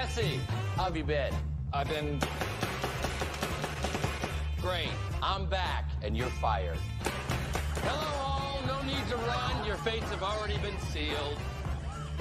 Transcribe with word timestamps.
Jesse, 0.00 0.38
have 0.76 0.96
you 0.96 1.02
been? 1.02 1.34
I've 1.72 1.88
been 1.88 2.20
great. 4.62 4.92
I'm 5.20 5.46
back, 5.46 5.90
and 6.04 6.16
you're 6.16 6.28
fired. 6.40 6.78
Hello, 7.82 8.06
all. 8.22 8.60
No 8.64 8.80
need 8.82 9.04
to 9.08 9.16
run. 9.16 9.66
Your 9.66 9.74
fates 9.78 10.08
have 10.10 10.22
already 10.22 10.56
been 10.58 10.78
sealed. 10.92 11.36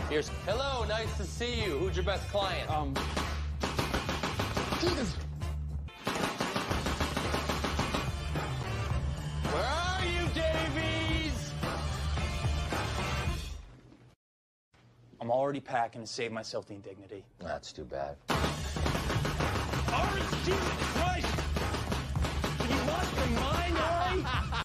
Here's 0.10 0.30
hello. 0.48 0.86
Nice 0.86 1.16
to 1.18 1.24
see 1.24 1.64
you. 1.64 1.78
Who's 1.78 1.96
your 1.96 2.04
best 2.04 2.28
client? 2.30 2.68
Um, 2.68 2.96
Where 4.82 5.27
already 15.38 15.60
packing 15.60 16.02
to 16.02 16.08
save 16.08 16.32
myself 16.32 16.66
the 16.66 16.74
indignity. 16.74 17.24
That's 17.40 17.72
too 17.72 17.86
bad. 17.86 18.16
Orange 19.94 20.36
Jesus 20.44 20.60
Christ! 20.94 21.28
Have 22.58 22.72
you 22.72 22.82
lost 22.92 23.16
your 23.16 23.28
mind? 23.40 24.58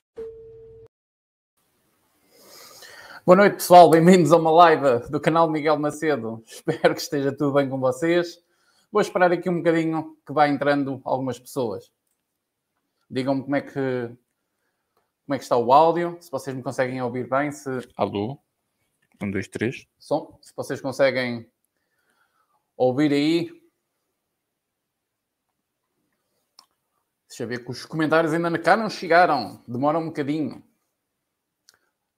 Boa 3.24 3.36
noite, 3.36 3.54
pessoal. 3.56 3.88
Bem-vindos 3.90 4.32
a 4.32 4.36
uma 4.36 4.50
live 4.50 5.08
do 5.08 5.20
canal 5.20 5.48
Miguel 5.48 5.78
Macedo. 5.78 6.42
Espero 6.44 6.94
que 6.94 7.00
esteja 7.00 7.30
tudo 7.30 7.52
bem 7.52 7.68
com 7.68 7.78
vocês. 7.78 8.42
Vou 8.90 9.00
esperar 9.00 9.30
aqui 9.30 9.48
um 9.48 9.58
bocadinho 9.58 10.16
que 10.26 10.32
vai 10.32 10.48
entrando 10.48 11.00
algumas 11.04 11.38
pessoas. 11.38 11.92
Digam-me 13.08 13.42
como 13.42 13.54
é 13.54 13.60
que 13.60 14.10
como 15.24 15.34
é 15.36 15.38
que 15.38 15.44
está 15.44 15.56
o 15.56 15.72
áudio, 15.72 16.18
se 16.20 16.28
vocês 16.30 16.56
me 16.56 16.64
conseguem 16.64 17.00
ouvir 17.00 17.28
bem, 17.28 17.52
se 17.52 17.70
Alô? 17.96 18.41
Um, 19.22 19.30
dois, 19.30 19.46
três. 19.46 19.86
som, 19.98 20.36
se 20.42 20.52
vocês 20.56 20.80
conseguem 20.80 21.48
ouvir 22.76 23.12
aí. 23.12 23.62
Deixa 27.28 27.44
eu 27.44 27.48
ver 27.48 27.64
que 27.64 27.70
os 27.70 27.86
comentários 27.86 28.32
ainda 28.32 28.58
cá 28.58 28.76
não 28.76 28.90
chegaram, 28.90 29.62
demoram 29.66 30.00
um 30.00 30.06
bocadinho. 30.06 30.62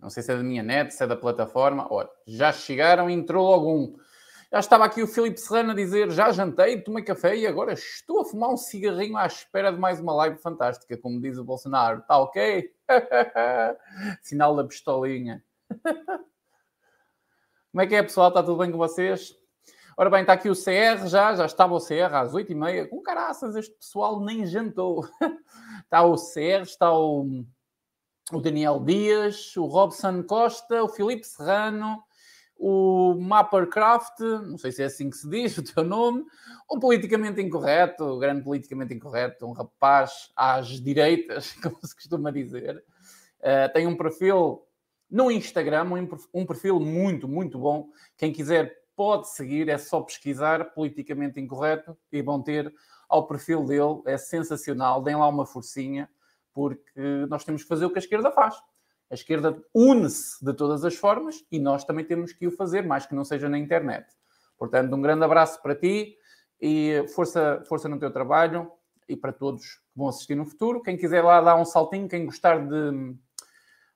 Não 0.00 0.08
sei 0.08 0.22
se 0.22 0.33
é 0.33 0.36
da 0.36 0.42
minha 0.42 0.62
net, 0.62 0.94
se 0.94 1.05
é 1.05 1.06
da 1.06 1.16
plataforma. 1.16 1.86
Olha, 1.92 2.11
já 2.27 2.52
chegaram 2.52 3.11
entrou 3.11 3.46
logo 3.46 3.72
um. 3.72 3.96
Já 4.50 4.61
estava 4.61 4.84
aqui 4.84 5.02
o 5.02 5.06
Filipe 5.06 5.39
Serrano 5.39 5.72
a 5.72 5.74
dizer: 5.74 6.11
já 6.11 6.33
jantei, 6.33 6.80
tomei 6.80 7.05
café 7.05 7.36
e 7.36 7.46
agora 7.46 7.74
estou 7.74 8.20
a 8.20 8.24
fumar 8.24 8.50
um 8.50 8.56
cigarrinho 8.56 9.16
à 9.16 9.27
espera 9.27 9.70
de 9.70 9.78
mais 9.78 10.00
uma 10.00 10.14
live 10.14 10.39
fantástica, 10.39 10.96
como 10.96 11.20
diz 11.20 11.36
o 11.36 11.44
Bolsonaro. 11.44 12.00
Está 12.00 12.18
ok? 12.18 12.72
Sinal 14.22 14.56
da 14.56 14.64
pistolinha. 14.64 15.44
Como 17.75 17.83
é 17.83 17.89
que 17.89 17.97
é, 17.97 18.05
pessoal? 18.05 18.28
Está 18.28 18.41
tudo 18.41 18.58
bem 18.58 18.70
com 18.70 18.78
vocês? 18.78 19.34
Ora 19.97 20.08
bem, 20.08 20.20
está 20.20 20.34
aqui 20.34 20.48
o 20.48 20.55
CR 20.55 21.08
já, 21.08 21.34
já 21.34 21.44
estava 21.44 21.75
o 21.75 21.80
CR 21.80 22.14
às 22.14 22.33
8h30. 22.33 22.89
Com 22.89 23.03
caraças, 23.03 23.56
este 23.56 23.75
pessoal 23.75 24.20
nem 24.20 24.47
jantou. 24.47 25.05
Está 25.83 26.05
o 26.05 26.14
CR, 26.14 26.62
está 26.62 26.97
o, 26.97 27.45
o 28.33 28.41
Daniel 28.41 28.78
Dias, 28.78 29.56
o 29.56 29.67
Robson 29.67 30.22
Costa, 30.22 30.84
o 30.84 30.89
Filipe 30.89 31.27
Serrano, 31.27 32.00
o 32.56 33.17
Mappercraft, 33.20 34.20
não 34.20 34.56
sei 34.56 34.70
se 34.70 34.83
é 34.83 34.86
assim 34.86 35.11
que 35.11 35.17
se 35.17 35.28
diz 35.28 35.58
o 35.58 35.64
teu 35.64 35.83
nome, 35.83 36.25
o 36.70 36.78
politicamente 36.78 37.41
incorreto, 37.41 38.05
o 38.05 38.19
grande 38.20 38.45
politicamente 38.45 38.95
incorreto, 38.95 39.47
um 39.47 39.52
rapaz 39.52 40.30
às 40.36 40.69
direitas, 40.80 41.55
como 41.61 41.77
se 41.84 41.95
costuma 41.97 42.30
dizer. 42.30 42.84
Uh, 43.41 43.72
tem 43.72 43.89
um 43.89 43.97
perfil 43.97 44.64
no 45.15 45.31
Instagram, 45.31 45.87
um, 46.34 46.45
perfil 46.45 46.81
muito, 46.81 47.29
muito 47.29 47.57
bom. 47.57 47.89
Quem 48.19 48.33
quiser 48.33 48.77
pode 48.97 49.31
seguir, 49.31 49.69
é 49.69 49.79
só 49.79 50.01
pesquisar 50.01 50.73
politicamente 50.75 51.39
incorreto 51.41 51.97
e 52.11 52.20
vão 52.20 52.42
ter 52.42 52.75
ao 53.08 53.24
perfil 53.24 53.64
dele, 53.64 54.03
é 54.07 54.19
sensacional. 54.19 55.01
Deem 55.01 55.14
lá 55.14 55.29
uma 55.29 55.47
forcinha, 55.47 56.11
porque 56.53 57.01
nós 57.29 57.45
temos 57.45 57.63
que 57.63 57.69
fazer 57.69 57.86
o 57.86 57.91
que 57.91 57.98
a 57.98 58.03
esquerda 58.03 58.33
faz. 58.33 58.57
A 59.08 59.14
esquerda 59.14 59.57
une-se 59.73 60.45
de 60.45 60.53
todas 60.53 60.85
as 60.85 60.97
formas 60.97 61.45
e 61.48 61.61
nós 61.61 61.85
também 61.85 62.05
temos 62.05 62.33
que 62.33 62.48
o 62.48 62.51
fazer, 62.51 62.83
mais 62.85 63.07
que 63.07 63.14
não 63.14 63.24
seja 63.24 63.48
na 63.48 63.57
internet. 63.57 64.08
Portanto, 64.58 64.92
um 64.97 65.01
grande 65.01 65.24
abraço 65.24 65.63
para 65.63 65.77
ti 65.77 66.17
e 66.61 67.07
força, 67.14 67.63
força 67.69 67.89
no 67.89 68.01
teu 68.01 68.11
trabalho 68.11 68.69
e 69.08 69.14
para 69.14 69.33
todos 69.33 69.64
que 69.64 69.80
vão 69.95 70.08
assistir 70.08 70.35
no 70.35 70.45
futuro. 70.45 70.83
Quem 70.83 70.97
quiser 70.97 71.23
lá 71.23 71.41
dar 71.41 71.55
um 71.55 71.64
saltinho, 71.64 72.08
quem 72.08 72.27
gostar 72.27 72.67
de, 72.67 73.14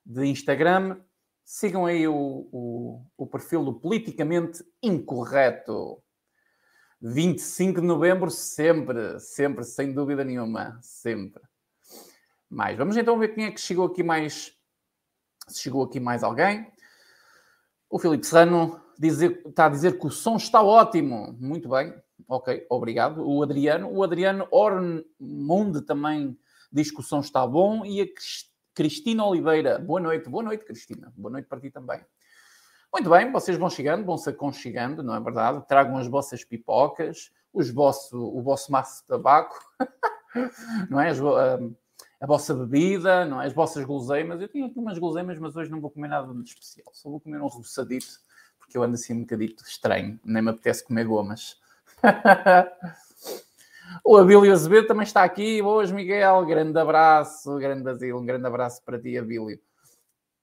de 0.05 0.25
Instagram, 0.25 0.97
sigam 1.49 1.87
aí 1.87 2.07
o, 2.07 2.47
o, 2.51 3.05
o 3.17 3.25
perfil 3.25 3.65
do 3.65 3.73
Politicamente 3.73 4.63
Incorreto. 4.83 5.99
25 7.01 7.81
de 7.81 7.87
novembro, 7.87 8.29
sempre, 8.29 9.19
sempre, 9.19 9.63
sem 9.63 9.91
dúvida 9.91 10.23
nenhuma, 10.23 10.77
sempre. 10.79 11.41
Mais. 12.47 12.77
Vamos 12.77 12.95
então 12.97 13.17
ver 13.17 13.29
quem 13.29 13.45
é 13.45 13.51
que 13.51 13.59
chegou 13.59 13.87
aqui 13.87 14.03
mais. 14.03 14.53
Se 15.47 15.61
chegou 15.61 15.83
aqui 15.83 15.99
mais 15.99 16.23
alguém. 16.23 16.71
O 17.89 17.97
Filipe 17.97 18.27
Serrano 18.27 18.79
dizer, 18.99 19.41
está 19.43 19.65
a 19.65 19.69
dizer 19.69 19.97
que 19.97 20.05
o 20.05 20.11
som 20.11 20.35
está 20.35 20.61
ótimo. 20.61 21.35
Muito 21.39 21.67
bem. 21.67 21.95
Ok, 22.27 22.67
obrigado. 22.69 23.27
O 23.27 23.41
Adriano. 23.41 23.91
O 23.91 24.03
Adriano 24.03 24.47
Ormonde 24.51 25.81
também 25.81 26.37
diz 26.71 26.91
que 26.91 26.99
o 26.99 27.03
som 27.03 27.21
está 27.21 27.47
bom. 27.47 27.83
E 27.83 28.01
a 28.01 28.05
Cristina 28.05 28.48
Oliveira. 29.27 29.77
Boa 29.77 29.99
noite. 29.99 30.29
Boa 30.29 30.43
noite, 30.43 30.63
Cristina. 30.63 31.11
Boa 31.17 31.31
noite 31.31 31.47
para 31.47 31.59
ti 31.59 31.69
também. 31.69 31.99
Muito 32.91 33.09
bem, 33.09 33.31
vocês 33.31 33.55
vão 33.55 33.69
chegando, 33.69 34.03
vão 34.03 34.17
se 34.17 34.29
aconchegando, 34.29 35.03
não 35.03 35.13
é 35.13 35.19
verdade? 35.19 35.63
Tragam 35.67 35.97
as 35.97 36.07
vossas 36.07 36.43
pipocas, 36.43 37.31
os 37.53 37.69
vosso, 37.69 38.17
o 38.17 38.41
vosso 38.41 38.71
maço 38.71 39.01
de 39.01 39.07
tabaco, 39.07 39.59
não 40.89 40.99
é? 40.99 41.11
A, 41.11 41.59
a, 42.21 42.25
vossa 42.25 42.53
bebida, 42.53 43.25
não 43.25 43.41
é? 43.41 43.45
As 43.45 43.53
vossas 43.53 43.85
guloseimas. 43.85 44.41
Eu 44.41 44.47
tinha 44.47 44.65
aqui 44.65 44.79
umas 44.79 44.97
guloseimas, 44.97 45.37
mas 45.37 45.55
hoje 45.55 45.69
não 45.69 45.79
vou 45.79 45.91
comer 45.91 46.07
nada 46.07 46.33
de 46.33 46.49
especial. 46.49 46.87
Só 46.93 47.09
vou 47.09 47.19
comer 47.19 47.39
um 47.39 47.47
roçadito, 47.47 48.07
porque 48.57 48.75
eu 48.75 48.81
ando 48.81 48.95
assim 48.95 49.13
um 49.13 49.21
bocadito 49.21 49.63
estranho. 49.63 50.19
Nem 50.23 50.41
me 50.41 50.49
apetece 50.49 50.83
comer 50.83 51.05
gomas. 51.05 51.59
o 54.03 54.17
Abílio 54.17 54.51
Azevedo 54.51 54.87
também 54.87 55.03
está 55.03 55.23
aqui. 55.23 55.61
Boas, 55.61 55.91
Miguel. 55.91 56.45
Grande 56.45 56.77
abraço, 56.79 57.57
grande 57.57 57.83
Basílio. 57.83 58.17
Um 58.17 58.25
grande 58.25 58.45
abraço 58.45 58.83
para 58.83 58.99
ti, 58.99 59.17
Abílio. 59.17 59.59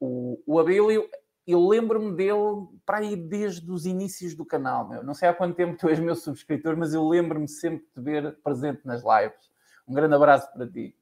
O, 0.00 0.40
o 0.46 0.58
Abílio 0.58 1.08
eu 1.46 1.64
lembro-me 1.64 2.12
dele 2.12 2.66
para 2.84 2.98
aí 2.98 3.14
desde 3.14 3.70
os 3.70 3.86
inícios 3.86 4.34
do 4.34 4.44
canal. 4.44 4.88
Meu. 4.88 5.04
Não 5.04 5.14
sei 5.14 5.28
há 5.28 5.34
quanto 5.34 5.54
tempo 5.54 5.78
tu 5.78 5.88
és 5.88 5.98
meu 6.00 6.16
subscritor, 6.16 6.76
mas 6.76 6.92
eu 6.92 7.06
lembro-me 7.06 7.46
sempre 7.46 7.86
de 7.86 7.92
te 7.94 8.00
ver 8.00 8.36
presente 8.42 8.80
nas 8.84 9.02
lives. 9.02 9.48
Um 9.86 9.94
grande 9.94 10.14
abraço 10.14 10.52
para 10.52 10.66
ti. 10.66 10.96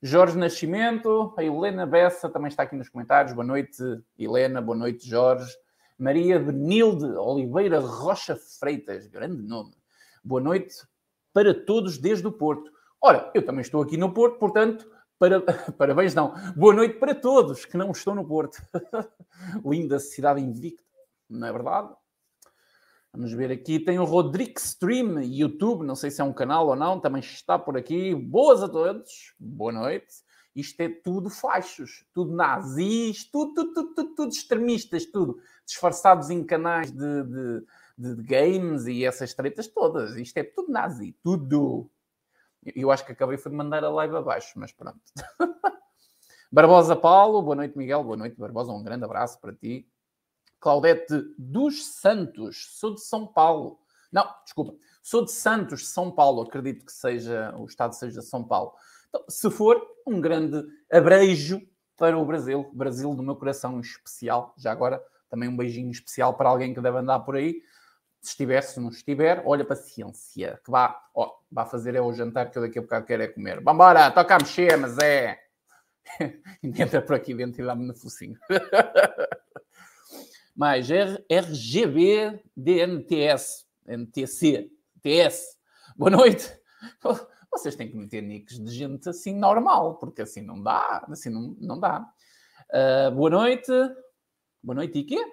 Jorge 0.00 0.38
Nascimento, 0.38 1.34
a 1.36 1.42
Helena 1.42 1.84
Bessa 1.86 2.28
também 2.28 2.48
está 2.48 2.62
aqui 2.62 2.76
nos 2.76 2.88
comentários. 2.88 3.34
Boa 3.34 3.44
noite, 3.44 3.82
Helena. 4.16 4.62
Boa 4.62 4.78
noite, 4.78 5.08
Jorge. 5.08 5.52
Maria 5.98 6.38
Benilde 6.38 7.04
Oliveira 7.04 7.80
Rocha 7.80 8.36
Freitas, 8.36 9.08
grande 9.08 9.42
nome. 9.42 9.74
Boa 10.24 10.40
noite 10.40 10.76
para 11.32 11.54
todos 11.54 11.98
desde 11.98 12.26
o 12.26 12.32
Porto. 12.32 12.70
Ora, 13.00 13.30
eu 13.34 13.44
também 13.44 13.62
estou 13.62 13.82
aqui 13.82 13.96
no 13.96 14.12
Porto, 14.12 14.38
portanto, 14.38 14.90
para... 15.18 15.40
Parabéns, 15.78 16.14
não. 16.14 16.34
Boa 16.56 16.74
noite 16.74 16.98
para 16.98 17.14
todos 17.14 17.64
que 17.64 17.76
não 17.76 17.90
estão 17.90 18.14
no 18.14 18.26
Porto. 18.26 18.58
Linda 19.64 19.98
cidade 19.98 20.40
invicta, 20.40 20.84
não 21.28 21.46
é 21.46 21.52
verdade? 21.52 21.94
Vamos 23.12 23.32
ver 23.32 23.50
aqui. 23.50 23.80
Tem 23.80 23.98
o 23.98 24.04
Rodrigo 24.04 24.58
Stream, 24.58 25.20
YouTube, 25.22 25.84
não 25.84 25.96
sei 25.96 26.10
se 26.10 26.20
é 26.20 26.24
um 26.24 26.32
canal 26.32 26.68
ou 26.68 26.76
não, 26.76 27.00
também 27.00 27.20
está 27.20 27.58
por 27.58 27.76
aqui. 27.76 28.14
Boas 28.14 28.62
a 28.62 28.68
todos, 28.68 29.34
boa 29.38 29.72
noite. 29.72 30.22
Isto 30.54 30.80
é 30.80 30.88
tudo 30.88 31.30
fachos, 31.30 32.04
tudo 32.12 32.34
nazis, 32.34 33.28
tudo, 33.30 33.54
tudo, 33.54 33.94
tudo, 33.94 34.14
tudo 34.14 34.32
extremistas, 34.32 35.06
tudo 35.06 35.38
disfarçados 35.64 36.30
em 36.30 36.44
canais 36.44 36.90
de, 36.90 37.22
de, 38.00 38.22
games 38.22 38.86
e 38.86 39.04
essas 39.04 39.34
tretas 39.34 39.66
todas. 39.66 40.16
Isto 40.16 40.38
é 40.38 40.44
tudo 40.44 40.72
nazi, 40.72 41.14
tudo. 41.22 41.90
Eu 42.74 42.90
acho 42.90 43.04
que 43.04 43.12
acabei 43.12 43.36
de 43.36 43.48
mandar 43.50 43.84
a 43.84 43.90
live 43.90 44.16
abaixo, 44.16 44.58
mas 44.58 44.72
pronto. 44.72 45.00
Barbosa 46.50 46.96
Paulo, 46.96 47.42
boa 47.42 47.56
noite, 47.56 47.76
Miguel. 47.76 48.02
Boa 48.02 48.16
noite, 48.16 48.36
Barbosa. 48.36 48.72
Um 48.72 48.82
grande 48.82 49.04
abraço 49.04 49.38
para 49.40 49.54
ti. 49.54 49.86
Claudete 50.58 51.14
dos 51.38 51.86
Santos, 51.86 52.76
sou 52.78 52.94
de 52.94 53.00
São 53.00 53.26
Paulo. 53.26 53.78
Não, 54.12 54.28
desculpa, 54.44 54.74
sou 55.02 55.24
de 55.24 55.32
Santos, 55.32 55.88
São 55.88 56.10
Paulo. 56.10 56.42
Acredito 56.42 56.84
que 56.84 56.92
seja 56.92 57.54
o 57.56 57.64
estado 57.66 57.94
seja 57.94 58.20
São 58.20 58.44
Paulo. 58.44 58.72
Então, 59.08 59.24
se 59.28 59.50
for, 59.50 59.80
um 60.06 60.20
grande 60.20 60.62
abrejo 60.90 61.62
para 61.96 62.18
o 62.18 62.24
Brasil, 62.24 62.70
Brasil 62.72 63.14
do 63.14 63.22
meu 63.22 63.36
coração 63.36 63.80
especial. 63.80 64.54
Já 64.58 64.72
agora, 64.72 65.02
também 65.28 65.48
um 65.48 65.56
beijinho 65.56 65.90
especial 65.90 66.34
para 66.34 66.48
alguém 66.48 66.74
que 66.74 66.80
deve 66.80 66.98
andar 66.98 67.20
por 67.20 67.36
aí. 67.36 67.62
Se 68.20 68.32
estiver, 68.32 68.60
se 68.60 68.78
não 68.78 68.90
estiver, 68.90 69.42
olha, 69.46 69.64
paciência, 69.64 70.60
que 70.62 70.70
vá, 70.70 71.02
ó, 71.14 71.38
vá 71.50 71.64
fazer 71.64 71.94
é 71.94 72.02
o 72.02 72.12
jantar 72.12 72.50
que 72.50 72.58
eu 72.58 72.62
daqui 72.62 72.78
a 72.78 72.82
bocado 72.82 73.06
quero 73.06 73.22
é 73.22 73.28
comer. 73.28 73.62
Vambora, 73.62 74.10
toca 74.10 74.34
a 74.34 74.38
mexer, 74.38 74.76
mas 74.76 74.98
é. 74.98 75.38
Entra 76.62 77.00
por 77.00 77.14
aqui 77.14 77.32
dentro 77.32 77.62
e 77.62 77.66
dá-me 77.66 77.86
no 77.86 77.94
focinho. 77.94 78.38
Mais 80.54 80.86
RGB 80.90 82.42
DNTS, 82.54 83.66
NTC, 83.86 84.70
TS. 85.00 85.58
Boa 85.96 86.10
noite. 86.10 86.52
Vocês 87.50 87.74
têm 87.74 87.90
que 87.90 87.96
meter 87.96 88.22
nicks 88.22 88.58
de 88.58 88.70
gente 88.70 89.08
assim 89.08 89.34
normal, 89.34 89.96
porque 89.96 90.22
assim 90.22 90.42
não 90.42 90.62
dá. 90.62 91.06
Assim 91.08 91.30
não, 91.30 91.56
não 91.58 91.80
dá. 91.80 92.06
Uh, 92.70 93.14
boa 93.14 93.30
noite. 93.30 93.72
Boa 94.62 94.74
noite 94.74 94.98
e 94.98 95.04
quê? 95.04 95.32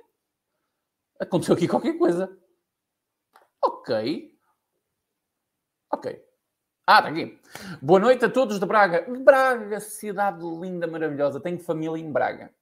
Aconteceu 1.19 1.55
aqui 1.55 1.67
qualquer 1.67 1.97
coisa. 1.97 2.37
Ok. 3.62 4.38
Ok. 5.92 6.24
Ah, 6.86 7.00
está 7.00 7.09
aqui. 7.09 7.39
Boa 7.81 8.00
noite 8.00 8.24
a 8.25 8.30
todos 8.30 8.59
de 8.59 8.65
Braga. 8.65 9.06
Braga, 9.24 9.80
cidade 9.80 10.44
linda, 10.44 10.88
maravilhosa. 10.88 11.39
Tenho 11.39 11.59
família 11.59 12.01
em 12.01 12.12
Braga. 12.12 12.54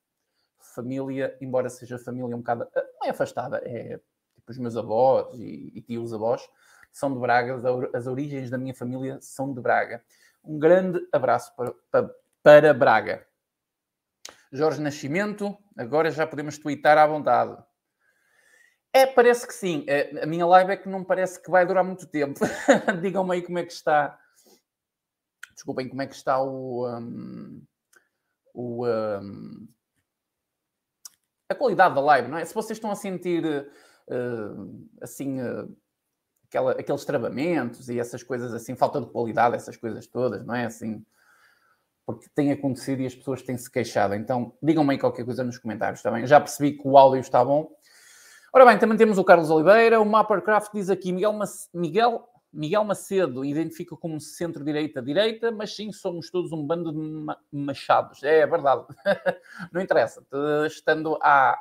Família, 0.60 1.38
embora 1.40 1.70
seja 1.70 2.00
família 2.00 2.36
um 2.36 2.40
bocado. 2.40 2.68
Ah, 2.76 2.84
não 3.00 3.08
é 3.08 3.12
afastada, 3.12 3.62
é 3.64 4.00
tipo 4.36 4.52
os 4.52 4.58
meus 4.58 4.76
avós 4.76 5.38
e, 5.40 5.72
e 5.76 5.82
tios 5.82 6.14
avós 6.14 6.48
são 6.92 7.14
de 7.14 7.20
Braga. 7.20 7.62
As 7.94 8.08
origens 8.08 8.50
da 8.50 8.58
minha 8.58 8.74
família 8.74 9.20
são 9.22 9.54
de 9.54 9.62
Braga. 9.62 10.04
Um 10.44 10.58
grande 10.58 11.06
abraço 11.12 11.56
para, 11.56 11.74
para, 11.92 12.16
para 12.42 12.74
Braga. 12.74 13.28
Jorge 14.52 14.82
Nascimento, 14.82 15.58
agora 15.78 16.10
já 16.10 16.26
podemos 16.26 16.58
twittar 16.58 16.98
à 16.98 17.06
vontade. 17.06 17.62
É, 18.96 19.06
parece 19.06 19.46
que 19.46 19.54
sim. 19.54 19.84
É, 19.90 20.24
a 20.24 20.26
minha 20.26 20.46
live 20.46 20.72
é 20.72 20.78
que 20.78 20.88
não 20.88 21.04
parece 21.04 21.42
que 21.42 21.52
vai 21.52 21.66
durar 21.66 21.84
muito 21.84 22.08
tempo. 22.08 22.40
Digam-me 23.02 23.34
aí 23.34 23.42
como 23.42 23.60
é 23.60 23.66
que 23.66 23.74
está. 23.74 24.18
Desculpem, 25.54 25.90
como 25.90 26.02
é 26.02 26.08
que 26.08 26.16
está 26.16 26.42
o. 26.42 26.88
Um, 26.88 27.62
o 28.54 28.88
um, 28.88 29.68
a 31.50 31.56
qualidade 31.56 31.94
da 31.94 32.00
live, 32.00 32.30
não 32.30 32.38
é? 32.38 32.46
Se 32.46 32.54
vocês 32.56 32.78
estão 32.78 32.90
a 32.90 32.96
sentir 32.96 33.44
uh, 33.46 34.90
assim. 35.02 35.42
Uh, 35.42 35.76
aquela, 36.48 36.72
aqueles 36.72 37.04
travamentos 37.04 37.90
e 37.90 38.00
essas 38.00 38.24
coisas 38.24 38.54
assim, 38.54 38.78
falta 38.78 39.02
de 39.02 39.08
qualidade, 39.08 39.58
essas 39.58 39.76
coisas 39.76 40.08
todas, 40.08 40.46
não 40.46 40.56
é? 40.56 40.68
Assim, 40.68 41.06
porque 42.06 42.30
tem 42.34 42.50
acontecido 42.50 43.02
e 43.02 43.06
as 43.06 43.16
pessoas 43.16 43.42
têm 43.42 43.58
se 43.58 43.70
queixado. 43.70 44.16
Então, 44.16 44.56
digam-me 44.64 44.94
aí 44.94 44.98
qualquer 44.98 45.26
coisa 45.26 45.44
nos 45.44 45.58
comentários, 45.58 46.02
bem? 46.02 46.26
Já 46.26 46.40
percebi 46.40 46.78
que 46.78 46.88
o 46.88 46.98
áudio 46.98 47.20
está 47.20 47.44
bom. 47.44 47.76
Ora 48.56 48.66
bem, 48.68 48.80
também 48.80 48.98
temos 48.98 49.18
o 49.18 49.24
Carlos 49.25 49.50
Oliveira. 49.50 50.00
O 50.00 50.06
Mappercraft 50.06 50.72
diz 50.74 50.90
aqui: 50.90 51.12
Miguel, 51.12 51.38
Miguel, 51.74 52.25
Miguel 52.54 52.86
Macedo 52.86 53.44
identifica 53.44 53.98
como 53.98 54.18
centro-direita-direita, 54.18 55.52
mas 55.52 55.75
sim, 55.75 55.92
somos 55.92 56.31
todos 56.31 56.54
um 56.54 56.66
bando 56.66 56.94
de 56.94 57.36
machados. 57.52 58.24
É 58.24 58.48
verdade. 58.48 58.86
Não 59.74 59.81
interessa. 59.81 60.25
Estando 60.66 61.19
a. 61.22 61.60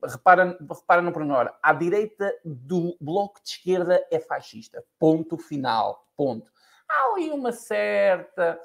Repara, 0.00 0.56
repara 0.70 1.02
no 1.02 1.10
pronome. 1.10 1.50
À 1.60 1.72
direita 1.72 2.32
do 2.44 2.96
bloco 3.00 3.42
de 3.42 3.50
esquerda 3.50 4.00
é 4.08 4.20
fascista. 4.20 4.84
Ponto 4.96 5.36
final. 5.38 6.06
Ponto. 6.16 6.52
Há 6.88 7.14
ali 7.14 7.32
uma 7.32 7.50
certa. 7.50 8.60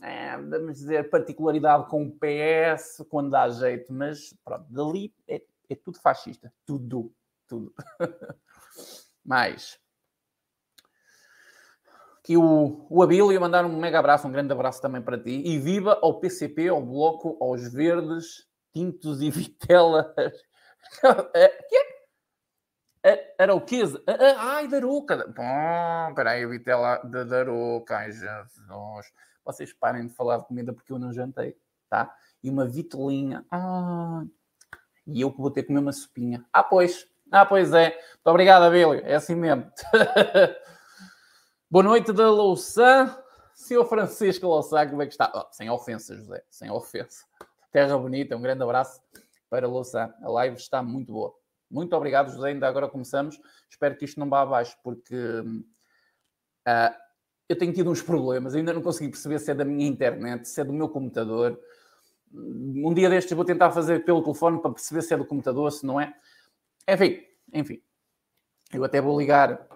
É, 0.00 0.36
vamos 0.36 0.76
dizer, 0.76 1.10
particularidade 1.10 1.88
com 1.88 2.04
o 2.04 2.12
PS, 2.12 3.04
quando 3.08 3.30
dá 3.30 3.48
jeito, 3.48 3.92
mas 3.92 4.32
pronto, 4.44 4.66
dali 4.70 5.12
é 5.26 5.40
é 5.74 5.76
tudo 5.76 5.98
fascista. 6.00 6.52
Tudo. 6.64 7.14
Tudo. 7.46 7.74
Mais. 9.24 9.78
Aqui 12.18 12.36
o, 12.36 12.86
o 12.90 13.02
Abílio 13.02 13.40
mandar 13.40 13.64
um 13.64 13.78
mega 13.78 14.00
abraço, 14.00 14.26
um 14.26 14.32
grande 14.32 14.52
abraço 14.52 14.82
também 14.82 15.00
para 15.00 15.16
ti. 15.16 15.42
E 15.44 15.58
viva 15.60 15.98
ao 16.02 16.18
PCP, 16.18 16.68
ao 16.68 16.84
Bloco, 16.84 17.38
aos 17.40 17.72
Verdes, 17.72 18.48
Tintos 18.72 19.22
e 19.22 19.30
Vitelas. 19.30 20.06
Era 23.38 23.54
o 23.54 23.60
quê? 23.60 23.82
Ai, 24.38 24.66
Daruca. 24.66 25.28
Bom, 25.28 26.14
peraí, 26.16 26.44
Vitela 26.46 26.98
da 27.04 27.22
Daruca. 27.22 27.98
Ai, 27.98 28.10
Jesus. 28.10 29.06
Vocês 29.44 29.72
parem 29.72 30.08
de 30.08 30.12
falar 30.12 30.38
de 30.38 30.46
comida 30.46 30.72
porque 30.72 30.92
eu 30.92 30.98
não 30.98 31.12
jantei, 31.12 31.56
tá? 31.88 32.12
E 32.42 32.50
uma 32.50 32.66
vitelinha. 32.66 33.46
Ah, 33.48 34.24
e 35.06 35.20
eu 35.20 35.30
que 35.30 35.40
vou 35.40 35.50
ter 35.50 35.62
que 35.62 35.68
comer 35.68 35.80
uma 35.80 35.92
sopinha. 35.92 36.44
Ah, 36.52 36.62
pois. 36.62 37.06
Ah, 37.30 37.46
pois 37.46 37.72
é. 37.72 37.90
Muito 37.90 38.26
obrigado, 38.26 38.62
Abílio. 38.62 39.00
É 39.04 39.14
assim 39.14 39.34
mesmo. 39.34 39.70
Boa 41.70 41.82
noite 41.82 42.12
da 42.12 42.30
Louçã. 42.30 43.16
Senhor 43.54 43.84
Francisco 43.86 44.46
Louçã, 44.46 44.86
como 44.88 45.02
é 45.02 45.06
que 45.06 45.12
está? 45.12 45.32
Oh, 45.34 45.52
sem 45.52 45.70
ofensa, 45.70 46.16
José. 46.16 46.44
Sem 46.50 46.70
ofensa. 46.70 47.24
Terra 47.72 47.96
bonita. 47.96 48.36
Um 48.36 48.40
grande 48.40 48.62
abraço 48.62 49.00
para 49.48 49.66
Louçã. 49.66 50.12
A 50.22 50.28
live 50.28 50.56
está 50.56 50.82
muito 50.82 51.12
boa. 51.12 51.34
Muito 51.70 51.94
obrigado, 51.96 52.32
José. 52.32 52.48
Ainda 52.48 52.68
agora 52.68 52.88
começamos. 52.88 53.40
Espero 53.70 53.96
que 53.96 54.04
isto 54.04 54.20
não 54.20 54.28
vá 54.28 54.42
abaixo, 54.42 54.76
porque 54.82 55.16
uh, 55.16 56.94
eu 57.48 57.56
tenho 57.56 57.72
tido 57.72 57.90
uns 57.90 58.02
problemas. 58.02 58.54
Ainda 58.54 58.72
não 58.72 58.82
consegui 58.82 59.10
perceber 59.10 59.38
se 59.38 59.50
é 59.50 59.54
da 59.54 59.64
minha 59.64 59.86
internet, 59.86 60.48
se 60.48 60.60
é 60.60 60.64
do 60.64 60.72
meu 60.72 60.88
computador 60.88 61.58
um 62.32 62.92
dia 62.92 63.08
destes 63.08 63.32
vou 63.32 63.44
tentar 63.44 63.70
fazer 63.70 64.04
pelo 64.04 64.22
telefone 64.22 64.60
para 64.60 64.72
perceber 64.72 65.02
se 65.02 65.14
é 65.14 65.16
do 65.16 65.24
computador, 65.24 65.70
se 65.72 65.86
não 65.86 66.00
é. 66.00 66.14
Enfim, 66.88 67.22
enfim. 67.52 67.82
Eu 68.72 68.84
até 68.84 69.00
vou 69.00 69.18
ligar. 69.18 69.66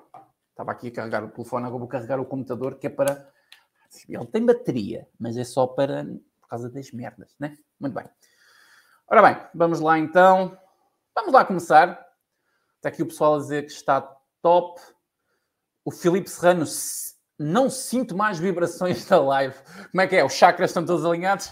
Estava 0.50 0.72
aqui 0.72 0.88
a 0.88 0.92
carregar 0.92 1.24
o 1.24 1.30
telefone, 1.30 1.66
agora 1.66 1.78
vou 1.78 1.88
carregar 1.88 2.20
o 2.20 2.26
computador, 2.26 2.76
que 2.78 2.86
é 2.86 2.90
para. 2.90 3.30
Ele 4.08 4.26
tem 4.26 4.44
bateria, 4.44 5.08
mas 5.18 5.36
é 5.36 5.44
só 5.44 5.66
para. 5.66 6.04
por 6.40 6.48
causa 6.48 6.68
das 6.68 6.90
merdas, 6.92 7.34
né? 7.38 7.56
Muito 7.78 7.94
bem. 7.94 8.08
Ora 9.08 9.22
bem, 9.22 9.48
vamos 9.54 9.80
lá 9.80 9.98
então. 9.98 10.56
Vamos 11.14 11.32
lá 11.32 11.44
começar. 11.44 12.06
Está 12.76 12.88
aqui 12.88 13.02
o 13.02 13.06
pessoal 13.06 13.34
a 13.34 13.38
dizer 13.38 13.64
que 13.64 13.72
está 13.72 14.00
top. 14.40 14.80
O 15.84 15.90
Filipe 15.90 16.30
Serrano 16.30 16.64
não 17.40 17.70
sinto 17.70 18.14
mais 18.14 18.38
vibrações 18.38 19.06
da 19.06 19.18
live. 19.18 19.54
Como 19.90 20.00
é 20.02 20.06
que 20.06 20.14
é? 20.14 20.22
Os 20.22 20.34
chakras 20.34 20.68
estão 20.68 20.84
todos 20.84 21.06
alinhados? 21.06 21.48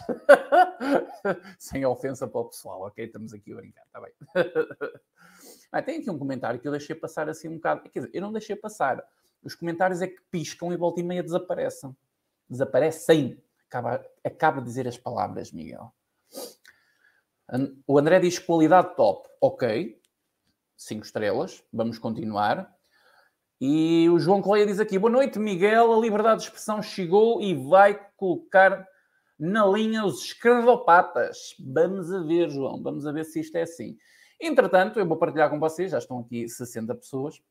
Sem 1.59 1.87
ofensa 1.87 2.29
para 2.29 2.41
o 2.43 2.45
pessoal, 2.45 2.83
ok? 2.83 3.07
Estamos 3.07 3.33
aqui 3.33 3.53
a 3.53 3.57
brincar, 3.57 3.83
está 3.87 3.99
bem. 3.99 4.13
ah, 5.73 5.81
tem 5.81 6.01
aqui 6.01 6.11
um 6.11 6.19
comentário 6.19 6.61
que 6.61 6.69
eu 6.69 6.73
deixei 6.73 6.95
passar 6.95 7.31
assim 7.31 7.49
um 7.49 7.55
bocado. 7.55 7.89
Quer 7.89 8.01
dizer, 8.01 8.11
eu 8.13 8.21
não 8.21 8.31
deixei 8.31 8.55
passar. 8.55 9.03
Os 9.43 9.55
comentários 9.55 10.03
é 10.03 10.09
que 10.09 10.21
piscam 10.31 10.75
e 10.75 10.77
volta 10.77 11.01
e 11.01 11.03
meia 11.03 11.23
desaparecem. 11.23 11.97
Desaparecem. 12.51 13.43
Acaba, 13.67 14.05
acaba 14.23 14.61
de 14.61 14.67
dizer 14.67 14.87
as 14.87 14.99
palavras, 14.99 15.53
Miguel. 15.53 15.91
O 17.87 17.99
André 17.99 18.21
diz 18.21 18.39
qualidade 18.39 18.95
top. 18.95 19.27
Ok. 19.41 19.99
Cinco 20.77 21.07
estrelas. 21.07 21.65
Vamos 21.73 21.99
continuar. 21.99 22.78
E 23.61 24.09
o 24.09 24.19
João 24.21 24.41
Correia 24.41 24.67
diz 24.67 24.79
aqui: 24.79 24.99
Boa 24.99 25.11
noite, 25.11 25.39
Miguel. 25.39 25.93
A 25.93 26.01
liberdade 26.01 26.41
de 26.41 26.47
expressão 26.47 26.81
chegou 26.81 27.43
e 27.43 27.55
vai 27.55 28.01
colocar 28.17 28.87
na 29.39 29.67
linha 29.67 30.05
os 30.05 30.23
escravopatas. 30.23 31.57
Vamos 31.59 32.13
a 32.13 32.23
ver, 32.23 32.51
João. 32.51 32.81
Vamos 32.83 33.07
a 33.07 33.13
ver 33.13 33.25
se 33.25 33.41
isto 33.41 33.57
é 33.57 33.63
assim. 33.63 33.97
Entretanto, 34.41 35.01
eu 35.01 35.07
vou 35.07 35.17
partilhar 35.17 35.51
com 35.51 35.59
vocês. 35.59 35.91
Já 35.91 35.99
estão 35.99 36.21
aqui 36.21 36.49
60 36.49 36.95
pessoas. 36.95 37.43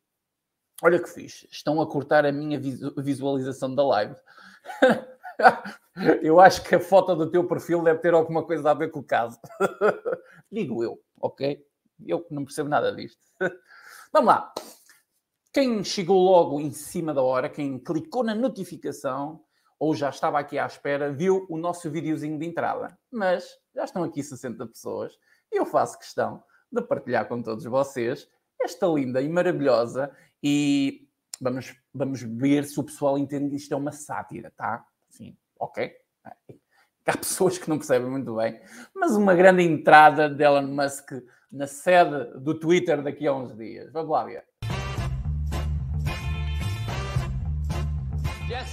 Olha 0.82 1.02
que 1.02 1.10
fiz. 1.10 1.46
Estão 1.52 1.82
a 1.82 1.88
cortar 1.88 2.26
a 2.26 2.32
minha 2.32 2.60
visualização 2.60 3.76
da 3.76 3.86
live. 3.86 4.16
eu 6.22 6.40
acho 6.40 6.64
que 6.64 6.76
a 6.76 6.80
foto 6.80 7.16
do 7.16 7.30
teu 7.30 7.46
perfil 7.46 7.84
deve 7.84 8.00
ter 8.00 8.14
alguma 8.14 8.44
coisa 8.44 8.72
a 8.72 8.74
ver 8.74 8.92
com 8.92 9.00
o 9.00 9.04
caso. 9.04 9.40
Digo 10.50 10.82
eu, 10.84 11.02
ok? 11.20 11.66
Eu 12.06 12.26
não 12.30 12.46
percebo 12.46 12.70
nada 12.70 12.96
disto. 12.96 13.20
Vamos 14.14 14.28
lá. 14.28 14.54
Quem 15.58 15.84
chegou 15.84 16.24
logo 16.24 16.60
em 16.62 16.70
cima 16.70 17.16
da 17.16 17.24
hora, 17.24 17.50
quem 17.50 17.80
clicou 17.80 18.24
na 18.24 18.36
notificação 18.36 19.44
ou 19.80 19.96
já 19.96 20.08
estava 20.08 20.38
aqui 20.38 20.60
à 20.60 20.68
espera, 20.68 21.12
viu 21.12 21.48
o 21.50 21.58
nosso 21.58 21.90
videozinho 21.90 22.38
de 22.38 22.46
entrada. 22.46 22.96
Mas 23.12 23.58
já 23.74 23.84
estão 23.84 24.04
aqui 24.04 24.22
60 24.22 24.68
pessoas 24.68 25.18
e 25.52 25.60
eu 25.60 25.66
faço 25.66 25.98
questão 25.98 26.44
de 26.72 26.80
partilhar 26.84 27.28
com 27.28 27.42
todos 27.42 27.64
vocês 27.64 28.30
esta 28.62 28.86
linda 28.86 29.20
e 29.20 29.28
maravilhosa 29.28 30.12
e 30.44 31.10
vamos, 31.42 31.76
vamos 31.92 32.22
ver 32.22 32.64
se 32.66 32.80
o 32.80 32.84
pessoal 32.84 33.18
entende 33.18 33.50
que 33.50 33.56
isto 33.56 33.74
é 33.74 33.78
uma 33.78 33.92
sátira, 33.92 34.54
tá? 34.56 34.86
Sim, 35.10 35.36
ok? 35.60 35.92
Há 37.04 37.18
pessoas 37.18 37.58
que 37.58 37.68
não 37.68 37.80
percebem 37.80 38.12
muito 38.12 38.36
bem, 38.36 38.62
mas 38.94 39.16
uma 39.16 39.34
grande 39.34 39.64
entrada 39.64 40.30
de 40.30 40.44
Elon 40.44 40.68
Musk 40.68 41.14
na 41.52 41.66
sede 41.66 42.40
do 42.42 42.54
Twitter 42.60 43.02
daqui 43.02 43.26
a 43.26 43.34
uns 43.34 43.58
dias. 43.58 43.92
Vamos 43.92 44.12
lá 44.12 44.24
ver. 44.24 44.47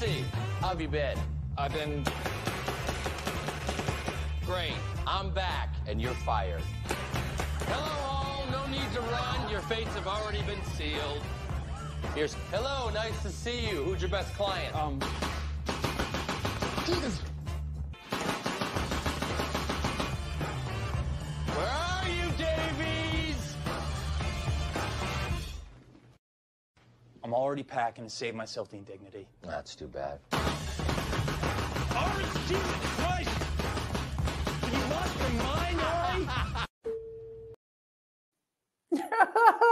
How 0.05 0.69
have 0.69 0.83
you 0.83 0.89
been? 0.89 1.17
I've 1.57 1.73
been. 1.73 2.05
Great. 4.45 4.75
I'm 5.07 5.31
back, 5.31 5.75
and 5.87 5.99
you're 5.99 6.13
fired. 6.13 6.61
Hello, 7.61 7.91
all. 8.05 8.47
No 8.51 8.67
need 8.67 8.93
to 8.93 9.01
run. 9.01 9.49
Your 9.51 9.63
fates 9.63 9.95
have 9.95 10.07
already 10.07 10.43
been 10.43 10.63
sealed. 10.77 11.23
Here's. 12.15 12.35
Hello, 12.51 12.91
nice 12.91 13.23
to 13.23 13.31
see 13.31 13.67
you. 13.67 13.83
Who's 13.83 14.03
your 14.03 14.11
best 14.11 14.35
client? 14.35 14.77
Um. 14.77 15.01
Jesus. 16.85 17.23
I'm 27.35 27.41
already 27.41 27.65
packing 27.65 28.05
to 28.05 28.11
save 28.11 28.37
myself 28.37 28.69
the 28.69 28.77
indignity. 28.77 29.27
That's 29.43 29.75
too 29.75 29.89
bad. 29.89 30.21
Orange 31.91 32.39
Jesus 32.47 32.63
Christ! 32.95 33.31
Have 34.63 34.73
you 34.73 34.85
lost 34.95 35.19
your 35.19 35.31
mind, 35.43 35.81
Ari? 35.81 36.65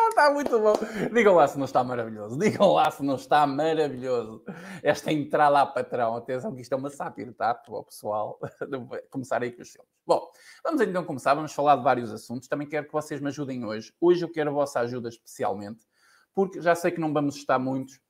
está 0.09 0.31
muito 0.35 0.59
bom. 0.59 0.73
Digam 1.15 1.37
lá 1.37 1.47
se 1.47 1.57
não 1.57 1.65
está 1.67 1.85
maravilhoso. 1.85 2.37
Digam 2.37 2.73
lá 2.73 2.91
se 2.91 3.05
não 3.05 3.15
está 3.15 3.47
maravilhoso. 3.47 4.43
Esta 4.83 5.13
entrada 5.13 5.61
à 5.61 5.67
patrão. 5.67 6.17
Atenção 6.17 6.53
que 6.57 6.63
isto 6.63 6.73
é 6.73 6.77
uma 6.77 6.91
sátira, 6.91 7.33
tá? 7.33 7.55
Para 7.55 7.75
o 7.75 7.85
pessoal 7.85 8.41
começar 9.09 9.41
aí 9.41 9.53
com 9.53 9.63
os 9.63 9.71
filmes. 9.71 9.89
Bom, 10.05 10.29
vamos 10.65 10.81
então 10.81 11.05
começar. 11.05 11.33
Vamos 11.35 11.53
falar 11.53 11.77
de 11.77 11.85
vários 11.85 12.13
assuntos. 12.13 12.49
Também 12.49 12.69
quero 12.69 12.89
que 12.89 12.93
vocês 12.93 13.21
me 13.21 13.29
ajudem 13.29 13.65
hoje. 13.65 13.95
Hoje 14.01 14.25
eu 14.25 14.29
quero 14.33 14.51
a 14.51 14.53
vossa 14.53 14.81
ajuda 14.81 15.09
especialmente, 15.09 15.87
porque 16.35 16.61
já 16.61 16.75
sei 16.75 16.91
que 16.91 17.01
não 17.01 17.13
vamos 17.13 17.37
estar 17.37 17.59
muitos 17.59 18.01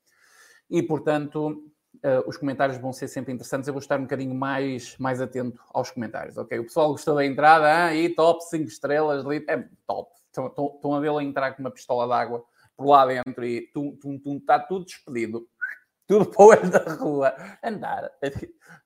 e, 0.71 0.83
portanto, 0.83 1.73
Uh, 1.97 2.27
os 2.27 2.39
comentários 2.39 2.79
vão 2.79 2.93
ser 2.93 3.07
sempre 3.07 3.33
interessantes. 3.33 3.69
Eu 3.69 3.75
vou 3.75 3.79
estar 3.79 3.99
um 3.99 4.05
bocadinho 4.05 4.35
mais, 4.35 4.97
mais 4.97 5.21
atento 5.21 5.61
aos 5.73 5.91
comentários, 5.91 6.39
ok? 6.39 6.59
O 6.59 6.65
pessoal 6.65 6.91
gostou 6.91 7.15
da 7.15 7.25
entrada, 7.25 7.95
e 7.95 8.09
top 8.09 8.43
5 8.45 8.65
estrelas, 8.65 9.25
é 9.47 9.69
top. 9.87 10.11
Estão, 10.27 10.95
a 10.95 11.01
vê-lo 11.01 11.21
entrar 11.21 11.53
com 11.53 11.63
uma 11.63 11.71
pistola 11.71 12.09
d'água 12.09 12.43
por 12.77 12.87
lá 12.87 13.07
dentro 13.07 13.45
e 13.45 13.71
tum, 13.73 13.95
tum, 13.97 14.19
tum, 14.19 14.39
está 14.39 14.59
tudo 14.59 14.87
despedido. 14.87 15.47
Tudo 16.09 16.27
para 16.27 16.67
o 16.67 16.71
da 16.71 16.95
rua. 16.95 17.35
Andar. 17.63 18.11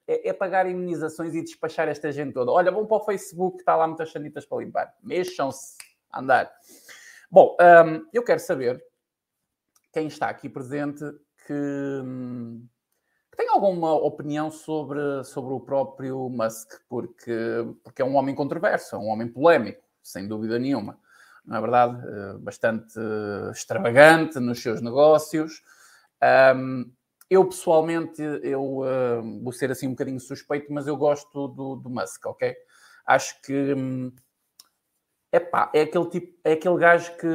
É, 0.07 0.29
é 0.29 0.33
pagar 0.33 0.69
imunizações 0.69 1.35
e 1.35 1.43
despachar 1.43 1.89
esta 1.89 2.13
gente 2.13 2.35
toda. 2.35 2.53
Olha, 2.53 2.71
vão 2.71 2.87
para 2.87 2.99
o 2.99 3.05
Facebook, 3.05 3.59
está 3.59 3.75
lá 3.75 3.87
muitas 3.87 4.13
sanitas 4.13 4.45
para 4.45 4.59
limpar. 4.59 4.95
Mexam-se. 5.03 5.77
Andar. 6.13 6.53
Bom, 7.31 7.57
um, 7.61 8.07
eu 8.13 8.23
quero 8.23 8.39
saber 8.39 8.81
quem 9.97 10.09
está 10.09 10.29
aqui 10.29 10.49
presente 10.49 11.05
que, 11.47 11.53
hum, 12.05 12.67
que 13.31 13.37
tem 13.39 13.49
alguma 13.49 13.95
opinião 13.95 14.51
sobre, 14.51 15.25
sobre 15.25 15.55
o 15.55 15.61
próprio 15.61 16.29
Musk, 16.29 16.75
porque, 16.89 17.33
porque 17.83 18.03
é 18.03 18.05
um 18.05 18.17
homem 18.17 18.35
controverso, 18.35 18.95
é 18.95 18.99
um 18.99 19.07
homem 19.07 19.27
polémico, 19.27 19.83
sem 20.03 20.29
dúvida 20.29 20.59
nenhuma 20.59 20.99
não 21.47 21.57
é 21.57 21.61
verdade? 21.61 22.03
Eh, 22.05 22.39
bastante 22.39 22.99
extravagante 23.53 24.41
nos 24.41 24.61
seus 24.61 24.83
negócios. 24.83 25.63
eu 27.31 27.45
pessoalmente, 27.45 28.21
eu 28.43 28.83
vou 29.43 29.53
ser 29.53 29.71
assim 29.71 29.87
um 29.87 29.91
bocadinho 29.91 30.21
suspeito, 30.21 30.73
mas 30.73 30.87
eu 30.87 30.97
gosto 30.97 31.49
do, 31.49 31.77
do 31.77 31.89
Musk, 31.89 32.27
ok? 32.27 32.55
Acho 33.07 33.41
que 33.43 33.75
hum, 33.75 34.13
epá, 35.33 35.71
é 35.73 35.83
aquele 35.83 36.11
tipo, 36.11 36.39
é 36.45 36.53
aquele 36.53 36.79
gajo 36.79 37.17
que 37.17 37.27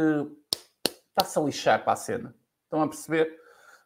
está-se 1.09 1.39
a 1.39 1.41
lixar 1.41 1.83
para 1.83 1.93
a 1.93 1.95
cena. 1.95 2.35
Estão 2.71 2.83
a 2.83 2.87
perceber? 2.87 3.37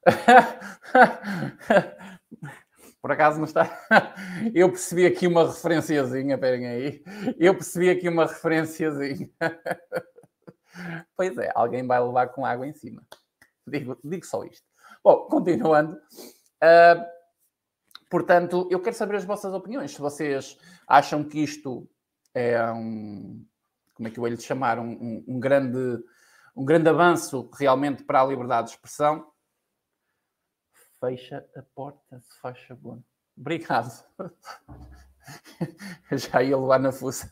Por 3.02 3.12
acaso 3.12 3.40
não 3.40 3.46
está. 3.46 3.84
Eu 4.54 4.70
percebi 4.70 5.08
aqui 5.08 5.26
uma 5.26 5.48
referenciazinha, 5.48 6.36
esperem 6.36 6.68
aí. 6.68 7.04
Eu 7.40 7.56
percebi 7.56 7.90
aqui 7.90 8.08
uma 8.08 8.28
referenciazinha. 8.28 9.28
Pois 11.16 11.38
é, 11.38 11.50
alguém 11.56 11.88
vai 11.88 12.04
levar 12.04 12.28
com 12.28 12.46
água 12.46 12.68
em 12.68 12.74
cima. 12.74 13.02
Digo, 13.66 13.98
digo 14.04 14.26
só 14.26 14.44
isto. 14.44 14.68
Bom, 15.02 15.26
continuando. 15.30 15.96
Uh, 15.96 17.06
portanto, 18.10 18.68
eu 18.70 18.82
quero 18.82 18.94
saber 18.94 19.16
as 19.16 19.24
vossas 19.24 19.54
opiniões. 19.54 19.92
Se 19.92 20.02
vocês 20.02 20.58
acham 20.86 21.24
que 21.24 21.40
isto 21.40 21.88
é 22.34 22.62
um. 22.74 23.42
Como 23.94 24.10
é 24.10 24.12
que 24.12 24.20
eu 24.20 24.28
ia 24.28 24.36
lhe 24.36 24.42
chamar? 24.42 24.78
Um, 24.78 24.92
um, 24.92 25.24
um 25.30 25.40
grande, 25.40 26.04
um 26.56 26.64
grande 26.64 26.88
avanço 26.88 27.50
realmente 27.58 28.04
para 28.04 28.22
a 28.22 28.26
liberdade 28.26 28.70
de 28.70 28.76
expressão. 28.76 29.30
Fecha 31.00 31.46
a 31.56 31.62
porta, 31.76 32.20
se 32.22 32.40
faz 32.40 32.60
favor. 32.62 33.00
Obrigado. 33.38 33.92
Já 36.12 36.42
ia 36.42 36.58
levar 36.58 36.80
na 36.80 36.92
fuça. 36.92 37.28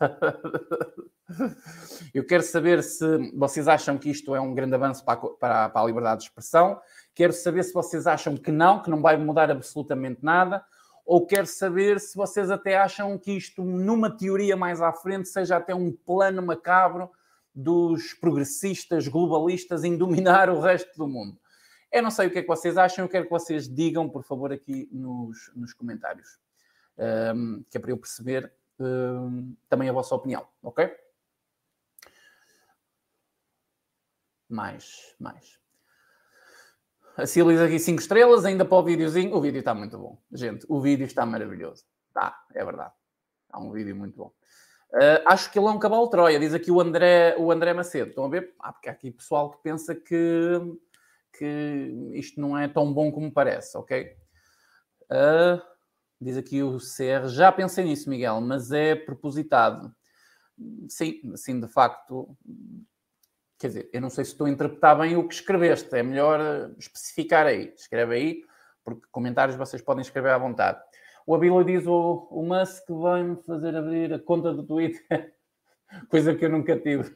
Eu 2.13 2.25
quero 2.25 2.43
saber 2.43 2.83
se 2.83 3.31
vocês 3.33 3.67
acham 3.67 3.97
que 3.97 4.09
isto 4.09 4.35
é 4.35 4.41
um 4.41 4.53
grande 4.53 4.75
avanço 4.75 5.05
para 5.05 5.13
a, 5.13 5.17
para, 5.17 5.69
para 5.69 5.81
a, 5.81 5.85
liberdade 5.85 6.21
de 6.21 6.27
expressão. 6.27 6.79
Quero 7.15 7.31
saber 7.31 7.63
se 7.63 7.73
vocês 7.73 8.05
acham 8.05 8.35
que 8.35 8.51
não, 8.51 8.81
que 8.81 8.89
não 8.89 9.01
vai 9.01 9.15
mudar 9.15 9.49
absolutamente 9.49 10.19
nada. 10.21 10.63
Ou 11.05 11.25
quero 11.25 11.47
saber 11.47 11.99
se 11.99 12.15
vocês 12.15 12.51
até 12.51 12.77
acham 12.77 13.17
que 13.17 13.31
isto, 13.31 13.63
numa 13.63 14.15
teoria 14.15 14.57
mais 14.57 14.81
à 14.81 14.91
frente, 14.91 15.29
seja 15.29 15.57
até 15.57 15.73
um 15.73 15.91
plano 15.91 16.41
macabro 16.41 17.09
dos 17.53 18.13
progressistas 18.13 19.07
globalistas 19.07 19.83
em 19.83 19.97
dominar 19.97 20.49
o 20.49 20.59
resto 20.59 20.97
do 20.97 21.07
mundo. 21.07 21.39
Eu 21.91 22.01
não 22.01 22.09
sei 22.09 22.27
o 22.27 22.31
que 22.31 22.39
é 22.39 22.41
que 22.41 22.47
vocês 22.47 22.77
acham, 22.77 23.05
eu 23.05 23.09
quero 23.09 23.25
que 23.25 23.31
vocês 23.31 23.67
digam, 23.67 24.09
por 24.09 24.23
favor, 24.23 24.51
aqui 24.51 24.89
nos, 24.91 25.51
nos 25.55 25.73
comentários, 25.73 26.39
um, 27.35 27.63
que 27.69 27.77
é 27.77 27.79
para 27.79 27.91
eu 27.91 27.97
perceber 27.97 28.51
um, 28.79 29.55
também 29.69 29.89
a 29.89 29.93
vossa 29.93 30.15
opinião, 30.15 30.47
ok? 30.63 30.91
Mais, 34.49 35.15
mais. 35.19 35.59
A 37.15 37.27
Cilis 37.27 37.59
aqui 37.59 37.77
5 37.77 38.01
estrelas, 38.01 38.43
ainda 38.43 38.65
para 38.65 38.77
o 38.77 38.83
videozinho. 38.83 39.35
O 39.35 39.41
vídeo 39.41 39.59
está 39.59 39.75
muito 39.75 39.97
bom. 39.97 40.19
Gente, 40.31 40.65
o 40.67 40.81
vídeo 40.81 41.05
está 41.05 41.25
maravilhoso. 41.25 41.85
Tá, 42.11 42.43
é 42.55 42.65
verdade. 42.65 42.93
Há 43.51 43.59
um 43.59 43.71
vídeo 43.71 43.95
muito 43.95 44.17
bom. 44.17 44.33
Uh, 44.93 45.25
acho 45.25 45.51
que 45.51 45.57
ele 45.57 45.67
é 45.67 45.71
um 45.71 45.79
cavalo 45.79 46.07
Troia, 46.07 46.39
diz 46.39 46.53
aqui 46.53 46.71
o 46.71 46.79
André, 46.79 47.35
o 47.37 47.51
André 47.51 47.73
Macedo. 47.73 48.09
Estão 48.09 48.25
a 48.25 48.29
ver? 48.29 48.53
Ah, 48.59 48.71
porque 48.71 48.89
há 48.89 48.91
aqui 48.91 49.11
pessoal 49.11 49.51
que 49.51 49.63
pensa 49.63 49.95
que, 49.95 50.61
que 51.37 52.11
isto 52.13 52.39
não 52.39 52.57
é 52.57 52.67
tão 52.67 52.93
bom 52.93 53.11
como 53.11 53.31
parece, 53.31 53.75
ok? 53.77 54.15
Uh, 55.05 55.61
diz 56.21 56.37
aqui 56.37 56.61
o 56.61 56.77
CR. 56.77 57.27
Já 57.27 57.51
pensei 57.51 57.85
nisso, 57.85 58.09
Miguel, 58.09 58.39
mas 58.41 58.71
é 58.71 58.95
propositado. 58.95 59.93
Sim, 60.87 61.35
sim, 61.35 61.59
de 61.59 61.67
facto, 61.67 62.37
Quer 63.63 63.67
dizer, 63.67 63.89
eu 63.93 64.01
não 64.01 64.09
sei 64.09 64.25
se 64.25 64.31
estou 64.31 64.45
a 64.45 64.49
interpretar 64.49 64.97
bem 64.99 65.15
o 65.15 65.25
que 65.25 65.35
escreveste, 65.35 65.95
é 65.95 66.03
melhor 66.03 66.37
eh, 66.41 66.69
especificar 66.77 67.45
aí. 67.47 67.73
Escreve 67.77 68.13
aí, 68.13 68.43
porque 68.83 69.07
comentários 69.09 69.55
vocês 69.55 69.81
podem 69.81 70.01
escrever 70.01 70.31
à 70.31 70.37
vontade. 70.37 70.83
O 71.25 71.35
Abilo 71.35 71.63
diz: 71.63 71.85
o, 71.87 72.27
o 72.29 72.43
Musk 72.43 72.89
vai-me 72.89 73.35
fazer 73.43 73.75
abrir 73.75 74.13
a 74.13 74.19
conta 74.19 74.53
do 74.53 74.63
Twitter, 74.63 75.33
coisa 76.09 76.35
que 76.35 76.45
eu 76.45 76.49
nunca 76.49 76.77
tive. 76.77 77.15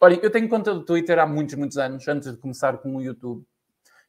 Olha, 0.00 0.18
eu 0.22 0.30
tenho 0.30 0.48
conta 0.48 0.74
do 0.74 0.84
Twitter 0.84 1.18
há 1.18 1.26
muitos, 1.26 1.54
muitos 1.54 1.78
anos, 1.78 2.06
antes 2.08 2.32
de 2.32 2.38
começar 2.38 2.78
com 2.78 2.96
o 2.96 3.02
YouTube. 3.02 3.44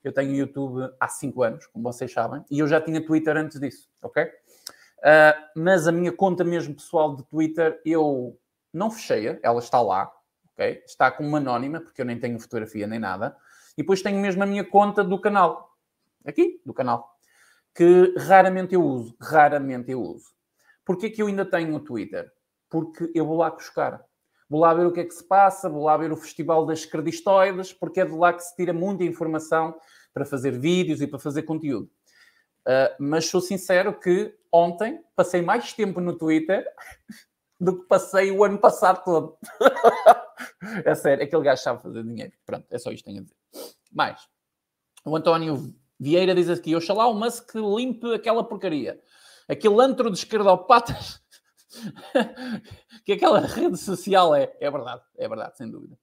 Eu 0.03 0.13
tenho 0.13 0.35
YouTube 0.35 0.93
há 0.99 1.07
5 1.07 1.41
anos, 1.41 1.65
como 1.67 1.83
vocês 1.83 2.11
sabem, 2.11 2.43
e 2.51 2.59
eu 2.59 2.67
já 2.67 2.79
tinha 2.79 3.03
Twitter 3.03 3.35
antes 3.35 3.59
disso, 3.59 3.89
ok? 4.03 4.23
Uh, 4.23 4.29
mas 5.55 5.87
a 5.87 5.91
minha 5.91 6.11
conta 6.11 6.43
mesmo 6.43 6.75
pessoal 6.75 7.15
de 7.15 7.23
Twitter, 7.23 7.81
eu 7.83 8.37
não 8.71 8.91
fechei-a, 8.91 9.39
ela 9.41 9.59
está 9.59 9.81
lá, 9.81 10.11
ok? 10.53 10.83
Está 10.85 11.09
como 11.09 11.35
anónima, 11.35 11.81
porque 11.81 12.01
eu 12.01 12.05
nem 12.05 12.19
tenho 12.19 12.39
fotografia 12.39 12.85
nem 12.85 12.99
nada. 12.99 13.35
E 13.77 13.81
depois 13.81 14.01
tenho 14.01 14.19
mesmo 14.19 14.43
a 14.43 14.45
minha 14.45 14.63
conta 14.63 15.03
do 15.03 15.19
canal. 15.19 15.75
Aqui, 16.23 16.61
do 16.65 16.73
canal. 16.73 17.14
Que 17.75 18.13
raramente 18.17 18.73
eu 18.73 18.83
uso. 18.83 19.15
Raramente 19.19 19.91
eu 19.91 20.01
uso. 20.01 20.33
Porquê 20.85 21.09
que 21.09 21.21
eu 21.21 21.27
ainda 21.27 21.45
tenho 21.45 21.75
o 21.75 21.79
Twitter? 21.79 22.31
Porque 22.69 23.11
eu 23.13 23.25
vou 23.25 23.37
lá 23.37 23.49
buscar. 23.49 24.01
Vou 24.49 24.61
lá 24.61 24.73
ver 24.73 24.85
o 24.85 24.91
que 24.91 24.99
é 24.99 25.03
que 25.03 25.13
se 25.13 25.23
passa, 25.23 25.67
vou 25.67 25.85
lá 25.85 25.97
ver 25.97 26.11
o 26.11 26.15
Festival 26.15 26.65
das 26.65 26.85
Credistoides, 26.85 27.73
porque 27.73 27.99
é 27.99 28.05
de 28.05 28.13
lá 28.13 28.31
que 28.31 28.43
se 28.43 28.55
tira 28.55 28.71
muita 28.71 29.03
informação 29.03 29.75
para 30.13 30.23
fazer 30.23 30.51
vídeos 30.51 31.01
e 31.01 31.07
para 31.07 31.17
fazer 31.19 31.43
conteúdo. 31.43 31.89
Uh, 32.61 32.95
mas 32.99 33.25
sou 33.25 33.41
sincero 33.41 33.99
que 33.99 34.35
ontem 34.51 35.03
passei 35.15 35.41
mais 35.41 35.73
tempo 35.73 35.99
no 35.99 36.17
Twitter 36.17 36.65
do 37.59 37.79
que 37.79 37.87
passei 37.87 38.31
o 38.31 38.43
ano 38.43 38.59
passado 38.59 39.03
todo. 39.03 39.37
é 40.85 40.93
sério, 40.95 41.23
aquele 41.23 41.43
gajo 41.43 41.61
sabe 41.61 41.81
fazer 41.81 42.03
dinheiro. 42.03 42.33
Pronto, 42.45 42.65
é 42.69 42.77
só 42.77 42.91
isto 42.91 43.03
que 43.03 43.09
tenho 43.11 43.21
a 43.21 43.23
dizer. 43.23 43.35
Mais, 43.91 44.27
o 45.03 45.15
António 45.15 45.73
Vieira 45.99 46.35
diz 46.35 46.49
aqui: 46.49 46.75
Oxalá 46.75 47.07
o 47.07 47.13
Musk 47.13 47.55
limpe 47.55 48.13
aquela 48.13 48.43
porcaria. 48.43 48.99
Aquele 49.47 49.81
antro 49.81 50.09
de 50.09 50.17
esquerdopatas 50.17 51.21
que 53.05 53.13
aquela 53.13 53.39
rede 53.39 53.77
social 53.77 54.35
é. 54.35 54.55
É 54.59 54.69
verdade, 54.69 55.01
é 55.17 55.27
verdade, 55.27 55.57
sem 55.57 55.69
dúvida. 55.69 55.97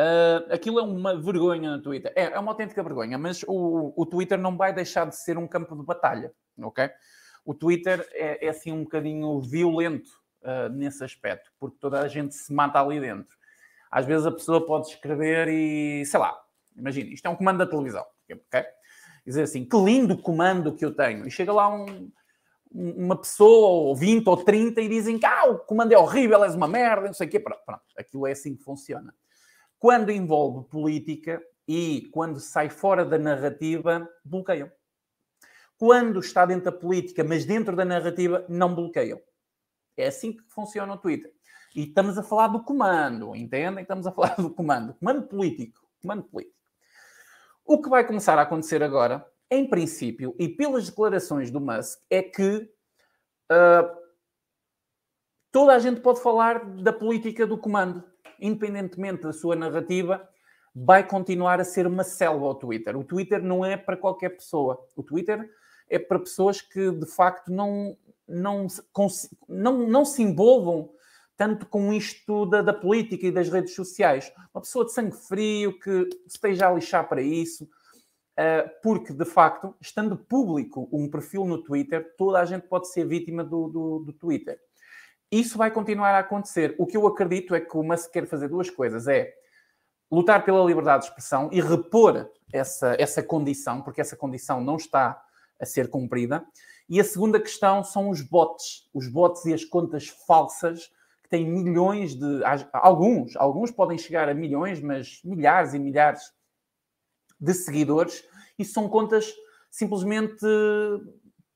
Uh, 0.00 0.52
aquilo 0.52 0.78
é 0.78 0.82
uma 0.82 1.14
vergonha 1.20 1.76
no 1.76 1.82
Twitter. 1.82 2.12
É, 2.16 2.24
é 2.24 2.38
uma 2.38 2.52
autêntica 2.52 2.82
vergonha, 2.82 3.18
mas 3.18 3.42
o, 3.46 3.92
o 3.94 4.06
Twitter 4.06 4.38
não 4.38 4.56
vai 4.56 4.72
deixar 4.72 5.06
de 5.06 5.14
ser 5.14 5.36
um 5.36 5.46
campo 5.46 5.76
de 5.76 5.84
batalha, 5.84 6.32
ok? 6.58 6.90
O 7.44 7.54
Twitter 7.54 8.08
é, 8.12 8.46
é 8.46 8.48
assim 8.48 8.72
um 8.72 8.84
bocadinho 8.84 9.40
violento 9.40 10.10
uh, 10.42 10.70
nesse 10.70 11.04
aspecto, 11.04 11.50
porque 11.58 11.76
toda 11.78 12.00
a 12.00 12.08
gente 12.08 12.34
se 12.34 12.52
mata 12.52 12.80
ali 12.80 12.98
dentro. 12.98 13.36
Às 13.90 14.06
vezes 14.06 14.26
a 14.26 14.32
pessoa 14.32 14.64
pode 14.64 14.88
escrever 14.88 15.48
e, 15.48 16.04
sei 16.06 16.18
lá, 16.18 16.34
imagina, 16.74 17.10
isto 17.10 17.26
é 17.26 17.28
um 17.28 17.36
comando 17.36 17.58
da 17.58 17.66
televisão, 17.66 18.06
ok? 18.24 18.64
Dizer 19.24 19.42
assim, 19.42 19.64
que 19.64 19.76
lindo 19.76 20.16
comando 20.16 20.74
que 20.74 20.84
eu 20.84 20.94
tenho. 20.94 21.26
E 21.26 21.30
chega 21.30 21.52
lá 21.52 21.68
um, 21.68 22.10
uma 22.72 23.16
pessoa, 23.16 23.68
ou 23.68 23.96
20 23.96 24.26
ou 24.26 24.36
30, 24.36 24.80
e 24.80 24.88
dizem 24.88 25.18
que 25.18 25.26
ah, 25.26 25.46
o 25.46 25.58
comando 25.58 25.92
é 25.92 25.98
horrível, 25.98 26.42
és 26.44 26.54
uma 26.54 26.68
merda, 26.68 27.06
não 27.06 27.14
sei 27.14 27.26
o 27.26 27.30
quê. 27.30 27.38
Pronto, 27.38 27.62
pronto, 27.64 27.82
aquilo 27.96 28.26
é 28.26 28.32
assim 28.32 28.56
que 28.56 28.62
funciona. 28.62 29.14
Quando 29.78 30.10
envolve 30.10 30.68
política, 30.68 31.42
e 31.72 32.08
quando 32.10 32.40
sai 32.40 32.68
fora 32.68 33.04
da 33.04 33.16
narrativa, 33.16 34.04
bloqueiam. 34.24 34.68
Quando 35.78 36.18
está 36.18 36.44
dentro 36.44 36.64
da 36.64 36.72
política, 36.72 37.22
mas 37.22 37.44
dentro 37.44 37.76
da 37.76 37.84
narrativa, 37.84 38.44
não 38.48 38.74
bloqueiam. 38.74 39.20
É 39.96 40.08
assim 40.08 40.32
que 40.32 40.42
funciona 40.48 40.92
o 40.92 40.98
Twitter. 40.98 41.32
E 41.76 41.84
estamos 41.84 42.18
a 42.18 42.24
falar 42.24 42.48
do 42.48 42.64
comando, 42.64 43.36
entendem? 43.36 43.82
Estamos 43.82 44.04
a 44.04 44.10
falar 44.10 44.34
do 44.34 44.50
comando. 44.50 44.94
Comando 44.94 45.28
político. 45.28 45.80
Comando 46.02 46.24
político. 46.24 46.59
O 47.70 47.80
que 47.80 47.88
vai 47.88 48.04
começar 48.04 48.36
a 48.36 48.42
acontecer 48.42 48.82
agora, 48.82 49.24
em 49.48 49.64
princípio, 49.64 50.34
e 50.40 50.48
pelas 50.48 50.88
declarações 50.88 51.52
do 51.52 51.60
Musk, 51.60 52.00
é 52.10 52.20
que 52.20 52.68
uh, 53.48 53.96
toda 55.52 55.76
a 55.76 55.78
gente 55.78 56.00
pode 56.00 56.20
falar 56.20 56.64
da 56.82 56.92
política 56.92 57.46
do 57.46 57.56
comando, 57.56 58.02
independentemente 58.40 59.22
da 59.22 59.32
sua 59.32 59.54
narrativa, 59.54 60.28
vai 60.74 61.06
continuar 61.06 61.60
a 61.60 61.64
ser 61.64 61.86
uma 61.86 62.02
selva 62.02 62.46
o 62.46 62.56
Twitter. 62.56 62.96
O 62.96 63.04
Twitter 63.04 63.40
não 63.40 63.64
é 63.64 63.76
para 63.76 63.96
qualquer 63.96 64.30
pessoa. 64.30 64.84
O 64.96 65.04
Twitter 65.04 65.48
é 65.88 65.96
para 65.96 66.18
pessoas 66.18 66.60
que, 66.60 66.90
de 66.90 67.06
facto, 67.06 67.52
não, 67.52 67.96
não, 68.26 68.66
não, 69.48 69.86
não 69.86 70.04
se 70.04 70.24
envolvam 70.24 70.90
tanto 71.40 71.64
com 71.64 71.90
isto 71.90 72.44
da, 72.44 72.60
da, 72.60 72.74
política 72.74 73.26
e 73.26 73.32
das 73.32 73.48
redes 73.48 73.74
sociais. 73.74 74.30
Uma 74.52 74.60
pessoa 74.60 74.84
de 74.84 74.92
sangue 74.92 75.16
frio 75.16 75.78
que 75.80 76.06
esteja 76.26 76.68
a 76.68 76.70
lixar 76.74 77.08
para 77.08 77.22
isso, 77.22 77.64
uh, 77.64 78.68
porque 78.82 79.10
de 79.14 79.24
facto, 79.24 79.74
estando 79.80 80.18
público 80.18 80.86
um 80.92 81.08
perfil 81.08 81.46
no 81.46 81.62
Twitter, 81.62 82.14
toda 82.18 82.40
a 82.40 82.44
gente 82.44 82.68
pode 82.68 82.92
ser 82.92 83.06
vítima 83.06 83.42
do, 83.42 83.68
do, 83.68 83.98
do 84.00 84.12
Twitter. 84.12 84.60
Isso 85.32 85.56
vai 85.56 85.70
continuar 85.70 86.10
a 86.10 86.18
acontecer. 86.18 86.74
O 86.78 86.86
que 86.86 86.94
eu 86.94 87.06
acredito 87.06 87.54
é 87.54 87.60
que 87.60 87.74
o 87.74 87.82
Musk 87.82 88.10
quer 88.10 88.26
fazer 88.26 88.48
duas 88.48 88.68
coisas: 88.68 89.08
é 89.08 89.32
lutar 90.12 90.44
pela 90.44 90.62
liberdade 90.62 91.04
de 91.04 91.08
expressão 91.08 91.48
e 91.50 91.58
repor 91.62 92.30
essa, 92.52 92.94
essa 92.98 93.22
condição, 93.22 93.80
porque 93.80 94.02
essa 94.02 94.14
condição 94.14 94.60
não 94.60 94.76
está 94.76 95.18
a 95.58 95.64
ser 95.64 95.88
cumprida. 95.88 96.44
E 96.86 97.00
a 97.00 97.04
segunda 97.04 97.40
questão 97.40 97.82
são 97.82 98.10
os 98.10 98.20
bots, 98.20 98.90
os 98.92 99.08
bots 99.08 99.46
e 99.46 99.54
as 99.54 99.64
contas 99.64 100.08
falsas 100.26 100.90
tem 101.30 101.48
milhões 101.48 102.14
de. 102.14 102.42
Alguns, 102.72 103.36
alguns 103.36 103.70
podem 103.70 103.96
chegar 103.96 104.28
a 104.28 104.34
milhões, 104.34 104.80
mas 104.80 105.20
milhares 105.24 105.72
e 105.72 105.78
milhares 105.78 106.20
de 107.40 107.54
seguidores, 107.54 108.22
e 108.58 108.64
são 108.64 108.88
contas 108.88 109.32
simplesmente 109.70 110.44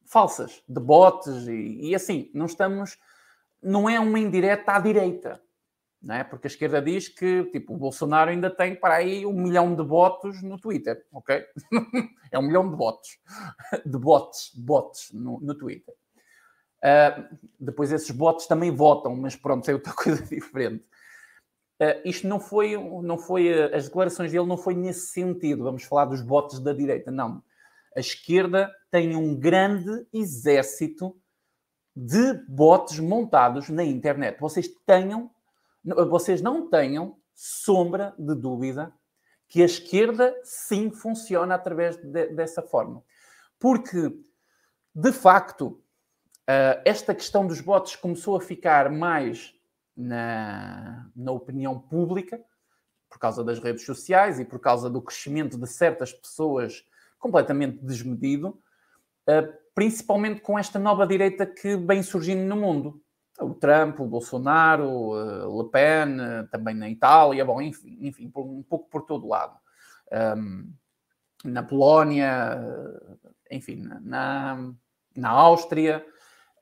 falsas, 0.07 0.63
de 0.67 0.81
bots, 0.81 1.49
e, 1.49 1.91
e 1.91 1.95
assim, 1.95 2.31
não 2.33 2.47
estamos. 2.47 2.97
Não 3.61 3.89
é 3.89 3.99
uma 3.99 4.19
indireta 4.19 4.73
à 4.73 4.79
direita, 4.79 5.43
é? 6.09 6.23
Porque 6.23 6.47
a 6.47 6.51
esquerda 6.51 6.83
diz 6.83 7.09
que 7.09 7.45
tipo, 7.45 7.75
o 7.75 7.79
Bolsonaro 7.79 8.31
ainda 8.31 8.51
tem 8.51 8.75
para 8.77 8.97
aí 8.97 9.25
um 9.25 9.33
milhão 9.33 9.75
de 9.75 9.83
votos 9.83 10.43
no 10.43 10.59
Twitter, 10.59 11.05
ok? 11.13 11.45
é 12.31 12.39
um 12.39 12.43
milhão 12.43 12.69
de 12.69 12.77
votos, 12.77 13.19
de 13.85 13.99
bots, 13.99 14.53
bots 14.55 15.11
no, 15.13 15.41
no 15.41 15.55
Twitter. 15.55 15.95
Uh, 16.85 17.39
depois 17.59 17.91
esses 17.91 18.11
bots 18.11 18.47
também 18.47 18.71
votam, 18.71 19.17
mas 19.17 19.35
pronto, 19.35 19.67
é 19.71 19.73
outra 19.73 19.93
coisa 19.97 20.23
diferente. 20.23 20.85
Uh, 21.81 22.01
isto 22.05 22.29
não 22.29 22.39
foi, 22.39 22.77
não 23.03 23.17
foi, 23.17 23.51
uh, 23.51 23.75
as 23.75 23.87
declarações 23.87 24.31
dele 24.31 24.47
não 24.47 24.59
foi 24.59 24.75
nesse 24.75 25.07
sentido, 25.07 25.65
vamos 25.65 25.85
falar 25.85 26.05
dos 26.05 26.21
bots 26.21 26.61
da 26.61 26.75
direita, 26.75 27.11
não. 27.11 27.43
A 27.97 28.01
esquerda 28.01 28.71
tem 28.91 29.17
um 29.17 29.35
grande 29.35 30.07
exército 30.13 31.17
de 31.97 32.35
bots 32.49 32.99
montados 32.99 33.71
na 33.71 33.85
internet. 33.85 34.39
Vocês 34.41 34.69
tenham, 34.85 35.31
vocês 36.09 36.43
não 36.43 36.69
tenham 36.69 37.17
sombra 37.35 38.15
de 38.19 38.35
dúvida 38.35 38.93
que 39.49 39.63
a 39.63 39.67
esquerda 39.67 40.35
sim 40.43 40.91
funciona 40.91 41.55
através 41.55 41.97
de, 41.97 42.27
dessa 42.29 42.63
forma. 42.63 43.03
Porque, 43.61 44.13
de 44.93 45.13
facto, 45.13 45.81
Uh, 46.45 46.77
esta 46.85 47.15
questão 47.15 47.47
dos 47.47 47.63
bots 47.63 47.97
começou 47.97 48.37
a 48.37 48.41
ficar 48.41 48.91
mais 48.91 49.55
na, 49.97 51.09
na 51.17 51.33
opinião 51.33 51.79
pública, 51.79 52.39
por 53.09 53.19
causa 53.19 53.43
das 53.43 53.59
redes 53.59 53.85
sociais 53.87 54.39
e 54.39 54.45
por 54.45 54.59
causa 54.61 54.91
do 54.91 55.01
crescimento 55.01 55.57
de 55.57 55.67
certas 55.67 56.13
pessoas 56.13 56.85
completamente 57.19 57.79
desmedido, 57.83 58.61
uh, 59.29 59.55
principalmente 59.75 60.43
com 60.43 60.59
esta 60.59 60.79
nova 60.79 61.07
direita 61.07 61.47
que 61.47 61.77
vem 61.79 62.03
surgindo 62.03 62.43
no 62.43 62.57
mundo. 62.57 63.01
O 63.41 63.55
Trump, 63.55 63.99
o 64.01 64.07
Bolsonaro, 64.07 65.13
uh, 65.13 65.63
Le 65.63 65.71
Pen, 65.71 66.17
também 66.51 66.75
na 66.75 66.91
Itália, 66.91 67.45
bom, 67.45 67.61
enfim, 67.63 67.97
enfim 68.01 68.31
um 68.37 68.63
pouco 68.63 68.89
por 68.91 69.03
todo 69.03 69.27
lado. 69.27 69.59
Na 71.43 71.63
Polónia, 71.63 72.57
enfim, 73.51 73.83
na, 74.03 74.73
na 75.17 75.29
Áustria, 75.31 76.05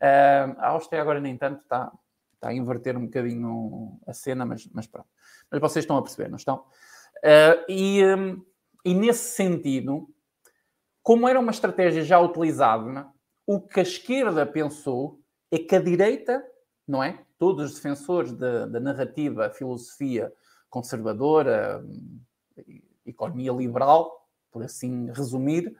Uh, 0.03 0.59
a 0.59 0.69
Áustria 0.71 1.01
agora 1.01 1.21
nem 1.21 1.37
tanto 1.37 1.63
está, 1.63 1.93
está 2.35 2.49
a 2.49 2.55
inverter 2.55 2.97
um 2.97 3.05
bocadinho 3.05 4.01
a 4.05 4.13
cena, 4.13 4.45
mas, 4.45 4.69
mas 4.73 4.87
pronto. 4.87 5.09
Mas 5.49 5.61
vocês 5.61 5.85
estão 5.85 5.97
a 5.97 6.03
perceber, 6.03 6.29
não 6.29 6.37
estão? 6.37 6.65
Uh, 7.19 7.63
e, 7.69 8.05
um, 8.05 8.45
e 8.85 8.95
nesse 8.95 9.31
sentido, 9.31 10.09
como 11.03 11.29
era 11.29 11.39
uma 11.39 11.53
estratégia 11.53 12.03
já 12.03 12.19
utilizada, 12.19 13.07
o 13.47 13.61
que 13.61 13.79
a 13.79 13.85
esquerda 13.85 14.45
pensou 14.45 15.21
é 15.53 15.59
que 15.59 15.77
a 15.77 15.81
direita, 15.81 16.45
não 16.87 17.03
é? 17.03 17.25
Todos 17.39 17.67
os 17.67 17.75
defensores 17.77 18.33
da, 18.33 18.67
da 18.67 18.81
narrativa, 18.81 19.51
filosofia 19.51 20.33
conservadora, 20.69 21.85
economia 23.05 23.53
liberal, 23.53 24.27
por 24.51 24.63
assim 24.63 25.13
resumir, 25.13 25.77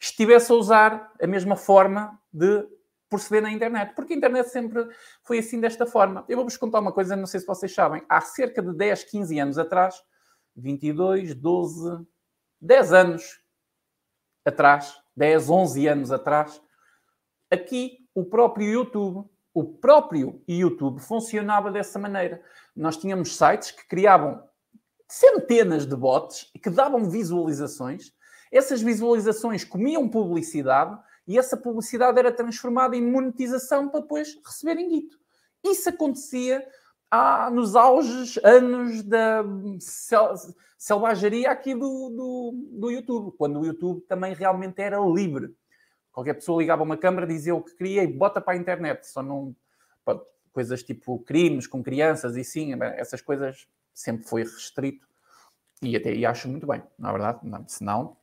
estivesse 0.00 0.50
a 0.50 0.56
usar 0.56 1.12
a 1.22 1.26
mesma 1.26 1.54
forma 1.54 2.20
de 2.32 2.66
proceder 3.12 3.42
na 3.42 3.52
internet, 3.52 3.94
porque 3.94 4.14
a 4.14 4.16
internet 4.16 4.48
sempre 4.48 4.88
foi 5.22 5.38
assim 5.38 5.60
desta 5.60 5.84
forma. 5.84 6.24
Eu 6.26 6.36
vou-vos 6.36 6.56
contar 6.56 6.80
uma 6.80 6.92
coisa, 6.92 7.14
não 7.14 7.26
sei 7.26 7.40
se 7.40 7.46
vocês 7.46 7.74
sabem, 7.74 8.02
há 8.08 8.22
cerca 8.22 8.62
de 8.62 8.74
10, 8.74 9.04
15 9.04 9.38
anos 9.38 9.58
atrás, 9.58 10.02
22, 10.56 11.34
12, 11.34 12.06
10 12.58 12.92
anos 12.94 13.40
atrás, 14.46 14.96
10, 15.14 15.50
11 15.50 15.86
anos 15.86 16.10
atrás, 16.10 16.62
aqui 17.50 17.98
o 18.14 18.24
próprio 18.24 18.66
YouTube, 18.66 19.28
o 19.52 19.64
próprio 19.64 20.42
YouTube 20.48 21.00
funcionava 21.00 21.70
dessa 21.70 21.98
maneira. 21.98 22.42
Nós 22.74 22.96
tínhamos 22.96 23.36
sites 23.36 23.72
que 23.72 23.86
criavam 23.86 24.42
centenas 25.06 25.84
de 25.84 25.94
bots 25.94 26.50
que 26.62 26.70
davam 26.70 27.10
visualizações. 27.10 28.14
Essas 28.50 28.80
visualizações 28.80 29.64
comiam 29.64 30.08
publicidade 30.08 30.98
e 31.26 31.38
essa 31.38 31.56
publicidade 31.56 32.18
era 32.18 32.32
transformada 32.32 32.96
em 32.96 33.02
monetização 33.02 33.88
para 33.88 34.00
depois 34.00 34.38
receberem 34.44 34.88
guito. 34.88 35.18
Isso 35.64 35.88
acontecia 35.88 36.66
nos 37.52 37.76
auges, 37.76 38.38
anos 38.42 39.02
da 39.02 39.44
sel 39.78 40.34
selvageria 40.78 41.50
aqui 41.50 41.74
do, 41.74 42.10
do, 42.10 42.52
do, 42.80 42.90
YouTube, 42.90 43.36
quando 43.38 43.60
o 43.60 43.64
YouTube 43.64 44.00
também 44.08 44.34
realmente 44.34 44.80
era 44.80 44.98
livre. 44.98 45.54
Qualquer 46.10 46.34
pessoa 46.34 46.60
ligava 46.60 46.82
uma 46.82 46.96
câmera, 46.96 47.24
dizia 47.24 47.54
o 47.54 47.62
que 47.62 47.76
queria 47.76 48.02
e 48.02 48.08
bota 48.08 48.40
para 48.40 48.54
a 48.54 48.56
internet. 48.56 49.06
Só 49.06 49.22
não. 49.22 49.54
Coisas 50.52 50.82
tipo 50.82 51.18
crimes 51.20 51.66
com 51.66 51.82
crianças 51.82 52.36
e 52.36 52.44
sim, 52.44 52.74
essas 52.96 53.22
coisas 53.22 53.66
sempre 53.94 54.26
foi 54.26 54.42
restrito. 54.42 55.06
E 55.80 55.96
até 55.96 56.12
e 56.12 56.26
acho 56.26 56.48
muito 56.48 56.66
bem, 56.66 56.82
na 56.98 57.10
verdade. 57.10 57.38
Não, 57.42 57.66
se 57.66 57.82
não, 57.82 58.16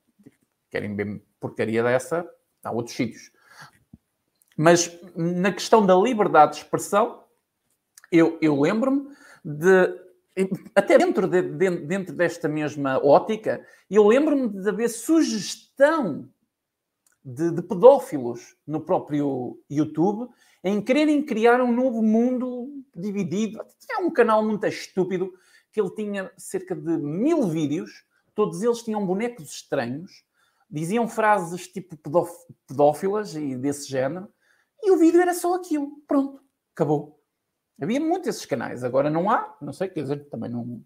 querem 0.70 0.96
ver 0.96 1.24
porcaria 1.40 1.82
dessa, 1.82 2.30
há 2.64 2.72
outros 2.72 2.96
sítios. 2.96 3.32
Mas 4.58 4.98
na 5.16 5.52
questão 5.52 5.86
da 5.86 5.96
liberdade 5.96 6.54
de 6.54 6.58
expressão, 6.64 7.24
eu, 8.12 8.38
eu 8.42 8.60
lembro-me 8.60 9.08
de, 9.44 10.00
até 10.76 10.98
dentro, 10.98 11.28
de, 11.28 11.42
de, 11.42 11.70
dentro 11.70 12.14
desta 12.14 12.48
mesma 12.48 12.98
ótica, 13.04 13.66
eu 13.90 14.08
lembro-me 14.08 14.50
de 14.50 14.68
haver 14.68 14.90
sugestão 14.90 16.30
de, 17.24 17.52
de, 17.52 17.62
pedófilos 17.62 18.56
no 18.66 18.82
próprio 18.82 19.60
YouTube 19.70 20.30
em 20.64 20.82
quererem 20.82 21.26
criar 21.26 21.62
um 21.62 21.72
novo 21.72 22.02
mundo 22.02 22.84
dividido. 22.96 23.60
Tinha 23.80 24.06
um 24.06 24.12
canal 24.12 24.44
muito 24.44 24.66
estúpido 24.66 25.34
que 25.72 25.80
ele 25.80 25.92
tinha 25.92 26.32
cerca 26.38 26.76
de 26.76 26.98
mil 26.98 27.48
vídeos, 27.48 28.04
todos 28.34 28.62
eles 28.62 28.84
tinham 28.84 29.06
bonecos 29.06 29.50
estranhos 29.52 30.24
diziam 30.70 31.08
frases 31.08 31.68
tipo 31.68 31.98
pedófilas 32.68 33.36
e 33.36 33.56
desse 33.56 33.90
género, 33.90 34.30
e 34.82 34.92
o 34.92 34.98
vídeo 34.98 35.22
era 35.22 35.34
só 35.34 35.56
aquilo. 35.56 35.92
Pronto, 36.08 36.42
acabou. 36.74 37.20
Havia 37.82 38.00
muitos 38.00 38.28
esses 38.28 38.46
canais, 38.46 38.84
agora 38.84 39.10
não 39.10 39.30
há, 39.30 39.56
não 39.62 39.72
sei, 39.72 39.88
quer 39.88 40.02
dizer, 40.02 40.30
também 40.30 40.50
não, 40.50 40.84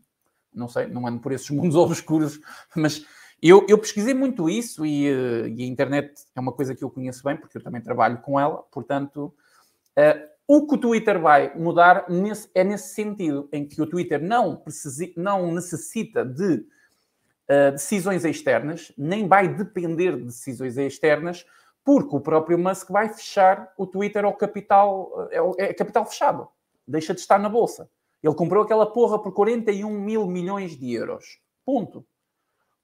não 0.53 0.67
sei, 0.67 0.85
não 0.85 1.07
ando 1.07 1.19
por 1.19 1.31
esses 1.31 1.49
mundos 1.49 1.75
obscuros, 1.75 2.39
mas 2.75 3.05
eu, 3.41 3.65
eu 3.67 3.77
pesquisei 3.77 4.13
muito 4.13 4.49
isso 4.49 4.85
e, 4.85 5.11
uh, 5.11 5.47
e, 5.47 5.63
a 5.63 5.67
internet 5.67 6.13
é 6.35 6.39
uma 6.39 6.53
coisa 6.53 6.75
que 6.75 6.83
eu 6.83 6.89
conheço 6.89 7.23
bem, 7.23 7.35
porque 7.35 7.57
eu 7.57 7.63
também 7.63 7.81
trabalho 7.81 8.21
com 8.21 8.39
ela, 8.39 8.63
portanto, 8.71 9.33
uh, 9.97 10.33
o 10.47 10.67
que 10.67 10.75
o 10.75 10.77
Twitter 10.77 11.19
vai 11.19 11.57
mudar 11.57 12.05
nesse, 12.09 12.49
é 12.53 12.63
nesse 12.63 12.93
sentido, 12.93 13.49
em 13.51 13.67
que 13.67 13.81
o 13.81 13.87
Twitter 13.87 14.21
não, 14.21 14.55
precisi, 14.55 15.13
não 15.17 15.51
necessita 15.51 16.23
de 16.23 16.63
decisões 17.71 18.23
externas, 18.25 18.91
nem 18.97 19.27
vai 19.27 19.47
depender 19.47 20.15
de 20.17 20.23
decisões 20.23 20.77
externas, 20.77 21.45
porque 21.83 22.15
o 22.15 22.21
próprio 22.21 22.57
Musk 22.57 22.89
vai 22.89 23.09
fechar 23.09 23.73
o 23.77 23.85
Twitter 23.85 24.23
ao 24.23 24.33
capital, 24.33 25.27
é, 25.57 25.65
é 25.65 25.73
capital 25.73 26.05
fechado, 26.05 26.47
deixa 26.87 27.13
de 27.13 27.19
estar 27.19 27.37
na 27.37 27.49
bolsa. 27.49 27.89
Ele 28.23 28.35
comprou 28.35 28.63
aquela 28.63 28.85
porra 28.85 29.19
por 29.19 29.33
41 29.33 29.91
mil 29.91 30.25
milhões 30.25 30.77
de 30.77 30.93
euros. 30.93 31.39
Ponto. 31.65 32.05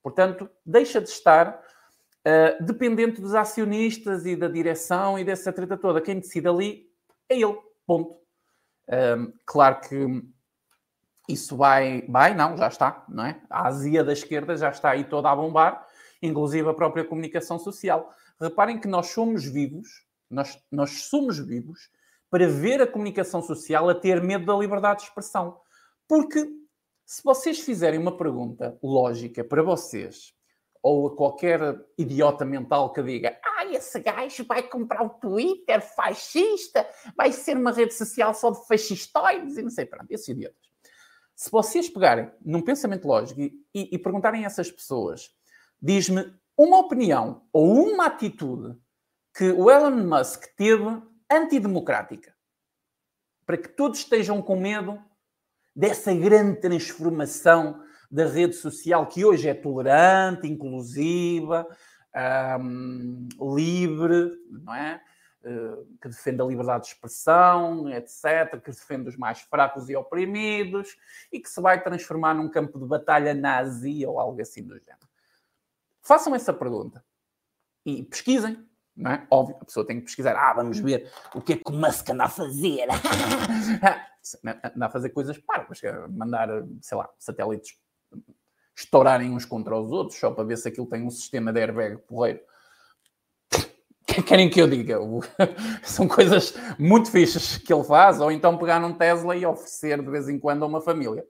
Portanto, 0.03 0.49
deixa 0.65 0.99
de 0.99 1.07
estar 1.07 1.63
uh, 2.25 2.63
dependente 2.63 3.21
dos 3.21 3.33
acionistas 3.33 4.25
e 4.25 4.35
da 4.35 4.49
direção 4.49 5.17
e 5.17 5.23
dessa 5.23 5.53
treta 5.53 5.77
toda. 5.77 6.01
Quem 6.01 6.19
decide 6.19 6.47
ali 6.47 6.89
é 7.29 7.35
ele. 7.35 7.57
Ponto. 7.87 8.17
Um, 8.89 9.31
claro 9.45 9.79
que 9.81 10.23
isso 11.29 11.55
vai, 11.55 12.01
vai, 12.09 12.33
não, 12.33 12.57
já 12.57 12.67
está, 12.67 13.05
não 13.07 13.25
é? 13.25 13.41
A 13.49 13.67
Ásia 13.67 14.03
da 14.03 14.13
esquerda 14.13 14.57
já 14.57 14.69
está 14.69 14.89
aí 14.89 15.03
toda 15.03 15.29
a 15.29 15.35
bombar, 15.35 15.87
inclusive 16.21 16.67
a 16.67 16.73
própria 16.73 17.05
comunicação 17.05 17.59
social. 17.59 18.11
Reparem 18.41 18.79
que 18.79 18.87
nós 18.87 19.07
somos 19.07 19.45
vivos, 19.45 19.87
nós, 20.29 20.61
nós 20.71 21.03
somos 21.03 21.37
vivos 21.37 21.89
para 22.29 22.47
ver 22.47 22.81
a 22.81 22.87
comunicação 22.87 23.41
social 23.41 23.89
a 23.89 23.95
ter 23.95 24.21
medo 24.21 24.45
da 24.45 24.55
liberdade 24.55 24.99
de 24.99 25.05
expressão. 25.05 25.59
Porque 26.07 26.47
se 27.05 27.23
vocês 27.23 27.59
fizerem 27.59 27.99
uma 27.99 28.17
pergunta 28.17 28.77
lógica 28.81 29.43
para 29.43 29.61
vocês, 29.61 30.33
ou 30.81 31.07
a 31.07 31.15
qualquer 31.15 31.59
idiota 31.97 32.45
mental 32.45 32.93
que 32.93 33.03
diga 33.03 33.37
ah, 33.43 33.65
esse 33.65 33.99
gajo 33.99 34.45
vai 34.45 34.63
comprar 34.63 35.03
o 35.03 35.09
Twitter 35.09 35.81
fascista, 35.81 36.87
vai 37.15 37.31
ser 37.31 37.57
uma 37.57 37.71
rede 37.71 37.93
social 37.93 38.33
só 38.33 38.51
de 38.51 38.65
fascistoides 38.65 39.57
e 39.57 39.61
não 39.61 39.69
sei, 39.69 39.85
pronto, 39.85 40.09
esses 40.09 40.27
idiotas. 40.27 40.68
Se 41.39 41.49
vocês 41.49 41.87
pegarem 41.87 42.29
num 42.43 42.61
pensamento 42.61 43.07
lógico 43.07 43.39
e, 43.39 43.63
e 43.73 43.97
perguntarem 43.97 44.43
a 44.43 44.47
essas 44.47 44.69
pessoas, 44.69 45.29
diz-me 45.81 46.33
uma 46.57 46.79
opinião 46.79 47.47
ou 47.53 47.93
uma 47.93 48.07
atitude 48.07 48.77
que 49.33 49.49
o 49.53 49.71
Elon 49.71 50.03
Musk 50.03 50.47
teve 50.57 51.01
antidemocrática, 51.31 52.35
para 53.45 53.55
que 53.55 53.69
todos 53.69 53.99
estejam 53.99 54.41
com 54.41 54.59
medo 54.59 55.01
dessa 55.73 56.13
grande 56.13 56.59
transformação 56.59 57.81
da 58.11 58.25
rede 58.25 58.55
social 58.57 59.07
que 59.07 59.23
hoje 59.23 59.47
é 59.47 59.53
tolerante, 59.53 60.45
inclusiva, 60.45 61.65
um, 62.59 63.29
livre, 63.55 64.29
não 64.49 64.75
é? 64.75 65.01
Uh, 65.41 65.85
que 66.01 66.09
defende 66.09 66.41
a 66.41 66.45
liberdade 66.45 66.83
de 66.83 66.89
expressão, 66.89 67.89
etc., 67.89 68.61
que 68.61 68.71
defende 68.71 69.07
os 69.07 69.15
mais 69.15 69.39
fracos 69.39 69.89
e 69.89 69.95
oprimidos 69.95 70.97
e 71.31 71.39
que 71.39 71.49
se 71.49 71.61
vai 71.61 71.81
transformar 71.81 72.33
num 72.33 72.49
campo 72.49 72.77
de 72.77 72.85
batalha 72.85 73.33
nazi 73.33 74.05
ou 74.05 74.19
algo 74.19 74.41
assim 74.41 74.61
do 74.61 74.77
género. 74.77 75.07
Façam 76.01 76.35
essa 76.35 76.53
pergunta 76.53 77.01
e 77.85 78.03
pesquisem, 78.03 78.67
não 78.95 79.11
é? 79.11 79.25
Óbvio, 79.31 79.57
a 79.61 79.65
pessoa 79.65 79.87
tem 79.87 79.99
que 79.99 80.05
pesquisar. 80.05 80.35
Ah, 80.35 80.53
vamos 80.53 80.77
ver 80.79 81.09
o 81.33 81.41
que 81.41 81.53
é 81.53 81.55
que 81.55 81.71
o 81.71 81.71
Musk 81.71 82.09
anda 82.09 82.25
a 82.25 82.29
fazer. 82.29 82.87
anda 84.75 84.85
a 84.85 84.89
fazer 84.89 85.09
coisas 85.11 85.37
parvas, 85.37 85.81
é 85.83 86.07
mandar, 86.09 86.49
sei 86.81 86.97
lá, 86.97 87.09
satélites 87.17 87.79
estourarem 88.75 89.31
uns 89.31 89.45
contra 89.45 89.77
os 89.77 89.91
outros, 89.91 90.19
só 90.19 90.31
para 90.31 90.43
ver 90.43 90.57
se 90.57 90.67
aquilo 90.67 90.87
tem 90.87 91.05
um 91.05 91.09
sistema 91.09 91.51
de 91.51 91.59
airbag 91.59 91.97
porreiro. 91.99 92.39
Querem 94.25 94.49
que 94.49 94.61
eu 94.61 94.67
diga? 94.67 94.97
São 95.83 96.07
coisas 96.07 96.53
muito 96.77 97.11
fixas 97.11 97.57
que 97.57 97.73
ele 97.73 97.83
faz, 97.83 98.19
ou 98.19 98.31
então 98.31 98.57
pegar 98.57 98.79
num 98.79 98.93
Tesla 98.93 99.35
e 99.35 99.45
oferecer 99.45 100.01
de 100.01 100.09
vez 100.09 100.27
em 100.27 100.39
quando 100.39 100.63
a 100.63 100.67
uma 100.67 100.81
família. 100.81 101.25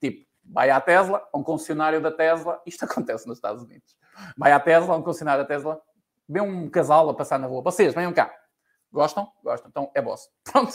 Tipo, 0.00 0.26
vai 0.44 0.70
à 0.70 0.80
Tesla, 0.80 1.26
um 1.34 1.42
concessionário 1.42 2.00
da 2.00 2.10
Tesla, 2.10 2.60
isto 2.66 2.84
acontece 2.84 3.26
nos 3.26 3.38
Estados 3.38 3.62
Unidos. 3.62 3.96
Vai 4.36 4.52
à 4.52 4.60
Tesla, 4.60 4.96
um 4.96 5.02
concessionário 5.02 5.44
da 5.44 5.48
Tesla, 5.48 5.80
vê 6.28 6.40
um 6.40 6.68
casal 6.68 7.08
a 7.08 7.14
passar 7.14 7.38
na 7.38 7.46
rua. 7.46 7.62
Vocês, 7.62 7.94
venham 7.94 8.12
cá. 8.12 8.34
Gostam? 8.92 9.30
Gostam. 9.42 9.68
Então 9.70 9.90
é 9.94 10.02
vosso. 10.02 10.28
Pronto. 10.44 10.72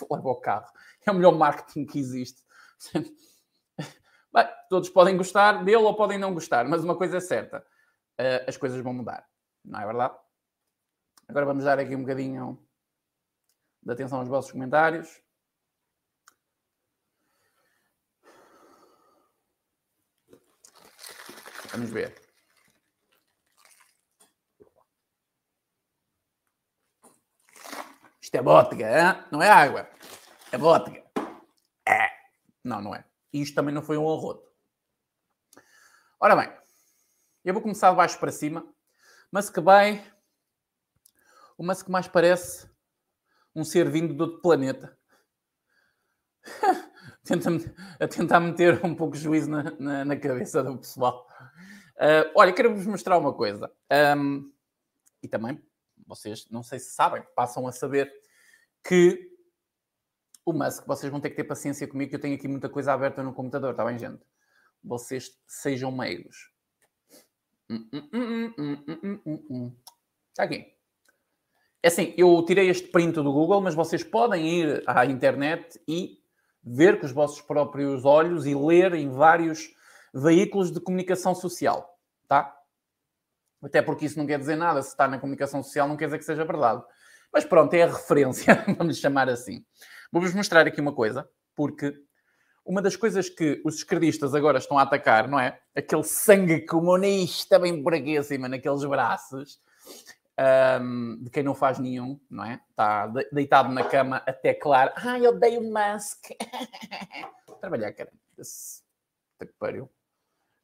O 0.00 0.34
carro. 0.36 0.66
É 1.06 1.10
o 1.10 1.14
melhor 1.14 1.32
marketing 1.32 1.84
que 1.84 1.98
existe. 1.98 2.42
Bem, 4.32 4.48
todos 4.68 4.88
podem 4.88 5.16
gostar 5.16 5.64
dele 5.64 5.76
ou 5.76 5.94
podem 5.94 6.18
não 6.18 6.34
gostar, 6.34 6.64
mas 6.64 6.82
uma 6.82 6.96
coisa 6.96 7.18
é 7.18 7.20
certa: 7.20 7.58
uh, 8.20 8.48
as 8.48 8.56
coisas 8.56 8.80
vão 8.80 8.92
mudar, 8.92 9.24
não 9.64 9.80
é 9.80 9.86
verdade? 9.86 10.18
Agora 11.26 11.46
vamos 11.46 11.64
dar 11.64 11.78
aqui 11.78 11.96
um 11.96 12.02
bocadinho 12.02 12.64
de 13.82 13.92
atenção 13.92 14.18
aos 14.18 14.28
vossos 14.28 14.52
comentários. 14.52 15.22
Vamos 21.70 21.90
ver. 21.90 22.14
Isto 28.20 28.36
é 28.36 28.42
vodka, 28.42 28.76
hein? 28.76 29.26
não 29.30 29.42
é 29.42 29.48
água. 29.48 29.88
É 30.52 30.58
vodka. 30.58 31.02
É. 31.86 32.10
Não, 32.62 32.80
não 32.80 32.94
é. 32.94 33.04
Isto 33.32 33.54
também 33.54 33.74
não 33.74 33.82
foi 33.82 33.98
um 33.98 34.08
arroto. 34.08 34.48
Ora 36.20 36.36
bem, 36.36 36.56
eu 37.44 37.52
vou 37.52 37.62
começar 37.62 37.90
de 37.90 37.96
baixo 37.96 38.18
para 38.18 38.32
cima, 38.32 38.64
que 39.50 39.60
bem, 39.60 40.00
o 41.58 41.74
que 41.74 41.90
mais 41.90 42.06
parece 42.06 42.70
um 43.52 43.64
ser 43.64 43.90
vindo 43.90 44.14
de 44.14 44.22
outro 44.22 44.40
planeta. 44.40 44.96
Tenta 47.24 47.50
a 47.98 48.06
tentar 48.06 48.38
meter 48.38 48.84
um 48.86 48.94
pouco 48.94 49.16
de 49.16 49.22
juízo 49.24 49.50
na, 49.50 49.72
na, 49.72 50.04
na 50.04 50.16
cabeça 50.16 50.62
do 50.62 50.78
pessoal. 50.78 51.26
Uh, 51.96 52.30
olha, 52.36 52.52
quero-vos 52.52 52.86
mostrar 52.86 53.18
uma 53.18 53.34
coisa. 53.34 53.68
Um, 54.16 54.52
e 55.20 55.26
também, 55.26 55.60
vocês, 56.06 56.48
não 56.48 56.62
sei 56.62 56.78
se 56.78 56.94
sabem, 56.94 57.24
passam 57.34 57.66
a 57.66 57.72
saber 57.72 58.12
que 58.86 59.32
o 60.46 60.52
Musk, 60.52 60.86
vocês 60.86 61.10
vão 61.10 61.20
ter 61.20 61.30
que 61.30 61.36
ter 61.36 61.44
paciência 61.44 61.88
comigo, 61.88 62.10
que 62.10 62.14
eu 62.14 62.20
tenho 62.20 62.36
aqui 62.36 62.46
muita 62.46 62.68
coisa 62.68 62.92
aberta 62.92 63.20
no 63.20 63.34
computador, 63.34 63.72
está 63.72 63.84
bem, 63.84 63.98
gente? 63.98 64.22
Vocês 64.80 65.28
sejam 65.44 65.90
meigos. 65.90 66.53
Está 70.30 70.44
aqui. 70.44 70.74
É 71.82 71.88
assim, 71.88 72.14
eu 72.16 72.42
tirei 72.46 72.68
este 72.68 72.88
print 72.88 73.14
do 73.14 73.32
Google, 73.32 73.60
mas 73.60 73.74
vocês 73.74 74.02
podem 74.02 74.60
ir 74.60 74.82
à 74.86 75.04
internet 75.04 75.80
e 75.86 76.18
ver 76.62 76.98
com 76.98 77.06
os 77.06 77.12
vossos 77.12 77.42
próprios 77.42 78.04
olhos 78.04 78.46
e 78.46 78.54
ler 78.54 78.94
em 78.94 79.10
vários 79.10 79.74
veículos 80.14 80.70
de 80.72 80.80
comunicação 80.80 81.34
social, 81.34 81.98
tá? 82.26 82.56
Até 83.62 83.82
porque 83.82 84.06
isso 84.06 84.18
não 84.18 84.26
quer 84.26 84.38
dizer 84.38 84.56
nada. 84.56 84.82
Se 84.82 84.90
está 84.90 85.06
na 85.08 85.18
comunicação 85.18 85.62
social, 85.62 85.88
não 85.88 85.96
quer 85.96 86.06
dizer 86.06 86.18
que 86.18 86.24
seja 86.24 86.44
verdade. 86.44 86.82
Mas 87.32 87.44
pronto, 87.44 87.74
é 87.74 87.82
a 87.82 87.86
referência, 87.86 88.64
vamos 88.78 88.98
chamar 88.98 89.28
assim. 89.28 89.64
Vou-vos 90.12 90.32
mostrar 90.32 90.66
aqui 90.66 90.80
uma 90.80 90.94
coisa, 90.94 91.28
porque 91.54 91.92
uma 92.64 92.80
das 92.80 92.96
coisas 92.96 93.28
que 93.28 93.60
os 93.64 93.76
esquerdistas 93.76 94.34
agora 94.34 94.58
estão 94.58 94.78
a 94.78 94.82
atacar, 94.82 95.28
não 95.28 95.38
é? 95.38 95.58
Aquele 95.74 96.02
sangue 96.02 96.60
comunista 96.62 97.58
bem 97.58 97.82
por 97.82 97.94
aqui 97.94 98.16
acima, 98.16 98.48
naqueles 98.48 98.84
braços, 98.84 99.60
um, 100.80 101.18
de 101.22 101.30
quem 101.30 101.42
não 101.42 101.54
faz 101.54 101.78
nenhum, 101.78 102.18
não 102.30 102.44
é? 102.44 102.60
Está 102.70 103.06
deitado 103.30 103.72
na 103.72 103.84
cama 103.84 104.22
a 104.26 104.32
teclar. 104.32 104.92
Ah, 104.96 105.18
eu 105.18 105.38
dei 105.38 105.58
o 105.58 105.62
Musk. 105.62 106.30
Trabalhar, 107.60 107.92
cara. 107.92 108.10
Puta 108.36 109.46
que 109.46 109.58
pariu. 109.58 109.90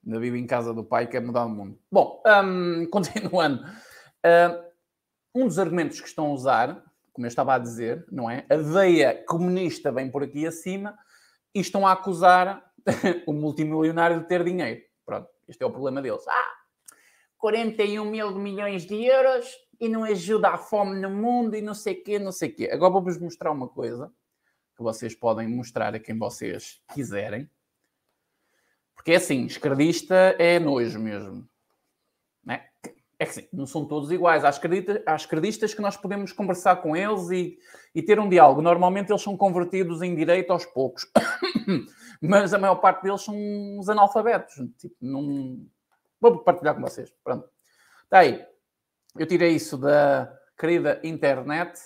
Ainda 0.05 0.19
vivo 0.19 0.37
em 0.37 0.47
casa 0.47 0.73
do 0.73 0.83
pai, 0.83 1.07
quer 1.07 1.21
mudar 1.21 1.45
o 1.45 1.51
mundo. 1.51 1.79
Bom, 1.93 2.23
um, 2.27 2.87
continuando. 2.91 3.65
Um 5.35 5.47
dos 5.47 5.59
argumentos 5.59 6.01
que 6.01 6.09
estão 6.09 6.27
a 6.27 6.33
usar 6.33 6.91
como 7.13 7.27
eu 7.27 7.29
estava 7.29 7.55
a 7.55 7.59
dizer, 7.59 8.07
não 8.11 8.31
é? 8.31 8.47
A 8.49 8.57
veia 8.57 9.25
comunista 9.27 9.93
vem 9.93 10.11
por 10.11 10.23
aqui 10.23 10.47
acima 10.47 10.99
e 11.55 11.61
estão 11.61 11.87
a 11.87 11.93
acusar 11.93 12.73
o 13.27 13.33
multimilionário 13.33 14.21
de 14.21 14.27
ter 14.27 14.45
dinheiro. 14.45 14.83
Pronto, 15.05 15.29
este 15.49 15.63
é 15.63 15.67
o 15.67 15.71
problema 15.71 16.01
deles. 16.01 16.27
Ah, 16.29 16.55
41 17.39 18.05
mil 18.05 18.35
milhões 18.35 18.85
de 18.85 19.05
euros 19.05 19.47
e 19.81 19.89
não 19.89 20.05
ajuda 20.05 20.51
à 20.51 20.59
fome 20.59 21.01
no 21.01 21.11
mundo 21.11 21.57
e 21.57 21.63
não 21.63 21.75
sei 21.75 21.95
quê, 21.95 22.19
não 22.19 22.33
sei 22.33 22.51
quê. 22.51 22.69
Agora 22.71 22.93
vou-vos 22.93 23.19
mostrar 23.19 23.51
uma 23.51 23.67
coisa 23.67 24.13
que 24.77 24.83
vocês 24.83 25.15
podem 25.15 25.49
mostrar 25.49 25.95
a 25.95 25.99
quem 25.99 26.19
vocês 26.19 26.81
quiserem. 26.93 27.51
Porque 28.95 29.13
é 29.13 29.17
assim, 29.17 29.47
esquerdista 29.47 30.15
é 30.39 30.59
nojo 30.59 30.99
mesmo. 30.99 31.49
É 33.21 33.27
que 33.27 33.35
sim, 33.35 33.47
não 33.53 33.67
são 33.67 33.85
todos 33.85 34.11
iguais. 34.11 34.47
Há 34.47 34.49
esquerdistas, 34.49 35.03
há 35.05 35.15
esquerdistas 35.15 35.75
que 35.75 35.83
nós 35.83 35.95
podemos 35.95 36.33
conversar 36.33 36.77
com 36.77 36.97
eles 36.97 37.29
e, 37.29 37.59
e, 37.95 38.03
ter 38.03 38.19
um 38.19 38.27
diálogo. 38.27 38.63
Normalmente 38.63 39.13
eles 39.13 39.21
são 39.21 39.37
convertidos 39.37 40.01
em 40.01 40.15
direito 40.15 40.51
aos 40.51 40.65
poucos. 40.65 41.07
Mas 42.19 42.55
a 42.55 42.59
maior 42.59 42.77
parte 42.77 43.03
deles 43.03 43.21
são 43.21 43.35
uns 43.37 43.91
analfabetos. 43.91 44.55
Tipo, 44.79 44.97
não... 45.03 45.67
Vou 46.19 46.39
partilhar 46.39 46.75
com 46.75 46.81
vocês. 46.81 47.13
Pronto. 47.23 47.47
Está 48.05 48.21
aí. 48.21 48.43
Eu 49.15 49.27
tirei 49.27 49.51
isso 49.51 49.77
da 49.77 50.35
querida 50.59 50.99
internet. 51.05 51.79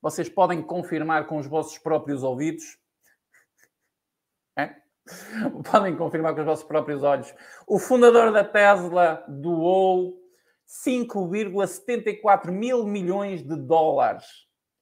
Vocês 0.00 0.28
podem 0.28 0.62
confirmar 0.62 1.26
com 1.26 1.38
os 1.38 1.46
vossos 1.48 1.76
próprios 1.76 2.22
ouvidos. 2.22 2.64
É? 4.56 4.74
Podem 5.70 5.96
confirmar 5.96 6.34
com 6.34 6.40
os 6.40 6.46
vossos 6.46 6.64
próprios 6.64 7.04
olhos. 7.04 7.32
O 7.64 7.78
fundador 7.78 8.32
da 8.32 8.42
Tesla 8.42 9.24
doou 9.28 10.17
5,74 10.68 12.50
mil 12.50 12.84
milhões 12.84 13.42
de 13.42 13.56
dólares 13.56 14.26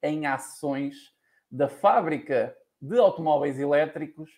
em 0.03 0.25
ações 0.25 1.13
da 1.49 1.69
fábrica 1.69 2.53
de 2.81 2.97
automóveis 2.97 3.57
elétricos 3.57 4.29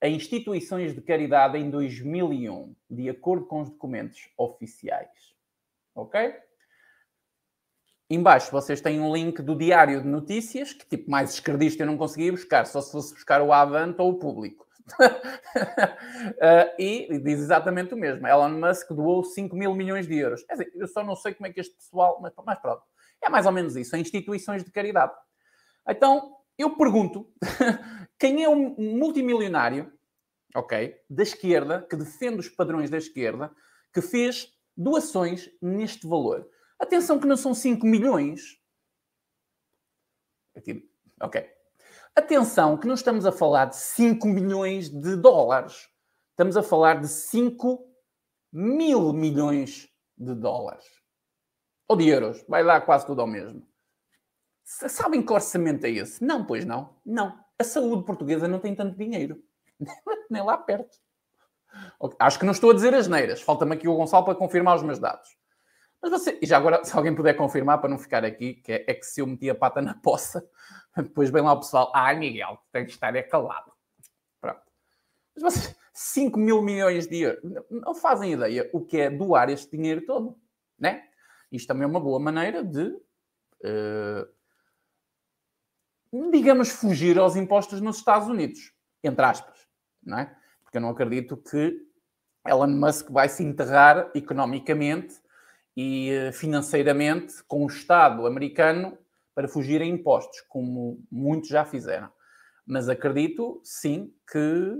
a 0.00 0.08
instituições 0.08 0.94
de 0.94 1.00
caridade 1.02 1.58
em 1.58 1.68
2001, 1.68 2.76
de 2.88 3.10
acordo 3.10 3.46
com 3.46 3.62
os 3.62 3.68
documentos 3.68 4.30
oficiais. 4.38 5.34
Ok? 5.96 6.36
Embaixo 8.08 8.52
vocês 8.52 8.80
têm 8.80 9.00
um 9.00 9.12
link 9.12 9.42
do 9.42 9.56
Diário 9.56 10.00
de 10.00 10.06
Notícias, 10.06 10.72
que 10.72 10.86
tipo 10.86 11.10
mais 11.10 11.34
esquerdista 11.34 11.82
eu 11.82 11.88
não 11.88 11.98
conseguia 11.98 12.30
buscar, 12.30 12.64
só 12.64 12.80
se 12.80 12.92
fosse 12.92 13.12
buscar 13.12 13.42
o 13.42 13.52
Avante 13.52 14.00
ou 14.00 14.12
o 14.12 14.18
Público. 14.18 14.67
Uh, 14.94 16.74
e 16.78 17.18
diz 17.18 17.40
exatamente 17.40 17.94
o 17.94 17.96
mesmo. 17.96 18.26
Elon 18.26 18.50
Musk 18.50 18.92
doou 18.92 19.22
5 19.24 19.54
mil 19.56 19.74
milhões 19.74 20.06
de 20.06 20.16
euros. 20.16 20.44
É 20.48 20.52
dizer, 20.54 20.72
eu 20.74 20.88
só 20.88 21.02
não 21.04 21.16
sei 21.16 21.34
como 21.34 21.46
é 21.46 21.52
que 21.52 21.60
este 21.60 21.74
pessoal... 21.74 22.18
Mas, 22.20 22.32
mas 22.44 22.58
pronto, 22.58 22.82
é 23.22 23.28
mais 23.28 23.46
ou 23.46 23.52
menos 23.52 23.76
isso. 23.76 23.90
São 23.90 23.98
instituições 23.98 24.64
de 24.64 24.70
caridade. 24.70 25.12
Então, 25.88 26.36
eu 26.56 26.76
pergunto, 26.76 27.32
quem 28.18 28.42
é 28.42 28.48
o 28.48 28.56
multimilionário, 28.56 29.92
ok, 30.54 30.96
da 31.08 31.22
esquerda, 31.22 31.86
que 31.88 31.96
defende 31.96 32.40
os 32.40 32.48
padrões 32.48 32.90
da 32.90 32.98
esquerda, 32.98 33.54
que 33.92 34.02
fez 34.02 34.52
doações 34.76 35.50
neste 35.62 36.06
valor? 36.06 36.48
Atenção 36.78 37.18
que 37.18 37.26
não 37.26 37.36
são 37.36 37.54
5 37.54 37.86
milhões. 37.86 38.60
Ok. 41.20 41.57
Atenção 42.18 42.76
que 42.76 42.88
não 42.88 42.96
estamos 42.96 43.24
a 43.24 43.30
falar 43.30 43.66
de 43.66 43.76
5 43.76 44.26
milhões 44.26 44.88
de 44.88 45.14
dólares. 45.14 45.88
Estamos 46.30 46.56
a 46.56 46.64
falar 46.64 47.00
de 47.00 47.06
5 47.06 47.88
mil 48.52 49.12
milhões 49.12 49.88
de 50.16 50.34
dólares. 50.34 50.84
Ou 51.86 51.96
de 51.96 52.08
euros. 52.08 52.44
Vai 52.48 52.64
lá 52.64 52.80
quase 52.80 53.06
tudo 53.06 53.20
ao 53.20 53.26
mesmo. 53.28 53.64
Sabem 54.64 55.24
que 55.24 55.32
orçamento 55.32 55.84
é 55.86 55.90
esse? 55.90 56.24
Não, 56.24 56.44
pois 56.44 56.64
não. 56.64 56.96
Não. 57.06 57.38
A 57.56 57.62
saúde 57.62 58.04
portuguesa 58.04 58.48
não 58.48 58.58
tem 58.58 58.74
tanto 58.74 58.98
dinheiro. 58.98 59.40
Nem 60.28 60.42
lá 60.42 60.58
perto. 60.58 60.98
Acho 62.18 62.40
que 62.40 62.44
não 62.44 62.52
estou 62.52 62.72
a 62.72 62.74
dizer 62.74 62.94
as 62.94 63.06
neiras. 63.06 63.42
Falta-me 63.42 63.76
aqui 63.76 63.86
o 63.86 63.94
Gonçalo 63.94 64.24
para 64.24 64.34
confirmar 64.34 64.74
os 64.74 64.82
meus 64.82 64.98
dados. 64.98 65.38
Mas 66.00 66.10
você, 66.10 66.38
e 66.40 66.46
já 66.46 66.56
agora, 66.56 66.84
se 66.84 66.96
alguém 66.96 67.14
puder 67.14 67.34
confirmar 67.34 67.80
para 67.80 67.90
não 67.90 67.98
ficar 67.98 68.24
aqui, 68.24 68.54
que 68.54 68.72
é, 68.72 68.84
é 68.86 68.94
que 68.94 69.04
se 69.04 69.20
eu 69.20 69.26
meti 69.26 69.50
a 69.50 69.54
pata 69.54 69.82
na 69.82 69.94
poça, 69.94 70.48
depois 70.96 71.30
vem 71.30 71.42
lá 71.42 71.52
o 71.52 71.60
pessoal, 71.60 71.90
ah, 71.94 72.14
Miguel, 72.14 72.58
tem 72.72 72.84
que 72.84 72.92
estar 72.92 73.14
é 73.14 73.22
calado. 73.22 73.72
Pronto. 74.40 74.62
Mas 75.34 75.42
você, 75.54 75.76
5 75.92 76.38
mil 76.38 76.62
milhões 76.62 77.08
de 77.08 77.22
euros, 77.22 77.42
não 77.70 77.94
fazem 77.94 78.32
ideia 78.32 78.70
o 78.72 78.84
que 78.84 78.98
é 78.98 79.10
doar 79.10 79.50
este 79.50 79.76
dinheiro 79.76 80.06
todo, 80.06 80.38
né? 80.78 81.04
Isto 81.50 81.68
também 81.68 81.84
é 81.84 81.86
uma 81.86 81.98
boa 81.98 82.20
maneira 82.20 82.62
de, 82.62 82.84
uh, 83.64 84.28
digamos, 86.30 86.68
fugir 86.68 87.18
aos 87.18 87.34
impostos 87.34 87.80
nos 87.80 87.96
Estados 87.96 88.28
Unidos, 88.28 88.72
entre 89.02 89.24
aspas, 89.24 89.66
não 90.02 90.18
é? 90.18 90.36
Porque 90.62 90.76
eu 90.76 90.82
não 90.82 90.90
acredito 90.90 91.36
que 91.36 91.76
Elon 92.46 92.68
Musk 92.68 93.10
vai 93.10 93.28
se 93.28 93.42
enterrar 93.42 94.10
economicamente 94.14 95.20
e 95.80 96.10
eh, 96.10 96.32
financeiramente 96.32 97.40
com 97.44 97.62
o 97.64 97.68
Estado 97.68 98.26
americano 98.26 98.98
para 99.32 99.46
fugir 99.46 99.80
a 99.80 99.84
impostos, 99.84 100.40
como 100.48 101.00
muitos 101.08 101.48
já 101.50 101.64
fizeram. 101.64 102.10
Mas 102.66 102.88
acredito, 102.88 103.60
sim, 103.62 104.12
que. 104.28 104.74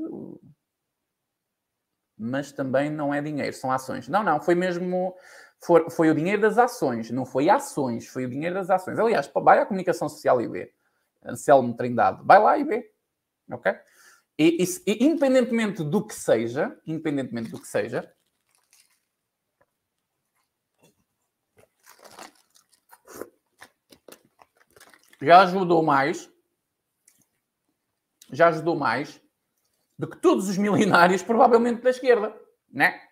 Mas 2.18 2.50
também 2.50 2.90
não 2.90 3.14
é 3.14 3.22
dinheiro, 3.22 3.54
são 3.54 3.70
ações. 3.70 4.08
Não, 4.08 4.24
não, 4.24 4.40
foi 4.40 4.56
mesmo. 4.56 5.14
Foi, 5.60 5.88
foi 5.88 6.10
o 6.10 6.14
dinheiro 6.16 6.42
das 6.42 6.58
ações, 6.58 7.12
não 7.12 7.24
foi 7.24 7.48
ações, 7.48 8.08
foi 8.08 8.24
o 8.24 8.28
dinheiro 8.28 8.56
das 8.56 8.68
ações. 8.68 8.98
Aliás, 8.98 9.30
vai 9.32 9.60
à 9.60 9.66
comunicação 9.66 10.08
social 10.08 10.40
e 10.40 10.48
vê. 10.48 10.72
Anselmo 11.24 11.76
Trindade, 11.76 12.22
vai 12.24 12.40
lá 12.40 12.58
e 12.58 12.64
vê. 12.64 12.90
Ok? 13.52 13.72
E, 14.36 14.64
e, 14.64 14.66
e, 14.84 15.04
independentemente 15.04 15.84
do 15.84 16.04
que 16.04 16.14
seja, 16.14 16.76
independentemente 16.84 17.52
do 17.52 17.60
que 17.60 17.68
seja, 17.68 18.12
já 25.20 25.42
ajudou 25.42 25.82
mais, 25.82 26.30
já 28.30 28.48
ajudou 28.48 28.76
mais 28.76 29.20
do 29.98 30.08
que 30.08 30.16
todos 30.16 30.48
os 30.48 30.56
milionários, 30.56 31.22
provavelmente 31.22 31.82
da 31.82 31.90
esquerda, 31.90 32.34
né? 32.70 33.02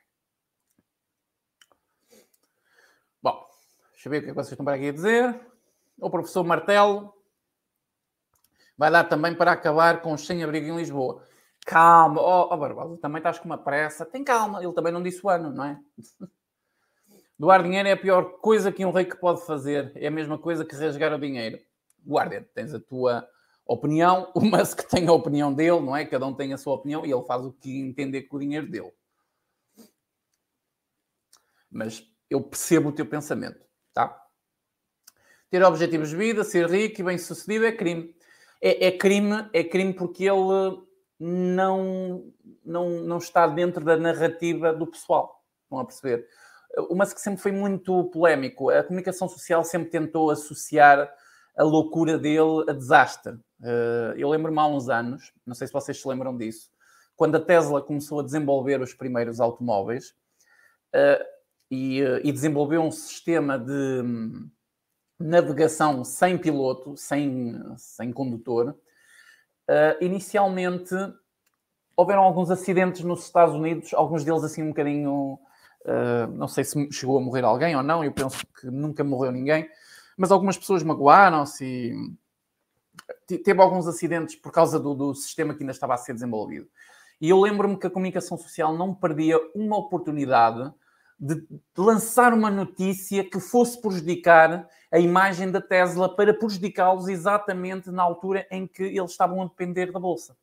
Bom, 3.21 3.45
deixa 3.92 4.09
eu 4.09 4.11
ver 4.11 4.19
o 4.19 4.23
que, 4.23 4.27
é 4.27 4.31
que 4.31 4.35
vocês 4.35 4.53
estão 4.53 4.64
para 4.64 4.77
aqui 4.77 4.88
a 4.88 4.92
dizer. 4.92 5.40
O 5.99 6.11
professor 6.11 6.45
Martelo 6.45 7.12
vai 8.79 8.90
dar 8.90 9.05
também 9.05 9.35
para 9.35 9.53
acabar 9.53 10.01
com 10.01 10.12
os 10.12 10.27
sem-abrigo 10.27 10.69
em 10.69 10.77
Lisboa. 10.77 11.25
Calma, 11.64 12.21
oh, 12.21 12.49
oh 12.53 12.57
Barbosa, 12.57 13.01
também 13.01 13.19
estás 13.19 13.40
com 13.40 13.47
uma 13.47 13.59
pressa. 13.59 14.07
Tem 14.07 14.23
calma, 14.23 14.62
ele 14.62 14.73
também 14.73 14.92
não 14.92 15.03
disse 15.03 15.25
o 15.25 15.29
ano, 15.29 15.51
não 15.51 15.64
é? 15.64 15.81
Doar 17.38 17.62
dinheiro 17.62 17.88
é 17.88 17.92
a 17.92 17.97
pior 17.97 18.38
coisa 18.38 18.73
que 18.73 18.85
um 18.85 18.92
rei 18.92 19.05
que 19.05 19.16
pode 19.16 19.45
fazer. 19.45 19.92
É 19.97 20.07
a 20.07 20.11
mesma 20.11 20.38
coisa 20.38 20.64
que 20.64 20.77
rasgar 20.77 21.12
o 21.12 21.19
dinheiro. 21.19 21.59
Guarda, 22.07 22.49
tens 22.55 22.73
a 22.73 22.81
tua 22.81 23.29
opinião, 23.66 24.31
o 24.35 24.40
Musk 24.40 24.83
tem 24.88 25.09
a 25.09 25.12
opinião 25.12 25.53
dele, 25.53 25.81
não 25.81 25.97
é? 25.97 26.05
Cada 26.05 26.27
um 26.27 26.35
tem 26.35 26.53
a 26.53 26.59
sua 26.59 26.75
opinião 26.75 27.05
e 27.05 27.12
ele 27.12 27.25
faz 27.25 27.45
o 27.45 27.53
que 27.53 27.81
entender 27.81 28.23
com 28.23 28.37
o 28.37 28.40
dinheiro 28.40 28.71
dele. 28.71 28.92
Mas 31.71 32.07
eu 32.31 32.42
percebo 32.42 32.88
o 32.88 32.92
teu 32.92 33.05
pensamento, 33.05 33.61
tá? 33.92 34.23
Ter 35.51 35.62
objetivos 35.62 36.11
de 36.11 36.16
vida, 36.16 36.45
ser 36.45 36.71
rico 36.71 37.01
e 37.01 37.05
bem-sucedido 37.05 37.66
é 37.66 37.73
crime. 37.73 38.14
É, 38.61 38.87
é, 38.87 38.92
crime, 38.92 39.49
é 39.53 39.62
crime 39.62 39.92
porque 39.92 40.25
ele 40.25 40.83
não, 41.19 42.33
não, 42.64 42.88
não 43.03 43.19
está 43.19 43.47
dentro 43.47 43.85
da 43.85 43.97
narrativa 43.97 44.73
do 44.73 44.87
pessoal. 44.87 45.45
Estão 45.64 45.79
a 45.79 45.85
perceber? 45.85 46.27
O 46.88 46.95
Musk 46.95 47.19
sempre 47.19 47.40
foi 47.40 47.53
muito 47.53 48.05
polémico. 48.11 48.71
A 48.71 48.83
comunicação 48.83 49.29
social 49.29 49.64
sempre 49.64 49.90
tentou 49.90 50.31
associar 50.31 51.12
a 51.57 51.64
loucura 51.64 52.19
dele 52.19 52.64
a 52.69 52.73
desastre. 52.73 53.33
Uh, 53.61 54.12
eu 54.16 54.29
lembro-me 54.29 54.59
há 54.59 54.66
uns 54.66 54.88
anos, 54.88 55.33
não 55.47 55.55
sei 55.55 55.66
se 55.66 55.73
vocês 55.73 56.01
se 56.01 56.07
lembram 56.07 56.37
disso, 56.37 56.71
quando 57.16 57.37
a 57.37 57.40
Tesla 57.40 57.81
começou 57.81 58.21
a 58.21 58.23
desenvolver 58.23 58.81
os 58.83 58.92
primeiros 58.92 59.40
automóveis 59.40 60.11
uh, 60.95 61.25
e, 61.71 62.03
uh, 62.03 62.21
e, 62.23 62.31
desenvolveu 62.31 62.83
um 62.83 62.90
sistema 62.90 63.59
de 63.59 63.73
um, 63.73 64.51
navegação 65.19 66.05
sem 66.05 66.37
piloto, 66.37 66.95
sem, 66.97 67.59
sem 67.79 68.12
condutor, 68.12 68.79
inicialmente 70.01 70.95
houveram 71.97 72.23
alguns 72.23 72.51
acidentes 72.51 73.03
nos 73.03 73.25
Estados 73.25 73.55
Unidos, 73.55 73.92
alguns 73.95 74.23
deles 74.23 74.45
assim 74.45 74.62
um 74.62 74.69
bocadinho. 74.69 75.38
não 76.37 76.47
sei 76.47 76.62
se 76.62 76.92
chegou 76.92 77.19
a 77.19 77.21
morrer 77.21 77.45
alguém 77.45 77.75
ou 77.75 77.83
não, 77.83 78.05
eu 78.05 78.12
penso 78.12 78.47
que 78.61 78.66
nunca 78.66 79.03
morreu 79.03 79.33
ninguém, 79.33 79.69
mas 80.17 80.31
algumas 80.31 80.57
pessoas 80.57 80.83
magoaram-se 80.83 81.95
e 83.31 83.39
teve 83.39 83.61
alguns 83.61 83.87
acidentes 83.87 84.35
por 84.37 84.51
causa 84.51 84.81
do, 84.81 84.95
do 84.95 85.15
sistema 85.15 85.55
que 85.55 85.63
ainda 85.63 85.73
estava 85.73 85.95
a 85.95 85.99
ser 85.99 86.15
desenvolvido. 86.15 86.69
E 87.21 87.31
eu 87.31 87.41
lembro-me 87.41 87.79
que 87.79 87.87
a 87.87 87.91
comunicação 87.91 88.37
social 88.37 88.77
não 88.77 88.95
perdia 88.95 89.39
uma 89.55 89.77
oportunidade 89.77 90.73
de, 91.19 91.47
lançar 91.77 92.33
uma 92.35 92.51
notícia 92.51 93.29
que 93.29 93.41
fosse 93.41 93.81
prejudicar 93.81 94.69
a 94.93 94.99
imagem 94.99 95.51
da 95.51 95.61
Tesla 95.61 96.15
para 96.15 96.35
prejudicá-los 96.35 97.09
exatamente 97.09 97.91
na 97.91 98.03
altura 98.03 98.47
em 98.51 98.67
que 98.67 98.83
eles 98.83 99.11
estavam 99.11 99.41
a 99.43 99.47
depender 99.47 99.91
da 99.91 99.99
bolsa. 99.99 100.37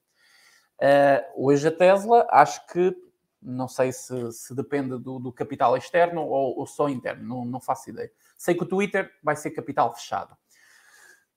Uh, 0.80 1.46
hoje 1.48 1.68
a 1.68 1.72
Tesla, 1.72 2.28
acho 2.30 2.66
que 2.68 2.96
não 3.42 3.68
sei 3.68 3.92
se, 3.92 4.32
se 4.32 4.56
depende 4.56 4.98
do, 4.98 5.20
do, 5.20 5.32
capital 5.32 5.78
externo 5.78 6.22
ou, 6.22 6.58
ou 6.58 6.66
só 6.66 6.90
interno, 6.90 7.24
não, 7.24 7.46
não, 7.46 7.60
faço 7.60 7.90
ideia. 7.90 8.12
Sei 8.44 8.54
que 8.54 8.64
o 8.64 8.68
Twitter 8.68 9.10
vai 9.24 9.38
ser 9.38 9.52
capital 9.52 9.96
fechado. 9.96 10.36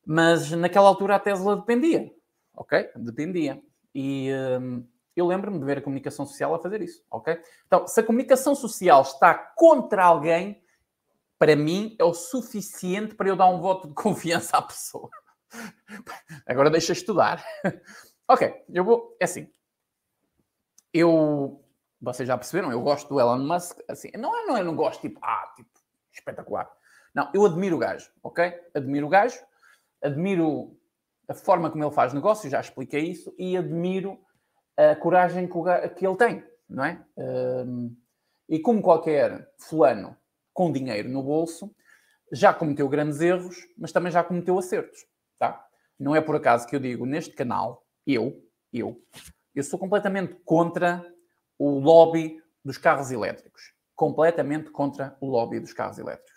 Mas 0.05 0.51
naquela 0.51 0.89
altura 0.89 1.15
a 1.15 1.21
Tesla 1.21 1.55
dependia, 1.55 2.13
ok? 2.53 2.91
Dependia. 2.97 3.63
E 3.95 4.29
hum, 4.61 4.85
eu 5.15 5.25
lembro-me 5.25 5.61
de 5.61 5.65
ver 5.65 5.79
a 5.79 5.81
comunicação 5.81 6.27
social 6.27 6.53
a 6.53 6.59
fazer 6.59 6.83
isso, 6.83 7.05
ok? 7.09 7.41
Então, 7.65 7.87
se 7.87 8.01
a 8.01 8.03
comunicação 8.03 8.57
social 8.57 9.03
está 9.03 9.33
contra 9.33 10.05
alguém, 10.05 10.61
para 11.39 11.55
mim 11.55 11.95
é 11.97 12.03
o 12.03 12.13
suficiente 12.13 13.15
para 13.15 13.29
eu 13.29 13.37
dar 13.37 13.47
um 13.51 13.61
voto 13.61 13.87
de 13.87 13.95
confiança 13.95 14.57
à 14.57 14.63
pessoa. 14.63 15.09
Agora 16.45 16.71
deixa 16.71 16.93
estudar. 16.93 17.41
ok, 18.27 18.53
eu 18.69 18.85
vou. 18.85 19.17
É 19.21 19.27
assim. 19.27 19.49
Eu 20.93 21.63
vocês 22.01 22.27
já 22.27 22.37
perceberam, 22.37 22.73
eu 22.73 22.83
gosto 22.83 23.09
do 23.09 23.21
Elon 23.21 23.39
Musk, 23.39 23.79
assim, 23.89 24.11
não 24.19 24.37
é, 24.37 24.45
não 24.45 24.57
é, 24.57 24.65
não 24.65 24.75
gosto, 24.75 25.01
tipo, 25.03 25.21
ah, 25.23 25.53
tipo, 25.55 25.71
espetacular. 26.13 26.69
Não, 27.17 27.31
eu 27.35 27.47
admiro 27.47 27.77
o 27.77 27.81
gajo, 27.81 28.11
ok? 28.23 28.55
Admiro 28.75 29.07
o 29.07 29.11
gajo, 29.11 29.41
admiro 30.03 30.77
a 31.29 31.35
forma 31.35 31.71
como 31.71 31.85
ele 31.85 31.93
faz 31.95 32.15
negócio, 32.15 32.51
já 32.51 32.61
expliquei 32.61 33.01
isso, 33.05 33.35
e 33.39 33.57
admiro 33.57 34.21
a 34.77 34.97
coragem 34.97 35.49
que, 35.49 35.57
o 35.59 35.63
ga- 35.63 35.89
que 35.89 36.07
ele 36.07 36.17
tem, 36.17 36.45
não 36.69 36.85
é? 36.85 37.03
Hum, 37.19 37.97
e 38.49 38.61
como 38.61 38.83
qualquer 38.83 39.51
fulano 39.59 40.17
com 40.55 40.73
dinheiro 40.73 41.09
no 41.09 41.23
bolso, 41.23 41.75
já 42.33 42.55
cometeu 42.55 42.89
grandes 42.89 43.21
erros, 43.21 43.57
mas 43.79 43.93
também 43.93 44.13
já 44.13 44.25
cometeu 44.25 44.59
acertos, 44.59 45.07
tá? 45.39 45.65
Não 45.99 46.17
é 46.17 46.21
por 46.23 46.37
acaso 46.37 46.67
que 46.69 46.77
eu 46.77 46.81
digo 46.81 47.07
neste 47.07 47.35
canal, 47.35 47.87
eu, 48.07 48.43
eu, 48.73 49.01
eu 49.55 49.65
sou 49.65 49.79
completamente 49.79 50.35
contra 50.45 51.05
o 51.59 51.79
lobby 51.81 52.43
dos 52.65 52.79
carros 52.79 53.13
elétricos. 53.13 53.73
Completamente 53.95 54.71
contra 54.71 55.17
o 55.21 55.27
lobby 55.29 55.61
dos 55.61 55.73
carros 55.73 55.99
elétricos. 55.99 56.36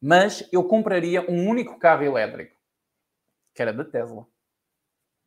Mas 0.00 0.48
eu 0.52 0.64
compraria 0.64 1.28
um 1.30 1.48
único 1.48 1.78
carro 1.78 2.04
elétrico, 2.04 2.56
que 3.54 3.62
era 3.62 3.72
da 3.72 3.84
Tesla. 3.84 4.26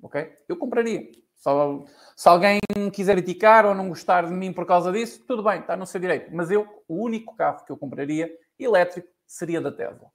Ok? 0.01 0.35
Eu 0.47 0.57
compraria. 0.57 1.09
Só, 1.35 1.83
se 2.15 2.29
alguém 2.29 2.59
quiser 2.93 3.15
criticar 3.15 3.65
ou 3.65 3.73
não 3.73 3.89
gostar 3.89 4.27
de 4.27 4.33
mim 4.33 4.53
por 4.53 4.65
causa 4.65 4.91
disso, 4.91 5.23
tudo 5.27 5.43
bem, 5.43 5.59
está 5.59 5.75
no 5.75 5.87
seu 5.87 5.99
direito. 5.99 6.29
Mas 6.33 6.51
eu, 6.51 6.67
o 6.87 7.03
único 7.03 7.35
carro 7.35 7.65
que 7.65 7.71
eu 7.71 7.77
compraria 7.77 8.31
elétrico 8.59 9.07
seria 9.25 9.59
da 9.59 9.71
Tesla. 9.71 10.11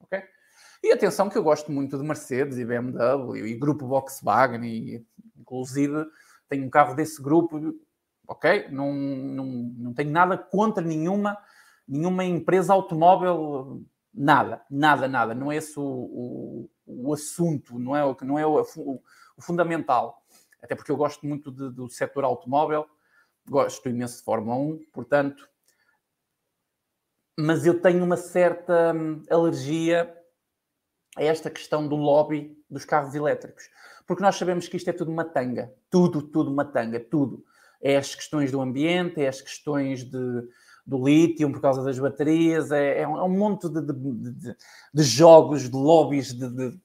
Ok? 0.00 0.22
E 0.82 0.92
atenção 0.92 1.28
que 1.28 1.36
eu 1.36 1.42
gosto 1.42 1.72
muito 1.72 1.98
de 1.98 2.04
Mercedes 2.04 2.58
e 2.58 2.64
BMW 2.64 3.48
e 3.48 3.54
grupo 3.54 3.88
Volkswagen 3.88 4.64
e 4.64 5.04
inclusive 5.36 6.06
tenho 6.48 6.64
um 6.64 6.70
carro 6.70 6.94
desse 6.94 7.20
grupo, 7.20 7.74
ok? 8.26 8.68
Não, 8.70 8.92
não, 8.92 9.44
não 9.44 9.94
tenho 9.94 10.10
nada 10.10 10.38
contra 10.38 10.82
nenhuma, 10.82 11.36
nenhuma 11.86 12.24
empresa 12.24 12.72
automóvel, 12.72 13.82
nada, 14.12 14.62
nada, 14.70 15.08
nada. 15.08 15.34
Não 15.34 15.50
é 15.50 15.56
esse 15.56 15.78
o, 15.78 15.82
o, 15.82 16.70
o 16.86 17.12
assunto, 17.12 17.78
não 17.78 17.96
é, 17.96 18.16
não 18.22 18.38
é 18.38 18.46
o, 18.46 18.62
o, 18.76 19.02
o 19.36 19.42
fundamental. 19.42 20.22
Até 20.62 20.74
porque 20.74 20.90
eu 20.90 20.96
gosto 20.96 21.26
muito 21.26 21.50
de, 21.50 21.70
do 21.70 21.88
setor 21.88 22.24
automóvel, 22.24 22.86
gosto 23.48 23.88
imenso 23.88 24.18
de 24.18 24.24
Fórmula 24.24 24.56
1, 24.56 24.86
portanto, 24.92 25.48
mas 27.38 27.64
eu 27.64 27.80
tenho 27.80 28.04
uma 28.04 28.16
certa 28.16 28.92
hum, 28.92 29.22
alergia 29.30 30.12
a 31.16 31.22
esta 31.22 31.48
questão 31.48 31.86
do 31.86 31.94
lobby 31.94 32.56
dos 32.68 32.84
carros 32.84 33.14
elétricos. 33.14 33.70
Porque 34.06 34.22
nós 34.22 34.36
sabemos 34.36 34.66
que 34.66 34.76
isto 34.76 34.90
é 34.90 34.92
tudo 34.92 35.12
uma 35.12 35.24
tanga. 35.24 35.72
Tudo, 35.88 36.22
tudo 36.22 36.50
uma 36.50 36.64
tanga, 36.64 36.98
tudo. 36.98 37.44
É 37.80 37.96
as 37.96 38.14
questões 38.14 38.50
do 38.50 38.60
ambiente, 38.60 39.22
é 39.22 39.28
as 39.28 39.40
questões 39.40 40.02
de, 40.02 40.48
do 40.88 41.06
lítio 41.06 41.52
por 41.52 41.60
causa 41.60 41.84
das 41.84 41.98
baterias, 41.98 42.72
é, 42.72 43.02
é 43.02 43.06
um, 43.06 43.22
é 43.22 43.28
monte 43.28 43.68
de, 43.68 43.82
de, 43.82 43.92
de, 43.92 44.56
de 44.94 45.02
jogos, 45.02 45.68
de 45.68 45.76
lobbies 45.76 46.32
de, 46.32 46.78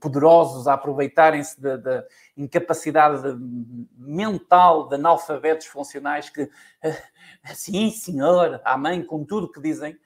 poderosos 0.00 0.66
a 0.66 0.72
aproveitarem-se 0.72 1.60
da, 1.60 1.76
da 1.76 2.04
incapacidade 2.34 3.22
mental 3.94 4.88
de 4.88 4.94
analfabetos 4.94 5.66
funcionais 5.66 6.30
que, 6.30 6.48
sim, 7.54 7.90
senhor, 7.90 8.58
amém, 8.64 9.04
com 9.04 9.22
tudo 9.22 9.52
que 9.52 9.60
dizem, 9.60 9.98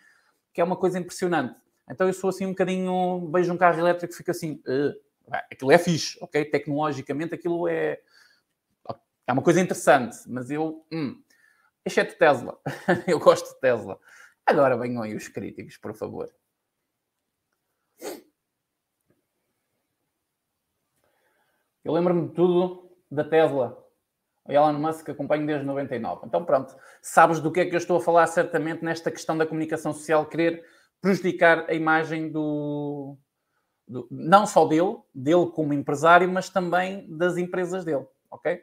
que 0.53 0.61
é 0.61 0.65
uma 0.65 0.77
coisa 0.77 0.99
impressionante. 0.99 1.55
Então 1.89 2.09
eu 2.09 2.13
sou 2.13 2.31
assim 2.31 2.47
um 2.47 2.51
bocadinho, 2.51 3.31
vejo 3.33 3.53
um 3.53 3.57
carro 3.57 3.79
elétrico 3.79 4.13
e 4.13 4.17
fico 4.17 4.33
assim, 4.33 4.61
uh, 4.67 5.33
aquilo 5.53 5.71
é 5.71 5.79
fixe, 5.79 6.19
ok? 6.21 6.45
Tecnologicamente 6.47 7.33
aquilo 7.33 7.69
é, 7.69 8.01
é 9.25 9.33
uma 9.33 9.43
coisa 9.43 9.61
interessante, 9.61 10.17
mas 10.27 10.51
eu, 10.51 10.85
hum, 10.93 11.23
exceto 11.87 12.19
Tesla, 12.19 12.59
eu 13.07 13.19
gosto 13.19 13.55
de 13.55 13.61
Tesla. 13.61 13.99
Agora 14.45 14.77
venham 14.77 15.03
aí 15.03 15.15
os 15.15 15.29
críticos, 15.29 15.77
por 15.77 15.95
favor. 15.95 16.29
Eu 21.85 21.93
lembro-me 21.93 22.29
de 22.29 22.35
tudo 22.35 22.91
da 23.11 23.23
Tesla. 23.23 23.83
O 24.45 24.53
Elon 24.53 24.73
Musk 24.75 25.09
acompanho 25.09 25.47
desde 25.47 25.65
99. 25.65 26.27
Então 26.27 26.45
pronto, 26.45 26.77
sabes 27.01 27.41
do 27.41 27.51
que 27.53 27.61
é 27.61 27.67
que 27.67 27.75
eu 27.75 27.79
estou 27.79 27.97
a 27.97 28.01
falar 28.01 28.27
certamente 28.27 28.85
nesta 28.85 29.11
questão 29.11 29.39
da 29.39 29.47
comunicação 29.47 29.93
social, 29.93 30.27
querer 30.27 30.65
prejudicar 31.01 31.69
a 31.69 31.75
imagem 31.75 32.31
do, 32.31 33.17
do, 33.87 34.09
não 34.11 34.47
só 34.47 34.67
dele, 34.67 34.97
dele 35.15 35.51
como 35.55 35.73
empresário, 35.73 36.29
mas 36.29 36.49
também 36.49 37.07
das 37.17 37.37
empresas 37.37 37.85
dele, 37.85 38.07
ok? 38.31 38.63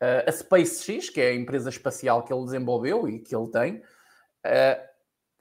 Uh, 0.00 0.28
a 0.28 0.32
SpaceX, 0.32 1.08
que 1.08 1.20
é 1.20 1.30
a 1.30 1.34
empresa 1.34 1.70
espacial 1.70 2.22
que 2.22 2.32
ele 2.32 2.44
desenvolveu 2.44 3.08
e 3.08 3.18
que 3.18 3.34
ele 3.34 3.48
tem, 3.48 3.76
uh, 3.76 4.86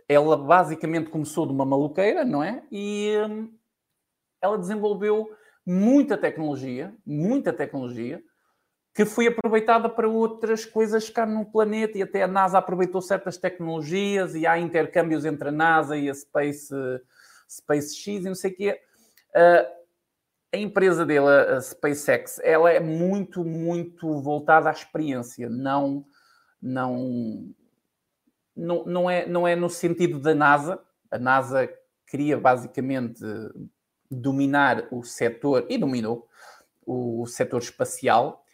ela 0.08 0.38
basicamente 0.38 1.10
começou 1.10 1.46
de 1.46 1.52
uma 1.52 1.66
maluqueira, 1.66 2.24
não 2.24 2.42
é? 2.42 2.64
E 2.72 3.16
um, 3.28 3.54
ela 4.42 4.58
desenvolveu 4.58 5.30
muita 5.66 6.18
tecnologia, 6.18 6.94
muita 7.06 7.52
tecnologia, 7.52 8.24
que 8.94 9.04
foi 9.04 9.28
aproveitada 9.28 9.90
para 9.90 10.08
outras 10.08 10.64
coisas 10.64 11.10
cá 11.10 11.26
no 11.26 11.46
planeta 11.46 11.98
e 11.98 12.02
até 12.02 12.24
a 12.24 12.28
NASA 12.28 12.58
aproveitou 12.58 13.02
certas 13.02 13.36
tecnologias 13.36 14.36
e 14.36 14.48
há 14.48 14.58
intercâmbios 14.58 15.26
entre 15.26 15.50
a 15.50 15.52
NASA 15.52 15.98
e 15.98 16.10
a 16.10 16.14
Space, 16.14 16.74
SpaceX 17.50 18.08
e 18.08 18.20
não 18.22 18.36
sei 18.36 18.52
o 18.52 18.56
quê. 18.56 18.82
Uh, 19.32 19.85
a 20.56 20.58
empresa 20.58 21.06
dele, 21.06 21.28
a 21.28 21.60
SpaceX, 21.60 22.40
ela 22.42 22.72
é 22.72 22.80
muito, 22.80 23.44
muito 23.44 24.22
voltada 24.22 24.70
à 24.70 24.72
experiência, 24.72 25.50
não, 25.50 26.06
não, 26.62 27.54
não, 28.56 28.86
não, 28.86 29.10
é, 29.10 29.28
não 29.28 29.48
é 29.48 29.56
no 29.56 29.70
sentido 29.70 30.18
da 30.20 30.34
NASA. 30.34 30.82
A 31.12 31.20
NASA 31.20 31.70
queria 32.08 32.38
basicamente 32.38 33.22
dominar 34.10 34.88
o 34.92 35.04
setor, 35.04 35.66
e 35.70 35.78
dominou 35.78 36.28
o 36.86 37.26
setor 37.26 37.62
espacial, 37.62 38.46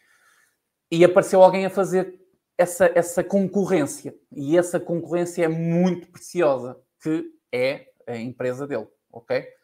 e 0.90 1.06
apareceu 1.06 1.44
alguém 1.44 1.66
a 1.66 1.70
fazer 1.70 2.20
essa, 2.58 2.92
essa 2.96 3.24
concorrência. 3.24 4.16
E 4.32 4.58
essa 4.58 4.80
concorrência 4.80 5.46
é 5.46 5.48
muito 5.48 6.08
preciosa, 6.08 6.78
que 7.00 7.32
é 7.52 7.92
a 8.08 8.18
empresa 8.18 8.66
dele, 8.66 8.88
ok? 9.12 9.61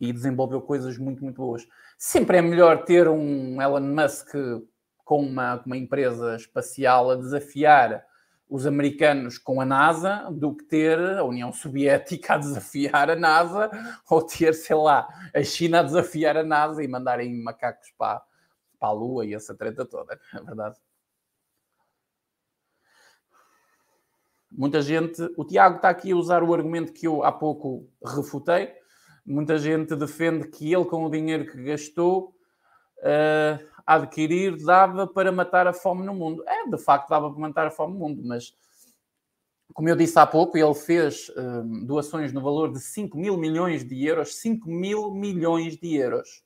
E 0.00 0.12
desenvolveu 0.12 0.60
coisas 0.60 0.98
muito, 0.98 1.22
muito 1.22 1.36
boas. 1.36 1.66
Sempre 1.96 2.38
é 2.38 2.42
melhor 2.42 2.84
ter 2.84 3.08
um 3.08 3.60
Elon 3.60 3.80
Musk 3.80 4.34
com 5.04 5.20
uma, 5.20 5.62
uma 5.64 5.76
empresa 5.76 6.36
espacial 6.36 7.10
a 7.10 7.16
desafiar 7.16 8.04
os 8.48 8.66
americanos 8.66 9.38
com 9.38 9.60
a 9.60 9.64
NASA 9.64 10.28
do 10.30 10.54
que 10.54 10.64
ter 10.64 10.98
a 10.98 11.24
União 11.24 11.52
Soviética 11.52 12.34
a 12.34 12.38
desafiar 12.38 13.10
a 13.10 13.16
NASA 13.16 13.70
ou 14.08 14.22
ter, 14.22 14.54
sei 14.54 14.76
lá, 14.76 15.08
a 15.34 15.42
China 15.42 15.80
a 15.80 15.82
desafiar 15.82 16.36
a 16.36 16.44
NASA 16.44 16.82
e 16.82 16.88
mandarem 16.88 17.34
macacos 17.42 17.92
para, 17.98 18.22
para 18.78 18.88
a 18.88 18.92
Lua 18.92 19.26
e 19.26 19.34
essa 19.34 19.54
treta 19.54 19.84
toda, 19.84 20.18
é 20.32 20.40
verdade. 20.40 20.76
Muita 24.50 24.80
gente, 24.80 25.20
o 25.36 25.44
Tiago 25.44 25.76
está 25.76 25.90
aqui 25.90 26.12
a 26.12 26.16
usar 26.16 26.42
o 26.42 26.54
argumento 26.54 26.92
que 26.92 27.06
eu 27.06 27.24
há 27.24 27.32
pouco 27.32 27.88
refutei. 28.02 28.72
Muita 29.26 29.58
gente 29.58 29.96
defende 29.96 30.48
que 30.48 30.72
ele, 30.72 30.84
com 30.84 31.04
o 31.04 31.10
dinheiro 31.10 31.50
que 31.50 31.62
gastou 31.62 32.34
uh, 32.98 33.66
a 33.84 33.94
adquirir, 33.94 34.56
dava 34.64 35.06
para 35.06 35.32
matar 35.32 35.66
a 35.66 35.72
fome 35.72 36.04
no 36.04 36.14
mundo. 36.14 36.44
É, 36.46 36.68
de 36.68 36.78
facto, 36.78 37.08
dava 37.08 37.30
para 37.30 37.40
matar 37.40 37.66
a 37.66 37.70
fome 37.70 37.94
no 37.94 37.98
mundo, 37.98 38.22
mas 38.24 38.54
como 39.74 39.88
eu 39.88 39.96
disse 39.96 40.18
há 40.18 40.26
pouco, 40.26 40.56
ele 40.56 40.74
fez 40.74 41.28
uh, 41.30 41.62
doações 41.84 42.32
no 42.32 42.40
valor 42.40 42.72
de 42.72 42.80
5 42.80 43.18
mil 43.18 43.36
milhões 43.36 43.84
de 43.84 44.06
euros. 44.06 44.36
5 44.36 44.70
mil 44.70 45.10
milhões 45.10 45.76
de 45.76 45.96
euros 45.96 46.44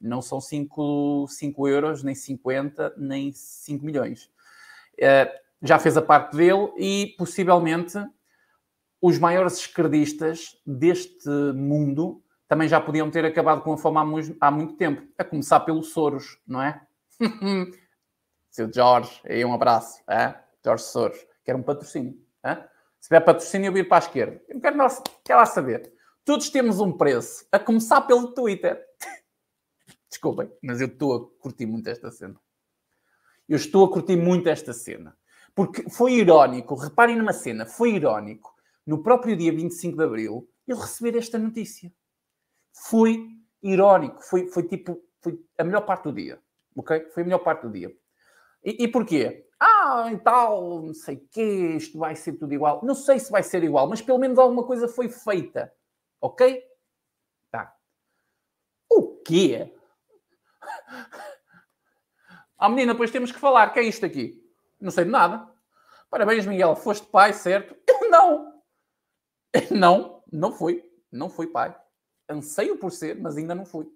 não 0.00 0.20
são 0.20 0.40
5, 0.40 1.26
5 1.28 1.68
euros, 1.68 2.02
nem 2.02 2.14
50, 2.14 2.94
nem 2.98 3.32
5 3.32 3.84
milhões. 3.84 4.24
Uh, 4.94 5.46
já 5.62 5.78
fez 5.78 5.96
a 5.96 6.02
parte 6.02 6.36
dele 6.36 6.72
e 6.76 7.14
possivelmente 7.16 7.98
os 9.00 9.18
maiores 9.18 9.58
esquerdistas 9.58 10.60
deste 10.66 11.28
mundo 11.54 12.22
também 12.48 12.68
já 12.68 12.80
podiam 12.80 13.10
ter 13.10 13.24
acabado 13.24 13.62
com 13.62 13.72
a 13.72 13.76
fome 13.76 13.98
há 13.98 14.46
há 14.46 14.50
muito 14.50 14.74
tempo, 14.76 15.02
a 15.18 15.24
começar 15.24 15.60
pelo 15.60 15.82
Soros, 15.82 16.38
não 16.46 16.62
é? 16.62 16.80
Seu 18.50 18.72
Jorge, 18.72 19.20
aí 19.24 19.44
um 19.44 19.52
abraço, 19.52 20.02
é? 20.08 20.34
Jorge 20.64 20.84
Soros, 20.84 21.26
quer 21.44 21.54
um 21.54 21.62
patrocínio. 21.62 22.18
É? 22.42 22.54
Se 23.00 23.08
tiver 23.08 23.20
patrocínio, 23.20 23.68
eu 23.68 23.72
vir 23.72 23.88
para 23.88 23.98
a 23.98 24.06
esquerda. 24.06 24.42
Eu 24.48 24.60
quero, 24.60 24.76
quero 25.24 25.38
lá 25.38 25.46
saber. 25.46 25.92
Todos 26.24 26.50
temos 26.50 26.80
um 26.80 26.90
preço, 26.92 27.46
a 27.52 27.58
começar 27.58 28.00
pelo 28.02 28.32
Twitter. 28.32 28.82
Desculpem, 30.08 30.50
mas 30.62 30.80
eu 30.80 30.86
estou 30.86 31.14
a 31.14 31.42
curtir 31.42 31.66
muito 31.66 31.88
esta 31.88 32.10
cena. 32.10 32.40
Eu 33.48 33.56
estou 33.56 33.84
a 33.84 33.92
curtir 33.92 34.16
muito 34.16 34.48
esta 34.48 34.72
cena. 34.72 35.16
Porque 35.54 35.88
foi 35.88 36.14
irónico, 36.14 36.74
reparem 36.74 37.16
numa 37.16 37.32
cena, 37.32 37.64
foi 37.64 37.94
irónico, 37.94 38.54
no 38.86 39.02
próprio 39.02 39.36
dia 39.36 39.52
25 39.52 39.96
de 39.96 40.04
Abril, 40.04 40.48
ele 40.66 40.80
receber 40.80 41.16
esta 41.16 41.38
notícia. 41.38 41.92
Foi 42.84 43.26
irónico, 43.62 44.22
foi, 44.22 44.46
foi 44.48 44.68
tipo, 44.68 45.02
foi 45.20 45.40
a 45.58 45.64
melhor 45.64 45.82
parte 45.82 46.04
do 46.04 46.12
dia, 46.12 46.40
ok? 46.76 47.08
Foi 47.10 47.22
a 47.22 47.26
melhor 47.26 47.38
parte 47.38 47.62
do 47.62 47.70
dia. 47.72 47.90
E, 48.62 48.84
e 48.84 48.88
porquê? 48.88 49.48
Ah, 49.58 50.10
e 50.12 50.18
tal, 50.18 50.82
não 50.82 50.92
sei 50.94 51.16
o 51.16 51.40
isto 51.76 51.98
vai 51.98 52.14
ser 52.14 52.34
tudo 52.34 52.52
igual. 52.52 52.84
Não 52.84 52.94
sei 52.94 53.18
se 53.18 53.30
vai 53.30 53.42
ser 53.42 53.64
igual, 53.64 53.88
mas 53.88 54.02
pelo 54.02 54.18
menos 54.18 54.38
alguma 54.38 54.64
coisa 54.64 54.86
foi 54.86 55.08
feita, 55.08 55.72
ok? 56.20 56.62
Tá. 57.50 57.74
O 58.90 59.22
quê? 59.22 59.72
Ah, 62.58 62.70
menina, 62.70 62.94
depois 62.94 63.10
temos 63.10 63.30
que 63.30 63.38
falar. 63.38 63.70
Que 63.70 63.80
é 63.80 63.82
isto 63.82 64.06
aqui? 64.06 64.42
Não 64.80 64.90
sei 64.90 65.04
de 65.04 65.10
nada. 65.10 65.46
Parabéns, 66.08 66.46
Miguel. 66.46 66.74
Foste 66.74 67.06
pai, 67.06 67.34
certo? 67.34 67.76
Não. 68.10 68.62
Não, 69.70 70.22
não 70.32 70.52
fui. 70.52 70.82
Não 71.12 71.28
fui 71.28 71.46
pai. 71.46 71.74
Anseio 72.28 72.78
por 72.78 72.90
ser, 72.90 73.20
mas 73.20 73.36
ainda 73.36 73.54
não 73.54 73.64
fui. 73.64 73.86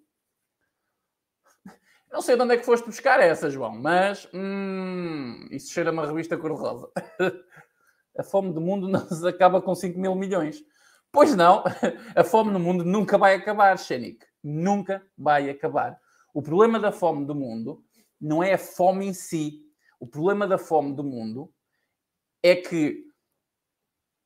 Não 2.12 2.20
sei 2.20 2.36
de 2.36 2.42
onde 2.42 2.54
é 2.54 2.56
que 2.56 2.66
foste 2.66 2.86
buscar 2.86 3.20
essa, 3.20 3.48
João, 3.48 3.72
mas 3.72 4.28
hum, 4.34 5.46
isso 5.50 5.72
cheira 5.72 5.92
uma 5.92 6.06
revista 6.06 6.36
cor-de-rosa. 6.36 6.90
A 8.18 8.22
fome 8.22 8.52
do 8.52 8.60
mundo 8.60 8.86
não 8.88 9.06
se 9.08 9.26
acaba 9.26 9.62
com 9.62 9.74
5 9.74 9.98
mil 9.98 10.14
milhões. 10.14 10.62
Pois 11.12 11.34
não, 11.34 11.64
a 12.14 12.22
fome 12.22 12.52
no 12.52 12.60
mundo 12.60 12.84
nunca 12.84 13.18
vai 13.18 13.34
acabar, 13.34 13.76
Xenic. 13.78 14.24
Nunca 14.42 15.04
vai 15.18 15.50
acabar. 15.50 15.98
O 16.32 16.40
problema 16.40 16.78
da 16.78 16.92
fome 16.92 17.24
do 17.24 17.34
mundo 17.34 17.84
não 18.20 18.42
é 18.42 18.52
a 18.52 18.58
fome 18.58 19.06
em 19.06 19.12
si. 19.12 19.60
O 19.98 20.06
problema 20.06 20.46
da 20.46 20.56
fome 20.56 20.94
do 20.94 21.02
mundo 21.02 21.52
é 22.42 22.54
que 22.54 23.04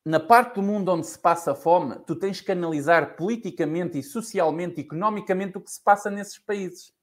na 0.05 0.19
parte 0.19 0.55
do 0.55 0.61
mundo 0.61 0.91
onde 0.91 1.07
se 1.07 1.17
passa 1.17 1.55
fome, 1.55 1.97
tu 2.05 2.15
tens 2.15 2.39
que 2.39 2.51
analisar 2.51 3.15
politicamente 3.15 3.97
e 3.97 4.03
socialmente, 4.03 4.79
economicamente 4.79 5.57
o 5.57 5.61
que 5.61 5.71
se 5.71 5.83
passa 5.83 6.11
nesses 6.11 6.37
países. 6.37 6.93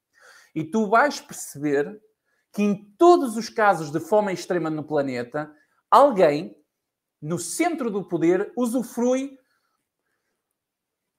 E 0.54 0.62
tu 0.62 0.88
vais 0.88 1.20
perceber 1.20 2.00
que 2.52 2.62
em 2.62 2.94
todos 2.96 3.36
os 3.36 3.48
casos 3.48 3.90
de 3.90 3.98
fome 3.98 4.32
extrema 4.32 4.70
no 4.70 4.84
planeta, 4.84 5.52
alguém 5.90 6.56
no 7.20 7.38
centro 7.38 7.90
do 7.90 8.06
poder 8.06 8.52
usufrui 8.56 9.36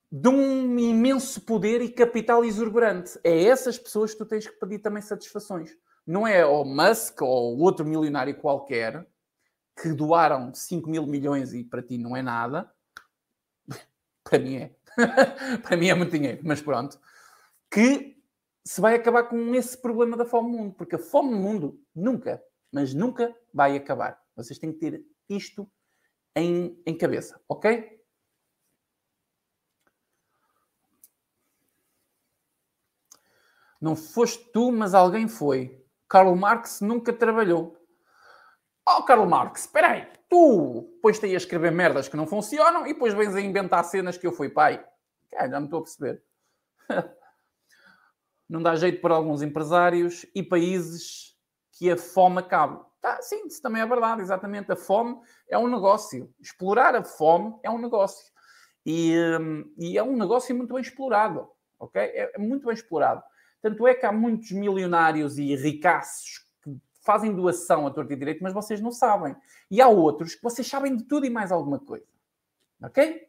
de 0.10 0.30
um 0.30 0.80
imenso 0.80 1.42
poder 1.42 1.82
e 1.82 1.90
capital 1.90 2.46
exuberante. 2.46 3.20
É 3.24 3.44
essas 3.44 3.78
pessoas 3.78 4.12
que 4.12 4.20
tu 4.20 4.26
tens 4.26 4.48
que 4.48 4.60
pedir 4.60 4.80
também 4.80 5.02
satisfações. 5.02 5.72
Não 6.06 6.26
é 6.26 6.46
o 6.46 6.64
Musk 6.64 7.22
ou 7.24 7.58
outro 7.60 7.86
milionário 7.86 8.38
qualquer 8.38 9.06
que 9.76 9.92
doaram 9.94 10.54
5 10.54 10.90
mil 10.90 11.06
milhões 11.06 11.54
e 11.54 11.64
para 11.64 11.82
ti 11.82 11.98
não 11.98 12.16
é 12.16 12.22
nada. 12.22 12.72
para 14.24 14.40
mim 14.40 14.56
é. 14.56 14.76
para 15.64 15.78
mim 15.78 15.88
é 15.88 15.94
muito 15.94 16.12
dinheiro, 16.12 16.42
mas 16.44 16.62
pronto. 16.62 17.00
Que 17.70 18.22
se 18.66 18.80
vai 18.80 18.96
acabar 18.96 19.24
com 19.24 19.54
esse 19.56 19.78
problema 19.78 20.16
da 20.16 20.26
fome 20.26 20.52
no 20.52 20.58
mundo. 20.58 20.76
Porque 20.76 20.96
a 20.96 21.00
fome 21.00 21.32
no 21.32 21.38
mundo 21.38 21.82
nunca, 21.94 22.42
mas 22.72 22.94
nunca 22.94 23.36
vai 23.54 23.76
acabar. 23.76 24.22
Vocês 24.36 24.58
têm 24.58 24.72
que 24.72 24.80
ter 24.80 25.06
isto 25.30 25.70
em, 26.36 26.82
em 26.86 26.98
cabeça, 26.98 27.40
ok? 27.48 28.02
Não 33.80 33.96
foste 33.98 34.50
tu, 34.52 34.72
mas 34.72 34.94
alguém 34.94 35.28
foi. 35.28 35.86
Karl 36.08 36.34
Marx 36.36 36.80
nunca 36.80 37.12
trabalhou. 37.12 37.83
Oh, 38.86 39.04
Karl 39.04 39.26
Marx, 39.26 39.62
espera 39.62 39.92
aí. 39.92 40.08
Tu 40.30 41.00
pões-te 41.02 41.26
aí 41.26 41.34
a 41.34 41.38
escrever 41.38 41.72
merdas 41.72 42.10
que 42.10 42.18
não 42.18 42.28
funcionam 42.28 42.86
e 42.86 42.94
depois 42.94 43.14
vens 43.14 43.34
a 43.36 43.42
inventar 43.42 43.84
cenas 43.86 44.18
que 44.18 44.28
eu 44.28 44.32
fui 44.32 44.50
pai. 44.50 44.84
Ah, 45.36 45.48
já 45.48 45.60
me 45.60 45.68
estou 45.68 45.80
a 45.80 45.84
perceber. 45.84 46.22
não 48.50 48.62
dá 48.62 48.76
jeito 48.76 49.02
para 49.02 49.16
alguns 49.16 49.42
empresários 49.42 50.26
e 50.36 50.44
países 50.44 51.38
que 51.72 51.90
a 51.90 51.98
fome 51.98 52.40
acabe. 52.40 52.80
Tá, 53.02 53.22
sim, 53.22 53.48
isso 53.48 53.62
também 53.62 53.82
é 53.82 53.86
verdade, 53.86 54.22
exatamente. 54.22 54.72
A 54.72 54.76
fome 54.76 55.18
é 55.50 55.58
um 55.58 55.68
negócio. 55.68 56.34
Explorar 56.40 56.96
a 56.96 57.04
fome 57.04 57.56
é 57.64 57.70
um 57.70 57.80
negócio. 57.80 58.32
E, 58.86 59.18
hum, 59.40 59.74
e 59.78 59.98
é 59.98 60.04
um 60.04 60.16
negócio 60.16 60.56
muito 60.56 60.74
bem 60.74 60.82
explorado. 60.82 61.50
Ok? 61.80 62.02
É, 62.02 62.34
é 62.36 62.38
muito 62.38 62.66
bem 62.66 62.74
explorado. 62.74 63.24
Tanto 63.62 63.88
é 63.88 63.94
que 63.94 64.06
há 64.06 64.12
muitos 64.12 64.52
milionários 64.52 65.38
e 65.38 65.56
ricaços 65.56 66.43
fazem 67.04 67.36
doação 67.36 67.86
a 67.86 67.92
torto 67.92 68.14
e 68.14 68.16
direito, 68.16 68.42
mas 68.42 68.54
vocês 68.54 68.82
não 68.82 68.92
sabem. 68.92 69.36
E 69.70 69.82
há 69.82 69.88
outros 69.88 70.36
que 70.36 70.44
vocês 70.44 70.68
sabem 70.68 70.96
de 70.96 71.04
tudo 71.04 71.26
e 71.26 71.30
mais 71.30 71.52
alguma 71.52 71.80
coisa. 71.80 72.06
Ok? 72.82 73.28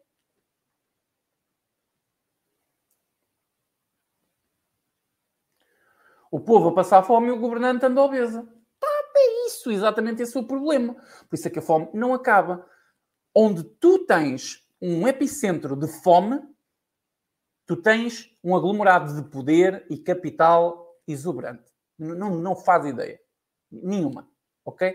O 6.30 6.40
povo 6.40 6.70
a 6.70 6.74
passar 6.74 7.02
fome 7.04 7.28
e 7.28 7.30
o 7.30 7.38
governante 7.38 7.86
anda 7.86 8.00
obesa. 8.00 8.42
Tá, 8.80 8.88
é 9.16 9.46
isso, 9.46 9.70
exatamente 9.70 10.22
esse 10.22 10.36
é 10.36 10.40
o 10.40 10.46
problema. 10.46 10.94
Por 11.28 11.34
isso 11.34 11.46
é 11.46 11.50
que 11.50 11.60
a 11.60 11.62
fome 11.62 11.88
não 11.94 12.12
acaba. 12.12 12.66
Onde 13.32 13.62
tu 13.62 14.04
tens 14.04 14.64
um 14.80 15.06
epicentro 15.06 15.76
de 15.76 15.86
fome, 15.86 16.40
tu 17.66 17.76
tens 17.76 18.36
um 18.42 18.56
aglomerado 18.56 19.14
de 19.14 19.30
poder 19.30 19.86
e 19.88 19.96
capital 19.96 20.96
exuberante. 21.06 21.72
Não, 21.96 22.34
não 22.34 22.56
faz 22.56 22.84
ideia. 22.84 23.23
Nenhuma. 23.82 24.28
Ok? 24.64 24.94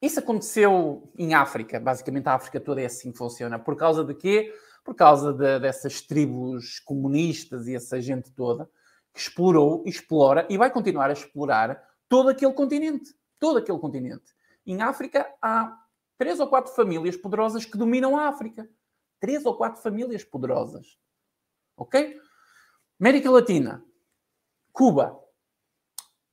Isso 0.00 0.18
aconteceu 0.18 1.10
em 1.16 1.34
África. 1.34 1.80
Basicamente, 1.80 2.28
a 2.28 2.34
África 2.34 2.60
toda 2.60 2.80
é 2.80 2.86
assim 2.86 3.10
que 3.10 3.18
funciona. 3.18 3.58
Por 3.58 3.76
causa 3.76 4.04
de 4.04 4.14
quê? 4.14 4.54
Por 4.84 4.94
causa 4.94 5.32
de, 5.32 5.58
dessas 5.60 6.02
tribos 6.02 6.78
comunistas 6.80 7.66
e 7.66 7.74
essa 7.74 8.00
gente 8.00 8.30
toda 8.32 8.68
que 9.14 9.20
explorou, 9.20 9.82
explora 9.86 10.46
e 10.50 10.58
vai 10.58 10.70
continuar 10.70 11.08
a 11.08 11.12
explorar 11.12 11.82
todo 12.08 12.28
aquele 12.28 12.52
continente. 12.52 13.14
Todo 13.38 13.58
aquele 13.58 13.78
continente. 13.78 14.34
Em 14.66 14.82
África 14.82 15.26
há 15.40 15.78
três 16.18 16.40
ou 16.40 16.48
quatro 16.48 16.72
famílias 16.74 17.16
poderosas 17.16 17.64
que 17.64 17.78
dominam 17.78 18.16
a 18.16 18.28
África. 18.28 18.68
Três 19.20 19.46
ou 19.46 19.56
quatro 19.56 19.80
famílias 19.80 20.24
poderosas. 20.24 20.98
Ok? 21.76 22.20
América 23.00 23.30
Latina, 23.30 23.84
Cuba, 24.72 25.18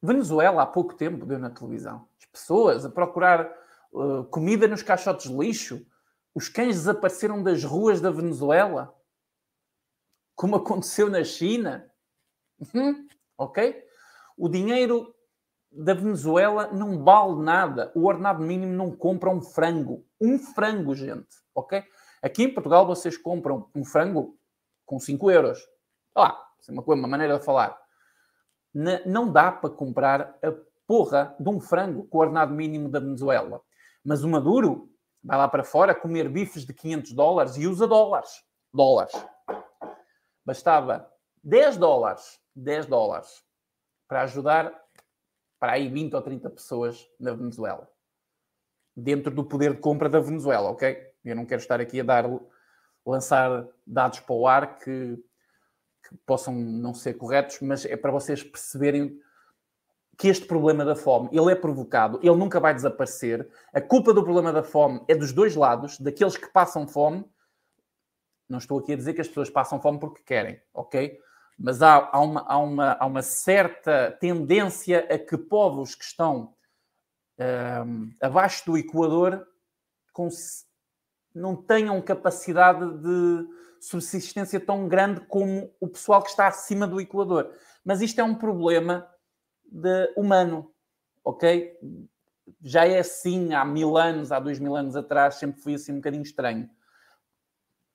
Venezuela, 0.01 0.63
há 0.63 0.65
pouco 0.65 0.95
tempo 0.95 1.25
deu 1.25 1.37
na 1.37 1.49
televisão. 1.49 2.07
As 2.19 2.25
pessoas 2.25 2.85
a 2.85 2.89
procurar 2.89 3.51
uh, 3.93 4.23
comida 4.25 4.67
nos 4.67 4.81
caixotes 4.81 5.29
de 5.29 5.37
lixo. 5.37 5.85
Os 6.33 6.49
cães 6.49 6.75
desapareceram 6.75 7.43
das 7.43 7.63
ruas 7.63 8.01
da 8.01 8.09
Venezuela. 8.09 8.95
Como 10.35 10.55
aconteceu 10.55 11.09
na 11.09 11.23
China. 11.23 11.91
Uhum. 12.59 13.07
Ok? 13.37 13.85
O 14.37 14.49
dinheiro 14.49 15.13
da 15.71 15.93
Venezuela 15.93 16.71
não 16.73 17.03
vale 17.03 17.41
nada. 17.43 17.91
O 17.93 18.05
ordenado 18.05 18.41
mínimo 18.41 18.73
não 18.73 18.91
compra 18.95 19.29
um 19.29 19.41
frango. 19.41 20.05
Um 20.19 20.39
frango, 20.39 20.95
gente. 20.95 21.37
Ok? 21.53 21.83
Aqui 22.21 22.43
em 22.43 22.53
Portugal 22.53 22.85
vocês 22.85 23.17
compram 23.17 23.69
um 23.75 23.85
frango 23.85 24.37
com 24.85 24.99
5 24.99 25.31
euros. 25.31 25.59
Lá, 26.15 26.37
isso 26.59 26.71
é 26.71 26.73
uma, 26.73 26.83
coisa, 26.83 26.99
uma 27.01 27.07
maneira 27.07 27.37
de 27.37 27.45
falar. 27.45 27.77
Não 28.73 29.31
dá 29.31 29.51
para 29.51 29.69
comprar 29.69 30.37
a 30.43 30.53
porra 30.87 31.35
de 31.39 31.49
um 31.49 31.59
frango 31.59 32.05
com 32.07 32.17
o 32.17 32.21
ordenado 32.21 32.53
mínimo 32.53 32.89
da 32.89 32.99
Venezuela. 32.99 33.61
Mas 34.03 34.23
o 34.23 34.29
Maduro 34.29 34.89
vai 35.23 35.37
lá 35.37 35.47
para 35.47 35.63
fora 35.63 35.95
comer 35.95 36.29
bifes 36.29 36.65
de 36.65 36.73
500 36.73 37.13
dólares 37.13 37.55
e 37.57 37.67
usa 37.67 37.87
dólares. 37.87 38.43
Dólares. 38.73 39.13
Bastava 40.45 41.09
10 41.43 41.77
dólares, 41.77 42.39
10 42.55 42.85
dólares, 42.87 43.43
para 44.07 44.23
ajudar 44.23 44.73
para 45.59 45.73
aí 45.73 45.87
20 45.87 46.15
ou 46.15 46.21
30 46.21 46.49
pessoas 46.49 47.07
na 47.19 47.33
Venezuela. 47.33 47.87
Dentro 48.95 49.33
do 49.33 49.43
poder 49.43 49.75
de 49.75 49.79
compra 49.79 50.09
da 50.09 50.19
Venezuela, 50.19 50.71
ok? 50.71 50.97
Eu 51.23 51.35
não 51.35 51.45
quero 51.45 51.61
estar 51.61 51.79
aqui 51.79 51.99
a 51.99 52.03
dar 52.03 52.25
lançar 53.05 53.67
dados 53.85 54.19
para 54.19 54.35
o 54.35 54.47
ar 54.47 54.77
que, 54.79 55.17
que 56.07 56.15
possam 56.25 56.53
não 56.53 56.93
ser 56.93 57.13
corretos, 57.13 57.59
mas 57.61 57.85
é 57.85 57.95
para 57.95 58.11
vocês 58.11 58.43
perceberem 58.43 59.19
que 60.17 60.27
este 60.27 60.45
problema 60.45 60.85
da 60.85 60.95
fome, 60.95 61.29
ele 61.31 61.51
é 61.51 61.55
provocado, 61.55 62.19
ele 62.21 62.35
nunca 62.35 62.59
vai 62.59 62.75
desaparecer. 62.75 63.49
A 63.73 63.81
culpa 63.81 64.13
do 64.13 64.23
problema 64.23 64.53
da 64.53 64.61
fome 64.61 65.03
é 65.07 65.15
dos 65.15 65.33
dois 65.33 65.55
lados, 65.55 65.99
daqueles 65.99 66.37
que 66.37 66.47
passam 66.47 66.87
fome. 66.87 67.25
Não 68.47 68.59
estou 68.59 68.79
aqui 68.79 68.93
a 68.93 68.95
dizer 68.95 69.13
que 69.13 69.21
as 69.21 69.27
pessoas 69.27 69.49
passam 69.49 69.81
fome 69.81 69.99
porque 69.99 70.21
querem, 70.23 70.61
ok? 70.73 71.19
Mas 71.57 71.81
há, 71.81 72.09
há, 72.11 72.19
uma, 72.19 72.41
há, 72.41 72.57
uma, 72.57 72.91
há 72.99 73.05
uma 73.05 73.21
certa 73.21 74.15
tendência 74.19 75.07
a 75.09 75.17
que 75.17 75.37
povos 75.37 75.95
que 75.95 76.03
estão 76.03 76.53
um, 77.85 78.11
abaixo 78.21 78.65
do 78.65 78.77
Equador 78.77 79.47
não 81.33 81.55
tenham 81.55 82.01
capacidade 82.01 82.85
de 82.99 83.47
subsistência 83.81 84.59
tão 84.59 84.87
grande 84.87 85.21
como 85.21 85.73
o 85.79 85.87
pessoal 85.87 86.21
que 86.21 86.29
está 86.29 86.47
acima 86.47 86.85
do 86.85 87.01
Equador. 87.01 87.51
Mas 87.83 87.99
isto 87.99 88.21
é 88.21 88.23
um 88.23 88.35
problema 88.35 89.09
de 89.65 90.13
humano, 90.15 90.71
ok? 91.23 91.75
Já 92.61 92.85
é 92.85 92.99
assim 92.99 93.55
há 93.55 93.65
mil 93.65 93.97
anos, 93.97 94.31
há 94.31 94.39
dois 94.39 94.59
mil 94.59 94.75
anos 94.75 94.95
atrás, 94.95 95.35
sempre 95.35 95.59
foi 95.61 95.73
assim 95.73 95.93
um 95.93 95.95
bocadinho 95.95 96.21
estranho. 96.21 96.69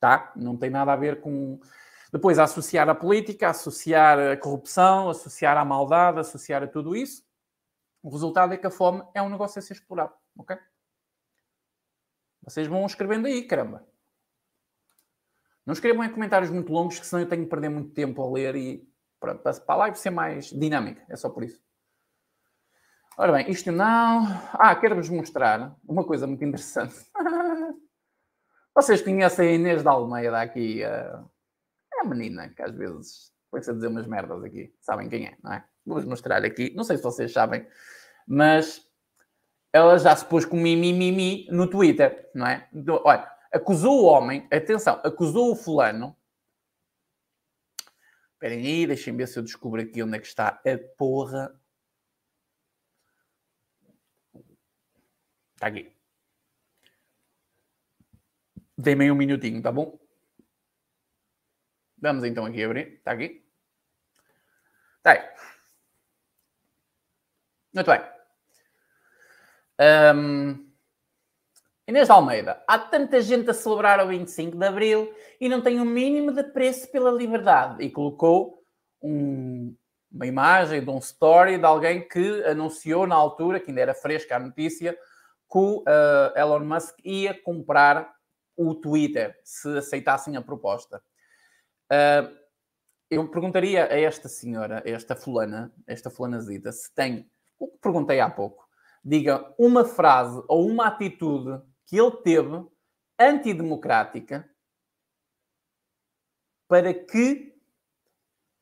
Tá? 0.01 0.33
Não 0.35 0.57
tem 0.57 0.71
nada 0.71 0.93
a 0.93 0.97
ver 0.97 1.21
com. 1.21 1.61
Depois, 2.13 2.39
associar 2.39 2.89
a 2.89 2.95
política, 2.95 3.49
associar 3.49 4.19
a 4.19 4.37
corrupção, 4.37 5.09
associar 5.09 5.57
a 5.57 5.65
maldade, 5.65 6.19
associar 6.19 6.63
a 6.63 6.67
tudo 6.67 6.97
isso. 6.97 7.25
O 8.03 8.11
resultado 8.11 8.55
é 8.55 8.57
que 8.57 8.67
a 8.67 8.71
fome 8.71 9.05
é 9.15 9.23
um 9.23 9.29
negócio 9.29 9.59
a 9.59 9.63
ser 9.63 9.75
explorado, 9.75 10.13
ok? 10.37 10.57
Vocês 12.43 12.67
vão 12.67 12.85
escrevendo 12.87 13.27
aí, 13.27 13.43
caramba. 13.43 13.87
Não 15.67 15.73
escrevam 15.73 16.05
em 16.05 16.11
comentários 16.11 16.51
muito 16.51 16.73
longos, 16.73 17.01
que 17.01 17.07
senão 17.07 17.23
eu 17.23 17.29
tenho 17.29 17.43
que 17.43 17.51
perder 17.51 17.69
muito 17.69 17.91
tempo 17.91 18.23
a 18.23 18.31
ler 18.31 18.55
e 18.55 18.89
para, 19.19 19.35
para 19.35 19.53
a 19.67 19.77
live 19.77 19.99
ser 19.99 20.11
mais 20.11 20.47
dinâmica. 20.47 21.03
É 21.09 21.17
só 21.17 21.29
por 21.29 21.43
isso. 21.43 21.61
Ora 23.19 23.33
bem, 23.33 23.51
isto 23.51 23.73
não. 23.73 24.27
Ah, 24.53 24.77
quero-vos 24.77 25.09
mostrar 25.09 25.75
uma 25.85 26.05
coisa 26.05 26.27
muito 26.27 26.45
interessante. 26.45 26.95
Vocês 28.75 29.03
conhecem 29.03 29.49
a 29.49 29.53
Inês 29.53 29.83
da 29.83 29.91
Almeida 29.91 30.41
aqui? 30.41 30.83
É 30.83 31.11
a 32.01 32.05
menina 32.05 32.51
que 32.51 32.63
às 32.63 32.75
vezes 32.75 33.33
põe-se 33.51 33.71
a 33.71 33.73
dizer 33.73 33.89
umas 33.89 34.07
merdas 34.07 34.45
aqui. 34.45 34.73
Sabem 34.81 35.09
quem 35.09 35.27
é, 35.27 35.37
não 35.43 35.53
é? 35.53 35.65
Vou-vos 35.85 36.05
mostrar 36.05 36.45
aqui. 36.45 36.73
Não 36.77 36.85
sei 36.85 36.99
se 36.99 37.03
vocês 37.03 37.33
sabem, 37.33 37.67
mas 38.29 38.87
ela 39.73 39.99
já 39.99 40.15
se 40.15 40.27
pôs 40.27 40.45
com 40.45 40.57
mimimi 40.57 41.47
no 41.51 41.69
Twitter, 41.69 42.31
não 42.35 42.47
é? 42.47 42.69
Olha, 43.03 43.36
acusou 43.57 44.03
o 44.03 44.05
homem, 44.05 44.47
atenção, 44.53 45.01
acusou 45.05 45.53
o 45.53 45.57
fulano. 45.57 46.17
Esperem 48.35 48.67
aí, 48.67 48.87
deixem 48.87 49.17
ver 49.17 49.27
se 49.27 49.39
eu 49.39 49.43
descubro 49.43 49.81
aqui 49.81 50.03
onde 50.03 50.17
é 50.17 50.21
que 50.21 50.27
está 50.27 50.49
a 50.49 50.79
porra 50.97 51.59
Está 55.57 55.69
aqui. 55.69 55.91
Dê-me 58.77 59.11
um 59.11 59.15
minutinho, 59.15 59.63
tá 59.63 59.73
bom? 59.73 59.99
Vamos 61.97 62.25
então 62.25 62.45
aqui 62.45 62.63
abrir. 62.63 62.99
Está 62.99 63.13
aqui. 63.13 63.43
Está 64.99 65.13
aí. 65.13 65.31
Muito 67.73 67.91
bem. 67.91 68.01
Um, 69.81 70.66
Inês 71.89 72.09
de 72.09 72.13
Almeida. 72.13 72.61
Há 72.67 72.81
tanta 72.81 73.21
gente 73.21 73.49
a 73.49 73.55
celebrar 73.55 74.05
o 74.05 74.09
25 74.09 74.57
de 74.57 74.67
Abril 74.67 75.15
e 75.41 75.49
não 75.49 75.63
tem 75.63 75.79
o 75.79 75.83
um 75.83 75.87
mínimo 75.87 76.33
de 76.33 76.43
preço 76.43 76.91
pela 76.91 77.13
liberdade. 77.13 77.85
E 77.85 77.89
colocou 77.89 78.61
um, 79.01 79.73
uma 80.11 80.27
imagem 80.27 80.83
de 80.83 80.91
um 80.91 80.99
story 80.99 81.59
de 81.59 81.65
alguém 81.65 82.09
que 82.09 82.43
anunciou 82.43 83.07
na 83.07 83.15
altura, 83.15 83.61
que 83.61 83.71
ainda 83.71 83.83
era 83.83 83.95
fresca 83.95 84.35
a 84.35 84.41
notícia, 84.41 84.95
que 84.95 85.59
o 85.59 85.83
uh, 85.83 86.37
Elon 86.37 86.65
Musk 86.65 86.99
ia 87.05 87.41
comprar 87.41 88.13
o 88.57 88.75
Twitter, 88.75 89.39
se 89.45 89.79
aceitassem 89.79 90.37
a 90.37 90.43
proposta. 90.43 91.01
Uh, 91.85 92.37
eu 93.09 93.29
perguntaria 93.29 93.85
a 93.85 93.97
esta 93.97 94.29
senhora, 94.29 94.83
a 94.85 94.91
esta 94.91 95.15
fulana, 95.15 95.73
a 95.87 95.93
esta 95.93 96.11
fulanazita, 96.11 96.73
se 96.73 96.93
tem, 96.93 97.31
o 97.61 97.69
que 97.69 97.79
perguntei 97.79 98.19
há 98.19 98.29
pouco, 98.29 98.67
diga 99.05 99.55
uma 99.57 99.85
frase 99.85 100.43
ou 100.49 100.67
uma 100.67 100.89
atitude 100.89 101.63
que 101.87 101.99
ele 101.99 102.11
teve 102.23 102.67
antidemocrática 103.19 104.49
para 106.69 106.93
que 106.93 107.57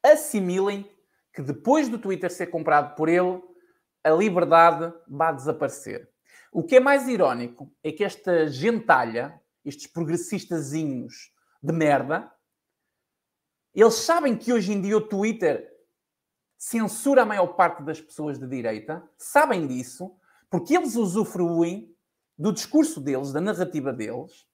assimilem 0.03 0.89
que 1.33 1.43
depois 1.43 1.89
do 1.89 1.99
Twitter 1.99 2.31
ser 2.31 2.47
comprado 2.49 2.95
por 2.95 3.09
ele, 3.09 3.43
a 4.05 4.11
liberdade 4.11 4.95
vai 5.09 5.35
desaparecer. 5.35 6.09
O 6.53 6.63
que 6.63 6.77
é 6.77 6.81
mais 6.81 7.09
irónico 7.09 7.75
é 7.83 7.91
que 7.91 8.05
esta 8.05 8.47
gentalha, 8.49 9.41
estes 9.65 9.87
progressistazinhos 9.87 11.33
de 11.63 11.73
merda, 11.73 12.31
eles 13.75 13.95
sabem 13.95 14.37
que 14.37 14.53
hoje 14.53 14.73
em 14.73 14.81
dia 14.81 14.97
o 14.97 15.09
Twitter 15.09 15.69
censura 16.57 17.23
a 17.23 17.27
maior 17.27 17.49
parte 17.57 17.83
das 17.83 18.01
pessoas 18.01 18.39
de 18.39 18.47
direita, 18.47 19.03
sabem 19.19 19.67
disso, 19.67 20.17
porque 20.49 20.77
eles 20.77 20.95
usufruem 20.95 21.94
do 22.37 22.53
discurso 22.53 23.01
deles, 23.01 23.33
da 23.33 23.41
narrativa 23.41 23.93
deles, 23.93 24.47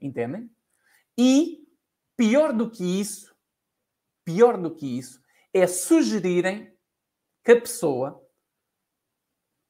entendem? 0.00 0.50
E, 1.18 1.68
pior 2.16 2.52
do 2.52 2.70
que 2.70 3.00
isso, 3.00 3.34
pior 4.24 4.56
do 4.56 4.74
que 4.74 4.98
isso, 4.98 5.22
é 5.52 5.66
sugerirem 5.66 6.76
que 7.44 7.52
a 7.52 7.60
pessoa 7.60 8.26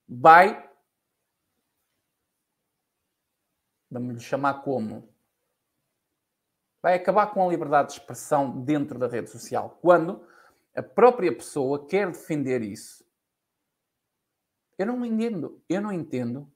vai 0.09 0.70
vamos 3.90 4.14
lhe 4.14 4.20
chamar 4.20 4.62
como? 4.62 5.12
Vai 6.80 6.94
acabar 6.94 7.26
com 7.32 7.46
a 7.46 7.50
liberdade 7.50 7.92
de 7.92 8.00
expressão 8.00 8.64
dentro 8.64 8.98
da 8.98 9.07
rede 9.07 9.30
social. 9.30 9.78
Quando 9.80 10.26
a 10.74 10.82
própria 10.82 11.32
pessoa 11.34 11.86
quer 11.86 12.11
defender 12.11 12.62
isso. 12.62 13.05
Eu 14.78 14.86
não 14.86 15.05
entendo. 15.05 15.62
Eu 15.68 15.80
não 15.80 15.92
entendo. 15.92 16.51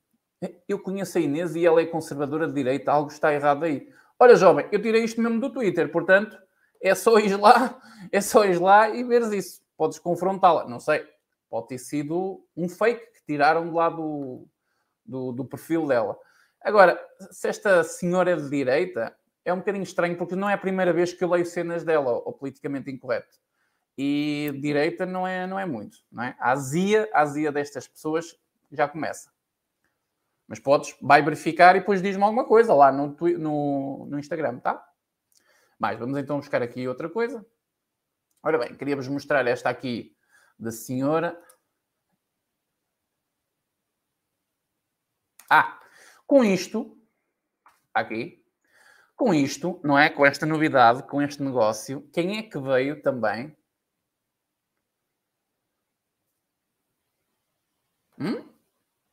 Eu 0.68 0.78
conheço 0.78 1.16
a 1.16 1.20
Inês 1.20 1.57
e 1.57 1.64
ela 1.64 1.80
é 1.80 1.87
conservadora 1.87 2.47
de 2.47 2.55
direita. 2.55 2.93
Algo 2.93 3.11
está 3.11 3.32
errado 3.32 3.64
aí. 3.64 3.89
Olha, 4.18 4.37
jovem, 4.37 4.68
eu 4.72 4.80
tirei 4.80 5.05
isto 5.05 5.20
mesmo 5.20 5.41
do 5.41 5.53
Twitter, 5.53 5.91
portanto, 5.91 6.39
é 6.80 6.95
só 6.95 7.18
ir 7.18 7.37
lá, 7.37 7.80
é 8.12 8.20
só 8.20 8.45
ir 8.45 8.59
lá 8.61 8.89
e 8.91 9.05
veres 9.05 9.32
isso. 9.32 9.62
Podes 9.76 9.99
confrontá-la. 9.99 10.66
Não 10.66 10.80
sei. 10.80 11.07
Pode 11.49 11.68
ter 11.68 11.78
sido 11.78 12.45
um 12.57 12.68
fake 12.68 13.12
que 13.12 13.24
tiraram 13.26 13.68
de 13.68 13.74
lá 13.74 13.89
do, 13.89 14.47
do, 15.05 15.32
do 15.32 15.45
perfil 15.45 15.87
dela. 15.87 16.18
Agora, 16.61 17.01
se 17.30 17.49
esta 17.49 17.84
senhora 17.84 18.32
é 18.32 18.37
de 18.37 18.51
direita, 18.51 19.16
é 19.45 19.53
um 19.53 19.59
bocadinho 19.59 19.84
estranho, 19.84 20.16
porque 20.16 20.34
não 20.34 20.51
é 20.51 20.55
a 20.55 20.59
primeira 20.59 20.93
vez 20.93 21.12
que 21.12 21.22
eu 21.22 21.30
leio 21.30 21.47
cenas 21.47 21.84
dela, 21.84 22.11
ou 22.11 22.32
politicamente 22.32 22.91
incorreto. 22.91 23.37
E 23.97 24.53
direita 24.61 25.07
não 25.07 25.26
é, 25.26 25.47
não 25.47 25.59
é 25.59 25.64
muito, 25.64 25.99
não 26.11 26.24
é? 26.24 26.37
A 26.41 26.51
azia, 26.51 27.09
a 27.12 27.22
azia 27.22 27.53
destas 27.53 27.87
pessoas 27.87 28.37
já 28.72 28.89
começa. 28.89 29.30
Mas 30.49 30.61
podes, 30.61 30.97
vai 31.01 31.22
verificar 31.22 31.74
e 31.74 31.80
depois 31.80 32.01
diz-me 32.01 32.22
alguma 32.22 32.47
coisa 32.47 32.72
lá 32.72 32.92
no, 32.92 33.16
no, 33.38 34.07
no 34.07 34.18
Instagram, 34.18 34.61
tá? 34.61 34.82
Mais, 35.78 35.99
vamos 35.99 36.16
então 36.18 36.38
buscar 36.38 36.62
aqui 36.62 36.86
outra 36.86 37.09
coisa. 37.09 37.44
Ora 38.42 38.59
bem, 38.59 38.76
queria-vos 38.76 39.09
mostrar 39.09 39.47
esta 39.47 39.68
aqui 39.68 40.16
da 40.59 40.70
senhora. 40.70 41.40
Ah, 45.51 45.80
com 46.26 46.44
isto, 46.44 46.97
aqui, 47.94 48.44
com 49.16 49.34
isto, 49.34 49.80
não 49.82 49.99
é? 49.99 50.11
Com 50.11 50.24
esta 50.26 50.47
novidade, 50.47 51.03
com 51.05 51.22
este 51.22 51.42
negócio, 51.42 52.09
quem 52.12 52.38
é 52.38 52.42
que 52.42 52.59
veio 52.59 53.03
também? 53.03 53.57
Hum? 58.18 58.49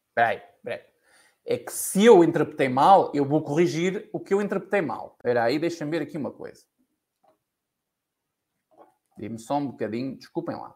Espera 0.09 0.29
aí. 0.29 0.52
É 1.45 1.57
que 1.57 1.73
se 1.73 2.05
eu 2.05 2.23
interpretei 2.23 2.69
mal, 2.69 3.11
eu 3.13 3.25
vou 3.25 3.43
corrigir 3.43 4.09
o 4.13 4.19
que 4.19 4.33
eu 4.33 4.41
interpretei 4.41 4.81
mal. 4.81 5.15
Espera 5.17 5.43
aí, 5.43 5.59
deixa-me 5.59 5.91
ver 5.91 6.03
aqui 6.03 6.17
uma 6.17 6.31
coisa. 6.31 6.65
Dê-me 9.17 9.37
só 9.37 9.57
um 9.57 9.67
bocadinho, 9.67 10.17
desculpem 10.17 10.55
lá. 10.55 10.75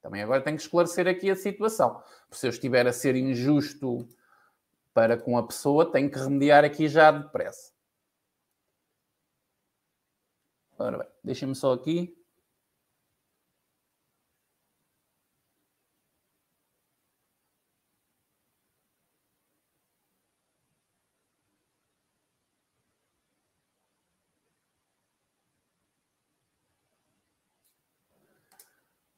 Também 0.00 0.22
agora 0.22 0.42
tenho 0.42 0.56
que 0.56 0.62
esclarecer 0.62 1.06
aqui 1.06 1.30
a 1.30 1.36
situação. 1.36 2.02
Se 2.30 2.46
eu 2.46 2.50
estiver 2.50 2.86
a 2.86 2.92
ser 2.92 3.16
injusto 3.16 4.08
para 4.94 5.16
com 5.16 5.36
a 5.36 5.46
pessoa, 5.46 5.90
tem 5.90 6.08
que 6.08 6.18
remediar 6.18 6.64
aqui 6.64 6.88
já 6.88 7.10
depressa. 7.10 7.72
Ora 10.78 10.98
bem, 10.98 11.08
deixem-me 11.24 11.54
só 11.54 11.72
aqui. 11.72 12.16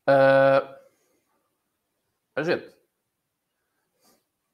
Uh, 0.08 0.78
a 2.34 2.42
gente. 2.42 2.74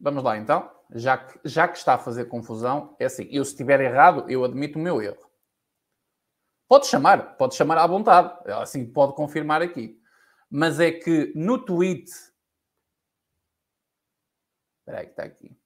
Vamos 0.00 0.22
lá 0.24 0.36
então 0.36 0.74
já 0.94 1.18
que, 1.18 1.48
já 1.48 1.68
que 1.68 1.76
está 1.76 1.94
a 1.94 1.98
fazer 1.98 2.26
confusão, 2.26 2.96
é 2.98 3.06
assim, 3.06 3.28
eu 3.30 3.44
se 3.44 3.52
estiver 3.52 3.80
errado, 3.80 4.30
eu 4.30 4.44
admito 4.44 4.78
o 4.78 4.82
meu 4.82 5.02
erro. 5.02 5.30
Pode 6.68 6.86
chamar, 6.86 7.36
pode 7.36 7.54
chamar 7.54 7.78
à 7.78 7.86
vontade, 7.86 8.50
assim 8.52 8.90
pode 8.90 9.14
confirmar 9.14 9.60
aqui. 9.60 10.00
Mas 10.50 10.78
é 10.78 10.92
que 10.92 11.32
no 11.34 11.62
tweet. 11.62 12.10
Espera 14.80 15.00
aí, 15.00 15.06
que 15.06 15.12
está 15.12 15.24
aqui. 15.24 15.56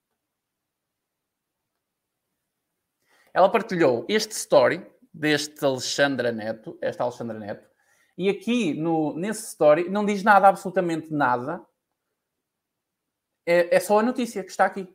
Ela 3.35 3.51
partilhou 3.51 4.07
este 4.09 4.33
story 4.33 4.91
deste 5.13 5.65
Alexandra 5.65 6.33
Neto, 6.33 6.79
esta 6.81 7.05
Alexandra 7.05 7.39
Neto, 7.39 7.68
e 8.19 8.29
aqui 8.29 8.75
no, 8.75 9.15
nesse 9.17 9.47
story 9.47 9.89
não 9.89 10.05
diz 10.05 10.25
nada, 10.25 10.49
absolutamente 10.49 11.15
nada. 11.15 11.65
É, 13.47 13.77
é 13.77 13.79
só 13.81 14.01
a 14.01 14.03
notícia 14.03 14.43
que 14.43 14.51
está 14.51 14.65
aqui. 14.65 14.93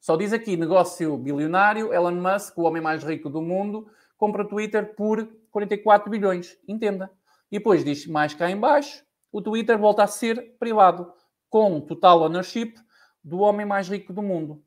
Só 0.00 0.16
diz 0.16 0.32
aqui, 0.32 0.56
negócio 0.56 1.18
bilionário, 1.18 1.92
Elon 1.92 2.14
Musk, 2.14 2.56
o 2.56 2.62
homem 2.62 2.80
mais 2.80 3.04
rico 3.04 3.28
do 3.28 3.42
mundo, 3.42 3.92
compra 4.16 4.48
Twitter 4.48 4.94
por 4.94 5.28
44 5.50 6.08
bilhões. 6.08 6.58
Entenda. 6.66 7.10
E 7.52 7.58
depois 7.58 7.84
diz 7.84 8.06
mais 8.06 8.32
cá 8.32 8.50
em 8.50 8.58
baixo, 8.58 9.04
o 9.30 9.42
Twitter 9.42 9.78
volta 9.78 10.02
a 10.02 10.06
ser 10.06 10.56
privado, 10.58 11.12
com 11.50 11.78
total 11.78 12.22
ownership 12.22 12.74
do 13.22 13.40
homem 13.40 13.66
mais 13.66 13.86
rico 13.86 14.14
do 14.14 14.22
mundo. 14.22 14.64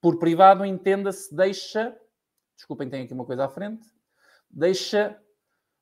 Por 0.00 0.18
privado, 0.18 0.64
entenda-se, 0.64 1.32
deixa... 1.32 1.96
Desculpem, 2.56 2.90
tem 2.90 3.04
aqui 3.04 3.14
uma 3.14 3.24
coisa 3.24 3.44
à 3.44 3.48
frente. 3.48 3.86
Deixa 4.50 5.16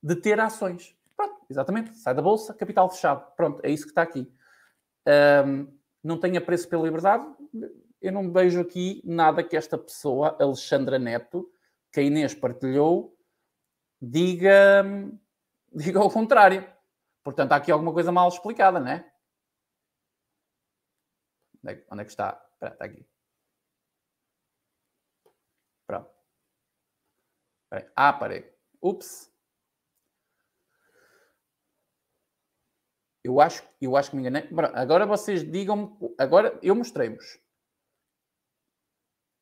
de 0.02 0.16
ter 0.16 0.38
ações. 0.40 0.96
Pronto, 1.16 1.44
exatamente. 1.50 1.96
Sai 1.96 2.14
da 2.14 2.22
bolsa, 2.22 2.54
capital 2.54 2.88
fechado. 2.90 3.34
Pronto, 3.36 3.60
é 3.64 3.70
isso 3.70 3.84
que 3.84 3.90
está 3.90 4.02
aqui. 4.02 4.32
ahm, 5.06 5.66
não 6.02 6.18
tem 6.20 6.36
apreço 6.36 6.68
pela 6.68 6.84
liberdade, 6.84 7.24
eu 8.00 8.12
não 8.12 8.30
vejo 8.32 8.60
aqui 8.60 9.02
nada 9.04 9.42
que 9.42 9.56
esta 9.56 9.76
pessoa, 9.76 10.36
Alexandra 10.40 10.98
Neto, 10.98 11.50
que 11.92 11.98
a 12.00 12.02
Inês 12.02 12.34
partilhou, 12.34 13.16
diga, 14.00 14.84
diga 15.72 15.98
ao 15.98 16.10
contrário. 16.10 16.64
Portanto, 17.24 17.52
há 17.52 17.56
aqui 17.56 17.72
alguma 17.72 17.92
coisa 17.92 18.12
mal 18.12 18.28
explicada, 18.28 18.78
não 18.78 18.88
é? 18.88 19.12
Onde 21.64 21.72
é, 21.72 21.76
que- 21.76 21.86
onde 21.90 22.02
é 22.02 22.04
que 22.04 22.10
está? 22.10 22.40
Espera, 22.52 22.72
está 22.72 22.84
aqui. 22.84 23.06
Pronto. 25.86 26.10
Ah, 27.96 28.12
parei. 28.12 28.50
Ups. 28.80 29.30
Eu 33.28 33.42
acho, 33.42 33.62
eu 33.78 33.94
acho 33.94 34.08
que 34.08 34.16
me 34.16 34.22
enganei. 34.22 34.48
Agora 34.72 35.04
vocês 35.04 35.44
digam-me. 35.44 36.14
Agora 36.16 36.58
eu 36.62 36.74
mostrei-vos. 36.74 37.38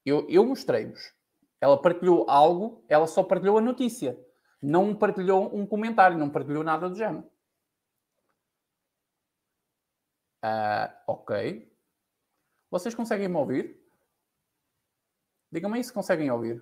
Eu, 0.05 0.28
eu 0.28 0.45
mostrei-vos. 0.45 1.14
Ela 1.61 1.80
partilhou 1.80 2.28
algo, 2.28 2.84
ela 2.89 3.07
só 3.07 3.22
partilhou 3.22 3.59
a 3.59 3.61
notícia. 3.61 4.18
Não 4.61 4.93
partilhou 4.93 5.57
um 5.57 5.64
comentário, 5.64 6.18
não 6.18 6.28
partilhou 6.28 6.64
nada 6.64 6.89
do 6.89 6.97
género. 6.97 7.30
Ah, 10.43 11.01
ok. 11.07 11.72
Vocês 12.68 12.93
conseguem 12.93 13.28
me 13.28 13.37
ouvir? 13.37 13.80
Digam-me 15.53 15.76
aí 15.76 15.84
se 15.84 15.93
conseguem 15.93 16.28
ouvir. 16.28 16.61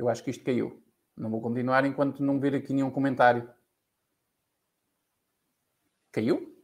Eu 0.00 0.08
acho 0.08 0.24
que 0.24 0.30
isto 0.30 0.42
caiu. 0.42 0.82
Não 1.14 1.30
vou 1.30 1.42
continuar 1.42 1.84
enquanto 1.84 2.22
não 2.22 2.40
vir 2.40 2.54
aqui 2.54 2.72
nenhum 2.72 2.90
comentário. 2.90 3.46
Caiu? 6.10 6.56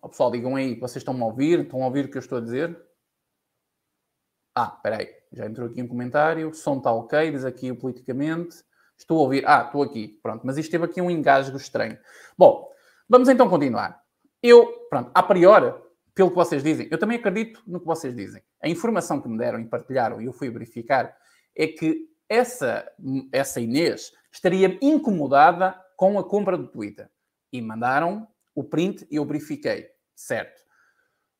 Ó 0.00 0.08
pessoal, 0.08 0.30
digam 0.30 0.56
aí, 0.56 0.74
vocês 0.80 1.02
estão-me 1.02 1.20
a 1.20 1.26
ouvir? 1.26 1.60
Estão 1.60 1.82
a 1.82 1.86
ouvir 1.86 2.06
o 2.06 2.10
que 2.10 2.16
eu 2.16 2.20
estou 2.20 2.38
a 2.38 2.40
dizer? 2.40 2.74
Ah, 4.54 4.72
espera 4.74 4.96
aí. 4.96 5.14
Já 5.30 5.44
entrou 5.44 5.68
aqui 5.68 5.82
um 5.82 5.88
comentário. 5.88 6.54
Som 6.54 6.78
está 6.78 6.90
ok, 6.90 7.30
diz 7.30 7.44
aqui 7.44 7.70
politicamente. 7.74 8.56
Estou 8.96 9.18
a 9.18 9.20
ouvir. 9.20 9.46
Ah, 9.46 9.64
estou 9.66 9.82
aqui. 9.82 10.18
Pronto, 10.22 10.46
mas 10.46 10.56
isto 10.56 10.70
teve 10.70 10.86
aqui 10.86 11.02
um 11.02 11.10
engasgo 11.10 11.58
estranho. 11.58 11.98
Bom, 12.36 12.66
vamos 13.06 13.28
então 13.28 13.46
continuar. 13.46 14.02
Eu, 14.42 14.86
pronto, 14.88 15.10
a 15.14 15.22
priori, 15.22 15.74
pelo 16.14 16.30
que 16.30 16.36
vocês 16.36 16.62
dizem, 16.62 16.88
eu 16.90 16.98
também 16.98 17.18
acredito 17.18 17.62
no 17.66 17.78
que 17.78 17.86
vocês 17.86 18.16
dizem. 18.16 18.42
A 18.62 18.68
informação 18.68 19.20
que 19.20 19.28
me 19.28 19.38
deram 19.38 19.60
e 19.60 19.64
partilharam, 19.64 20.20
e 20.20 20.26
eu 20.26 20.32
fui 20.32 20.50
verificar, 20.50 21.16
é 21.56 21.66
que 21.66 22.08
essa, 22.28 22.90
essa 23.32 23.60
Inês 23.60 24.12
estaria 24.30 24.78
incomodada 24.80 25.74
com 25.96 26.18
a 26.18 26.24
compra 26.24 26.56
do 26.56 26.68
Twitter. 26.68 27.10
E 27.52 27.60
mandaram 27.60 28.28
o 28.54 28.62
print 28.62 29.06
e 29.10 29.16
eu 29.16 29.24
verifiquei. 29.24 29.88
Certo. 30.14 30.60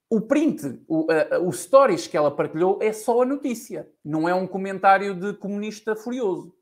O 0.08 0.20
print, 0.20 0.82
o, 0.88 1.06
o 1.46 1.52
stories 1.52 2.08
que 2.08 2.16
ela 2.16 2.34
partilhou 2.34 2.78
é 2.82 2.92
só 2.92 3.22
a 3.22 3.26
notícia. 3.26 3.88
Não 4.04 4.28
é 4.28 4.34
um 4.34 4.46
comentário 4.46 5.14
de 5.14 5.34
comunista 5.34 5.94
furioso. 5.94 6.52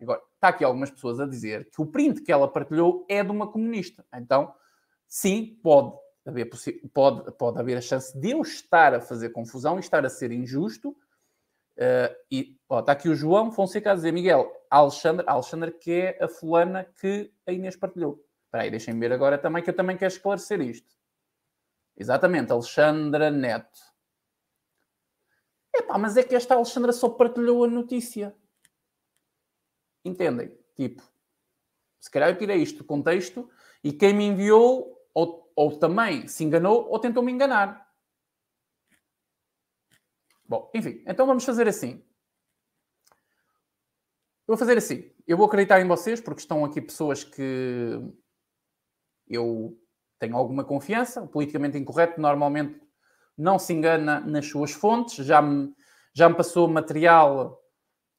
Agora, 0.00 0.22
está 0.34 0.48
aqui 0.48 0.64
algumas 0.64 0.90
pessoas 0.90 1.20
a 1.20 1.26
dizer 1.26 1.68
que 1.70 1.82
o 1.82 1.86
print 1.86 2.22
que 2.22 2.32
ela 2.32 2.48
partilhou 2.48 3.04
é 3.08 3.22
de 3.22 3.30
uma 3.30 3.50
comunista. 3.50 4.06
Então, 4.14 4.54
sim, 5.06 5.58
pode 5.62 5.94
haver, 6.28 6.50
pode, 6.92 7.32
pode 7.32 7.58
haver 7.58 7.76
a 7.76 7.80
chance 7.80 8.18
de 8.18 8.30
eu 8.30 8.42
estar 8.42 8.94
a 8.94 9.00
fazer 9.00 9.30
confusão 9.30 9.76
e 9.76 9.80
estar 9.80 10.04
a 10.04 10.10
ser 10.10 10.30
injusto. 10.32 10.90
Uh, 11.76 12.14
e 12.30 12.58
ó, 12.68 12.80
está 12.80 12.92
aqui 12.92 13.08
o 13.08 13.14
João 13.14 13.52
Fonseca 13.52 13.92
a 13.92 13.94
dizer, 13.94 14.12
Miguel, 14.12 14.50
Alexandre, 14.70 15.24
Alexandre 15.28 15.72
que 15.72 15.92
é 15.92 16.24
a 16.24 16.28
fulana 16.28 16.84
que 17.00 17.32
a 17.46 17.52
Inês 17.52 17.76
partilhou. 17.76 18.24
Espera 18.46 18.64
aí, 18.64 18.70
deixem-me 18.70 19.00
ver 19.00 19.12
agora 19.12 19.36
também, 19.36 19.62
que 19.62 19.70
eu 19.70 19.76
também 19.76 19.96
quero 19.96 20.12
esclarecer 20.12 20.60
isto. 20.60 20.96
Exatamente, 21.96 22.52
Alexandra 22.52 23.30
Neto. 23.30 23.78
Epá, 25.74 25.98
mas 25.98 26.16
é 26.16 26.22
que 26.22 26.34
esta 26.34 26.54
Alexandra 26.54 26.92
só 26.92 27.08
partilhou 27.08 27.64
a 27.64 27.68
notícia. 27.68 28.34
Entendem? 30.04 30.56
Tipo, 30.74 31.02
se 32.00 32.10
calhar 32.10 32.30
eu 32.30 32.38
tirei 32.38 32.58
isto 32.58 32.78
do 32.78 32.84
contexto 32.84 33.50
e 33.82 33.92
quem 33.92 34.14
me 34.14 34.24
enviou 34.24 34.96
ou, 35.12 35.45
ou 35.56 35.78
também 35.78 36.28
se 36.28 36.44
enganou 36.44 36.86
ou 36.88 36.98
tentou 36.98 37.22
me 37.22 37.32
enganar. 37.32 37.90
Bom, 40.48 40.70
enfim, 40.74 41.02
então 41.06 41.26
vamos 41.26 41.44
fazer 41.44 41.66
assim. 41.66 42.04
Eu 44.46 44.54
vou 44.54 44.56
fazer 44.56 44.78
assim. 44.78 45.10
Eu 45.26 45.36
vou 45.36 45.46
acreditar 45.46 45.80
em 45.80 45.88
vocês 45.88 46.20
porque 46.20 46.40
estão 46.40 46.64
aqui 46.64 46.80
pessoas 46.80 47.24
que 47.24 48.00
eu 49.26 49.76
tenho 50.20 50.36
alguma 50.36 50.62
confiança. 50.62 51.22
O 51.22 51.26
politicamente 51.26 51.76
incorreto 51.76 52.20
normalmente 52.20 52.80
não 53.36 53.58
se 53.58 53.72
engana 53.72 54.20
nas 54.20 54.46
suas 54.46 54.70
fontes. 54.70 55.26
Já 55.26 55.42
me, 55.42 55.74
já 56.14 56.28
me 56.28 56.36
passou 56.36 56.68
material, 56.68 57.60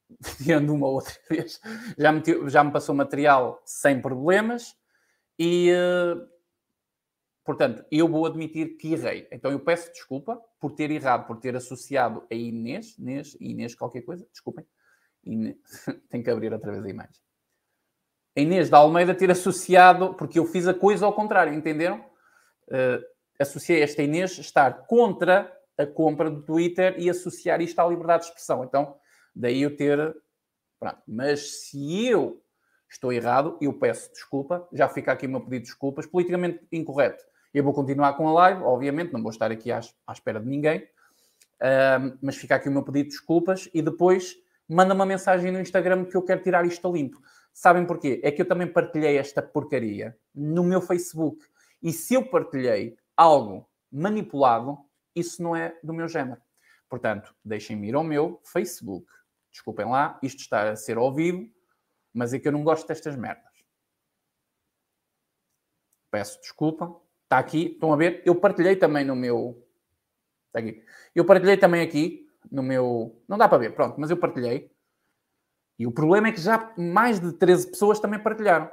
tirando 0.38 0.74
uma 0.74 0.88
outra 0.88 1.14
vez, 1.30 1.62
já 1.98 2.12
me, 2.12 2.22
já 2.50 2.64
me 2.64 2.72
passou 2.72 2.94
material 2.94 3.62
sem 3.64 4.02
problemas 4.02 4.76
e, 5.40 5.72
uh, 5.72 6.37
portanto, 7.48 7.86
eu 7.90 8.10
vou 8.10 8.26
admitir 8.26 8.76
que 8.76 8.92
errei. 8.92 9.26
Então 9.32 9.50
eu 9.50 9.60
peço 9.62 9.90
desculpa 9.94 10.38
por 10.60 10.74
ter 10.74 10.92
errado, 10.92 11.26
por 11.26 11.38
ter 11.38 11.56
associado 11.56 12.28
a 12.30 12.36
Inês, 12.36 12.98
Inês, 13.00 13.38
Inês 13.40 13.74
qualquer 13.74 14.02
coisa, 14.02 14.28
desculpem. 14.30 14.66
Inês, 15.24 15.56
tenho 16.10 16.24
que 16.24 16.30
abrir 16.30 16.52
outra 16.52 16.74
vez 16.74 16.84
a 16.84 16.90
imagem. 16.90 17.22
A 18.36 18.42
Inês 18.42 18.70
da 18.70 18.80
Almeida 18.80 19.16
ter 19.16 19.32
associado, 19.32 20.14
porque 20.16 20.38
eu 20.38 20.46
fiz 20.46 20.68
a 20.68 20.74
coisa 20.74 21.06
ao 21.06 21.14
contrário, 21.14 21.54
entenderam? 21.54 22.06
Uh, 22.68 23.02
associei 23.40 23.82
esta 23.82 24.04
Inês 24.04 24.38
estar 24.38 24.86
contra 24.86 25.50
a 25.78 25.86
compra 25.86 26.30
do 26.30 26.42
Twitter 26.42 26.96
e 27.00 27.10
associar 27.10 27.62
isto 27.62 27.80
à 27.80 27.88
liberdade 27.88 28.24
de 28.24 28.30
expressão. 28.30 28.66
Então, 28.66 28.98
daí 29.34 29.62
eu 29.62 29.74
ter. 29.74 29.98
Pronto. 30.78 31.02
Mas 31.08 31.62
se 31.62 32.08
eu 32.08 32.44
estou 32.90 33.14
errado, 33.14 33.58
eu 33.62 33.74
peço 33.74 34.12
desculpa. 34.12 34.68
Já 34.74 34.90
fica 34.90 35.14
aqui 35.14 35.28
o 35.28 35.30
meu 35.30 35.40
pedido 35.40 35.62
de 35.62 35.70
desculpas. 35.70 36.06
Politicamente 36.06 36.68
incorreto. 36.72 37.24
Eu 37.58 37.64
vou 37.64 37.74
continuar 37.74 38.14
com 38.14 38.28
a 38.28 38.34
live, 38.34 38.62
obviamente, 38.62 39.12
não 39.12 39.20
vou 39.20 39.32
estar 39.32 39.52
aqui 39.52 39.72
à, 39.72 39.80
à 40.06 40.14
espera 40.14 40.40
de 40.40 40.46
ninguém. 40.46 40.84
Uh, 41.56 42.16
mas 42.22 42.36
fica 42.36 42.54
aqui 42.54 42.70
o 42.70 42.72
meu 42.72 42.84
pedido 42.84 43.10
de 43.10 43.16
desculpas 43.16 43.68
e 43.74 43.82
depois 43.82 44.38
manda 44.70 44.94
uma 44.94 45.08
mensagem 45.08 45.52
no 45.52 45.60
Instagram 45.60 46.06
que 46.06 46.16
eu 46.16 46.22
quero 46.22 46.44
tirar 46.44 46.68
isto 46.68 46.88
a 46.88 46.92
limpo. 46.92 47.20
Sabem 47.52 47.84
porquê? 47.84 48.22
É 48.24 48.32
que 48.32 48.44
eu 48.44 48.48
também 48.48 48.72
partilhei 48.72 49.18
esta 49.18 49.42
porcaria 49.42 50.16
no 50.36 50.64
meu 50.64 50.80
Facebook. 50.80 51.44
E 51.82 51.92
se 51.92 52.14
eu 52.14 52.30
partilhei 52.30 52.96
algo 53.16 53.68
manipulado, 53.92 54.78
isso 55.16 55.42
não 55.42 55.56
é 55.56 55.76
do 55.84 55.96
meu 55.96 56.08
género. 56.08 56.40
Portanto, 56.88 57.36
deixem-me 57.44 57.90
ir 57.90 57.96
ao 57.96 58.04
meu 58.04 58.40
Facebook. 58.44 59.08
Desculpem 59.52 59.88
lá, 59.88 60.20
isto 60.22 60.42
está 60.42 60.70
a 60.70 60.76
ser 60.76 60.98
ao 60.98 61.12
vivo, 61.12 61.50
mas 62.14 62.36
é 62.36 62.40
que 62.40 62.48
eu 62.48 62.52
não 62.52 62.64
gosto 62.64 62.88
destas 62.88 63.16
merdas. 63.16 63.66
Peço 66.12 66.40
desculpa. 66.40 67.07
Está 67.28 67.40
aqui, 67.40 67.74
estão 67.74 67.92
a 67.92 67.98
ver? 67.98 68.24
Eu 68.26 68.36
partilhei 68.36 68.78
também 68.78 69.04
no 69.04 69.14
meu. 69.14 69.62
Está 70.48 70.60
aqui. 70.60 70.82
Eu 71.14 71.26
partilhei 71.26 71.58
também 71.58 71.82
aqui 71.82 72.26
no 72.50 72.64
meu. 72.64 73.22
Não 73.28 73.38
dá 73.38 73.50
para 73.50 73.58
ver, 73.58 73.76
pronto, 73.76 74.00
mas 74.00 74.10
eu 74.10 74.16
partilhei. 74.16 74.72
E 75.78 75.86
o 75.86 75.92
problema 75.92 76.30
é 76.30 76.32
que 76.32 76.40
já 76.40 76.74
mais 76.78 77.20
de 77.20 77.34
13 77.34 77.72
pessoas 77.72 78.00
também 78.00 78.18
partilharam. 78.18 78.72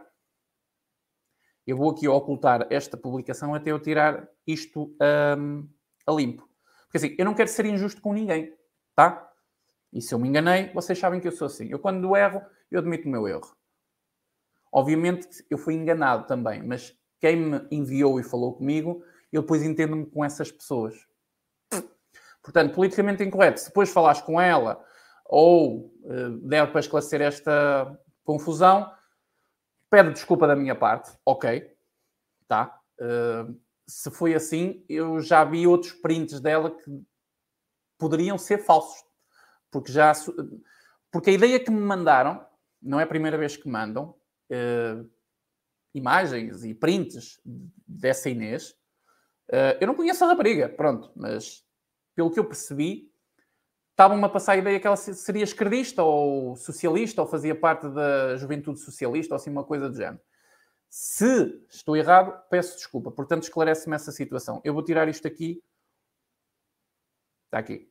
Eu 1.67 1.77
vou 1.77 1.91
aqui 1.91 2.07
ocultar 2.07 2.69
esta 2.71 2.97
publicação 2.97 3.57
até 3.57 3.73
eu 3.73 3.81
tirar 3.81 4.29
isto 4.47 4.97
um, 5.37 5.69
a 6.07 6.13
limpo. 6.13 6.49
Porque 6.85 6.99
assim, 6.99 7.17
eu 7.19 7.25
não 7.25 7.35
quero 7.35 7.49
ser 7.49 7.67
injusto 7.67 8.01
com 8.01 8.13
ninguém, 8.13 8.57
tá? 8.95 9.33
E 9.93 10.01
se 10.01 10.15
eu 10.15 10.19
me 10.21 10.29
enganei, 10.29 10.73
vocês 10.73 10.97
sabem 10.97 11.19
que 11.19 11.27
eu 11.27 11.33
sou 11.33 11.47
assim. 11.47 11.67
Eu 11.69 11.81
quando 11.81 12.17
erro, 12.17 12.41
eu 12.71 12.79
admito 12.79 13.09
o 13.09 13.11
meu 13.11 13.27
erro. 13.27 13.57
Obviamente 14.73 15.45
eu 15.51 15.59
fui 15.59 15.75
enganado 15.75 16.27
também, 16.29 16.63
mas 16.63 16.97
quem 17.25 17.37
me 17.37 17.67
enviou 17.71 18.21
e 18.21 18.23
falou 18.23 18.53
comigo, 18.53 19.03
eu 19.33 19.41
depois 19.41 19.63
entendo-me 19.63 20.05
com 20.05 20.23
essas 20.23 20.53
pessoas. 20.53 20.95
Portanto, 22.43 22.75
politicamente 22.75 23.25
incorreto. 23.25 23.61
Se 23.61 23.69
depois 23.69 23.91
falares 23.91 24.21
com 24.21 24.39
ela 24.39 24.85
ou 25.25 25.87
uh, 26.03 26.31
der 26.43 26.71
para 26.71 26.81
esclarecer 26.81 27.23
esta 27.23 27.99
confusão, 28.25 28.93
pede 29.89 30.13
desculpa 30.13 30.47
da 30.47 30.55
minha 30.55 30.75
parte, 30.75 31.17
ok, 31.25 31.75
tá? 32.47 32.79
Uh, 33.01 33.59
se 33.89 34.11
foi 34.11 34.35
assim, 34.35 34.85
eu 34.87 35.19
já 35.21 35.45
vi 35.45 35.67
outros 35.67 35.93
prints 35.93 36.41
dela 36.41 36.77
que 36.77 37.03
poderiam 37.97 38.37
ser 38.37 38.59
falsos, 38.59 39.03
porque 39.71 39.91
já 39.91 40.13
porque 41.11 41.31
a 41.31 41.33
ideia 41.33 41.59
que 41.59 41.71
me 41.71 41.81
mandaram 41.81 42.47
não 42.83 43.01
é 43.01 43.05
a 43.05 43.07
primeira 43.07 43.39
vez 43.39 43.57
que 43.57 43.67
mandam 43.67 44.15
uh, 44.51 45.11
imagens 45.95 46.65
e 46.65 46.75
prints 46.75 47.41
dessa 47.87 48.29
Inês. 48.29 48.71
Uh, 49.49 49.79
eu 49.81 49.87
não 49.87 49.95
conheço 49.95 50.25
a 50.25 50.29
rapariga, 50.29 50.69
pronto, 50.69 51.13
mas 51.15 51.65
pelo 52.15 52.31
que 52.31 52.39
eu 52.39 52.45
percebi, 52.45 53.13
estavam-me 53.91 54.25
a 54.25 54.29
passar 54.29 54.53
a 54.53 54.57
ideia 54.57 54.81
que 54.81 54.87
ela 54.87 54.97
se- 54.97 55.15
seria 55.15 55.45
esquerdista 55.45 56.03
ou 56.03 56.57
socialista 56.57 57.23
ou 57.23 57.29
fazia 57.29 57.55
parte 57.55 57.89
da 57.89 58.37
juventude 58.37 58.81
socialista 58.81 59.35
ou 59.35 59.37
assim 59.37 59.51
uma 59.51 59.65
coisa 59.65 59.89
do 59.89 59.97
género. 59.97 60.21
Se 60.89 61.61
estou 61.69 61.97
errado, 61.97 62.41
peço 62.49 62.77
desculpa. 62.77 63.11
Portanto, 63.11 63.43
esclarece-me 63.43 63.97
essa 63.97 64.13
situação. 64.13 64.61
Eu 64.65 64.73
vou 64.73 64.85
tirar 64.85 65.09
isto 65.09 65.27
aqui. 65.27 65.63
Está 67.47 67.59
aqui. 67.59 67.91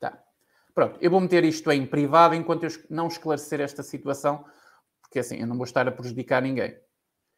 Tá. 0.00 0.22
Pronto, 0.74 0.98
eu 1.00 1.10
vou 1.10 1.20
meter 1.20 1.44
isto 1.44 1.70
em 1.70 1.86
privado 1.86 2.34
enquanto 2.34 2.64
eu 2.64 2.70
não 2.88 3.06
esclarecer 3.06 3.60
esta 3.60 3.82
situação, 3.82 4.44
porque 5.10 5.18
assim, 5.18 5.40
eu 5.40 5.46
não 5.46 5.56
vou 5.56 5.64
estar 5.64 5.86
a 5.88 5.90
prejudicar 5.90 6.40
ninguém. 6.40 6.78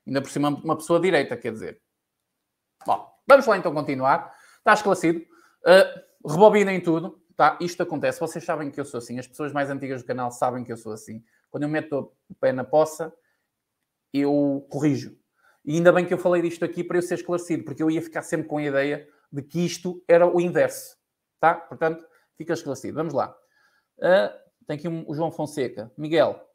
Ainda 0.06 0.20
por 0.20 0.30
cima, 0.30 0.50
uma 0.50 0.76
pessoa 0.76 1.00
direita, 1.00 1.34
quer 1.38 1.52
dizer. 1.52 1.80
Bom, 2.84 3.10
vamos 3.26 3.46
lá 3.46 3.56
então 3.56 3.72
continuar. 3.72 4.36
Está 4.58 4.74
esclarecido. 4.74 5.20
Uh, 5.20 6.30
rebobinem 6.30 6.82
tudo. 6.82 7.18
Tá? 7.34 7.56
Isto 7.62 7.82
acontece. 7.82 8.20
Vocês 8.20 8.44
sabem 8.44 8.70
que 8.70 8.78
eu 8.78 8.84
sou 8.84 8.98
assim. 8.98 9.18
As 9.18 9.26
pessoas 9.26 9.54
mais 9.54 9.70
antigas 9.70 10.02
do 10.02 10.06
canal 10.06 10.30
sabem 10.30 10.62
que 10.62 10.70
eu 10.70 10.76
sou 10.76 10.92
assim. 10.92 11.24
Quando 11.50 11.62
eu 11.62 11.68
meto 11.70 12.12
o 12.28 12.34
pé 12.34 12.52
na 12.52 12.62
poça, 12.62 13.10
eu 14.12 14.66
corrijo. 14.68 15.16
E 15.64 15.76
ainda 15.76 15.92
bem 15.92 16.04
que 16.04 16.12
eu 16.12 16.18
falei 16.18 16.42
disto 16.42 16.66
aqui 16.66 16.84
para 16.84 16.98
eu 16.98 17.02
ser 17.02 17.14
esclarecido, 17.14 17.64
porque 17.64 17.82
eu 17.82 17.90
ia 17.90 18.02
ficar 18.02 18.20
sempre 18.20 18.48
com 18.48 18.58
a 18.58 18.62
ideia 18.62 19.08
de 19.32 19.40
que 19.40 19.64
isto 19.64 20.04
era 20.06 20.26
o 20.26 20.38
inverso. 20.42 20.98
Tá? 21.40 21.54
Portanto, 21.54 22.04
fica 22.36 22.52
esclarecido. 22.52 22.96
Vamos 22.96 23.14
lá. 23.14 23.34
Uh, 23.96 24.28
tem 24.66 24.76
aqui 24.76 24.88
o 24.88 25.14
João 25.14 25.32
Fonseca. 25.32 25.90
Miguel. 25.96 26.51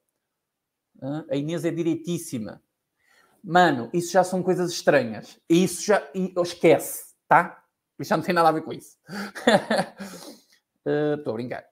Uh, 1.01 1.25
a 1.29 1.35
Inês 1.35 1.65
é 1.65 1.71
direitíssima. 1.71 2.61
Mano, 3.43 3.89
isso 3.93 4.11
já 4.11 4.23
são 4.23 4.43
coisas 4.43 4.71
estranhas. 4.71 5.39
E 5.49 5.63
isso 5.63 5.85
já. 5.85 6.05
E, 6.13 6.33
esquece, 6.41 7.15
tá? 7.27 7.63
Isso 7.99 8.09
já 8.09 8.17
não 8.17 8.23
tem 8.23 8.35
nada 8.35 8.49
a 8.49 8.51
ver 8.51 8.63
com 8.63 8.73
isso. 8.73 8.97
Estou 11.17 11.31
a 11.31 11.35
brincar. 11.35 11.65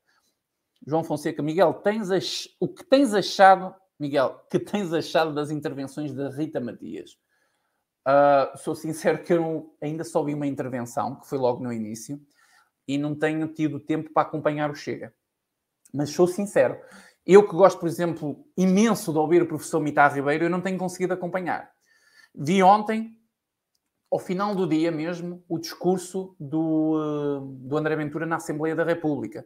João 0.85 1.03
Fonseca, 1.03 1.41
Miguel, 1.41 1.73
tens 1.75 2.11
ach... 2.11 2.47
o 2.59 2.67
que 2.67 2.83
tens 2.83 3.13
achado, 3.13 3.73
Miguel, 3.99 4.45
que 4.49 4.59
tens 4.59 4.93
achado 4.93 5.33
das 5.33 5.49
intervenções 5.49 6.13
da 6.13 6.29
Rita 6.29 6.59
Matias? 6.59 7.17
Ah, 8.05 8.53
sou 8.55 8.75
sincero 8.75 9.23
que 9.23 9.33
eu 9.33 9.75
ainda 9.81 10.03
só 10.03 10.23
vi 10.23 10.35
uma 10.35 10.45
intervenção, 10.45 11.15
que 11.15 11.27
foi 11.27 11.39
logo 11.39 11.63
no 11.63 11.73
início, 11.73 12.21
e 12.87 12.99
não 12.99 13.15
tenho 13.15 13.47
tido 13.47 13.79
tempo 13.79 14.13
para 14.13 14.27
acompanhar 14.27 14.69
o 14.69 14.75
Chega. 14.75 15.11
Mas 15.91 16.11
sou 16.11 16.27
sincero, 16.27 16.79
eu 17.25 17.47
que 17.47 17.55
gosto, 17.55 17.79
por 17.79 17.87
exemplo, 17.87 18.45
imenso 18.55 19.11
de 19.11 19.17
ouvir 19.17 19.41
o 19.41 19.47
professor 19.47 19.79
Mitar 19.79 20.13
Ribeiro, 20.13 20.45
eu 20.45 20.49
não 20.49 20.61
tenho 20.61 20.77
conseguido 20.77 21.13
acompanhar. 21.13 21.71
Vi 22.35 22.61
ontem, 22.61 23.17
ao 24.11 24.19
final 24.19 24.53
do 24.53 24.67
dia 24.67 24.91
mesmo, 24.91 25.43
o 25.49 25.57
discurso 25.57 26.35
do, 26.39 27.01
eh, 27.01 27.67
do 27.67 27.77
André 27.77 27.95
Ventura 27.95 28.25
na 28.25 28.35
Assembleia 28.35 28.75
da 28.75 28.83
República. 28.83 29.45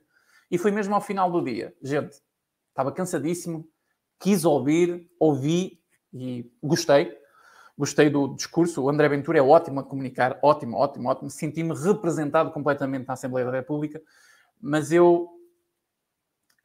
E 0.52 0.58
foi 0.58 0.72
mesmo 0.72 0.94
ao 0.94 1.00
final 1.00 1.32
do 1.32 1.42
dia. 1.42 1.74
Gente, 1.82 2.20
estava 2.70 2.92
cansadíssimo, 2.92 3.66
quis 4.20 4.44
ouvir, 4.44 5.10
ouvi 5.20 5.80
e 6.14 6.52
gostei. 6.62 7.18
Gostei 7.78 8.10
do 8.10 8.36
discurso. 8.36 8.84
O 8.84 8.90
André 8.90 9.08
Ventura 9.08 9.38
é 9.38 9.42
ótimo 9.42 9.80
a 9.80 9.84
comunicar, 9.84 10.38
ótimo, 10.44 10.76
ótimo, 10.76 11.08
ótimo. 11.08 11.30
Senti-me 11.30 11.74
representado 11.74 12.52
completamente 12.52 13.08
na 13.08 13.14
Assembleia 13.14 13.46
da 13.46 13.54
República, 13.54 14.02
mas 14.60 14.92
eu 14.92 15.39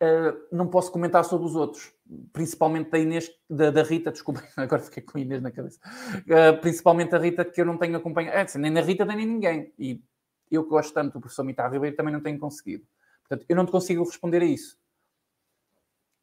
Uh, 0.05 0.36
não 0.50 0.66
posso 0.66 0.90
comentar 0.90 1.24
sobre 1.24 1.46
os 1.46 1.55
outros, 1.55 1.92
principalmente 2.32 2.90
da 2.90 2.98
Inês, 2.98 3.30
da, 3.48 3.70
da 3.70 3.82
Rita, 3.82 4.11
desculpa, 4.11 4.42
agora 4.57 4.82
fiquei 4.82 5.02
com 5.02 5.18
Inês 5.18 5.40
na 5.40 5.50
cabeça, 5.50 5.78
Uh, 6.26 6.61
principalmente 6.61 7.14
a 7.14 7.18
Rita, 7.18 7.44
que 7.44 7.61
eu 7.61 7.64
não 7.64 7.78
tenho 7.78 7.96
acompanhado, 7.96 8.36
é, 8.36 8.42
assim, 8.42 8.59
nem 8.59 8.70
na 8.70 8.80
Rita 8.80 9.05
nem 9.05 9.24
ninguém, 9.24 9.72
e 9.78 10.02
eu 10.50 10.64
que 10.64 10.70
gosto 10.70 10.92
tanto 10.92 11.14
do 11.14 11.20
professor 11.20 11.44
Mitar 11.44 11.70
Ribeiro 11.72 11.96
também 11.96 12.12
não 12.12 12.20
tenho 12.20 12.38
conseguido. 12.38 12.84
Portanto, 13.26 13.46
eu 13.48 13.57
não 13.57 13.64
te 13.64 13.72
consigo 13.72 14.05
responder 14.05 14.42
a 14.42 14.44
isso. 14.44 14.76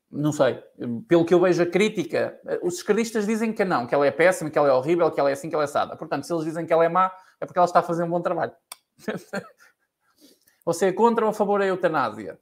Não 0.09 0.32
sei. 0.34 0.61
Pelo 1.07 1.25
que 1.25 1.34
eu 1.34 1.39
vejo 1.39 1.63
a 1.63 1.65
crítica, 1.65 2.39
os 2.61 2.75
esquerdistas 2.75 3.25
dizem 3.25 3.53
que 3.53 3.63
não, 3.63 3.88
que 3.88 3.95
ela 3.95 4.05
é 4.05 4.11
péssima, 4.11 4.49
que 4.49 4.57
ela 4.57 4.67
é 4.67 4.73
horrível, 4.73 5.09
que 5.09 5.19
ela 5.19 5.29
é 5.29 5.34
assim, 5.34 5.49
que 5.49 5.55
ela 5.55 5.63
é 5.63 5.67
sada. 5.67 5.95
Portanto, 5.95 6.25
se 6.25 6.34
eles 6.34 6.43
dizem 6.43 6.65
que 6.65 6.73
ela 6.73 6.84
é 6.84 6.89
má, 6.89 7.11
é 7.39 7.45
porque 7.45 7.57
ela 7.57 7.65
está 7.65 7.79
a 7.79 7.84
fazer 7.84 8.03
um 8.03 8.09
bom 8.09 8.21
trabalho. 8.21 8.51
Você 10.65 10.88
é 10.88 10.91
contra 10.91 11.25
ou 11.25 11.32
a 11.32 11.34
favor 11.34 11.59
da 11.59 11.65
eutanásia? 11.65 12.38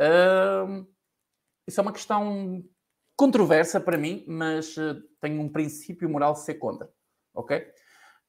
Hum, 0.00 0.86
isso 1.66 1.80
é 1.80 1.82
uma 1.82 1.92
questão 1.92 2.64
controversa 3.16 3.80
para 3.80 3.98
mim, 3.98 4.24
mas 4.28 4.76
uh, 4.76 5.02
tenho 5.20 5.40
um 5.42 5.48
princípio 5.50 6.08
moral 6.08 6.34
de 6.34 6.40
ser 6.40 6.54
contra, 6.56 6.90
ok? 7.34 7.66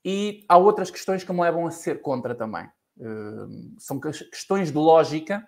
E 0.05 0.45
há 0.49 0.57
outras 0.57 0.91
questões 0.91 1.23
que 1.23 1.33
me 1.33 1.41
levam 1.41 1.67
a 1.67 1.71
ser 1.71 2.01
contra 2.01 2.35
também. 2.35 2.69
Hum, 2.99 3.75
são 3.79 3.99
que- 3.99 4.11
questões 4.29 4.71
de 4.71 4.77
lógica, 4.77 5.47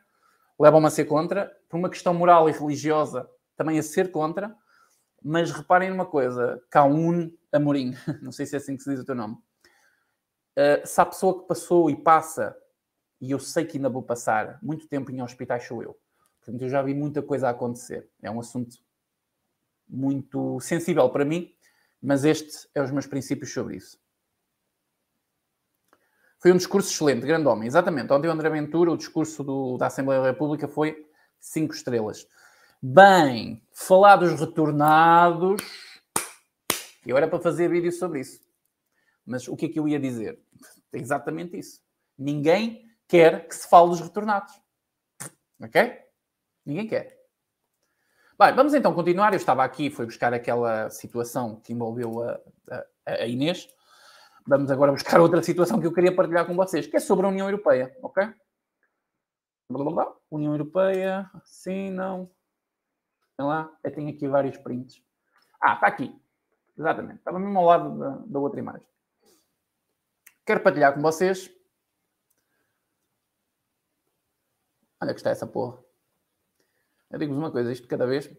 levam-me 0.59 0.87
a 0.87 0.91
ser 0.91 1.05
contra, 1.05 1.51
por 1.69 1.77
uma 1.77 1.89
questão 1.89 2.13
moral 2.13 2.49
e 2.49 2.53
religiosa, 2.53 3.29
também 3.57 3.79
a 3.79 3.83
ser 3.83 4.11
contra, 4.11 4.55
mas 5.23 5.51
reparem 5.51 5.89
numa 5.91 6.05
coisa, 6.07 6.61
Caun 6.71 7.31
Amorim, 7.53 7.93
não 8.23 8.31
sei 8.31 8.45
se 8.45 8.55
é 8.55 8.59
assim 8.59 8.77
que 8.77 8.83
se 8.83 8.91
diz 8.91 9.01
o 9.01 9.05
teu 9.05 9.15
nome, 9.15 9.37
Uh, 10.57 10.85
se 10.85 10.99
há 10.99 11.05
pessoa 11.05 11.39
que 11.41 11.47
passou 11.47 11.89
e 11.89 11.95
passa, 11.95 12.55
e 13.21 13.31
eu 13.31 13.39
sei 13.39 13.65
que 13.65 13.77
ainda 13.77 13.89
vou 13.89 14.03
passar 14.03 14.59
muito 14.61 14.87
tempo 14.87 15.11
em 15.11 15.21
hospitais, 15.21 15.65
sou 15.65 15.83
eu. 15.83 15.97
Portanto, 16.49 16.63
eu 16.63 16.69
já 16.69 16.81
vi 16.81 16.95
muita 16.95 17.21
coisa 17.21 17.47
acontecer. 17.49 18.09
É 18.21 18.31
um 18.31 18.39
assunto 18.39 18.75
muito 19.87 20.59
sensível 20.59 21.07
para 21.09 21.23
mim, 21.23 21.53
mas 22.01 22.25
este 22.25 22.67
é 22.73 22.81
os 22.81 22.89
meus 22.89 23.05
princípios 23.05 23.53
sobre 23.53 23.77
isso. 23.77 23.99
Foi 26.39 26.51
um 26.51 26.57
discurso 26.57 26.91
excelente, 26.91 27.25
grande 27.27 27.47
homem. 27.47 27.67
Exatamente. 27.67 28.11
Ontem 28.11 28.27
o 28.27 28.31
André 28.31 28.49
Ventura, 28.49 28.91
o 28.91 28.97
discurso 28.97 29.43
do- 29.43 29.77
da 29.77 29.87
Assembleia 29.87 30.21
da 30.21 30.31
República 30.31 30.67
foi 30.67 31.07
cinco 31.39 31.75
estrelas. 31.75 32.27
Bem, 32.81 33.61
falar 33.71 34.15
dos 34.15 34.39
retornados. 34.39 35.61
Eu 37.05 37.15
era 37.15 37.27
para 37.27 37.39
fazer 37.39 37.69
vídeo 37.69 37.91
sobre 37.91 38.21
isso. 38.21 38.39
Mas 39.23 39.47
o 39.47 39.55
que 39.55 39.67
é 39.67 39.69
que 39.69 39.79
eu 39.79 39.87
ia 39.87 39.99
dizer? 39.99 40.41
É 40.93 40.97
exatamente 40.97 41.59
isso. 41.59 41.81
Ninguém 42.17 42.89
quer 43.07 43.47
que 43.47 43.55
se 43.55 43.67
fale 43.69 43.89
dos 43.89 43.99
retornados. 44.01 44.59
Ok? 45.61 46.08
Ninguém 46.65 46.87
quer. 46.87 47.17
Bem, 48.37 48.53
vamos 48.55 48.73
então 48.73 48.93
continuar. 48.93 49.33
Eu 49.33 49.37
estava 49.37 49.63
aqui, 49.63 49.89
fui 49.89 50.05
buscar 50.05 50.33
aquela 50.33 50.89
situação 50.89 51.59
que 51.59 51.73
envolveu 51.73 52.23
a, 52.23 52.39
a- 52.71 52.85
a 53.05 53.27
Inês. 53.27 53.67
Vamos 54.47 54.71
agora 54.71 54.91
buscar 54.91 55.19
outra 55.19 55.43
situação 55.43 55.79
que 55.79 55.85
eu 55.87 55.93
queria 55.93 56.15
partilhar 56.15 56.45
com 56.45 56.55
vocês, 56.55 56.87
que 56.87 56.95
é 56.97 56.99
sobre 56.99 57.25
a 57.25 57.29
União 57.29 57.47
Europeia, 57.47 57.95
ok? 58.01 58.23
Blá, 59.69 59.83
blá, 59.83 59.91
blá. 59.91 60.15
União 60.31 60.53
Europeia, 60.53 61.29
sim, 61.43 61.91
não. 61.91 62.31
Tem 63.37 63.45
lá, 63.45 63.71
eu 63.83 63.93
tenho 63.93 64.09
aqui 64.09 64.27
vários 64.27 64.57
prints. 64.57 65.03
Ah, 65.61 65.73
está 65.75 65.87
aqui. 65.87 66.13
Exatamente. 66.77 67.19
Estava 67.19 67.37
mesmo 67.39 67.59
ao 67.59 67.65
lado 67.65 67.99
da, 67.99 68.09
da 68.25 68.39
outra 68.39 68.59
imagem. 68.59 68.87
Quero 70.45 70.61
partilhar 70.61 70.93
com 70.93 71.01
vocês. 71.01 71.51
Olha 75.01 75.13
que 75.13 75.19
está 75.19 75.29
essa 75.29 75.45
porra. 75.45 75.77
Eu 77.09 77.19
digo-vos 77.19 77.39
uma 77.39 77.51
coisa, 77.51 77.71
isto 77.71 77.87
cada 77.87 78.05
vez. 78.05 78.29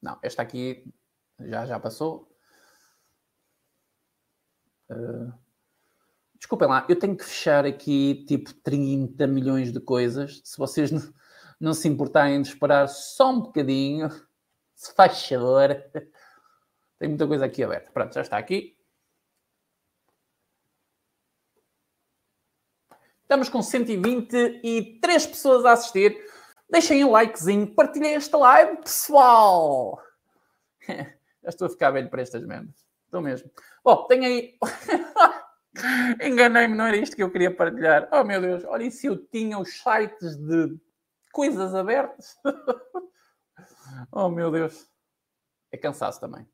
Não, 0.00 0.18
esta 0.22 0.42
aqui 0.42 0.84
já, 1.38 1.66
já 1.66 1.78
passou. 1.78 2.34
Uh, 4.88 5.32
Desculpem 6.40 6.68
lá, 6.68 6.86
eu 6.88 6.98
tenho 6.98 7.14
que 7.14 7.24
fechar 7.24 7.66
aqui 7.66 8.24
tipo 8.26 8.52
30 8.54 9.26
milhões 9.26 9.70
de 9.70 9.78
coisas. 9.78 10.40
Se 10.42 10.56
vocês 10.56 10.90
não, 10.90 11.12
não 11.60 11.74
se 11.74 11.86
importarem 11.86 12.40
de 12.40 12.48
esperar 12.48 12.88
só 12.88 13.30
um 13.30 13.40
bocadinho, 13.40 14.08
se 14.74 14.94
faz 14.94 15.28
favor. 15.28 15.68
Tem 16.98 17.08
muita 17.10 17.26
coisa 17.28 17.44
aqui 17.44 17.62
aberta. 17.62 17.92
Pronto, 17.92 18.14
já 18.14 18.22
está 18.22 18.38
aqui. 18.38 18.74
Estamos 23.22 23.50
com 23.50 23.62
123 23.62 25.26
pessoas 25.26 25.66
a 25.66 25.72
assistir. 25.72 26.18
Deixem 26.70 27.04
um 27.04 27.10
likezinho, 27.10 27.74
partilhem 27.74 28.14
esta 28.14 28.36
live, 28.36 28.76
pessoal. 28.76 30.00
Já 31.42 31.48
estou 31.48 31.66
a 31.66 31.70
ficar 31.70 31.90
velho 31.90 32.08
para 32.08 32.22
estas 32.22 32.44
merdas. 32.44 32.86
Estou 33.04 33.20
mesmo. 33.20 33.50
Bom, 33.82 34.06
tem 34.06 34.24
aí. 34.24 34.58
Enganei-me, 36.22 36.76
não 36.76 36.86
era 36.86 36.96
isto 36.96 37.16
que 37.16 37.22
eu 37.22 37.30
queria 37.30 37.54
partilhar. 37.54 38.08
Oh 38.12 38.22
meu 38.22 38.40
Deus, 38.40 38.64
olha, 38.64 38.84
e 38.84 38.90
se 38.90 39.06
eu 39.06 39.16
tinha 39.16 39.58
os 39.58 39.82
sites 39.82 40.36
de 40.36 40.78
coisas 41.32 41.74
abertas? 41.74 42.36
oh 44.12 44.28
meu 44.28 44.50
Deus. 44.50 44.88
É 45.72 45.76
cansaço 45.76 46.20
também. 46.20 46.48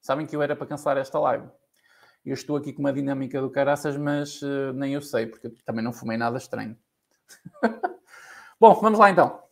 Sabem 0.00 0.26
que 0.26 0.34
eu 0.34 0.42
era 0.42 0.56
para 0.56 0.66
cancelar 0.66 0.98
esta 0.98 1.18
live. 1.18 1.48
Eu 2.24 2.34
estou 2.34 2.56
aqui 2.56 2.72
com 2.72 2.80
uma 2.80 2.92
dinâmica 2.92 3.40
do 3.40 3.50
caraças, 3.50 3.96
mas 3.96 4.42
uh, 4.42 4.72
nem 4.72 4.94
eu 4.94 5.00
sei, 5.00 5.26
porque 5.26 5.46
eu 5.46 5.54
também 5.64 5.84
não 5.84 5.92
fumei 5.92 6.16
nada 6.16 6.38
estranho. 6.38 6.76
Bom, 8.58 8.74
vamos 8.74 8.98
lá 8.98 9.10
então. 9.10 9.42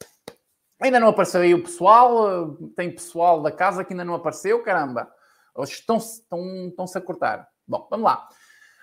Ainda 0.80 0.98
não 0.98 1.08
apareceu 1.08 1.42
aí 1.42 1.54
o 1.54 1.62
pessoal, 1.62 2.44
uh, 2.44 2.68
tem 2.76 2.90
pessoal 2.90 3.42
da 3.42 3.52
casa 3.52 3.84
que 3.84 3.92
ainda 3.92 4.04
não 4.04 4.14
apareceu, 4.14 4.62
caramba. 4.62 5.10
Estão-se 5.58 6.22
estão, 6.22 6.68
estão 6.68 6.86
a 6.94 7.00
cortar. 7.00 7.48
Bom, 7.68 7.86
vamos 7.90 8.04
lá. 8.04 8.28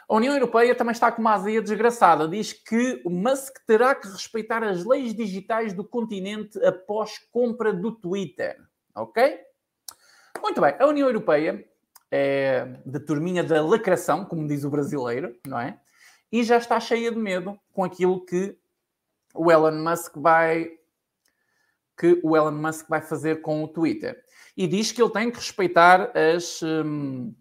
A 0.08 0.16
União 0.16 0.34
Europeia 0.34 0.76
também 0.76 0.92
está 0.92 1.12
com 1.12 1.22
uma 1.22 1.34
azia 1.34 1.62
desgraçada. 1.62 2.28
Diz 2.28 2.54
que 2.54 3.02
o 3.04 3.10
Musk 3.10 3.58
terá 3.66 3.96
que 3.96 4.08
respeitar 4.08 4.64
as 4.64 4.86
leis 4.86 5.16
digitais 5.16 5.74
do 5.74 5.84
continente 5.84 6.64
após 6.64 7.18
compra 7.32 7.74
do 7.74 7.92
Twitter. 7.92 8.58
Ok? 8.94 9.40
Muito 10.42 10.62
bem. 10.62 10.76
A 10.78 10.86
União 10.86 11.08
Europeia 11.08 11.66
é 12.12 12.66
da 12.86 13.00
turminha 13.00 13.44
da 13.44 13.64
lacração, 13.64 14.26
como 14.26 14.48
diz 14.48 14.64
o 14.64 14.70
brasileiro, 14.70 15.36
não 15.48 15.60
é? 15.60 15.80
E 16.32 16.44
já 16.44 16.58
está 16.58 16.80
cheia 16.80 17.12
de 17.12 17.18
medo 17.18 17.60
com 17.74 17.84
aquilo 17.84 18.24
que 18.26 18.58
o 19.34 19.52
Elon 19.52 19.84
Musk 19.84 20.18
vai 20.18 20.78
que 21.98 22.20
o 22.24 22.36
Elon 22.36 22.52
Musk 22.52 22.88
vai 22.90 23.02
fazer 23.02 23.42
com 23.42 23.64
o 23.64 23.68
Twitter. 23.68 24.24
E 24.58 24.68
diz 24.68 24.92
que 24.92 25.02
ele 25.02 25.12
tem 25.12 25.30
que 25.30 25.38
respeitar 25.38 26.12
as. 26.18 26.62
Hum... 26.64 27.36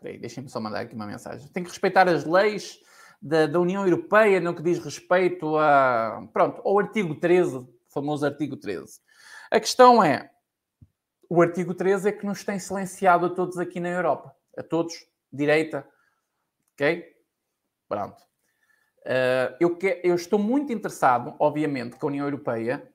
Peraí, 0.00 0.18
deixem-me 0.18 0.48
só 0.48 0.60
mandar 0.60 0.80
aqui 0.80 0.94
uma 0.94 1.06
mensagem. 1.06 1.48
Tem 1.48 1.62
que 1.62 1.70
respeitar 1.70 2.08
as 2.08 2.24
leis 2.24 2.78
da, 3.20 3.46
da, 3.46 3.60
União 3.60 3.84
Europeia 3.84 4.40
no 4.40 4.54
que 4.54 4.62
diz 4.62 4.78
respeito 4.78 5.56
a, 5.56 6.28
pronto, 6.32 6.60
ao 6.64 6.78
artigo 6.78 7.14
13, 7.14 7.58
o 7.58 7.68
famoso 7.88 8.26
artigo 8.26 8.56
13. 8.56 9.00
A 9.50 9.60
questão 9.60 10.02
é, 10.02 10.30
o 11.28 11.40
artigo 11.40 11.72
13 11.72 12.08
é 12.08 12.12
que 12.12 12.26
nos 12.26 12.44
tem 12.44 12.58
silenciado 12.58 13.26
a 13.26 13.30
todos 13.30 13.58
aqui 13.58 13.78
na 13.78 13.88
Europa. 13.88 14.34
A 14.56 14.62
todos, 14.62 14.94
direita, 15.32 15.86
ok? 16.74 17.04
Pronto. 17.88 18.31
Uh, 19.02 19.56
eu, 19.58 19.76
que, 19.76 20.00
eu, 20.04 20.14
estou 20.14 20.38
muito 20.38 20.72
interessado, 20.72 21.34
obviamente, 21.38 21.96
que 21.96 22.04
a 22.04 22.08
União 22.08 22.24
Europeia, 22.24 22.88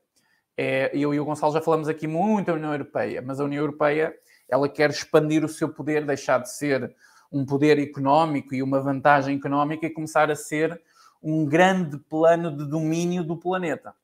é, 0.56 0.90
eu 0.94 1.12
e 1.12 1.20
o 1.20 1.24
Gonçalo 1.24 1.52
já 1.52 1.60
falamos 1.60 1.88
aqui 1.88 2.06
muito 2.06 2.46
da 2.46 2.54
União 2.54 2.72
Europeia, 2.72 3.20
mas 3.20 3.38
a 3.38 3.44
União 3.44 3.60
Europeia 3.60 4.14
ela 4.48 4.68
quer 4.68 4.88
expandir 4.90 5.44
o 5.44 5.48
seu 5.48 5.68
poder, 5.68 6.06
deixar 6.06 6.38
de 6.38 6.50
ser 6.50 6.94
um 7.30 7.44
poder 7.44 7.78
económico 7.78 8.54
e 8.54 8.62
uma 8.62 8.80
vantagem 8.80 9.36
económica 9.36 9.86
e 9.86 9.90
começar 9.90 10.30
a 10.30 10.34
ser 10.34 10.80
um 11.22 11.44
grande 11.44 11.98
plano 11.98 12.56
de 12.56 12.64
domínio 12.64 13.22
do 13.22 13.36
planeta. 13.36 13.94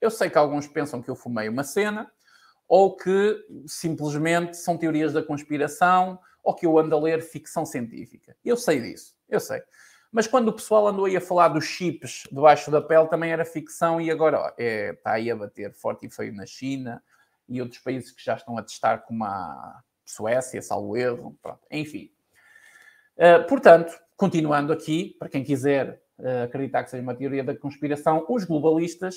Eu 0.00 0.10
sei 0.10 0.28
que 0.28 0.36
alguns 0.36 0.66
pensam 0.66 1.00
que 1.00 1.08
eu 1.08 1.14
fumei 1.14 1.48
uma 1.48 1.62
cena, 1.62 2.10
ou 2.66 2.96
que 2.96 3.38
simplesmente 3.66 4.56
são 4.56 4.76
teorias 4.76 5.12
da 5.12 5.22
conspiração, 5.22 6.18
ou 6.42 6.54
que 6.54 6.66
eu 6.66 6.78
ando 6.78 6.96
a 6.96 7.00
ler 7.00 7.22
ficção 7.22 7.64
científica. 7.64 8.36
Eu 8.44 8.56
sei 8.56 8.80
disso, 8.80 9.14
eu 9.28 9.40
sei. 9.40 9.62
Mas 10.14 10.28
quando 10.28 10.46
o 10.46 10.52
pessoal 10.52 10.86
andou 10.86 11.06
aí 11.06 11.16
a 11.16 11.20
falar 11.20 11.48
dos 11.48 11.64
chips 11.64 12.22
debaixo 12.30 12.70
da 12.70 12.80
pele, 12.80 13.08
também 13.08 13.32
era 13.32 13.44
ficção 13.44 14.00
e 14.00 14.12
agora 14.12 14.54
é, 14.56 14.90
está 14.90 15.14
aí 15.14 15.28
a 15.28 15.34
bater 15.34 15.74
forte 15.74 16.06
e 16.06 16.10
feio 16.10 16.32
na 16.32 16.46
China 16.46 17.02
e 17.48 17.60
outros 17.60 17.80
países 17.80 18.12
que 18.12 18.24
já 18.24 18.36
estão 18.36 18.56
a 18.56 18.62
testar, 18.62 18.98
como 18.98 19.24
a 19.24 19.82
Suécia, 20.04 20.62
salvo 20.62 20.96
erro, 20.96 21.36
pronto, 21.42 21.66
enfim. 21.68 22.12
Uh, 23.16 23.44
portanto, 23.48 23.92
continuando 24.16 24.72
aqui, 24.72 25.16
para 25.18 25.28
quem 25.28 25.42
quiser 25.42 26.00
uh, 26.20 26.44
acreditar 26.44 26.84
que 26.84 26.90
seja 26.90 27.02
uma 27.02 27.16
teoria 27.16 27.42
da 27.42 27.56
conspiração, 27.56 28.24
os 28.28 28.44
globalistas 28.44 29.16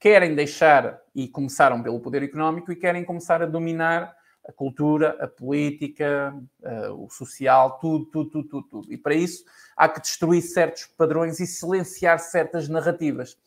querem 0.00 0.34
deixar, 0.34 1.02
e 1.14 1.28
começaram 1.28 1.82
pelo 1.82 2.00
poder 2.00 2.22
económico, 2.22 2.72
e 2.72 2.76
querem 2.76 3.04
começar 3.04 3.42
a 3.42 3.46
dominar 3.46 4.16
a 4.46 4.52
cultura, 4.52 5.16
a 5.20 5.26
política, 5.26 6.34
uh, 6.60 7.04
o 7.04 7.08
social, 7.08 7.78
tudo, 7.78 8.04
tudo, 8.06 8.30
tudo, 8.30 8.48
tudo, 8.48 8.68
tudo. 8.68 8.92
E 8.92 8.98
para 8.98 9.14
isso 9.14 9.44
há 9.76 9.88
que 9.88 10.00
destruir 10.00 10.42
certos 10.42 10.86
padrões 10.86 11.40
e 11.40 11.46
silenciar 11.46 12.18
certas 12.18 12.68
narrativas. 12.68 13.38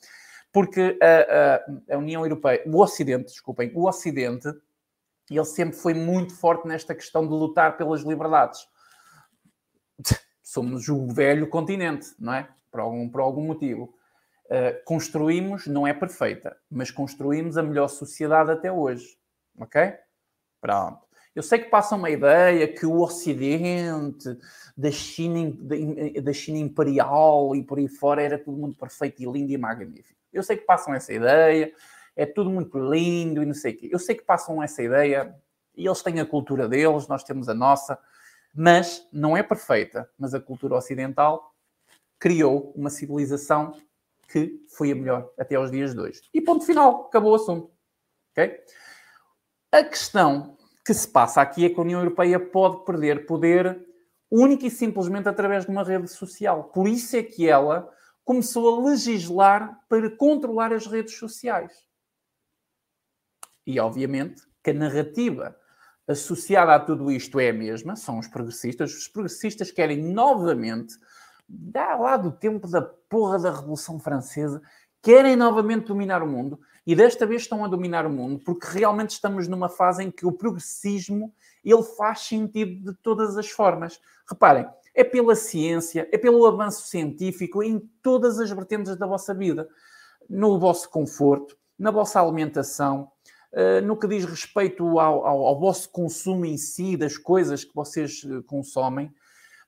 Porque 0.52 0.98
a, 1.02 1.94
a, 1.94 1.96
a 1.96 1.98
União 1.98 2.24
Europeia, 2.24 2.64
o 2.66 2.82
Ocidente, 2.82 3.26
desculpem, 3.26 3.72
o 3.76 3.88
Ocidente, 3.88 4.48
ele 5.30 5.46
sempre 5.46 5.78
foi 5.78 5.94
muito 5.94 6.34
forte 6.34 6.68
nesta 6.68 6.96
questão 6.96 7.28
de 7.28 7.34
lutar 7.34 7.78
pelas 7.78 8.02
liberdades. 8.02 8.68
Somos 10.42 10.88
o 10.88 11.08
velho 11.08 11.48
continente, 11.48 12.08
não 12.18 12.34
é? 12.34 12.50
Por 12.72 12.80
algum, 12.80 13.10
por 13.10 13.22
algum 13.22 13.46
motivo. 13.46 13.94
Uh, 14.46 14.82
construímos, 14.86 15.68
não 15.68 15.86
é 15.86 15.94
perfeita, 15.94 16.58
mas 16.72 16.90
construímos 16.90 17.58
a 17.58 17.64
melhor 17.64 17.90
sociedade 17.90 18.50
até 18.50 18.72
hoje. 18.72 19.18
Ok? 19.60 19.94
Pronto. 20.60 21.08
Eu 21.36 21.44
sei 21.44 21.60
que 21.60 21.70
passa 21.70 21.96
uma 21.96 22.10
ideia 22.10 22.68
que 22.68 22.84
o 22.86 23.00
Ocidente, 23.00 24.38
da 24.76 24.90
China, 24.90 25.56
da 26.24 26.34
China 26.34 26.58
imperial 26.58 27.56
e 27.56 27.64
por 27.64 27.78
aí 27.78 27.88
fora, 27.88 28.24
era 28.24 28.40
tudo 28.40 28.58
muito 28.58 28.76
perfeito 28.76 29.22
e 29.22 29.26
lindo 29.26 29.52
e 29.52 29.58
magnífico. 29.58 30.20
Eu 30.34 30.42
sei 30.42 30.58
que 30.58 30.66
passam 30.66 30.96
essa 30.96 31.14
ideia, 31.14 31.72
é 32.16 32.26
tudo 32.26 32.50
muito 32.50 32.80
lindo 32.80 33.44
e 33.44 33.46
não 33.46 33.54
sei 33.54 33.74
o 33.74 33.78
quê. 33.78 33.90
Eu 33.92 34.00
sei 34.00 34.16
que 34.16 34.24
passam 34.24 34.64
essa 34.64 34.82
ideia 34.82 35.36
e 35.76 35.86
eles 35.86 36.02
têm 36.02 36.20
a 36.20 36.26
cultura 36.26 36.68
deles, 36.68 37.08
nós 37.08 37.24
temos 37.24 37.48
a 37.48 37.54
nossa, 37.54 38.00
mas 38.56 39.08
não 39.14 39.38
é 39.38 39.44
perfeita. 39.44 40.10
Mas 40.18 40.34
a 40.34 40.40
cultura 40.40 40.76
ocidental 40.76 41.54
criou 42.18 42.74
uma 42.76 42.90
civilização 42.90 43.74
que 44.28 44.60
foi 44.76 44.92
a 44.92 44.96
melhor 44.96 45.32
até 45.38 45.56
aos 45.56 45.70
dias 45.70 45.94
de 45.94 46.02
hoje. 46.02 46.22
E 46.34 46.42
ponto 46.42 46.66
final, 46.66 47.06
acabou 47.06 47.34
o 47.34 47.36
assunto. 47.36 47.72
Ok? 48.32 48.60
A 49.72 49.84
questão 49.84 50.58
que 50.86 50.94
se 50.94 51.08
passa 51.08 51.42
aqui 51.42 51.66
é 51.66 51.70
que 51.70 51.80
a 51.80 51.84
União 51.84 52.00
Europeia 52.00 52.40
pode 52.40 52.86
perder 52.86 53.26
poder 53.26 53.86
única 54.32 54.66
e 54.66 54.72
simplesmente 54.72 55.28
através 55.28 55.66
de 55.66 55.72
uma 55.72 55.84
rede 55.84 56.08
social. 56.08 56.66
Por 56.66 56.88
isso 56.88 57.16
é 57.16 57.24
que 57.24 57.48
ela 57.48 57.92
começou 58.24 58.78
a 58.78 58.90
legislar 58.90 59.80
para 59.90 60.10
controlar 60.10 60.74
as 60.74 60.86
redes 60.88 61.18
sociais. 61.18 61.86
E, 63.66 63.80
obviamente, 63.80 64.44
que 64.64 64.72
a 64.72 64.74
narrativa 64.74 65.56
associada 66.08 66.74
a 66.74 66.80
tudo 66.80 67.12
isto 67.12 67.38
é 67.40 67.50
a 67.50 67.54
mesma, 67.54 67.98
são 67.98 68.20
os 68.20 68.28
progressistas. 68.28 68.94
Os 68.94 69.08
progressistas 69.10 69.72
querem 69.72 70.02
novamente 70.02 70.96
dá 71.48 71.96
lá 71.96 72.18
do 72.18 72.32
tempo 72.32 72.68
da 72.68 72.82
porra 72.82 73.40
da 73.40 73.52
Revolução 73.52 74.00
Francesa, 74.00 74.62
querem 75.02 75.36
novamente 75.36 75.88
dominar 75.88 76.22
o 76.22 76.28
mundo 76.28 76.60
e 76.88 76.96
desta 76.96 77.26
vez 77.26 77.42
estão 77.42 77.66
a 77.66 77.68
dominar 77.68 78.06
o 78.06 78.10
mundo 78.10 78.40
porque 78.46 78.66
realmente 78.66 79.10
estamos 79.10 79.46
numa 79.46 79.68
fase 79.68 80.06
em 80.06 80.10
que 80.10 80.26
o 80.26 80.32
progressismo 80.32 81.34
ele 81.62 81.84
faz 81.84 82.22
sentido 82.22 82.94
de 82.94 82.98
todas 83.00 83.38
as 83.38 83.50
formas. 83.50 84.00
Reparem, 84.26 84.66
é 84.96 85.04
pela 85.04 85.36
ciência, 85.36 86.08
é 86.14 86.18
pelo 86.18 86.46
avanço 86.46 86.88
científico 86.88 87.62
em 87.62 87.78
todas 88.02 88.40
as 88.40 88.50
vertentes 88.50 88.96
da 88.96 89.06
vossa 89.06 89.34
vida, 89.34 89.68
no 90.30 90.58
vosso 90.58 90.90
conforto, 90.90 91.58
na 91.78 91.92
vossa 91.92 92.22
alimentação, 92.22 93.12
eh, 93.52 93.82
no 93.82 93.98
que 93.98 94.08
diz 94.08 94.24
respeito 94.24 94.98
ao, 94.98 95.26
ao, 95.26 95.46
ao 95.46 95.60
vosso 95.60 95.90
consumo 95.90 96.46
em 96.46 96.56
si, 96.56 96.96
das 96.96 97.18
coisas 97.18 97.66
que 97.66 97.76
vocês 97.76 98.22
eh, 98.24 98.42
consomem. 98.48 99.14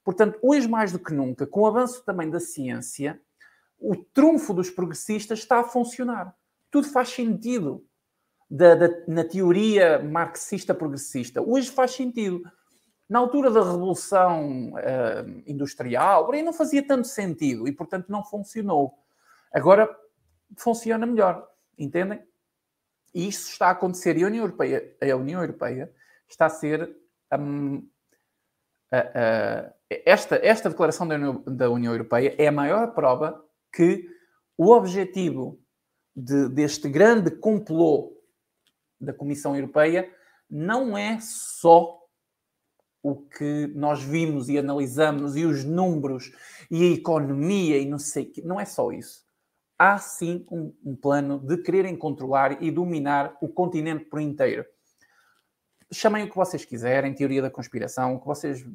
Portanto, 0.06 0.40
hoje 0.42 0.70
mais 0.70 0.94
do 0.94 1.00
que 1.00 1.14
nunca, 1.14 1.46
com 1.46 1.62
o 1.62 1.68
avanço 1.68 2.02
também 2.06 2.30
da 2.30 2.40
ciência, 2.40 3.22
o 3.78 3.94
trunfo 3.96 4.54
dos 4.54 4.70
progressistas 4.70 5.40
está 5.40 5.60
a 5.60 5.64
funcionar. 5.66 6.34
Tudo 6.72 6.88
faz 6.90 7.10
sentido 7.10 7.86
da, 8.50 8.76
da, 8.76 8.90
na 9.08 9.24
teoria 9.24 10.00
marxista-progressista. 10.00 11.42
Hoje 11.42 11.70
faz 11.70 11.92
sentido. 11.92 12.42
Na 13.08 13.20
altura 13.20 13.50
da 13.50 13.64
Revolução 13.64 14.72
uh, 14.74 15.44
Industrial, 15.48 16.26
por 16.26 16.36
aí 16.36 16.44
não 16.44 16.54
fazia 16.54 16.86
tanto 16.86 17.08
sentido 17.08 17.68
e, 17.68 17.72
portanto, 17.72 18.08
não 18.10 18.24
funcionou. 18.24 18.94
Agora 19.52 19.90
funciona 20.58 21.06
melhor, 21.06 21.48
entendem? 21.78 22.22
E 23.14 23.28
isso 23.28 23.50
está 23.50 23.68
a 23.68 23.72
acontecer. 23.72 24.16
E 24.18 24.24
a 24.24 24.28
União 24.28 24.44
Europeia, 24.44 24.96
a 25.02 25.16
União 25.16 25.42
Europeia 25.42 25.92
está 26.28 26.46
a 26.46 26.50
ser 26.50 26.96
um, 27.34 27.88
a, 28.92 29.74
esta, 29.90 30.36
esta 30.44 30.70
declaração 30.70 31.08
da 31.08 31.16
União, 31.16 31.44
da 31.46 31.70
União 31.70 31.94
Europeia 31.94 32.36
é 32.38 32.48
a 32.48 32.52
maior 32.52 32.94
prova 32.94 33.44
que 33.74 34.08
o 34.58 34.72
objetivo 34.72 35.60
de, 36.16 36.50
deste 36.50 36.90
grande 36.90 37.32
complô 37.32 38.14
da 39.00 39.14
Comissão 39.14 39.56
Europeia 39.56 40.10
não 40.50 40.98
é 40.98 41.20
só 41.22 42.00
o 43.02 43.16
que 43.16 43.68
nós 43.76 44.04
vimos 44.04 44.50
e 44.50 44.58
analisamos 44.58 45.38
e 45.38 45.46
os 45.46 45.64
números 45.64 46.32
e 46.70 46.84
a 46.84 46.94
economia 46.94 47.78
e 47.78 47.86
não 47.86 48.00
sei 48.00 48.26
que. 48.26 48.42
Não 48.42 48.60
é 48.60 48.66
só 48.66 48.92
isso. 48.92 49.24
Há 49.78 49.98
sim 49.98 50.46
um, 50.52 50.74
um, 50.84 50.96
plano 50.96 51.40
de 51.40 51.58
quererem 51.58 51.96
controlar 51.96 52.62
e 52.62 52.70
dominar 52.70 53.38
o 53.42 53.48
continente 53.48 54.06
por 54.06 54.20
inteiro. 54.20 54.66
Chamem 55.92 56.26
o 56.26 56.30
que 56.30 56.36
vocês 56.36 56.66
quiserem, 56.66 57.16
teoria 57.16 57.42
da 57.42 57.50
conspiração, 57.50 58.16
o 58.16 58.20
que 58.20 58.28
vocês 58.28 58.66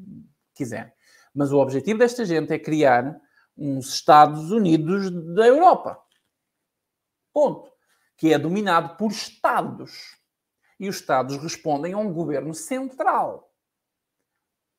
quiserem. 0.55 0.93
Mas 1.35 1.53
o 1.53 1.59
objetivo 1.59 1.99
desta 1.99 2.24
gente 2.24 2.53
é 2.53 2.59
criar 2.59 3.20
uns 3.57 3.93
Estados 3.93 4.51
Unidos 4.51 5.11
da 5.35 5.47
Europa. 5.47 6.01
Ponto. 7.35 7.70
Que 8.16 8.32
é 8.32 8.39
dominado 8.39 8.97
por 8.97 9.11
Estados. 9.11 10.16
E 10.80 10.89
os 10.89 10.97
Estados 10.97 11.37
respondem 11.37 11.93
a 11.93 11.99
um 11.99 12.12
governo 12.12 12.55
central. 12.55 13.53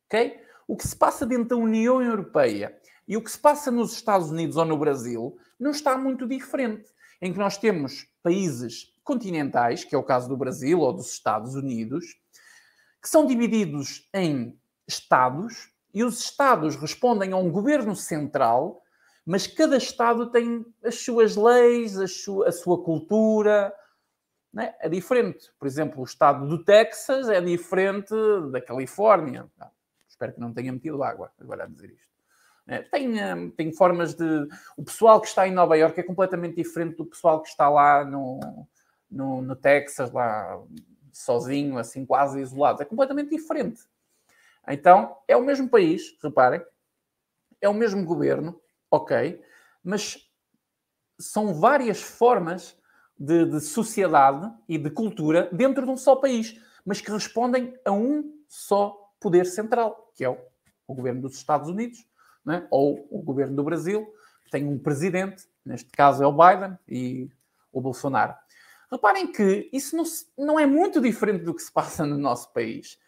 Ok? 0.08 0.41
O 0.68 0.76
que 0.76 0.88
se 0.88 0.95
passa 0.95 1.26
dentro 1.26 1.49
da 1.49 1.56
União 1.58 2.01
Europeia 2.01 2.80
e 3.08 3.16
o 3.16 3.22
que 3.22 3.30
se 3.30 3.38
passa 3.38 3.70
nos 3.70 3.93
Estados 3.93 4.32
Unidos 4.32 4.58
ou 4.58 4.66
no 4.66 4.78
Brasil 4.78 5.38
não 5.60 5.72
está 5.72 5.97
muito 5.97 6.28
diferente. 6.28 6.91
Em 7.22 7.32
que 7.32 7.39
nós 7.39 7.58
temos 7.58 8.08
países 8.24 8.93
continentais, 9.03 9.84
que 9.84 9.93
é 9.93 9.97
o 9.97 10.03
caso 10.03 10.28
do 10.28 10.38
Brasil 10.38 10.80
ou 10.80 10.91
dos 10.91 11.12
Estados 11.12 11.53
Unidos, 11.56 12.06
que 13.01 13.10
são 13.10 13.26
divididos 13.26 14.10
em 14.14 14.60
Estados 14.88 15.72
E 15.93 16.03
os 16.03 16.20
Estados 16.20 16.76
respondem 16.76 17.32
a 17.32 17.38
um 17.38 17.49
governo 17.49 17.95
central, 17.95 18.82
mas 19.26 19.47
cada 19.47 19.78
Estado 19.78 20.30
tem 20.30 20.63
as 20.84 20.99
suas 20.99 21.36
leis, 21.36 21.97
a 21.97 22.07
sua, 22.07 22.47
a 22.47 22.51
sua 22.51 22.84
cultura. 22.84 23.73
Né? 24.53 24.73
É 24.80 24.88
diferente. 24.88 25.51
Por 25.57 25.67
exemplo, 25.67 26.01
o 26.01 26.05
Estado 26.05 26.47
do 26.47 26.63
Texas 26.63 27.28
é 27.28 27.41
diferente 27.41 28.13
da 28.51 28.61
Califórnia. 28.61 29.49
Ah, 29.59 29.71
espero 30.07 30.34
que 30.34 30.39
não 30.39 30.53
tenha 30.53 30.71
metido 30.71 31.03
água 31.03 31.32
agora 31.39 31.63
a 31.63 31.67
dizer 31.67 31.91
isto. 31.91 32.15
É, 32.67 32.82
tem, 32.82 33.23
hum, 33.23 33.51
tem 33.51 33.71
formas 33.73 34.13
de. 34.13 34.47
O 34.78 34.84
pessoal 34.84 35.19
que 35.19 35.28
está 35.28 35.47
em 35.47 35.51
Nova 35.51 35.78
Iorque 35.78 35.99
é 35.99 36.03
completamente 36.03 36.55
diferente 36.55 36.95
do 36.97 37.05
pessoal 37.05 37.41
que 37.41 37.49
está 37.49 37.69
lá 37.69 38.03
no, 38.03 38.39
no, 39.09 39.41
no 39.41 39.55
Texas, 39.55 40.11
lá 40.11 40.59
sozinho, 41.11 41.78
assim, 41.78 42.05
quase 42.05 42.41
isolado. 42.41 42.82
É 42.82 42.86
completamente 42.86 43.30
diferente. 43.30 43.82
Então, 44.67 45.15
é 45.28 45.38
o 45.38 45.43
mesmo 45.43 45.69
país, 45.69 46.17
reparem, 46.23 46.61
é 47.61 47.69
o 47.69 47.73
mesmo 47.73 48.03
governo, 48.03 48.59
ok, 48.89 49.41
mas 49.83 50.29
são 51.19 51.53
várias 51.53 52.01
formas 52.01 52.77
de, 53.17 53.45
de, 53.45 53.61
sociedade 53.61 54.51
e 54.67 54.77
de 54.77 54.89
cultura 54.89 55.49
dentro 55.51 55.86
de 55.86 55.91
um 55.91 55.97
só 55.97 56.15
país, 56.15 56.59
mas 56.86 56.99
que 56.99 57.11
respondem 57.11 57.77
a 57.86 57.91
um 57.91 58.33
só 58.47 59.11
poder 59.19 59.45
central, 59.45 60.11
que 60.13 60.23
é 60.23 60.29
o, 60.29 60.38
o 60.88 60.93
governo 60.93 61.21
dos 61.21 61.36
Estados 61.36 61.69
Unidos, 61.69 62.05
né? 62.45 62.67
ou 62.69 63.07
o 63.09 63.21
governo 63.21 63.55
do 63.55 63.63
Brasil, 63.63 64.05
que 64.43 64.51
tem 64.51 64.67
um 64.67 64.77
presidente, 64.77 65.47
neste 65.65 65.89
caso 65.91 66.23
é 66.23 66.27
o 66.27 66.31
Biden 66.31 66.77
e 66.88 67.29
o 67.71 67.81
Bolsonaro. 67.81 68.36
Reparem 68.91 69.31
que 69.31 69.69
isso 69.73 69.95
não, 69.95 70.03
não 70.38 70.59
é 70.59 70.65
muito 70.65 71.01
diferente 71.01 71.43
do 71.43 71.55
que 71.55 71.61
se 71.61 71.71
passa 71.71 72.05
no 72.05 72.17
nosso 72.17 72.53
país. 72.53 72.99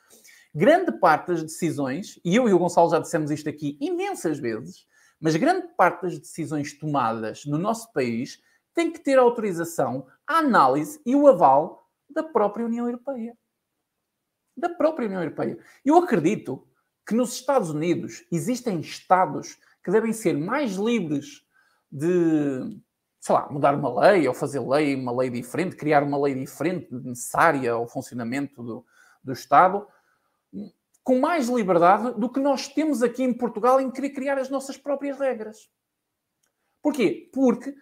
Grande 0.53 0.91
parte 0.93 1.27
das 1.27 1.43
decisões, 1.43 2.19
e 2.25 2.35
eu 2.35 2.49
e 2.49 2.53
o 2.53 2.57
Gonçalo 2.57 2.89
já 2.89 2.99
dissemos 2.99 3.29
isto 3.29 3.47
aqui 3.47 3.77
imensas 3.79 4.39
vezes, 4.39 4.87
mas 5.19 5.35
grande 5.35 5.67
parte 5.75 6.03
das 6.03 6.19
decisões 6.19 6.73
tomadas 6.77 7.45
no 7.45 7.57
nosso 7.57 7.91
país 7.91 8.41
tem 8.73 8.91
que 8.91 8.99
ter 8.99 9.17
autorização, 9.17 10.07
a 10.25 10.37
análise 10.37 11.01
e 11.05 11.15
o 11.15 11.27
aval 11.27 11.89
da 12.09 12.23
própria 12.23 12.65
União 12.65 12.85
Europeia. 12.85 13.35
Da 14.55 14.69
própria 14.69 15.07
União 15.07 15.21
Europeia. 15.21 15.57
Eu 15.83 15.97
acredito 15.97 16.67
que 17.05 17.15
nos 17.15 17.33
Estados 17.33 17.69
Unidos 17.69 18.25
existem 18.31 18.79
Estados 18.79 19.57
que 19.83 19.91
devem 19.91 20.11
ser 20.11 20.37
mais 20.37 20.75
livres 20.75 21.43
de, 21.91 22.77
sei 23.19 23.33
lá, 23.33 23.49
mudar 23.49 23.73
uma 23.73 24.01
lei 24.01 24.27
ou 24.27 24.33
fazer 24.33 24.59
lei, 24.59 24.95
uma 24.95 25.15
lei 25.15 25.29
diferente, 25.29 25.75
criar 25.75 26.03
uma 26.03 26.19
lei 26.19 26.35
diferente 26.35 26.93
necessária 26.93 27.71
ao 27.71 27.87
funcionamento 27.87 28.61
do, 28.61 28.85
do 29.23 29.31
Estado, 29.31 29.87
com 31.07 31.21
mais 31.21 31.47
liberdade 31.47 32.19
do 32.19 32.29
que 32.29 32.37
nós 32.37 32.67
temos 32.67 33.01
aqui 33.01 33.23
em 33.23 33.33
Portugal 33.33 33.79
em 33.79 33.89
querer 33.89 34.09
criar 34.09 34.37
as 34.37 34.49
nossas 34.49 34.75
próprias 34.75 35.17
regras. 35.17 35.71
Porquê? 36.81 37.29
Porque 37.33 37.73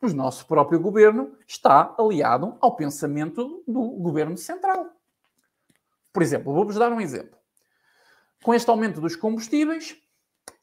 o 0.00 0.08
nosso 0.14 0.46
próprio 0.46 0.80
governo 0.80 1.36
está 1.46 1.94
aliado 1.98 2.56
ao 2.58 2.74
pensamento 2.74 3.62
do 3.68 3.82
governo 3.82 4.34
central. 4.38 4.90
Por 6.10 6.22
exemplo, 6.22 6.54
vou-vos 6.54 6.76
dar 6.76 6.90
um 6.90 7.02
exemplo. 7.02 7.38
Com 8.42 8.54
este 8.54 8.70
aumento 8.70 8.98
dos 8.98 9.14
combustíveis, 9.14 9.94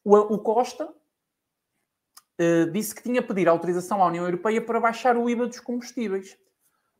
o, 0.02 0.38
Costa 0.38 0.88
uh, 0.88 2.70
disse 2.72 2.96
que 2.96 3.02
tinha 3.04 3.22
pedir 3.22 3.48
autorização 3.48 4.02
à 4.02 4.06
União 4.08 4.24
Europeia 4.24 4.60
para 4.60 4.80
baixar 4.80 5.16
o 5.16 5.30
IVA 5.30 5.46
dos 5.46 5.60
combustíveis. 5.60 6.36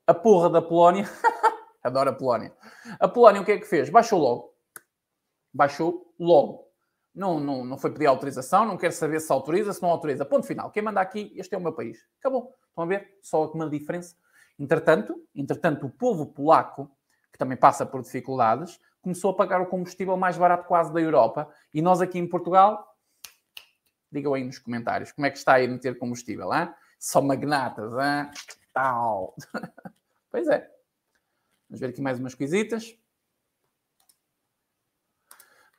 A 0.07 0.15
porra 0.15 0.49
da 0.49 0.63
Polónia, 0.63 1.11
adoro 1.83 2.11
a 2.11 2.13
Polónia. 2.13 2.57
A 3.01 3.09
Polónia 3.09 3.43
o 3.43 3.45
que 3.45 3.51
é 3.51 3.59
que 3.59 3.67
fez? 3.67 3.91
Baixou 3.91 4.21
logo. 4.21 4.58
Baixou 5.53 6.15
logo. 6.19 6.69
Não, 7.15 7.41
não, 7.41 7.65
não 7.65 7.77
foi 7.77 7.91
pedir 7.91 8.07
autorização, 8.07 8.65
não 8.65 8.77
quer 8.77 8.93
saber 8.93 9.21
se 9.21 9.33
autoriza, 9.33 9.73
se 9.73 9.83
não 9.83 9.91
autoriza. 9.91 10.25
Ponto 10.25 10.47
final. 10.47 10.71
Quem 10.71 10.83
manda 10.83 11.01
aqui, 11.01 11.33
este 11.37 11.55
é 11.55 11.59
o 11.59 11.61
meu 11.61 11.73
país. 11.73 12.07
Acabou. 12.21 12.55
Estão 12.69 12.85
a 12.85 12.87
ver? 12.87 13.19
Só 13.23 13.51
uma 13.51 13.69
diferença. 13.69 14.15
Entretanto, 14.59 15.21
entretanto, 15.35 15.87
o 15.87 15.91
povo 15.91 16.27
polaco, 16.27 16.91
que 17.33 17.39
também 17.39 17.57
passa 17.57 17.85
por 17.85 18.03
dificuldades, 18.03 18.79
começou 19.03 19.31
a 19.31 19.35
pagar 19.35 19.61
o 19.61 19.67
combustível 19.67 20.17
mais 20.17 20.37
barato 20.37 20.67
quase 20.67 20.93
da 20.93 21.01
Europa. 21.01 21.49
E 21.73 21.83
nós 21.83 22.01
aqui 22.01 22.19
em 22.19 22.29
Portugal, 22.29 22.97
digam 24.11 24.35
aí 24.35 24.45
nos 24.45 24.59
comentários, 24.59 25.13
como 25.13 25.27
é 25.27 25.31
que 25.31 25.39
está 25.39 25.55
aí 25.55 25.67
meter 25.67 25.99
combustível? 25.99 26.53
Hein? 26.53 26.73
Só 26.99 27.21
magnatas, 27.21 27.93
hein? 27.93 28.31
tal. 28.73 29.35
pois 30.31 30.47
é. 30.49 30.71
Vamos 31.69 31.81
ver 31.81 31.89
aqui 31.89 32.01
mais 32.01 32.19
umas 32.19 32.35
coisitas. 32.35 32.97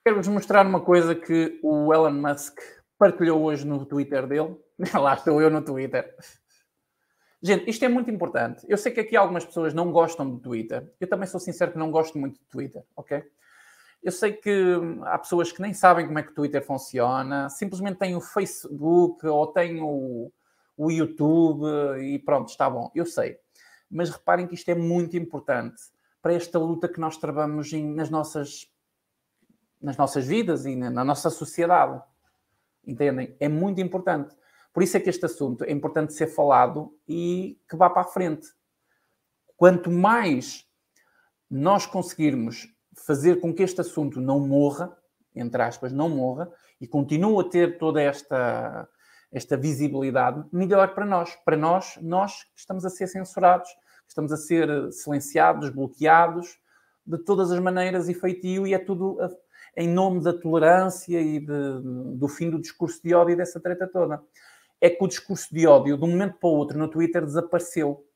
Quero-vos 0.09 0.27
mostrar 0.27 0.65
uma 0.65 0.81
coisa 0.81 1.13
que 1.13 1.59
o 1.61 1.93
Elon 1.93 2.13
Musk 2.13 2.57
partilhou 2.97 3.43
hoje 3.43 3.63
no 3.63 3.85
Twitter 3.85 4.25
dele. 4.25 4.57
Lá 4.91 5.13
estou 5.13 5.39
eu 5.39 5.51
no 5.51 5.61
Twitter. 5.61 6.15
Gente, 7.39 7.69
isto 7.69 7.85
é 7.85 7.87
muito 7.87 8.09
importante. 8.09 8.65
Eu 8.67 8.75
sei 8.75 8.91
que 8.91 9.01
aqui 9.01 9.15
algumas 9.15 9.45
pessoas 9.45 9.71
não 9.71 9.91
gostam 9.91 10.27
do 10.27 10.39
Twitter. 10.39 10.91
Eu 10.99 11.07
também 11.07 11.27
sou 11.27 11.39
sincero 11.39 11.73
que 11.73 11.77
não 11.77 11.91
gosto 11.91 12.17
muito 12.17 12.39
do 12.39 12.45
Twitter, 12.47 12.83
ok? 12.95 13.23
Eu 14.01 14.11
sei 14.11 14.33
que 14.33 14.73
há 15.03 15.19
pessoas 15.19 15.51
que 15.51 15.61
nem 15.61 15.75
sabem 15.75 16.07
como 16.07 16.17
é 16.17 16.23
que 16.23 16.31
o 16.31 16.33
Twitter 16.33 16.65
funciona, 16.65 17.47
simplesmente 17.47 17.99
têm 17.99 18.15
o 18.15 18.19
Facebook 18.19 19.27
ou 19.27 19.45
têm 19.45 19.79
o, 19.79 20.31
o 20.75 20.89
YouTube 20.89 21.67
e 22.01 22.17
pronto, 22.17 22.49
está 22.49 22.67
bom. 22.67 22.89
Eu 22.95 23.05
sei. 23.05 23.37
Mas 23.87 24.09
reparem 24.09 24.47
que 24.47 24.55
isto 24.55 24.69
é 24.69 24.75
muito 24.75 25.15
importante 25.15 25.79
para 26.19 26.33
esta 26.33 26.59
luta 26.59 26.89
que 26.89 26.99
nós 26.99 27.17
travamos 27.17 27.71
nas, 27.71 28.09
nossas, 28.09 28.68
nas 29.81 29.97
nossas 29.97 30.25
vidas 30.25 30.65
e 30.65 30.75
na, 30.75 31.03
nossa 31.03 31.29
sociedade. 31.29 32.01
Entendem? 32.85 33.35
É 33.39 33.47
muito 33.47 33.79
importante. 33.79 34.35
Por 34.73 34.83
isso 34.83 34.97
é 34.97 34.99
que 34.99 35.09
este 35.09 35.25
assunto 35.25 35.63
é 35.63 35.71
importante 35.71 36.13
ser 36.13 36.27
falado 36.27 36.93
e 37.07 37.59
que 37.69 37.75
vá 37.75 37.89
para 37.89 38.01
a 38.01 38.05
frente. 38.05 38.47
Quanto 39.55 39.91
mais 39.91 40.65
nós 41.49 41.85
conseguirmos 41.85 42.67
fazer 43.05 43.39
com 43.39 43.53
que 43.53 43.63
este 43.63 43.81
assunto 43.81 44.21
não 44.21 44.39
morra, 44.39 44.95
entre 45.35 45.61
aspas, 45.61 45.91
não 45.91 46.09
morra, 46.09 46.51
e 46.79 46.87
continue 46.87 47.39
a 47.41 47.49
ter 47.49 47.77
toda 47.77 48.01
esta, 48.01 48.87
esta 49.31 49.57
visibilidade, 49.57 50.43
melhor 50.51 50.93
para 50.93 51.05
nós. 51.05 51.35
Para 51.43 51.57
nós, 51.57 51.97
nós 52.01 52.45
estamos 52.55 52.85
a 52.85 52.89
ser 52.89 53.07
censurados, 53.07 53.69
estamos 54.07 54.31
a 54.31 54.37
ser 54.37 54.91
silenciados, 54.91 55.69
bloqueados, 55.69 56.59
de 57.05 57.17
todas 57.17 57.51
as 57.51 57.59
maneiras 57.59 58.07
e 58.07 58.13
feitio, 58.13 58.67
e 58.67 58.73
é 58.73 58.79
tudo 58.79 59.17
em 59.75 59.87
nome 59.87 60.23
da 60.23 60.33
tolerância 60.33 61.19
e 61.19 61.39
de, 61.39 61.81
do 62.17 62.27
fim 62.27 62.49
do 62.49 62.59
discurso 62.59 63.01
de 63.03 63.13
ódio 63.13 63.33
e 63.33 63.37
dessa 63.37 63.59
treta 63.59 63.87
toda 63.87 64.21
é 64.81 64.89
que 64.89 65.03
o 65.03 65.07
discurso 65.07 65.53
de 65.53 65.67
ódio, 65.67 65.97
de 65.97 66.03
um 66.03 66.07
momento 66.07 66.37
para 66.37 66.49
o 66.49 66.53
outro, 66.53 66.77
no 66.77 66.89
Twitter 66.89 67.23
desapareceu. 67.25 68.07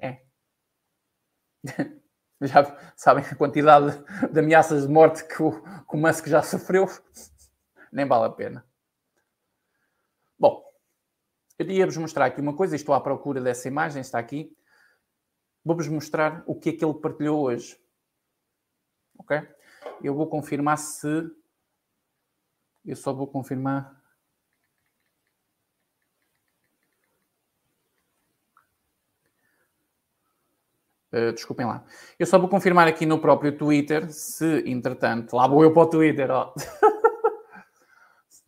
É. 0.00 0.22
Já 2.40 2.92
sabem 2.96 3.24
a 3.24 3.36
quantidade 3.36 3.96
de 4.32 4.40
ameaças 4.40 4.86
de 4.86 4.92
morte 4.92 5.24
que 5.24 5.40
o, 5.40 5.62
que 5.62 5.94
o 5.94 5.96
Musk 5.96 6.26
já 6.26 6.42
sofreu? 6.42 6.88
Nem 7.92 8.04
vale 8.04 8.24
a 8.24 8.30
pena. 8.30 8.66
Bom, 10.36 10.60
eu 11.56 11.70
ia-vos 11.70 11.96
mostrar 11.96 12.24
aqui 12.24 12.40
uma 12.40 12.56
coisa, 12.56 12.74
estou 12.74 12.96
à 12.96 13.00
procura 13.00 13.40
dessa 13.40 13.68
imagem, 13.68 14.00
está 14.00 14.18
aqui. 14.18 14.52
Vou-vos 15.64 15.86
mostrar 15.86 16.42
o 16.44 16.58
que 16.58 16.70
é 16.70 16.72
que 16.72 16.84
ele 16.84 16.94
partilhou 16.94 17.44
hoje. 17.44 17.80
Ok? 19.16 19.38
Eu 20.02 20.14
vou 20.14 20.26
confirmar 20.26 20.78
se. 20.78 21.30
Eu 22.84 22.96
só 22.96 23.12
vou 23.12 23.26
confirmar 23.26 24.02
Uh, 31.12 31.30
desculpem 31.30 31.66
lá. 31.66 31.84
Eu 32.18 32.24
só 32.24 32.38
vou 32.38 32.48
confirmar 32.48 32.88
aqui 32.88 33.04
no 33.04 33.18
próprio 33.18 33.54
Twitter 33.54 34.10
se, 34.10 34.64
entretanto, 34.66 35.36
lá 35.36 35.46
vou 35.46 35.62
eu 35.62 35.70
para 35.70 35.82
o 35.82 35.86
Twitter, 35.86 36.30
ó. 36.30 36.54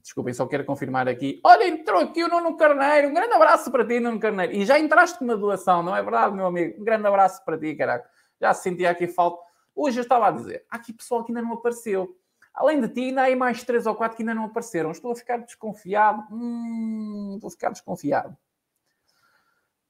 Desculpem, 0.00 0.32
só 0.32 0.46
quero 0.46 0.64
confirmar 0.64 1.07
aqui. 1.07 1.40
Olha, 1.44 1.68
entrou 1.68 2.00
aqui 2.00 2.24
o 2.24 2.28
Nuno 2.28 2.57
Carneiro. 2.57 3.09
Um 3.09 3.14
grande 3.14 3.34
abraço 3.34 3.70
para 3.70 3.86
ti, 3.86 4.00
Nuno 4.00 4.18
Carneiro. 4.18 4.55
E 4.55 4.64
já 4.64 4.78
entraste 4.78 5.18
com 5.18 5.24
uma 5.26 5.36
doação, 5.36 5.82
não 5.82 5.94
é 5.94 6.02
verdade, 6.02 6.34
meu 6.34 6.46
amigo? 6.46 6.80
Um 6.80 6.84
grande 6.84 7.07
abraço 7.07 7.44
para 7.44 7.59
ti, 7.59 7.74
caraca. 7.74 8.09
Já 8.40 8.55
sentia 8.55 8.90
aqui 8.90 9.09
falta. 9.09 9.42
Hoje 9.75 9.99
eu 9.99 10.03
estava 10.03 10.29
a 10.29 10.31
dizer, 10.31 10.64
há 10.70 10.77
aqui 10.77 10.93
pessoal 10.93 11.25
que 11.25 11.33
ainda 11.33 11.43
não 11.43 11.55
apareceu. 11.55 12.16
Além 12.55 12.81
de 12.81 12.89
ti, 12.89 13.01
ainda 13.01 13.22
há 13.22 13.25
aí 13.25 13.35
mais 13.35 13.64
três 13.64 13.85
ou 13.85 13.97
quatro 13.97 14.16
que 14.16 14.22
ainda 14.22 14.35
não 14.35 14.45
apareceram. 14.45 14.93
Estou 14.93 15.11
a 15.11 15.16
ficar 15.16 15.39
desconfiado. 15.39 16.22
Hum, 16.31 17.33
estou 17.35 17.49
a 17.49 17.51
ficar 17.51 17.70
desconfiado. 17.70 18.37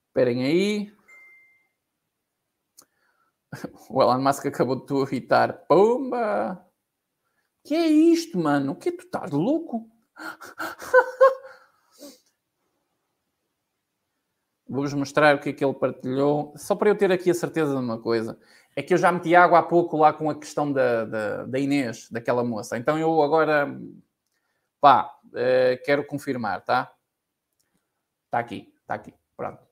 Esperem 0.08 0.44
aí. 0.44 0.92
O 3.88 4.02
Elon 4.02 4.20
Musk 4.20 4.46
acabou 4.46 4.76
de 4.76 4.86
tu 4.86 5.02
irritar. 5.02 5.66
Pumba! 5.68 6.66
Que 7.62 7.74
é 7.74 7.86
isto, 7.86 8.38
mano? 8.38 8.72
O 8.72 8.76
que 8.76 8.90
tu 8.90 9.04
estás 9.04 9.30
louco? 9.30 9.88
Vou-vos 14.66 14.94
mostrar 14.94 15.36
o 15.36 15.40
que 15.40 15.50
é 15.50 15.52
que 15.52 15.64
ele 15.64 15.74
partilhou, 15.74 16.52
só 16.56 16.74
para 16.74 16.88
eu 16.90 16.96
ter 16.96 17.12
aqui 17.12 17.30
a 17.30 17.34
certeza 17.34 17.72
de 17.72 17.78
uma 17.78 18.00
coisa. 18.00 18.38
É 18.76 18.82
que 18.82 18.92
eu 18.92 18.98
já 18.98 19.12
meti 19.12 19.34
água 19.36 19.60
há 19.60 19.62
pouco 19.62 19.96
lá 19.96 20.12
com 20.12 20.28
a 20.28 20.38
questão 20.38 20.72
da, 20.72 21.04
da, 21.04 21.44
da 21.44 21.58
Inês, 21.58 22.10
daquela 22.10 22.42
moça. 22.42 22.76
Então 22.76 22.98
eu 22.98 23.22
agora, 23.22 23.68
pá, 24.80 25.16
uh, 25.26 25.84
quero 25.84 26.04
confirmar, 26.06 26.64
tá? 26.64 26.92
Está 28.26 28.38
aqui, 28.38 28.72
está 28.80 28.94
aqui, 28.94 29.14
pronto. 29.36 29.62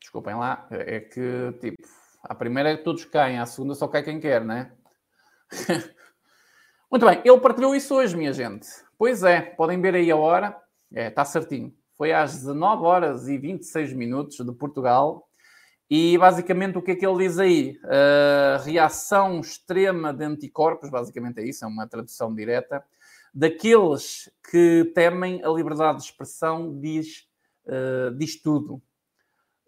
Desculpem 0.00 0.34
lá, 0.34 0.66
é 0.70 1.00
que, 1.00 1.52
tipo, 1.60 1.82
a 2.22 2.34
primeira 2.34 2.76
todos 2.82 3.04
caem, 3.04 3.38
a 3.38 3.46
segunda 3.46 3.74
só 3.74 3.88
cai 3.88 4.02
quem 4.02 4.20
quer, 4.20 4.44
né? 4.44 4.72
Muito 6.90 7.06
bem, 7.06 7.22
ele 7.24 7.40
partilhou 7.40 7.74
isso 7.74 7.94
hoje, 7.94 8.16
minha 8.16 8.32
gente. 8.32 8.66
Pois 8.98 9.22
é, 9.22 9.40
podem 9.40 9.80
ver 9.80 9.94
aí 9.94 10.10
a 10.10 10.16
hora. 10.16 10.60
É, 10.92 11.06
está 11.06 11.24
certinho. 11.24 11.72
Foi 11.96 12.12
às 12.12 12.34
19 12.34 12.82
horas 12.82 13.28
e 13.28 13.38
26 13.38 13.92
minutos 13.92 14.44
de 14.44 14.52
Portugal. 14.52 15.29
E 15.90 16.16
basicamente 16.16 16.78
o 16.78 16.82
que 16.82 16.92
é 16.92 16.94
que 16.94 17.04
ele 17.04 17.26
diz 17.26 17.36
aí? 17.36 17.76
Uh, 17.82 18.62
reação 18.62 19.40
extrema 19.40 20.14
de 20.14 20.24
anticorpos, 20.24 20.88
basicamente 20.88 21.40
é 21.40 21.44
isso, 21.44 21.64
é 21.64 21.68
uma 21.68 21.84
tradução 21.84 22.32
direta, 22.32 22.84
daqueles 23.34 24.30
que 24.48 24.92
temem 24.94 25.44
a 25.44 25.48
liberdade 25.48 25.98
de 25.98 26.04
expressão, 26.04 26.78
diz, 26.78 27.28
uh, 27.66 28.16
diz 28.16 28.40
tudo. 28.40 28.80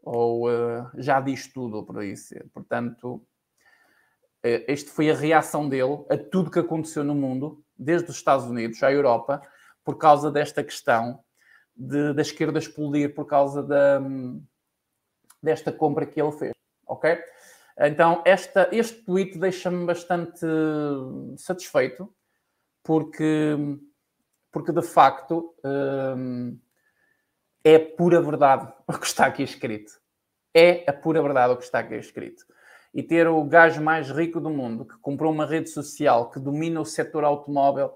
Ou 0.01 0.49
uh, 0.49 0.89
já 0.95 1.20
diz 1.20 1.53
tudo, 1.53 1.85
por 1.85 2.05
isso. 2.05 2.35
Portanto, 2.55 3.27
este 4.45 4.91
foi 4.91 5.11
a 5.11 5.14
reação 5.14 5.68
dele 5.68 6.05
a 6.09 6.16
tudo 6.16 6.51
que 6.51 6.59
aconteceu 6.59 7.03
no 7.03 7.14
mundo, 7.16 7.64
desde 7.77 8.11
os 8.11 8.16
Estados 8.16 8.45
Unidos 8.47 8.81
à 8.83 8.93
Europa, 8.93 9.41
por 9.85 9.99
causa 9.99 10.31
desta 10.31 10.62
questão 10.62 11.20
de, 11.77 12.12
da 12.12 12.23
esquerda 12.23 12.59
explodir 12.59 13.14
por 13.14 13.25
causa 13.25 13.62
da, 13.62 14.01
desta 15.43 15.72
compra 15.72 16.07
que 16.07 16.20
ele 16.20 16.32
fez. 16.32 16.53
Ok? 16.86 17.18
Então, 17.78 18.22
esta, 18.24 18.68
este 18.70 19.03
tweet 19.03 19.38
deixa-me 19.38 19.86
bastante 19.86 20.47
satisfeito, 21.36 22.12
porque, 22.82 23.57
porque 24.51 24.72
de 24.72 24.82
facto 24.82 25.55
hum, 25.64 26.59
é 27.64 27.78
pura 27.78 28.20
verdade 28.20 28.72
o 28.86 28.99
que 28.99 29.07
está 29.07 29.26
aqui 29.26 29.43
escrito. 29.43 30.01
É 30.55 30.84
a 30.88 30.93
pura 30.93 31.22
verdade 31.22 31.55
o 31.55 31.57
que 31.57 31.64
está 31.64 31.78
aqui 31.78 31.95
escrito. 31.95 32.45
E 32.93 33.03
ter 33.03 33.26
o 33.26 33.43
gajo 33.45 33.80
mais 33.80 34.11
rico 34.11 34.38
do 34.38 34.51
mundo, 34.51 34.84
que 34.84 34.99
comprou 34.99 35.32
uma 35.32 35.47
rede 35.47 35.70
social, 35.70 36.30
que 36.30 36.38
domina 36.38 36.78
o 36.78 36.84
setor 36.84 37.24
automóvel 37.24 37.90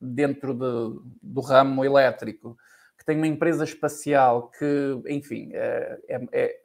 dentro 0.00 0.54
de, 0.54 1.00
do 1.20 1.40
ramo 1.40 1.84
elétrico, 1.84 2.56
que 2.96 3.04
tem 3.04 3.16
uma 3.16 3.26
empresa 3.26 3.64
espacial 3.64 4.50
que, 4.50 5.02
enfim, 5.08 5.50
é, 5.52 5.98
é, 6.08 6.28
é 6.32 6.60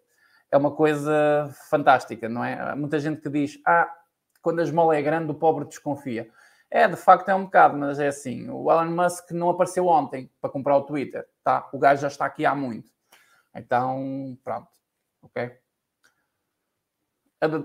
uma 0.54 0.72
coisa 0.72 1.50
fantástica, 1.70 2.30
não 2.30 2.43
é? 2.43 2.76
Muita 2.76 3.00
gente 3.00 3.22
que 3.22 3.30
diz, 3.30 3.60
ah, 3.66 3.93
quando 4.41 4.60
a 4.60 4.64
esmola 4.64 4.96
é 4.96 5.02
grande, 5.02 5.32
o 5.32 5.36
pobre 5.36 5.66
desconfia. 5.66 6.30
É, 6.70 6.88
de 6.88 6.96
facto 6.96 7.30
é 7.30 7.36
um 7.36 7.46
bocado, 7.46 7.78
mas 7.78 8.00
é 8.00 8.08
assim, 8.08 8.50
o 8.50 8.72
Elon 8.72 8.91
Musk 8.91 9.32
não 9.32 9.50
apareceu 9.50 9.88
ontem 9.88 10.30
para 10.41 10.50
comprar 10.50 10.78
o 10.78 10.84
Twitter, 10.84 11.28
tá? 11.43 11.70
O 11.72 11.80
gajo 11.80 12.02
já 12.02 12.08
está 12.08 12.26
aqui 12.26 12.46
há 12.46 12.56
muito. 12.56 12.91
Então, 13.54 14.38
pronto, 14.43 14.68
ok? 15.22 15.52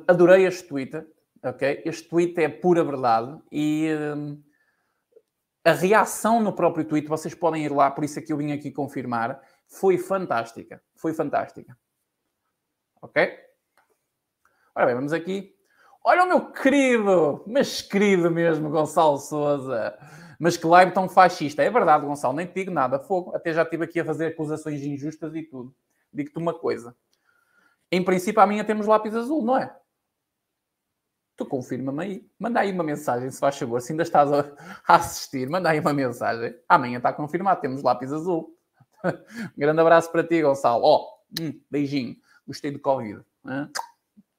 Adorei 0.07 0.47
este 0.47 0.69
Twitter, 0.69 1.07
ok? 1.43 1.83
Este 1.85 2.09
tweet 2.09 2.41
é 2.41 2.49
pura 2.49 2.85
verdade 2.85 3.39
e... 3.51 3.89
Hum, 4.17 4.43
a 5.65 5.73
reação 5.73 6.43
no 6.43 6.55
próprio 6.55 6.85
tweet, 6.85 7.07
vocês 7.07 7.35
podem 7.35 7.65
ir 7.65 7.73
lá, 7.73 7.91
por 7.91 8.03
isso 8.03 8.19
é 8.19 8.23
que 8.23 8.33
eu 8.33 8.37
vim 8.37 8.53
aqui 8.53 8.71
confirmar, 8.71 9.41
foi 9.67 9.99
fantástica. 9.99 10.83
Foi 10.97 11.13
fantástica. 11.13 11.77
Ok? 13.03 13.39
Ora 14.75 14.87
bem, 14.87 14.95
vamos 14.95 15.13
aqui. 15.13 15.55
Olha 16.05 16.25
o 16.25 16.29
meu 16.29 16.53
querido, 16.53 17.45
mas 17.47 17.83
querido 17.83 18.31
mesmo, 18.31 18.71
Gonçalo 18.71 19.19
Souza. 19.19 19.99
Mas 20.39 20.57
que 20.57 20.67
live 20.67 20.93
tão 20.93 21.09
fascista. 21.09 21.63
É 21.63 21.71
verdade, 21.71 22.07
Gonçalo, 22.07 22.35
nem 22.35 22.47
te 22.47 22.55
digo 22.55 22.71
nada. 22.71 22.99
Fogo. 22.99 23.35
Até 23.35 23.53
já 23.53 23.63
estive 23.63 23.85
aqui 23.85 24.01
a 24.01 24.05
fazer 24.05 24.27
acusações 24.29 24.83
injustas 24.83 25.35
e 25.35 25.43
tudo. 25.43 25.75
Digo-te 26.13 26.39
uma 26.39 26.55
coisa. 26.55 26.97
Em 27.93 28.03
princípio, 28.03 28.41
a 28.41 28.47
minha 28.47 28.65
temos 28.65 28.87
lápis 28.87 29.15
azul, 29.15 29.45
não 29.45 29.59
é? 29.59 29.75
tu 31.41 31.47
confirma-me 31.47 32.03
aí. 32.03 32.31
Manda 32.39 32.61
aí 32.61 32.71
uma 32.71 32.85
mensagem, 32.85 33.31
se 33.31 33.41
faz 33.41 33.59
favor. 33.59 33.81
Se 33.81 33.93
ainda 33.93 34.03
estás 34.03 34.31
a, 34.31 34.45
assistir, 34.87 35.49
manda 35.49 35.71
aí 35.71 35.81
uma 35.81 35.95
mensagem. 35.95 36.55
Amanhã 36.69 36.99
está 36.99 37.13
confirmado, 37.13 37.63
temos 37.63 37.83
lápis 37.83 38.13
azul. 38.13 38.55
um 39.05 39.11
grande 39.57 39.81
abraço 39.81 40.13
para 40.13 40.23
ti, 40.23 40.43
Gonçalo. 40.43 40.85
Ó, 40.85 40.99
oh, 40.99 41.53
beijinho. 41.71 42.17
Gostei 42.51 42.73
do 42.73 42.81
Covid. 42.81 43.25
Hein? 43.47 43.71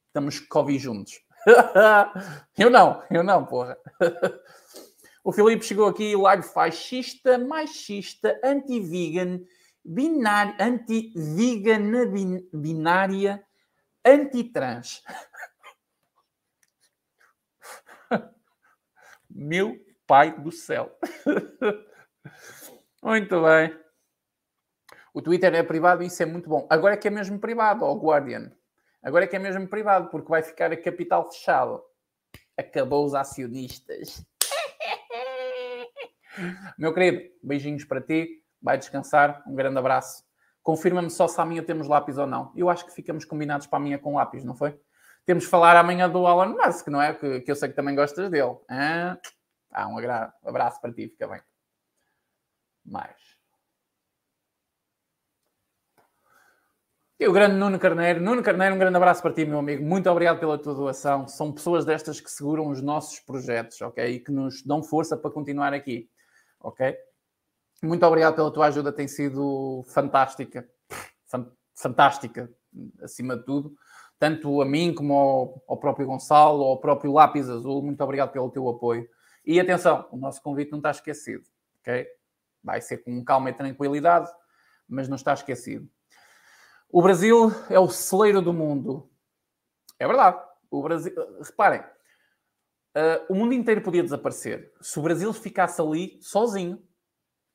Estamos 0.07 0.41
Covid 0.41 0.77
juntos. 0.77 1.23
eu 2.59 2.69
não, 2.69 3.01
eu 3.09 3.23
não, 3.23 3.45
porra. 3.45 3.77
o 5.23 5.31
Filipe 5.31 5.63
chegou 5.63 5.87
aqui, 5.87 6.13
live 6.13 6.43
fascista, 6.43 7.37
machista, 7.37 8.37
anti-vegan, 8.43 9.39
binária, 9.81 10.57
anti-vegana 10.59 12.05
binária, 12.51 13.41
anti-trans. 14.05 15.01
Meu 19.29 19.79
pai 20.05 20.37
do 20.37 20.51
céu. 20.51 20.99
muito 23.01 23.41
bem. 23.41 23.80
O 25.13 25.21
Twitter 25.21 25.53
é 25.53 25.63
privado 25.63 26.03
e 26.03 26.07
isso 26.07 26.23
é 26.23 26.25
muito 26.25 26.49
bom. 26.49 26.65
Agora 26.69 26.93
é 26.93 26.97
que 26.97 27.07
é 27.07 27.11
mesmo 27.11 27.39
privado, 27.39 27.83
ó 27.83 27.93
Guardian. 27.93 28.51
Agora 29.03 29.25
é 29.25 29.27
que 29.27 29.35
é 29.35 29.39
mesmo 29.39 29.67
privado, 29.67 30.09
porque 30.09 30.29
vai 30.29 30.41
ficar 30.41 30.71
a 30.71 30.77
capital 30.77 31.29
fechado. 31.29 31.83
Acabou 32.57 33.05
os 33.05 33.13
acionistas. 33.13 34.25
Meu 36.77 36.93
querido, 36.93 37.29
beijinhos 37.43 37.83
para 37.83 37.99
ti. 37.99 38.41
Vai 38.61 38.77
descansar. 38.77 39.43
Um 39.47 39.55
grande 39.55 39.77
abraço. 39.77 40.23
Confirma-me 40.61 41.09
só 41.09 41.27
se 41.27 41.41
amanhã 41.41 41.63
temos 41.63 41.87
lápis 41.87 42.17
ou 42.17 42.27
não. 42.27 42.53
Eu 42.55 42.69
acho 42.69 42.85
que 42.85 42.93
ficamos 42.93 43.25
combinados 43.25 43.65
para 43.65 43.77
amanhã 43.77 43.97
com 43.97 44.15
lápis, 44.15 44.43
não 44.43 44.55
foi? 44.55 44.79
Temos 45.25 45.43
de 45.43 45.49
falar 45.49 45.75
amanhã 45.75 46.09
do 46.09 46.27
Elon 46.27 46.55
Musk, 46.55 46.87
não 46.87 47.01
é? 47.01 47.13
Que, 47.13 47.41
que 47.41 47.51
eu 47.51 47.55
sei 47.55 47.69
que 47.69 47.75
também 47.75 47.95
gostas 47.95 48.29
dele. 48.29 48.57
Ah 48.69 49.17
um 49.87 49.97
abraço 50.47 50.81
para 50.81 50.93
ti, 50.93 51.07
fica 51.07 51.27
bem. 51.27 51.41
Mais. 52.85 53.30
E 57.21 57.27
o 57.27 57.31
grande 57.31 57.55
Nuno 57.55 57.77
Carneiro. 57.77 58.19
Nuno 58.19 58.41
Carneiro, 58.41 58.73
um 58.73 58.79
grande 58.79 58.97
abraço 58.97 59.21
para 59.21 59.31
ti, 59.31 59.45
meu 59.45 59.59
amigo. 59.59 59.85
Muito 59.85 60.09
obrigado 60.09 60.39
pela 60.39 60.57
tua 60.57 60.73
doação. 60.73 61.27
São 61.27 61.51
pessoas 61.51 61.85
destas 61.85 62.19
que 62.19 62.31
seguram 62.31 62.67
os 62.67 62.81
nossos 62.81 63.19
projetos, 63.19 63.79
ok? 63.79 64.03
E 64.03 64.19
que 64.19 64.31
nos 64.31 64.63
dão 64.63 64.81
força 64.81 65.15
para 65.15 65.29
continuar 65.29 65.71
aqui, 65.71 66.09
ok? 66.59 66.97
Muito 67.83 68.03
obrigado 68.07 68.33
pela 68.33 68.51
tua 68.51 68.65
ajuda, 68.65 68.91
tem 68.91 69.07
sido 69.07 69.83
fantástica. 69.93 70.67
Fantástica, 71.75 72.51
acima 73.03 73.37
de 73.37 73.45
tudo 73.45 73.75
tanto 74.17 74.59
a 74.59 74.65
mim 74.65 74.91
como 74.91 75.13
ao, 75.13 75.63
ao, 75.67 75.77
próprio 75.77 76.07
Gonçalo, 76.07 76.63
ao 76.63 76.79
próprio 76.79 77.11
Lápis 77.11 77.47
Azul. 77.47 77.83
Muito 77.83 78.03
obrigado 78.03 78.31
pelo 78.31 78.49
teu 78.49 78.67
apoio. 78.67 79.07
E 79.45 79.59
atenção, 79.59 80.07
o 80.11 80.17
nosso 80.17 80.41
convite 80.41 80.71
não 80.71 80.79
está 80.79 80.89
esquecido, 80.89 81.43
ok? 81.79 82.07
Vai 82.63 82.81
ser 82.81 82.97
com 82.97 83.23
calma 83.23 83.51
e 83.51 83.53
tranquilidade, 83.53 84.27
mas 84.89 85.07
não 85.07 85.15
está 85.15 85.33
esquecido. 85.33 85.87
O 86.93 87.01
Brasil 87.01 87.51
é 87.69 87.79
o 87.79 87.87
celeiro 87.87 88.41
do 88.41 88.51
mundo. 88.51 89.09
É 89.97 90.05
verdade. 90.05 90.43
O 90.69 90.83
Brasil, 90.83 91.13
reparem, 91.41 91.79
uh, 91.79 93.25
o 93.29 93.35
mundo 93.35 93.53
inteiro 93.53 93.81
podia 93.81 94.03
desaparecer. 94.03 94.73
Se 94.81 94.99
o 94.99 95.01
Brasil 95.01 95.31
ficasse 95.31 95.81
ali 95.81 96.19
sozinho, 96.21 96.85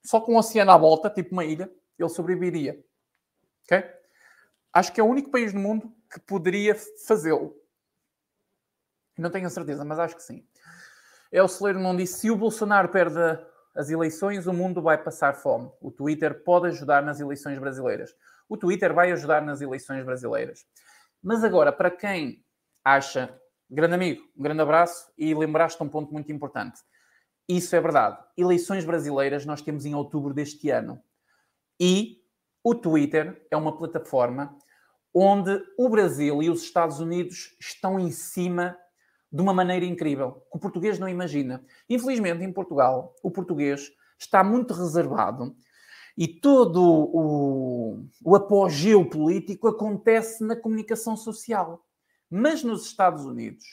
só 0.02 0.20
com 0.20 0.34
o 0.34 0.38
oceano 0.38 0.70
à 0.70 0.78
volta, 0.78 1.10
tipo 1.10 1.32
uma 1.32 1.44
ilha, 1.44 1.70
ele 1.98 2.08
sobreviveria. 2.08 2.82
Ok? 3.64 3.84
Acho 4.72 4.92
que 4.92 5.00
é 5.00 5.04
o 5.04 5.08
único 5.08 5.30
país 5.30 5.52
no 5.52 5.60
mundo 5.60 5.94
que 6.10 6.20
poderia 6.20 6.74
fazê-lo. 7.06 7.54
Não 9.18 9.30
tenho 9.30 9.46
a 9.46 9.50
certeza, 9.50 9.84
mas 9.84 9.98
acho 9.98 10.16
que 10.16 10.22
sim. 10.22 10.46
É 11.30 11.42
o 11.42 11.48
celeiro 11.48 11.78
não 11.78 11.94
disse: 11.94 12.20
se 12.20 12.30
o 12.30 12.36
Bolsonaro 12.36 12.88
perde 12.88 13.18
as 13.74 13.90
eleições, 13.90 14.46
o 14.46 14.52
mundo 14.52 14.80
vai 14.80 14.96
passar 14.96 15.34
fome. 15.34 15.70
O 15.80 15.90
Twitter 15.90 16.42
pode 16.42 16.68
ajudar 16.68 17.02
nas 17.02 17.20
eleições 17.20 17.58
brasileiras. 17.58 18.14
O 18.48 18.56
Twitter 18.56 18.92
vai 18.94 19.12
ajudar 19.12 19.42
nas 19.42 19.60
eleições 19.60 20.04
brasileiras. 20.04 20.64
Mas 21.22 21.42
agora, 21.42 21.72
para 21.72 21.90
quem 21.90 22.44
acha, 22.84 23.38
grande 23.68 23.94
amigo, 23.94 24.22
um 24.36 24.42
grande 24.42 24.60
abraço 24.60 25.10
e 25.18 25.34
lembraste 25.34 25.82
um 25.82 25.88
ponto 25.88 26.12
muito 26.12 26.30
importante. 26.30 26.80
Isso 27.48 27.74
é 27.74 27.80
verdade. 27.80 28.18
Eleições 28.36 28.84
brasileiras 28.84 29.46
nós 29.46 29.62
temos 29.62 29.84
em 29.84 29.94
outubro 29.94 30.34
deste 30.34 30.70
ano. 30.70 31.00
E 31.78 32.22
o 32.62 32.74
Twitter 32.74 33.46
é 33.50 33.56
uma 33.56 33.76
plataforma 33.76 34.56
onde 35.14 35.62
o 35.78 35.88
Brasil 35.88 36.42
e 36.42 36.50
os 36.50 36.62
Estados 36.62 37.00
Unidos 37.00 37.56
estão 37.60 37.98
em 37.98 38.10
cima 38.10 38.76
de 39.32 39.40
uma 39.40 39.54
maneira 39.54 39.84
incrível, 39.84 40.46
que 40.50 40.56
o 40.56 40.60
português 40.60 40.98
não 40.98 41.08
imagina. 41.08 41.64
Infelizmente, 41.88 42.44
em 42.44 42.52
Portugal, 42.52 43.14
o 43.22 43.30
português 43.30 43.90
está 44.18 44.42
muito 44.42 44.74
reservado 44.74 45.54
E 46.16 46.26
todo 46.26 46.82
o, 46.82 48.06
o 48.24 48.34
apogeu 48.34 49.04
político 49.08 49.68
acontece 49.68 50.42
na 50.44 50.56
comunicação 50.56 51.16
social. 51.16 51.84
Mas 52.30 52.62
nos 52.62 52.86
Estados 52.86 53.24
Unidos 53.24 53.64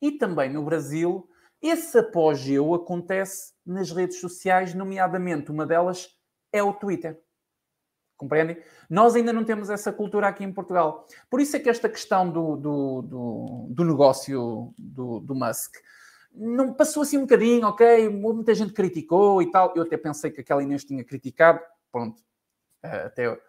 e 0.00 0.12
também 0.12 0.50
no 0.50 0.64
Brasil, 0.64 1.28
esse 1.60 1.98
apogeu 1.98 2.72
acontece 2.74 3.52
nas 3.66 3.90
redes 3.90 4.18
sociais, 4.18 4.74
nomeadamente 4.74 5.50
uma 5.50 5.66
delas 5.66 6.08
é 6.52 6.62
o 6.62 6.72
Twitter. 6.72 7.20
Compreendem? 8.16 8.58
Nós 8.88 9.14
ainda 9.14 9.32
não 9.32 9.44
temos 9.44 9.70
essa 9.70 9.92
cultura 9.92 10.28
aqui 10.28 10.44
em 10.44 10.52
Portugal. 10.52 11.06
Por 11.30 11.40
isso 11.40 11.56
é 11.56 11.60
que 11.60 11.70
esta 11.70 11.88
questão 11.88 12.30
do, 12.30 12.56
do, 12.56 13.02
do, 13.02 13.66
do 13.70 13.84
negócio 13.84 14.74
do, 14.78 15.20
do 15.20 15.34
Musk 15.34 15.76
não 16.32 16.72
passou 16.72 17.02
assim 17.02 17.18
um 17.18 17.22
bocadinho, 17.22 17.66
ok? 17.66 18.08
Muita 18.08 18.54
gente 18.54 18.72
criticou 18.72 19.42
e 19.42 19.50
tal. 19.50 19.72
Eu 19.74 19.82
até 19.82 19.96
pensei 19.96 20.30
que 20.30 20.40
aquela 20.40 20.62
Inês 20.62 20.84
tinha 20.84 21.04
criticado, 21.04 21.60
pronto. 21.90 22.22
Eh, 22.82 23.04
até, 23.06 23.40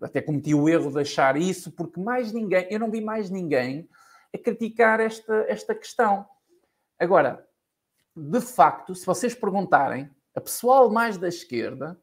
até 0.00 0.22
cometi 0.22 0.54
o 0.54 0.68
erro 0.68 0.90
de 0.90 1.00
achar 1.00 1.36
isso, 1.36 1.70
porque 1.72 2.00
mais 2.00 2.32
ninguém, 2.32 2.66
eu 2.70 2.80
não 2.80 2.90
vi 2.90 3.00
mais 3.00 3.30
ninguém 3.30 3.88
a 4.34 4.38
criticar 4.38 5.00
esta, 5.00 5.44
esta 5.48 5.74
questão. 5.74 6.26
Agora, 6.98 7.46
de 8.16 8.40
facto, 8.40 8.94
se 8.94 9.04
vocês 9.04 9.34
perguntarem 9.34 10.10
a 10.34 10.40
pessoal 10.40 10.90
mais 10.90 11.18
da 11.18 11.28
esquerda, 11.28 12.00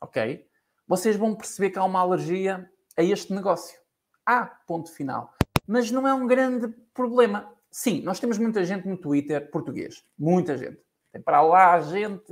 ok? 0.00 0.46
Vocês 0.86 1.16
vão 1.16 1.34
perceber 1.34 1.70
que 1.70 1.78
há 1.78 1.84
uma 1.84 2.00
alergia 2.00 2.70
a 2.96 3.02
este 3.02 3.32
negócio. 3.32 3.78
Há, 4.24 4.44
ponto 4.44 4.92
final. 4.92 5.34
Mas 5.66 5.90
não 5.90 6.06
é 6.06 6.14
um 6.14 6.26
grande 6.26 6.68
problema. 6.92 7.52
Sim, 7.70 8.02
nós 8.02 8.20
temos 8.20 8.38
muita 8.38 8.64
gente 8.64 8.86
no 8.86 8.96
Twitter 8.96 9.50
português. 9.50 10.04
Muita 10.18 10.56
gente. 10.56 10.80
Tem 11.10 11.22
para 11.22 11.42
lá 11.42 11.80
gente. 11.80 12.22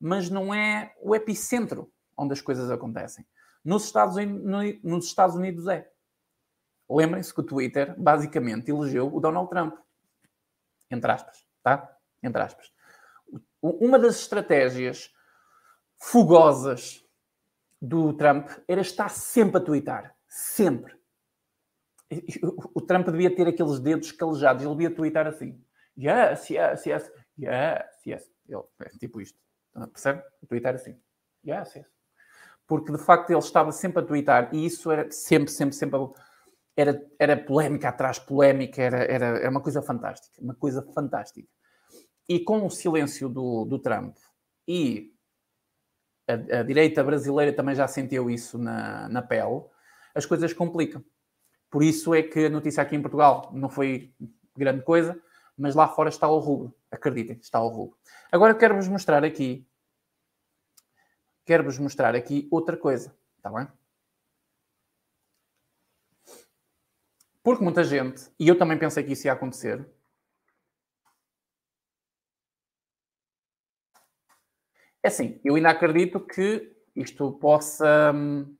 Mas 0.00 0.30
não 0.30 0.52
é 0.52 0.94
o 1.02 1.14
epicentro 1.14 1.92
onde 2.16 2.32
as 2.32 2.40
coisas 2.40 2.70
acontecem. 2.70 3.26
Nos 3.64 3.84
Estados 3.84 4.16
Unidos, 4.16 4.80
nos 4.82 5.06
Estados 5.06 5.36
Unidos 5.36 5.66
é. 5.66 5.90
Lembrem-se 6.88 7.34
que 7.34 7.40
o 7.40 7.44
Twitter 7.44 7.94
basicamente 8.00 8.70
elegeu 8.70 9.14
o 9.14 9.20
Donald 9.20 9.50
Trump. 9.50 9.76
Entre 10.90 11.10
aspas, 11.10 11.46
tá? 11.62 11.96
Entre 12.22 12.40
aspas. 12.40 12.72
Uma 13.60 13.98
das 13.98 14.20
estratégias 14.20 15.12
fogosas 15.96 17.04
do 17.80 18.12
Trump 18.14 18.48
era 18.66 18.80
estar 18.80 19.10
sempre 19.10 19.58
a 19.58 19.64
twittar. 19.64 20.16
Sempre. 20.28 20.96
O 22.74 22.80
Trump 22.80 23.06
devia 23.08 23.34
ter 23.34 23.46
aqueles 23.46 23.78
dedos 23.80 24.12
calejados. 24.12 24.62
Ele 24.62 24.72
devia 24.72 24.94
twittar 24.94 25.26
assim. 25.26 25.62
Yes, 25.96 26.48
yes, 26.48 26.86
yes. 26.86 27.12
Yes, 27.38 28.06
yes. 28.06 28.30
Ele, 28.48 28.62
é 28.80 28.88
tipo 28.98 29.20
isto. 29.20 29.38
Percebe? 29.72 30.22
Twittar 30.48 30.74
assim. 30.74 30.98
Yes, 31.46 31.74
yes. 31.74 31.86
Porque 32.66 32.92
de 32.92 32.98
facto 32.98 33.30
ele 33.30 33.38
estava 33.38 33.72
sempre 33.72 34.02
a 34.02 34.06
twittar 34.06 34.54
e 34.54 34.66
isso 34.66 34.90
era 34.90 35.10
sempre, 35.10 35.50
sempre, 35.50 35.74
sempre. 35.74 35.98
Era, 36.76 37.02
era 37.18 37.36
polémica 37.36 37.88
atrás 37.88 38.18
polémica, 38.18 38.80
era, 38.80 38.98
era, 38.98 39.26
era 39.38 39.50
uma 39.50 39.62
coisa 39.62 39.82
fantástica. 39.82 40.40
Uma 40.40 40.54
coisa 40.54 40.82
fantástica. 40.94 41.48
E 42.28 42.40
com 42.40 42.64
o 42.64 42.70
silêncio 42.70 43.28
do, 43.28 43.64
do 43.64 43.78
Trump 43.78 44.16
e 44.66 45.14
a, 46.28 46.58
a, 46.60 46.62
direita 46.62 47.02
brasileira 47.02 47.54
também 47.54 47.74
já 47.74 47.88
sentiu 47.88 48.30
isso 48.30 48.58
na, 48.58 49.08
na 49.08 49.22
pele, 49.22 49.64
as 50.14 50.26
coisas 50.26 50.52
complicam. 50.52 51.02
Por 51.70 51.82
isso 51.82 52.14
é 52.14 52.22
que 52.22 52.46
a 52.46 52.50
notícia 52.50 52.82
aqui 52.82 52.94
em 52.94 53.00
Portugal 53.00 53.50
não 53.54 53.70
foi 53.70 54.12
grande 54.56 54.82
coisa, 54.82 55.18
mas 55.58 55.74
lá 55.74 55.88
fora 55.88 56.08
está 56.08 56.28
o 56.28 56.38
rubro. 56.38 56.74
Acreditem, 56.90 57.38
está 57.40 57.60
o 57.60 57.68
rubro. 57.68 57.98
Agora 58.30 58.54
quero-vos 58.54 58.88
mostrar 58.88 59.24
aqui, 59.24 59.66
quero-vos 61.44 61.78
mostrar 61.78 62.14
aqui 62.14 62.48
outra 62.50 62.76
coisa, 62.76 63.14
está 63.36 63.50
bem? 63.50 63.66
Porque 67.42 67.64
muita 67.64 67.82
gente, 67.82 68.30
e 68.38 68.46
eu 68.46 68.58
também 68.58 68.78
pensei 68.78 69.02
que 69.02 69.12
isso 69.12 69.26
ia 69.26 69.32
acontecer, 69.32 69.86
É 75.02 75.08
assim, 75.08 75.40
eu 75.44 75.54
ainda 75.54 75.70
acredito 75.70 76.20
que 76.20 76.70
isto 76.94 77.32
possa. 77.32 78.12
Um, 78.12 78.56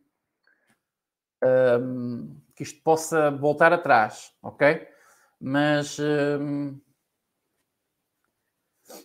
hum, 1.44 2.40
que 2.54 2.62
isto 2.62 2.82
possa 2.82 3.30
voltar 3.30 3.72
atrás, 3.72 4.32
ok? 4.42 4.88
Mas. 5.40 5.98
Um, 5.98 6.80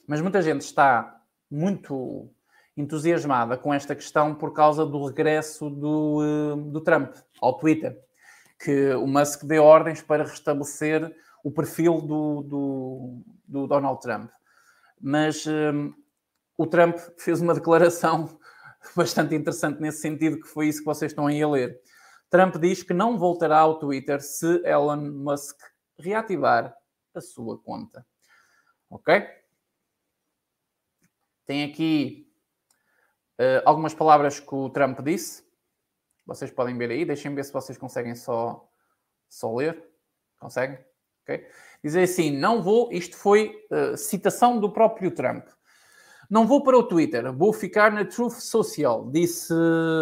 mas 0.08 0.22
muita 0.22 0.42
gente 0.42 0.62
está 0.62 1.22
muito 1.50 2.30
entusiasmada 2.76 3.58
com 3.58 3.74
esta 3.74 3.96
questão 3.96 4.34
por 4.34 4.54
causa 4.54 4.86
do 4.86 5.06
regresso 5.06 5.70
do, 5.70 6.22
hum, 6.22 6.72
do 6.72 6.82
Trump 6.82 7.14
ao 7.42 7.58
Twitter, 7.58 7.98
que 8.60 8.94
o 8.94 9.06
Musk 9.06 9.44
deu 9.44 9.64
ordens 9.64 10.02
para 10.02 10.24
restabelecer 10.24 11.16
o 11.44 11.52
perfil 11.52 12.02
do, 12.02 12.42
do, 12.42 13.22
do 13.48 13.68
Donald 13.68 14.02
Trump. 14.02 14.32
Mas 15.00 15.46
um, 15.46 15.94
o 16.58 16.66
Trump 16.66 16.98
fez 17.18 17.42
uma 17.42 17.54
declaração 17.54 18.40
bastante 18.96 19.36
interessante 19.36 19.80
nesse 19.82 20.00
sentido, 20.02 20.40
que 20.40 20.48
foi 20.48 20.68
isso 20.68 20.80
que 20.80 20.86
vocês 20.86 21.12
estão 21.12 21.28
aí 21.28 21.42
a 21.44 21.50
ler. 21.50 21.80
Trump 22.30 22.56
diz 22.56 22.82
que 22.82 22.94
não 22.94 23.18
voltará 23.20 23.60
ao 23.60 23.78
Twitter 23.78 24.20
se 24.22 24.62
Elon 24.66 25.12
Musk 25.12 25.60
reativar 26.00 26.76
a 27.14 27.22
sua 27.22 27.60
conta. 27.60 28.06
Ok? 28.90 29.43
Tem 31.46 31.64
aqui 31.64 32.32
uh, 33.40 33.62
algumas 33.66 33.94
palavras 33.94 34.40
que 34.40 34.56
o 34.56 34.70
Trump 34.70 35.00
disse. 35.02 35.44
Vocês 36.26 36.52
podem 36.52 36.78
ver 36.78 36.92
aí. 36.92 37.06
Deixem 37.06 37.34
ver 37.34 37.44
se 37.44 37.54
vocês 37.54 37.78
conseguem 37.78 38.16
só, 38.16 38.70
só 39.30 39.54
ler. 39.54 39.84
Conseguem? 40.40 40.78
Ok? 41.24 41.46
Dizer 41.84 42.04
assim, 42.04 42.38
não 42.38 42.62
vou. 42.62 42.92
Isto 42.92 43.18
foi 43.18 43.66
uh, 43.72 43.98
citação 43.98 44.60
do 44.60 44.72
próprio 44.72 45.12
Trump. 45.12 45.48
Não 46.30 46.48
vou 46.48 46.64
para 46.64 46.78
o 46.78 46.84
Twitter, 46.84 47.32
vou 47.32 47.54
ficar 47.54 47.92
na 47.92 48.06
Truth 48.06 48.40
Social, 48.40 49.10
disse 49.12 49.54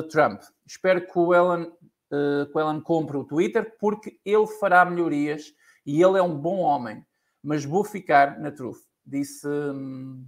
Trump. 0.10 0.42
Espero 0.66 1.06
que 1.06 1.20
o 1.20 1.34
Elon, 1.34 1.64
uh, 1.64 2.46
que 2.46 2.58
o 2.58 2.60
Elon 2.60 2.80
compre 2.80 3.18
o 3.18 3.26
Twitter 3.26 3.76
porque 3.80 4.20
ele 4.24 4.48
fará 4.48 4.86
melhorias 4.86 5.54
e 5.86 6.02
ele 6.02 6.18
é 6.18 6.22
um 6.22 6.38
bom 6.38 6.60
homem. 6.60 7.06
Mas 7.44 7.66
vou 7.66 7.84
ficar 7.84 8.40
na 8.40 8.52
Truth, 8.52 8.80
disse, 9.06 9.48
um, 9.48 10.26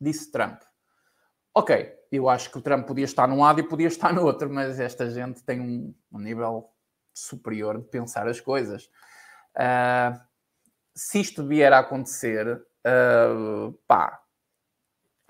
disse 0.00 0.30
Trump. 0.30 0.62
Ok, 1.54 1.92
eu 2.10 2.28
acho 2.28 2.50
que 2.50 2.58
o 2.58 2.62
Trump 2.62 2.86
podia 2.86 3.04
estar 3.04 3.26
num 3.26 3.40
lado 3.40 3.60
e 3.60 3.68
podia 3.68 3.88
estar 3.88 4.12
no 4.12 4.24
outro, 4.24 4.48
mas 4.48 4.78
esta 4.78 5.10
gente 5.10 5.42
tem 5.42 5.60
um, 5.60 5.94
um 6.12 6.18
nível 6.18 6.70
superior 7.12 7.80
de 7.80 7.88
pensar 7.88 8.28
as 8.28 8.40
coisas. 8.40 8.86
Uh, 9.56 10.18
se 10.94 11.20
isto 11.20 11.46
vier 11.46 11.72
a 11.72 11.80
acontecer, 11.80 12.56
uh, 12.56 13.72
pá, 13.86 14.20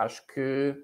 Acho 0.00 0.26
que. 0.28 0.74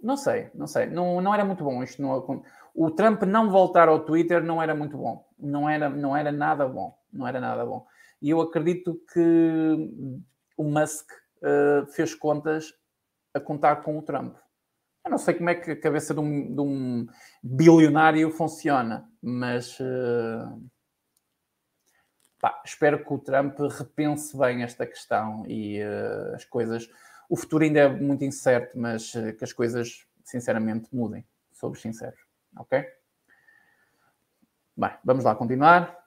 Não 0.00 0.16
sei, 0.16 0.50
não 0.54 0.68
sei. 0.68 0.86
Não, 0.86 1.20
não 1.20 1.34
era 1.34 1.44
muito 1.44 1.64
bom 1.64 1.82
isto. 1.82 2.00
Não, 2.00 2.44
o 2.72 2.90
Trump 2.92 3.22
não 3.22 3.50
voltar 3.50 3.88
ao 3.88 4.04
Twitter 4.04 4.42
não 4.44 4.62
era 4.62 4.72
muito 4.72 4.96
bom. 4.96 5.26
Não 5.36 5.68
era, 5.68 5.88
não 5.90 6.16
era 6.16 6.30
nada 6.30 6.68
bom. 6.68 6.96
Não 7.12 7.26
era 7.26 7.40
nada 7.40 7.66
bom. 7.66 7.84
E 8.22 8.30
eu 8.30 8.40
acredito 8.40 9.00
que 9.12 10.20
o 10.56 10.62
Musk 10.62 11.10
uh, 11.46 11.86
fez 11.92 12.14
contas 12.14 12.74
a 13.32 13.40
contar 13.40 13.76
com 13.76 13.98
o 13.98 14.02
Trump. 14.02 14.36
Eu 15.04 15.10
não 15.10 15.18
sei 15.18 15.34
como 15.34 15.50
é 15.50 15.54
que 15.54 15.70
a 15.70 15.80
cabeça 15.80 16.12
de 16.12 16.20
um, 16.20 16.54
de 16.54 16.60
um 16.60 17.06
bilionário 17.42 18.30
funciona, 18.30 19.08
mas 19.22 19.78
uh, 19.78 20.68
Pá, 22.38 22.62
espero 22.64 23.02
que 23.02 23.12
o 23.12 23.18
Trump 23.18 23.58
repense 23.58 24.36
bem 24.36 24.62
esta 24.62 24.86
questão 24.86 25.44
e 25.48 25.80
uh, 25.82 26.34
as 26.34 26.44
coisas. 26.44 26.88
O 27.28 27.36
futuro 27.36 27.64
ainda 27.64 27.80
é 27.80 27.88
muito 27.88 28.24
incerto, 28.24 28.78
mas 28.78 29.14
uh, 29.14 29.34
que 29.34 29.42
as 29.42 29.52
coisas, 29.52 30.06
sinceramente, 30.22 30.88
mudem. 30.94 31.26
Somos 31.52 31.80
sinceros. 31.80 32.20
Ok? 32.56 32.84
Bem, 34.76 34.90
vamos 35.02 35.24
lá 35.24 35.34
continuar. 35.34 36.05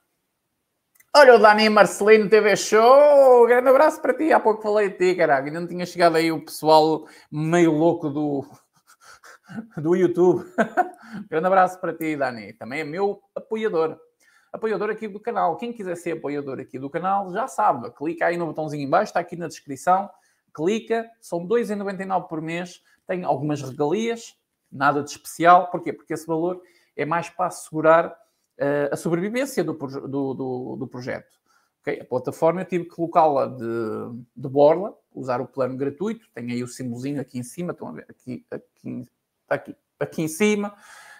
Olha 1.12 1.34
o 1.34 1.38
Dani 1.38 1.68
Marcelino 1.68 2.28
TV 2.28 2.56
Show! 2.56 3.44
Grande 3.44 3.68
abraço 3.68 4.00
para 4.00 4.14
ti. 4.14 4.32
Há 4.32 4.38
pouco 4.38 4.62
falei 4.62 4.90
de 4.90 4.96
ti, 4.96 5.16
caralho. 5.16 5.46
Ainda 5.46 5.60
não 5.60 5.66
tinha 5.66 5.84
chegado 5.84 6.14
aí 6.14 6.30
o 6.30 6.44
pessoal 6.44 7.04
meio 7.32 7.72
louco 7.72 8.08
do, 8.08 8.46
do 9.76 9.96
YouTube. 9.96 10.44
Grande 11.28 11.46
abraço 11.48 11.80
para 11.80 11.92
ti, 11.92 12.16
Dani. 12.16 12.52
Também 12.52 12.82
é 12.82 12.84
meu 12.84 13.20
apoiador 13.34 13.98
apoiador 14.52 14.90
aqui 14.90 15.08
do 15.08 15.18
canal. 15.18 15.56
Quem 15.56 15.72
quiser 15.72 15.96
ser 15.96 16.12
apoiador 16.12 16.60
aqui 16.60 16.78
do 16.78 16.88
canal, 16.88 17.30
já 17.32 17.48
sabe, 17.48 17.90
clica 17.90 18.26
aí 18.26 18.36
no 18.36 18.46
botãozinho 18.46 18.84
embaixo, 18.84 19.10
está 19.10 19.20
aqui 19.20 19.36
na 19.36 19.48
descrição, 19.48 20.08
clica, 20.54 21.08
são 21.20 21.46
2,99 21.46 22.28
por 22.28 22.40
mês, 22.40 22.82
tem 23.06 23.24
algumas 23.24 23.62
regalias, 23.62 24.36
nada 24.70 25.02
de 25.02 25.10
especial, 25.10 25.70
porquê? 25.70 25.92
Porque 25.92 26.14
esse 26.14 26.26
valor 26.26 26.60
é 26.96 27.04
mais 27.04 27.28
para 27.28 27.46
assegurar 27.46 28.16
a 28.90 28.96
sobrevivência 28.96 29.64
do, 29.64 29.72
do, 29.72 30.34
do, 30.34 30.76
do 30.76 30.86
projeto. 30.86 31.40
Okay? 31.80 32.00
A 32.00 32.04
plataforma 32.04 32.60
eu 32.60 32.64
tive 32.66 32.84
que 32.84 32.94
colocá-la 32.94 33.46
de, 33.46 33.64
de 34.36 34.48
borla, 34.48 34.94
usar 35.14 35.40
o 35.40 35.46
plano 35.46 35.76
gratuito, 35.76 36.26
tem 36.34 36.50
aí 36.52 36.62
o 36.62 36.68
símbolozinho 36.68 37.20
aqui 37.20 37.38
em 37.38 37.42
cima, 37.42 37.72
estão 37.72 37.88
a 37.88 37.92
ver, 37.92 38.06
aqui, 38.08 38.44
aqui, 38.50 39.08
está 39.42 39.54
aqui, 39.54 39.76
aqui 39.98 40.22
em 40.22 40.28
cima. 40.28 40.74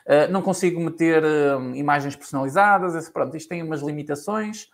Uh, 0.06 0.30
não 0.30 0.42
consigo 0.42 0.80
meter 0.80 1.22
uh, 1.22 1.74
imagens 1.74 2.16
personalizadas, 2.16 2.94
esse, 2.94 3.10
pronto, 3.10 3.36
isto 3.36 3.48
tem 3.48 3.62
umas 3.62 3.80
limitações. 3.80 4.68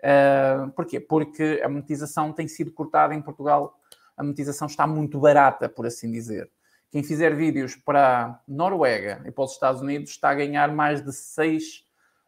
Uh, 0.00 0.70
porquê? 0.72 1.00
Porque 1.00 1.60
a 1.64 1.68
monetização 1.68 2.32
tem 2.32 2.46
sido 2.46 2.70
cortada 2.70 3.14
em 3.14 3.22
Portugal, 3.22 3.78
a 4.16 4.22
monetização 4.22 4.66
está 4.66 4.86
muito 4.86 5.18
barata, 5.18 5.68
por 5.68 5.86
assim 5.86 6.10
dizer. 6.10 6.50
Quem 6.90 7.02
fizer 7.02 7.34
vídeos 7.34 7.74
para 7.74 8.40
Noruega 8.46 9.22
e 9.26 9.30
para 9.30 9.44
os 9.44 9.52
Estados 9.52 9.82
Unidos 9.82 10.10
está 10.10 10.30
a 10.30 10.34
ganhar 10.34 10.72
mais 10.72 11.02
de 11.02 11.12
6 11.12 11.85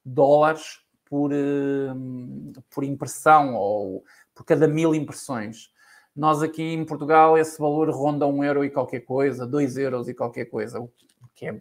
dólares 0.08 0.80
por, 1.04 1.30
por 2.70 2.84
impressão 2.84 3.54
ou 3.54 4.04
por 4.34 4.44
cada 4.44 4.68
mil 4.68 4.94
impressões. 4.94 5.70
Nós 6.14 6.42
aqui 6.42 6.62
em 6.62 6.84
Portugal 6.84 7.38
esse 7.38 7.58
valor 7.58 7.90
ronda 7.90 8.26
um 8.26 8.42
euro 8.42 8.64
e 8.64 8.70
qualquer 8.70 9.00
coisa, 9.00 9.46
dois 9.46 9.76
euros 9.76 10.08
e 10.08 10.14
qualquer 10.14 10.46
coisa, 10.46 10.80
o 10.80 10.90
que 11.34 11.46
é 11.46 11.60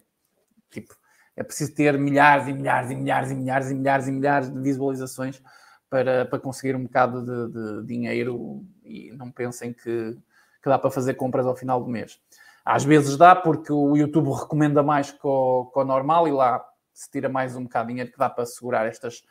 tipo, 0.70 0.94
é 1.36 1.42
preciso 1.42 1.74
ter 1.74 1.96
milhares 1.98 2.48
e 2.48 2.52
milhares 2.52 2.90
e 2.90 2.94
milhares 2.94 3.30
e 3.30 3.34
milhares 3.34 3.70
e 3.70 3.74
milhares 3.74 4.08
e 4.08 4.12
milhares 4.12 4.52
de 4.52 4.60
visualizações 4.60 5.42
para, 5.88 6.26
para 6.26 6.38
conseguir 6.38 6.74
um 6.76 6.82
bocado 6.82 7.24
de, 7.24 7.52
de 7.52 7.86
dinheiro 7.86 8.64
e 8.84 9.12
não 9.12 9.30
pensem 9.30 9.72
que, 9.72 10.18
que, 10.62 10.68
dá 10.68 10.78
para 10.78 10.90
fazer 10.90 11.14
compras 11.14 11.46
ao 11.46 11.56
final 11.56 11.82
do 11.82 11.88
mês. 11.88 12.20
Às 12.64 12.84
vezes 12.84 13.16
dá 13.16 13.34
porque 13.34 13.72
o 13.72 13.96
YouTube 13.96 14.30
recomenda 14.30 14.82
mais 14.82 15.10
que 15.10 15.26
o, 15.26 15.70
que 15.72 15.78
o 15.78 15.84
normal 15.84 16.28
e 16.28 16.32
lá 16.32 16.62
se 16.98 17.08
tira 17.08 17.28
mais 17.28 17.54
um 17.54 17.62
bocado 17.62 17.86
de 17.86 17.92
dinheiro 17.92 18.10
que 18.10 18.18
dá 18.18 18.28
para 18.28 18.44
segurar 18.44 18.84
estas, 18.84 19.22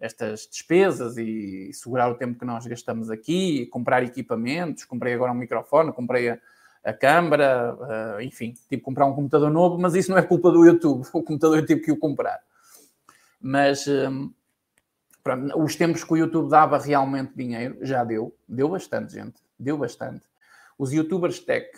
estas 0.00 0.48
despesas 0.50 1.18
e 1.18 1.70
segurar 1.74 2.10
o 2.10 2.14
tempo 2.14 2.38
que 2.38 2.46
nós 2.46 2.66
gastamos 2.66 3.10
aqui, 3.10 3.66
comprar 3.66 4.02
equipamentos, 4.02 4.86
comprei 4.86 5.12
agora 5.12 5.30
um 5.30 5.34
microfone, 5.34 5.92
comprei 5.92 6.30
a, 6.30 6.38
a 6.82 6.94
câmara, 6.94 7.76
uh, 7.76 8.22
enfim, 8.22 8.52
tive 8.52 8.78
que 8.78 8.78
comprar 8.78 9.04
um 9.04 9.14
computador 9.14 9.50
novo, 9.50 9.78
mas 9.78 9.94
isso 9.94 10.10
não 10.10 10.16
é 10.16 10.22
culpa 10.22 10.50
do 10.50 10.64
YouTube, 10.64 11.06
o 11.12 11.22
computador 11.22 11.58
eu 11.58 11.66
tive 11.66 11.82
que 11.82 11.92
o 11.92 11.98
comprar. 11.98 12.40
Mas 13.38 13.86
um, 13.86 14.32
pronto, 15.22 15.62
os 15.62 15.76
tempos 15.76 16.02
que 16.02 16.12
o 16.14 16.16
YouTube 16.16 16.48
dava 16.48 16.78
realmente 16.78 17.34
dinheiro, 17.36 17.76
já 17.82 18.02
deu, 18.02 18.34
deu 18.48 18.70
bastante, 18.70 19.12
gente, 19.12 19.42
deu 19.58 19.76
bastante. 19.76 20.22
Os 20.78 20.90
youtubers 20.90 21.38
tech 21.38 21.68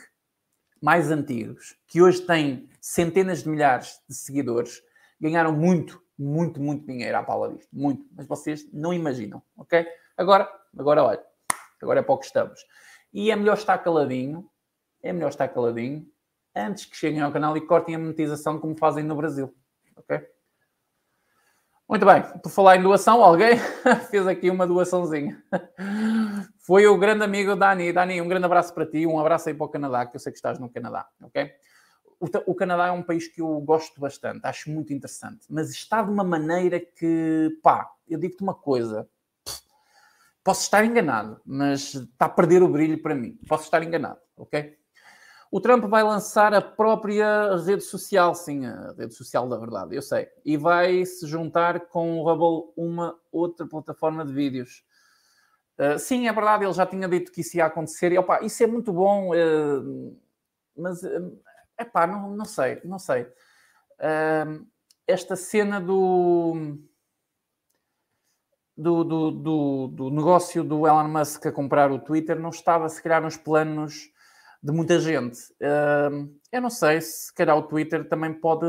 mais 0.80 1.10
antigos, 1.10 1.76
que 1.88 2.00
hoje 2.00 2.20
têm 2.22 2.68
centenas 2.80 3.42
de 3.42 3.48
milhares 3.48 4.00
de 4.08 4.14
seguidores, 4.14 4.82
ganharam 5.22 5.52
muito 5.52 6.02
muito, 6.22 6.60
muito 6.60 6.86
dinheiro 6.86 7.16
à 7.16 7.22
pala 7.22 7.52
disto. 7.52 7.68
Muito. 7.72 8.06
Mas 8.14 8.26
vocês 8.26 8.70
não 8.72 8.92
imaginam, 8.92 9.42
ok? 9.56 9.86
Agora, 10.16 10.48
agora 10.78 11.02
olha. 11.02 11.24
Agora 11.82 12.00
é 12.00 12.02
para 12.02 12.14
o 12.14 12.18
que 12.18 12.26
estamos. 12.26 12.64
E 13.12 13.30
é 13.30 13.36
melhor 13.36 13.56
estar 13.56 13.76
caladinho. 13.78 14.48
É 15.02 15.12
melhor 15.12 15.28
estar 15.28 15.48
caladinho 15.48 16.06
antes 16.54 16.84
que 16.84 16.96
cheguem 16.96 17.20
ao 17.20 17.32
canal 17.32 17.56
e 17.56 17.66
cortem 17.66 17.94
a 17.94 17.98
monetização 17.98 18.58
como 18.58 18.76
fazem 18.76 19.02
no 19.02 19.16
Brasil. 19.16 19.52
Ok? 19.96 20.20
Muito 21.88 22.06
bem. 22.06 22.22
Por 22.40 22.50
falar 22.50 22.76
em 22.76 22.82
doação, 22.82 23.22
alguém 23.22 23.58
fez 24.10 24.26
aqui 24.26 24.48
uma 24.48 24.66
doaçãozinha. 24.66 25.42
Foi 26.60 26.86
o 26.86 26.96
grande 26.96 27.24
amigo 27.24 27.56
Dani. 27.56 27.92
Dani, 27.92 28.20
um 28.22 28.28
grande 28.28 28.46
abraço 28.46 28.72
para 28.72 28.86
ti. 28.86 29.06
Um 29.06 29.18
abraço 29.18 29.48
aí 29.48 29.54
para 29.54 29.66
o 29.66 29.68
Canadá, 29.68 30.06
que 30.06 30.14
eu 30.14 30.20
sei 30.20 30.30
que 30.30 30.38
estás 30.38 30.58
no 30.58 30.70
Canadá. 30.70 31.08
Ok? 31.20 31.52
O, 32.46 32.54
Canadá 32.54 32.86
é 32.86 32.92
um 32.92 33.02
país 33.02 33.26
que 33.26 33.40
eu 33.40 33.60
gosto 33.60 34.00
bastante, 34.00 34.46
acho 34.46 34.70
muito 34.70 34.92
interessante, 34.92 35.44
mas 35.50 35.70
está 35.70 36.02
de 36.02 36.10
uma 36.10 36.22
maneira 36.22 36.78
que, 36.78 37.58
pá, 37.62 37.90
eu 38.08 38.18
digo-te 38.18 38.42
uma 38.42 38.54
coisa, 38.54 39.08
posso 40.44 40.62
estar 40.62 40.84
enganado, 40.84 41.40
mas 41.44 41.94
está 41.94 42.26
a 42.26 42.28
perder 42.28 42.62
o 42.62 42.68
brilho 42.68 43.02
para 43.02 43.14
mim. 43.14 43.38
Posso 43.48 43.64
estar 43.64 43.82
enganado, 43.82 44.20
ok? 44.36 44.76
O 45.50 45.60
Trump 45.60 45.84
vai 45.84 46.02
lançar 46.02 46.54
a 46.54 46.62
própria 46.62 47.56
rede 47.56 47.82
social, 47.82 48.34
sim, 48.34 48.64
a 48.66 48.94
rede 48.96 49.14
social 49.14 49.48
da 49.48 49.58
verdade, 49.58 49.94
eu 49.94 50.00
sei, 50.00 50.28
e 50.44 50.56
vai 50.56 51.04
se 51.04 51.26
juntar 51.26 51.80
com 51.88 52.20
o 52.20 52.28
Hubble, 52.28 52.72
uma 52.76 53.18
outra 53.30 53.66
plataforma 53.66 54.24
de 54.24 54.32
vídeos. 54.32 54.84
Uh, 55.78 55.98
sim, 55.98 56.28
é 56.28 56.32
verdade, 56.32 56.64
ele 56.64 56.72
já 56.72 56.86
tinha 56.86 57.08
dito 57.08 57.32
que 57.32 57.40
isso 57.40 57.56
ia 57.56 57.66
acontecer, 57.66 58.12
e 58.12 58.18
opa, 58.18 58.42
isso 58.42 58.62
é 58.62 58.66
muito 58.66 58.92
bom, 58.92 59.32
uh, 59.34 60.16
mas 60.76 61.02
uh, 61.02 61.38
é 61.82 61.84
pá, 61.84 62.06
não, 62.06 62.30
não 62.30 62.44
sei, 62.44 62.80
não 62.84 62.98
sei. 62.98 63.22
Uh, 63.22 64.66
esta 65.06 65.36
cena 65.36 65.80
do, 65.80 66.78
do, 68.76 69.04
do, 69.04 69.30
do, 69.30 69.88
do, 69.88 70.10
negócio 70.10 70.64
do 70.64 70.86
Elon 70.86 71.08
Musk 71.08 71.46
a 71.46 71.52
comprar 71.52 71.90
o 71.90 71.98
Twitter 71.98 72.38
não 72.38 72.50
estava, 72.50 72.88
se 72.88 73.02
calhar, 73.02 73.22
nos 73.22 73.36
planos 73.36 74.10
de 74.62 74.72
muita 74.72 74.98
gente. 75.00 75.38
Uh, 75.54 76.32
eu 76.50 76.60
não 76.60 76.70
sei 76.70 77.00
se, 77.00 77.32
calhar, 77.34 77.56
o 77.56 77.62
Twitter 77.62 78.08
também 78.08 78.32
pode 78.32 78.66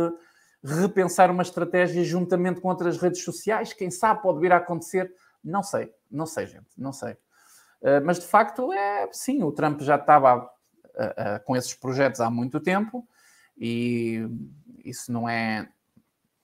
repensar 0.63 1.29
uma 1.29 1.43
estratégia 1.43 2.03
juntamente 2.03 2.61
com 2.61 2.69
outras 2.69 2.97
redes 2.97 3.23
sociais. 3.23 3.73
Quem 3.73 3.91
sabe 3.91 4.21
pode 4.21 4.39
vir 4.39 4.51
a 4.51 4.57
acontecer. 4.57 5.11
Não 5.43 5.61
sei, 5.61 5.93
não 6.09 6.25
sei, 6.25 6.47
gente, 6.47 6.67
não 6.77 6.93
sei. 6.93 7.13
Uh, 7.81 8.03
mas 8.03 8.19
de 8.19 8.25
facto, 8.25 8.71
é 8.73 9.09
sim, 9.11 9.43
o 9.43 9.51
Trump 9.51 9.81
já 9.81 9.95
estava 9.95 10.49
uh, 10.95 11.43
com 11.43 11.55
esses 11.55 11.73
projetos 11.73 12.19
há 12.19 12.29
muito 12.29 12.59
tempo 12.59 13.07
e 13.57 14.27
isso 14.83 15.11
não 15.11 15.27
é, 15.27 15.69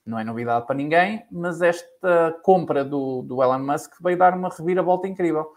não 0.05 0.17
é 0.17 0.23
novidade 0.23 0.65
para 0.65 0.76
ninguém, 0.76 1.26
mas 1.31 1.61
esta 1.61 2.38
compra 2.43 2.84
do, 2.84 3.21
do 3.23 3.43
Elon 3.43 3.59
Musk 3.59 3.93
veio 4.01 4.17
dar 4.17 4.34
uma 4.34 4.49
reviravolta 4.49 5.07
incrível. 5.07 5.53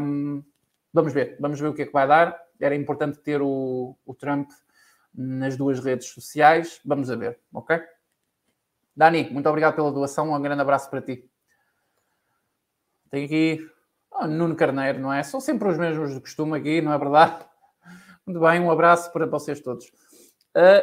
Um, 0.00 0.42
vamos 0.92 1.12
ver, 1.12 1.36
vamos 1.40 1.60
ver 1.60 1.68
o 1.68 1.74
que 1.74 1.82
é 1.82 1.86
que 1.86 1.92
vai 1.92 2.06
dar. 2.06 2.40
Era 2.60 2.74
importante 2.74 3.18
ter 3.18 3.42
o, 3.42 3.96
o 4.04 4.14
Trump 4.14 4.50
nas 5.14 5.56
duas 5.56 5.80
redes 5.80 6.08
sociais. 6.08 6.80
Vamos 6.84 7.10
a 7.10 7.16
ver, 7.16 7.38
ok? 7.52 7.80
Dani, 8.96 9.28
muito 9.30 9.48
obrigado 9.48 9.74
pela 9.74 9.92
doação. 9.92 10.32
Um 10.32 10.40
grande 10.40 10.62
abraço 10.62 10.88
para 10.88 11.02
ti. 11.02 11.28
Tem 13.10 13.24
aqui 13.24 13.70
oh, 14.10 14.26
Nuno 14.26 14.56
Carneiro, 14.56 14.98
não 14.98 15.12
é? 15.12 15.22
São 15.22 15.40
sempre 15.40 15.68
os 15.68 15.78
mesmos 15.78 16.14
de 16.14 16.20
costume 16.20 16.56
aqui, 16.56 16.80
não 16.80 16.92
é 16.92 16.98
verdade? 16.98 17.44
Muito 18.26 18.40
bem, 18.40 18.60
um 18.60 18.70
abraço 18.72 19.12
para 19.12 19.24
vocês 19.24 19.60
todos. 19.60 19.86
Uh, 19.86 20.82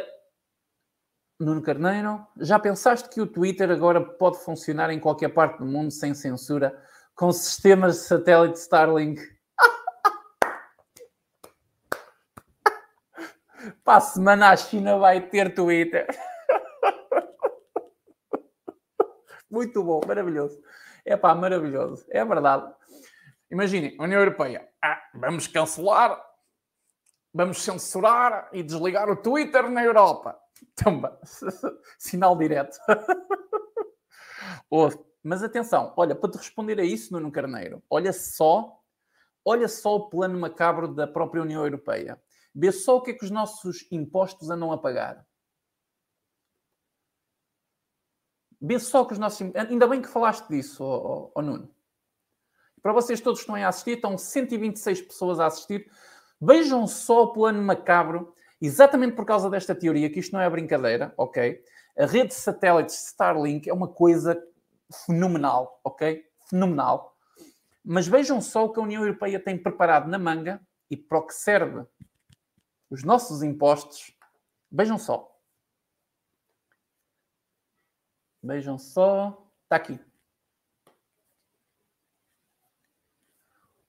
Nuno 1.38 1.60
Carneiro, 1.60 2.26
já 2.38 2.58
pensaste 2.58 3.06
que 3.10 3.20
o 3.20 3.26
Twitter 3.26 3.70
agora 3.70 4.00
pode 4.00 4.38
funcionar 4.38 4.88
em 4.88 4.98
qualquer 4.98 5.28
parte 5.28 5.58
do 5.58 5.66
mundo 5.66 5.90
sem 5.90 6.14
censura 6.14 6.74
com 7.14 7.30
sistemas 7.30 7.96
de 7.96 8.02
satélite 8.04 8.58
Starlink? 8.60 9.20
Para 13.84 13.98
a 13.98 14.00
semana 14.00 14.48
a 14.48 14.56
China 14.56 14.96
vai 14.96 15.20
ter 15.20 15.54
Twitter. 15.54 16.06
Muito 19.50 19.84
bom, 19.84 20.00
maravilhoso. 20.06 20.58
É 21.04 21.14
pá, 21.14 21.34
maravilhoso. 21.34 22.06
É 22.08 22.24
verdade. 22.24 22.72
Imaginem, 23.50 23.94
União 24.00 24.20
Europeia. 24.20 24.66
Ah, 24.82 24.98
vamos 25.12 25.46
cancelar 25.46 26.18
vamos 27.34 27.62
censurar 27.62 28.48
e 28.52 28.62
desligar 28.62 29.10
o 29.10 29.16
Twitter 29.16 29.68
na 29.68 29.82
Europa. 29.84 30.38
Sinal 31.98 32.36
direto. 32.38 32.78
mas 35.22 35.42
atenção, 35.42 35.92
olha, 35.96 36.14
para 36.14 36.30
te 36.30 36.38
responder 36.38 36.78
a 36.78 36.84
isso, 36.84 37.12
Nuno 37.12 37.32
Carneiro, 37.32 37.82
olha 37.90 38.12
só, 38.12 38.80
olha 39.44 39.68
só 39.68 39.96
o 39.96 40.08
plano 40.08 40.38
macabro 40.38 40.88
da 40.88 41.06
própria 41.06 41.42
União 41.42 41.64
Europeia. 41.64 42.20
Vê 42.54 42.70
só 42.70 42.96
o 42.96 43.02
que 43.02 43.10
é 43.10 43.14
que 43.14 43.24
os 43.24 43.30
nossos 43.30 43.90
impostos 43.90 44.48
andam 44.48 44.70
a 44.70 44.78
pagar. 44.78 45.26
Vê 48.60 48.78
só 48.78 49.04
que 49.04 49.12
os 49.12 49.18
nossos. 49.18 49.50
Ainda 49.54 49.86
bem 49.86 50.00
que 50.00 50.08
falaste 50.08 50.48
disso, 50.48 50.84
oh, 50.84 51.24
oh, 51.26 51.32
oh 51.34 51.42
Nuno. 51.42 51.74
Para 52.80 52.92
vocês 52.92 53.20
todos 53.20 53.40
que 53.40 53.44
estão 53.44 53.56
a 53.56 53.68
assistir, 53.68 53.96
estão 53.96 54.16
126 54.16 55.02
pessoas 55.02 55.40
a 55.40 55.46
assistir. 55.46 55.90
Vejam 56.40 56.86
só 56.86 57.24
o 57.24 57.32
plano 57.32 57.62
macabro, 57.62 58.34
exatamente 58.60 59.14
por 59.14 59.24
causa 59.24 59.48
desta 59.48 59.74
teoria, 59.74 60.10
que 60.10 60.20
isto 60.20 60.32
não 60.32 60.40
é 60.40 60.50
brincadeira, 60.50 61.14
ok? 61.16 61.62
A 61.98 62.06
rede 62.06 62.28
de 62.28 62.34
satélites 62.34 63.08
Starlink 63.08 63.68
é 63.68 63.72
uma 63.72 63.88
coisa 63.88 64.42
fenomenal, 65.06 65.80
ok? 65.84 66.24
Fenomenal. 66.48 67.16
Mas 67.84 68.06
vejam 68.06 68.40
só 68.40 68.64
o 68.64 68.72
que 68.72 68.80
a 68.80 68.82
União 68.82 69.02
Europeia 69.02 69.38
tem 69.38 69.56
preparado 69.56 70.08
na 70.08 70.18
manga 70.18 70.60
e 70.90 70.96
para 70.96 71.18
o 71.18 71.26
que 71.26 71.34
serve 71.34 71.86
os 72.90 73.04
nossos 73.04 73.42
impostos. 73.42 74.16
Vejam 74.70 74.98
só. 74.98 75.38
Vejam 78.42 78.78
só. 78.78 79.50
Está 79.64 79.76
aqui. 79.76 79.98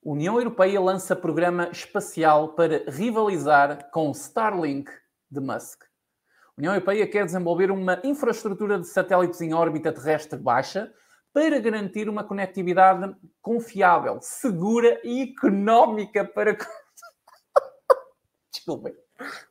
União 0.07 0.37
Europeia 0.37 0.79
lança 0.79 1.15
programa 1.15 1.67
espacial 1.71 2.49
para 2.49 2.85
rivalizar 2.87 3.89
com 3.89 4.11
Starlink 4.11 4.91
de 5.31 5.39
Musk. 5.39 5.81
A 5.81 6.59
União 6.59 6.73
Europeia 6.73 7.07
quer 7.07 7.25
desenvolver 7.25 7.71
uma 7.71 7.99
infraestrutura 8.03 8.79
de 8.79 8.87
satélites 8.87 9.41
em 9.41 9.55
órbita 9.55 9.91
terrestre 9.91 10.37
baixa 10.37 10.93
para 11.33 11.59
garantir 11.59 12.07
uma 12.07 12.23
conectividade 12.23 13.15
confiável, 13.41 14.19
segura 14.21 15.01
e 15.03 15.23
económica 15.23 16.23
para. 16.23 16.55
Desculpem, 18.53 18.95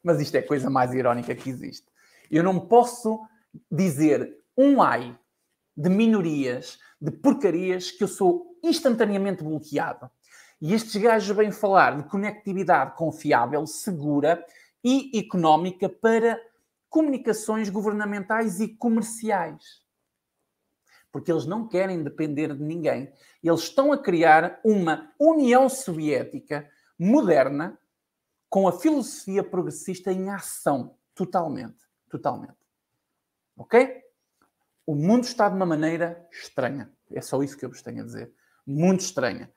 mas 0.05 0.21
isto 0.21 0.37
é 0.37 0.39
a 0.39 0.47
coisa 0.47 0.71
mais 0.71 0.95
irónica 0.95 1.35
que 1.35 1.51
existe. 1.51 1.89
Eu 2.31 2.45
não 2.45 2.61
posso 2.61 3.27
dizer 3.69 4.39
um 4.57 4.81
ai 4.81 5.19
de 5.77 5.91
minorias, 5.91 6.79
de 7.01 7.11
porcarias, 7.11 7.91
que 7.91 8.05
eu 8.05 8.09
sou 8.09 8.57
instantaneamente 8.63 9.43
bloqueado. 9.43 10.09
E 10.61 10.73
estes 10.73 10.97
gajos 11.01 11.37
vêm 11.37 11.53
falar 11.53 11.97
de 11.97 12.09
conectividade 12.09 12.97
confiável, 12.97 13.67
segura 13.67 14.45
e 14.83 15.19
económica 15.19 15.89
para 15.89 16.41
comunicações 16.89 17.69
governamentais 17.69 18.61
e 18.61 18.69
comerciais 18.69 19.85
porque 21.15 21.31
eles 21.31 21.47
não 21.47 21.69
querem 21.69 22.03
depender 22.03 22.53
de 22.53 22.65
ninguém. 22.65 23.09
Eles 23.41 23.61
estão 23.61 23.93
a 23.93 24.03
criar 24.03 24.59
uma 24.65 25.15
União 25.17 25.69
Soviética 25.69 26.69
moderna 26.99 27.79
com 28.51 28.67
a 28.67 28.73
filosofia 28.73 29.45
progressista 29.45 30.13
em 30.13 30.29
ação, 30.29 30.97
totalmente, 31.15 31.87
totalmente. 32.11 32.57
Ok? 33.57 34.03
O 34.85 34.97
mundo 34.97 35.23
está 35.23 35.49
de 35.49 35.55
uma 35.55 35.65
maneira 35.65 36.29
estranha. 36.33 36.93
É 37.13 37.21
só 37.21 37.41
isso 37.45 37.57
que 37.57 37.65
eu 37.65 37.71
vos 37.71 37.81
tenho 37.81 38.03
a 38.03 38.05
dizer. 38.05 38.33
Muito 38.67 39.03
estranha. 39.03 39.53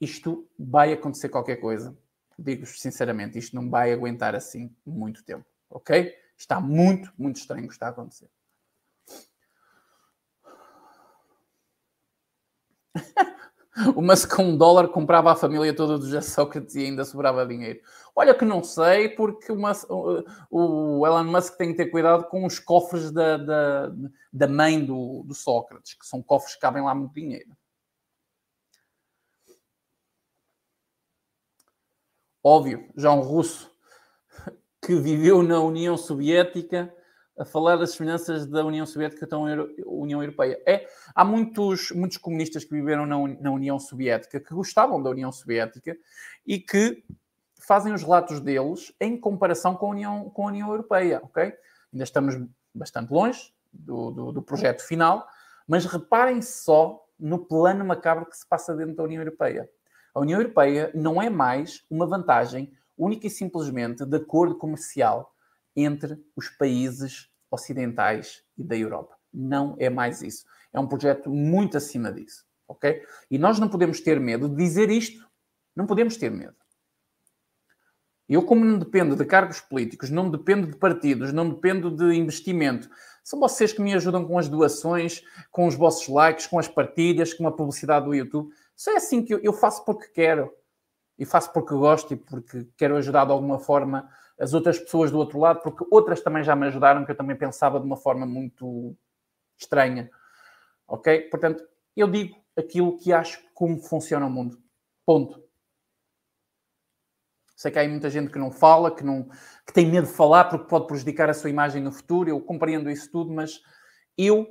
Isto 0.00 0.48
vai 0.58 0.92
acontecer 0.92 1.28
qualquer 1.28 1.56
coisa. 1.56 1.96
Digo-vos 2.38 2.80
sinceramente, 2.80 3.38
isto 3.38 3.56
não 3.56 3.70
vai 3.70 3.92
aguentar 3.92 4.34
assim 4.34 4.74
muito 4.84 5.24
tempo. 5.24 5.44
Ok? 5.70 6.14
Está 6.36 6.60
muito, 6.60 7.12
muito 7.16 7.36
estranho 7.36 7.64
o 7.64 7.68
que 7.68 7.74
está 7.74 7.86
a 7.86 7.90
acontecer. 7.90 8.28
O 13.94 14.00
Musk 14.00 14.34
com 14.34 14.42
um 14.42 14.56
dólar 14.56 14.88
comprava 14.88 15.30
a 15.30 15.36
família 15.36 15.74
toda 15.76 15.98
do 15.98 16.22
Sócrates 16.22 16.74
e 16.76 16.86
ainda 16.86 17.04
sobrava 17.04 17.44
dinheiro. 17.44 17.78
Olha 18.14 18.34
que 18.34 18.44
não 18.44 18.64
sei, 18.64 19.10
porque 19.10 19.52
o, 19.52 20.24
o 20.50 21.06
Elon 21.06 21.24
Musk 21.24 21.58
tem 21.58 21.72
que 21.72 21.76
ter 21.76 21.90
cuidado 21.90 22.24
com 22.24 22.46
os 22.46 22.58
cofres 22.58 23.10
da, 23.12 23.36
da, 23.36 23.92
da 24.32 24.48
mãe 24.48 24.82
do, 24.82 25.22
do, 25.24 25.34
Sócrates, 25.34 25.92
que 25.92 26.06
são 26.06 26.22
cofres 26.22 26.54
que 26.54 26.60
cabem 26.62 26.82
lá 26.82 26.94
muito 26.94 27.12
dinheiro. 27.12 27.54
Óbvio, 32.48 32.88
já 32.96 33.10
um 33.10 33.22
russo 33.22 33.68
que 34.80 34.94
viveu 34.94 35.42
na 35.42 35.58
União 35.58 35.96
Soviética 35.96 36.94
a 37.36 37.44
falar 37.44 37.74
das 37.74 37.94
semelhanças 37.94 38.46
da 38.46 38.64
União 38.64 38.86
Soviética 38.86 39.26
com 39.26 39.48
a 39.48 39.66
União 39.84 40.22
Europeia. 40.22 40.62
É, 40.64 40.86
há 41.12 41.24
muitos, 41.24 41.90
muitos 41.90 42.18
comunistas 42.18 42.64
que 42.64 42.70
viveram 42.70 43.04
na, 43.04 43.16
na, 43.40 43.50
União 43.50 43.80
Soviética, 43.80 44.38
que 44.38 44.54
gostavam 44.54 45.02
da 45.02 45.10
União 45.10 45.32
Soviética 45.32 45.96
e 46.46 46.60
que 46.60 47.02
fazem 47.58 47.92
os 47.92 48.04
relatos 48.04 48.38
deles 48.38 48.94
em 49.00 49.18
comparação 49.18 49.74
com 49.74 49.86
a 49.86 49.90
União, 49.90 50.30
com 50.30 50.44
a 50.44 50.50
União 50.52 50.68
Europeia, 50.68 51.20
ok? 51.24 51.52
Ainda 51.92 52.04
estamos 52.04 52.36
bastante 52.72 53.12
longe 53.12 53.52
do, 53.72 54.12
do, 54.12 54.30
do 54.30 54.40
projeto 54.40 54.86
final, 54.86 55.26
mas 55.66 55.84
reparem 55.84 56.40
só 56.40 57.04
no 57.18 57.44
plano 57.44 57.84
macabro 57.84 58.24
que 58.24 58.36
se 58.36 58.48
passa 58.48 58.72
dentro 58.72 58.94
da 58.94 59.02
União 59.02 59.20
Europeia. 59.20 59.68
A 60.16 60.20
União 60.20 60.40
Europeia 60.40 60.90
não 60.94 61.20
é 61.20 61.28
mais 61.28 61.84
uma 61.90 62.06
vantagem 62.06 62.72
única 62.96 63.26
e 63.26 63.30
simplesmente 63.30 64.02
de 64.02 64.16
acordo 64.16 64.56
comercial 64.56 65.30
entre 65.76 66.18
os 66.34 66.48
países 66.48 67.28
ocidentais 67.50 68.42
e 68.56 68.64
da 68.64 68.74
Europa. 68.74 69.14
Não 69.30 69.76
é 69.78 69.90
mais 69.90 70.22
isso. 70.22 70.46
É 70.72 70.80
um 70.80 70.86
projeto 70.86 71.28
muito 71.28 71.76
acima 71.76 72.10
disso, 72.10 72.46
ok? 72.66 73.02
E 73.30 73.36
nós 73.36 73.58
não 73.58 73.68
podemos 73.68 74.00
ter 74.00 74.18
medo 74.18 74.48
de 74.48 74.56
dizer 74.56 74.88
isto. 74.88 75.28
Não 75.76 75.84
podemos 75.86 76.16
ter 76.16 76.30
medo. 76.30 76.56
Eu, 78.26 78.42
como 78.42 78.64
não 78.64 78.78
dependo 78.78 79.14
de 79.14 79.24
cargos 79.26 79.60
políticos, 79.60 80.08
não 80.08 80.30
dependo 80.30 80.66
de 80.66 80.78
partidos, 80.78 81.30
não 81.30 81.50
dependo 81.50 81.90
de 81.90 82.14
investimento, 82.14 82.88
são 83.22 83.38
vocês 83.38 83.72
que 83.72 83.82
me 83.82 83.92
ajudam 83.92 84.24
com 84.24 84.38
as 84.38 84.48
doações, 84.48 85.22
com 85.50 85.66
os 85.66 85.74
vossos 85.74 86.08
likes, 86.08 86.46
com 86.46 86.58
as 86.58 86.68
partilhas, 86.68 87.34
com 87.34 87.46
a 87.46 87.52
publicidade 87.52 88.06
do 88.06 88.14
YouTube. 88.14 88.50
Só 88.76 88.92
é 88.92 88.96
assim 88.96 89.24
que 89.24 89.34
eu, 89.34 89.40
eu 89.42 89.52
faço 89.52 89.84
porque 89.84 90.08
quero. 90.08 90.52
E 91.18 91.24
faço 91.24 91.50
porque 91.52 91.74
gosto 91.74 92.12
e 92.12 92.16
porque 92.16 92.68
quero 92.76 92.96
ajudar 92.96 93.24
de 93.24 93.32
alguma 93.32 93.58
forma 93.58 94.08
as 94.38 94.52
outras 94.52 94.78
pessoas 94.78 95.10
do 95.10 95.18
outro 95.18 95.38
lado, 95.38 95.62
porque 95.62 95.82
outras 95.90 96.20
também 96.20 96.44
já 96.44 96.54
me 96.54 96.66
ajudaram, 96.66 97.06
que 97.06 97.10
eu 97.10 97.16
também 97.16 97.34
pensava 97.34 97.80
de 97.80 97.86
uma 97.86 97.96
forma 97.96 98.26
muito 98.26 98.94
estranha. 99.56 100.10
Ok? 100.86 101.22
Portanto, 101.30 101.66
eu 101.96 102.06
digo 102.06 102.36
aquilo 102.54 102.98
que 102.98 103.14
acho 103.14 103.42
como 103.54 103.80
funciona 103.80 104.26
o 104.26 104.30
mundo. 104.30 104.62
Ponto. 105.06 105.42
Sei 107.56 107.70
que 107.70 107.78
há 107.78 107.88
muita 107.88 108.10
gente 108.10 108.30
que 108.30 108.38
não 108.38 108.50
fala, 108.50 108.94
que, 108.94 109.02
não, 109.02 109.30
que 109.66 109.72
tem 109.72 109.90
medo 109.90 110.06
de 110.06 110.12
falar 110.12 110.44
porque 110.44 110.68
pode 110.68 110.86
prejudicar 110.86 111.30
a 111.30 111.34
sua 111.34 111.48
imagem 111.48 111.82
no 111.82 111.90
futuro. 111.90 112.28
Eu 112.28 112.38
compreendo 112.42 112.90
isso 112.90 113.10
tudo, 113.10 113.32
mas 113.32 113.62
eu 114.18 114.46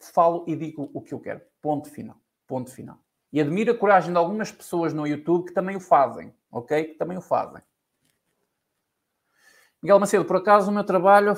falo 0.00 0.46
e 0.48 0.56
digo 0.56 0.90
o 0.94 1.02
que 1.02 1.12
eu 1.12 1.20
quero. 1.20 1.42
Ponto 1.60 1.90
final. 1.90 2.16
Ponto 2.46 2.70
final. 2.70 3.03
E 3.34 3.40
admiro 3.40 3.72
a 3.72 3.76
coragem 3.76 4.12
de 4.12 4.16
algumas 4.16 4.52
pessoas 4.52 4.94
no 4.94 5.04
YouTube 5.04 5.46
que 5.46 5.52
também 5.52 5.74
o 5.74 5.80
fazem, 5.80 6.32
ok? 6.52 6.84
Que 6.84 6.94
também 6.94 7.18
o 7.18 7.20
fazem. 7.20 7.60
Miguel 9.82 9.98
Macedo, 9.98 10.24
por 10.24 10.36
acaso 10.36 10.70
o 10.70 10.72
meu 10.72 10.84
trabalho. 10.84 11.34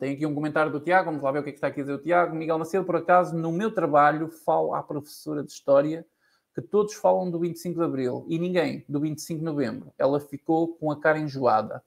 Tem 0.00 0.14
aqui 0.14 0.24
um 0.24 0.34
comentário 0.34 0.72
do 0.72 0.80
Tiago, 0.80 1.10
vamos 1.10 1.22
lá 1.22 1.30
ver 1.30 1.40
o 1.40 1.42
que 1.42 1.50
é 1.50 1.52
que 1.52 1.58
está 1.58 1.66
aqui 1.66 1.80
a 1.80 1.82
dizer 1.82 1.92
o 1.92 2.00
Tiago. 2.00 2.34
Miguel 2.34 2.58
Macedo, 2.58 2.86
por 2.86 2.96
acaso, 2.96 3.36
no 3.36 3.52
meu 3.52 3.70
trabalho, 3.70 4.30
falo 4.30 4.74
à 4.74 4.82
professora 4.82 5.44
de 5.44 5.52
História 5.52 6.06
que 6.54 6.62
todos 6.62 6.94
falam 6.94 7.30
do 7.30 7.38
25 7.38 7.78
de 7.78 7.84
Abril 7.84 8.24
e 8.26 8.38
ninguém 8.38 8.82
do 8.88 8.98
25 8.98 9.40
de 9.40 9.44
Novembro. 9.44 9.92
Ela 9.98 10.18
ficou 10.18 10.74
com 10.78 10.90
a 10.90 10.98
cara 10.98 11.18
enjoada. 11.18 11.84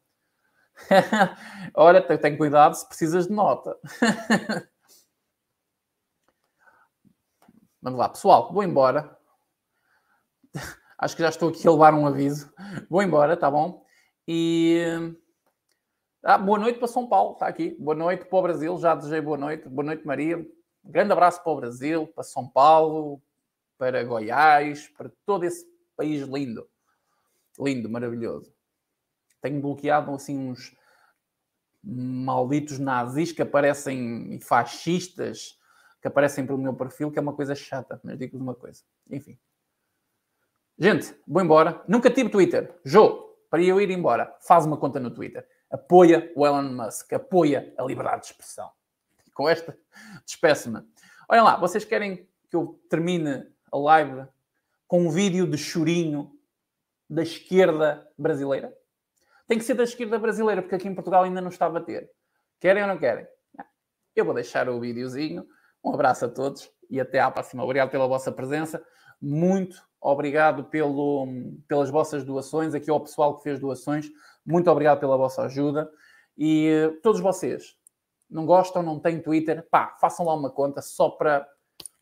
Olha, 1.73 2.03
tem 2.19 2.37
cuidado 2.37 2.75
se 2.75 2.87
precisas 2.87 3.25
de 3.25 3.33
nota. 3.33 3.75
Vamos 7.81 7.97
lá, 7.97 8.09
pessoal, 8.09 8.51
vou 8.51 8.61
embora. 8.61 9.17
Acho 10.97 11.15
que 11.15 11.21
já 11.21 11.29
estou 11.29 11.47
aqui 11.47 11.65
a 11.65 11.71
levar 11.71 11.93
um 11.93 12.05
aviso. 12.05 12.53
Vou 12.89 13.01
embora, 13.01 13.37
tá 13.37 13.49
bom? 13.49 13.85
E 14.27 14.83
ah, 16.21 16.37
boa 16.37 16.59
noite 16.59 16.77
para 16.77 16.89
São 16.89 17.07
Paulo, 17.07 17.33
está 17.33 17.47
aqui. 17.47 17.77
Boa 17.79 17.95
noite 17.95 18.25
para 18.25 18.37
o 18.37 18.41
Brasil, 18.41 18.77
já 18.77 18.95
desejei 18.95 19.21
boa 19.21 19.37
noite. 19.37 19.69
Boa 19.69 19.85
noite, 19.85 20.05
Maria. 20.05 20.45
Grande 20.83 21.13
abraço 21.13 21.41
para 21.41 21.53
o 21.53 21.55
Brasil, 21.55 22.07
para 22.07 22.23
São 22.25 22.49
Paulo, 22.49 23.21
para 23.77 24.03
Goiás, 24.03 24.89
para 24.89 25.09
todo 25.25 25.45
esse 25.45 25.65
país 25.95 26.27
lindo. 26.27 26.67
Lindo, 27.57 27.89
maravilhoso. 27.89 28.53
Tenho 29.41 29.61
bloqueado 29.61 30.13
assim 30.13 30.37
uns 30.37 30.75
malditos 31.81 32.77
nazis 32.77 33.31
que 33.31 33.41
aparecem 33.41 34.37
fascistas 34.41 35.58
que 36.01 36.07
aparecem 36.07 36.45
pelo 36.45 36.57
meu 36.57 36.73
perfil, 36.73 37.11
que 37.11 37.19
é 37.19 37.21
uma 37.21 37.33
coisa 37.33 37.53
chata, 37.55 37.99
mas 38.03 38.17
digo-vos 38.17 38.41
uma 38.41 38.55
coisa. 38.55 38.83
Enfim. 39.09 39.37
Gente, 40.77 41.13
vou 41.27 41.41
embora. 41.41 41.83
Nunca 41.87 42.09
tive 42.09 42.29
Twitter. 42.29 42.73
Jô, 42.85 43.35
para 43.49 43.61
eu 43.61 43.81
ir 43.81 43.89
embora, 43.89 44.35
faz 44.39 44.65
uma 44.65 44.77
conta 44.77 44.99
no 44.99 45.11
Twitter. 45.11 45.47
Apoia 45.69 46.31
o 46.35 46.45
Elon 46.45 46.71
Musk, 46.71 47.11
apoia 47.13 47.73
a 47.77 47.83
liberdade 47.83 48.21
de 48.21 48.27
expressão. 48.27 48.71
E 49.27 49.31
com 49.31 49.47
esta, 49.47 49.77
despeço-me. 50.25 50.81
Olhem 51.27 51.43
lá, 51.43 51.57
vocês 51.57 51.83
querem 51.83 52.27
que 52.49 52.55
eu 52.55 52.79
termine 52.89 53.45
a 53.71 53.77
live 53.77 54.25
com 54.87 55.01
um 55.05 55.09
vídeo 55.09 55.45
de 55.45 55.57
chorinho 55.57 56.31
da 57.09 57.23
esquerda 57.23 58.09
brasileira? 58.17 58.75
Tem 59.47 59.57
que 59.57 59.63
ser 59.63 59.73
da 59.73 59.83
esquerda 59.83 60.17
brasileira, 60.17 60.61
porque 60.61 60.75
aqui 60.75 60.87
em 60.87 60.95
Portugal 60.95 61.23
ainda 61.23 61.41
não 61.41 61.49
está 61.49 61.65
a 61.65 61.69
bater. 61.69 62.09
Querem 62.59 62.83
ou 62.83 62.87
não 62.87 62.97
querem? 62.97 63.27
Eu 64.15 64.25
vou 64.25 64.33
deixar 64.33 64.69
o 64.69 64.79
videozinho. 64.79 65.47
Um 65.83 65.93
abraço 65.93 66.25
a 66.25 66.29
todos 66.29 66.69
e 66.89 66.99
até 66.99 67.19
à 67.19 67.29
próxima. 67.29 67.63
Obrigado 67.63 67.89
pela 67.89 68.07
vossa 68.07 68.31
presença. 68.31 68.83
Muito 69.21 69.81
obrigado 70.01 70.63
pelo, 70.65 71.27
pelas 71.67 71.89
vossas 71.89 72.23
doações, 72.23 72.73
aqui 72.73 72.89
ao 72.89 73.01
pessoal 73.01 73.37
que 73.37 73.43
fez 73.43 73.59
doações, 73.59 74.09
muito 74.45 74.69
obrigado 74.71 74.99
pela 74.99 75.17
vossa 75.17 75.43
ajuda. 75.43 75.89
E 76.37 76.97
todos 77.03 77.19
vocês, 77.19 77.75
não 78.29 78.45
gostam, 78.45 78.81
não 78.81 78.99
têm 78.99 79.21
Twitter, 79.21 79.67
pá, 79.69 79.97
façam 79.99 80.25
lá 80.25 80.33
uma 80.33 80.49
conta 80.49 80.81
só 80.81 81.09
para, 81.09 81.45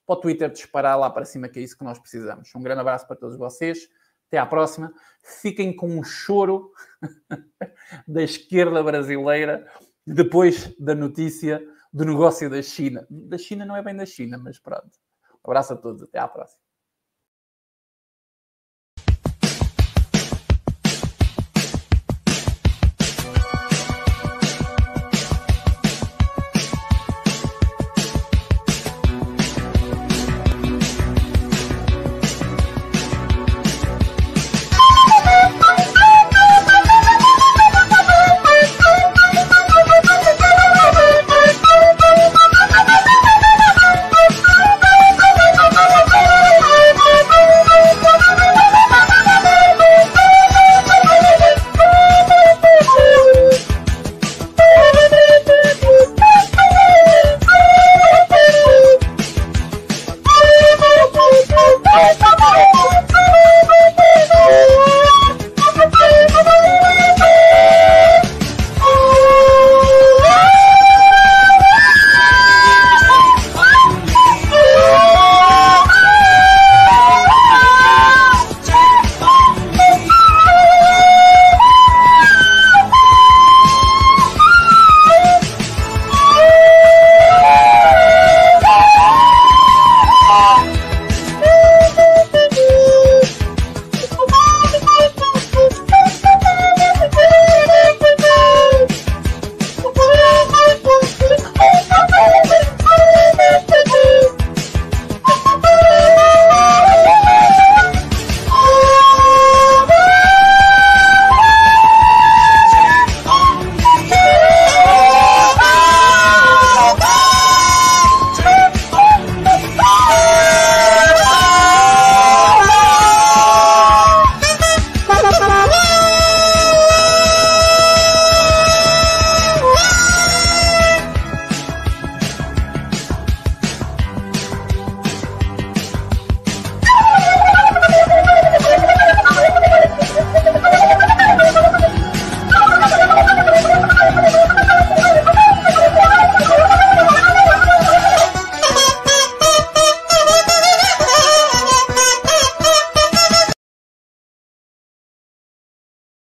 para 0.05 0.13
o 0.13 0.15
Twitter 0.15 0.49
disparar 0.51 0.97
lá 0.99 1.09
para 1.09 1.25
cima, 1.25 1.49
que 1.49 1.57
é 1.57 1.63
isso 1.63 1.77
que 1.77 1.83
nós 1.83 1.97
precisamos. 1.97 2.53
Um 2.55 2.61
grande 2.61 2.81
abraço 2.81 3.07
para 3.07 3.15
todos 3.15 3.37
vocês. 3.37 3.89
Até 4.27 4.37
à 4.37 4.45
próxima. 4.45 4.93
Fiquem 5.23 5.73
com 5.73 5.87
um 5.87 6.03
choro 6.03 6.71
da 8.05 8.21
esquerda 8.21 8.83
brasileira 8.83 9.65
depois 10.05 10.75
da 10.77 10.93
notícia 10.93 11.65
do 11.97 12.05
negócio 12.05 12.49
da 12.49 12.61
China. 12.61 13.07
Da 13.09 13.37
China 13.37 13.65
não 13.65 13.75
é 13.75 13.81
bem 13.81 13.95
da 13.95 14.05
China, 14.05 14.37
mas 14.37 14.59
pronto. 14.59 14.91
Um 15.43 15.49
abraço 15.49 15.73
a 15.73 15.75
todos. 15.75 16.03
Até 16.03 16.19
à 16.19 16.27
próxima. 16.27 16.66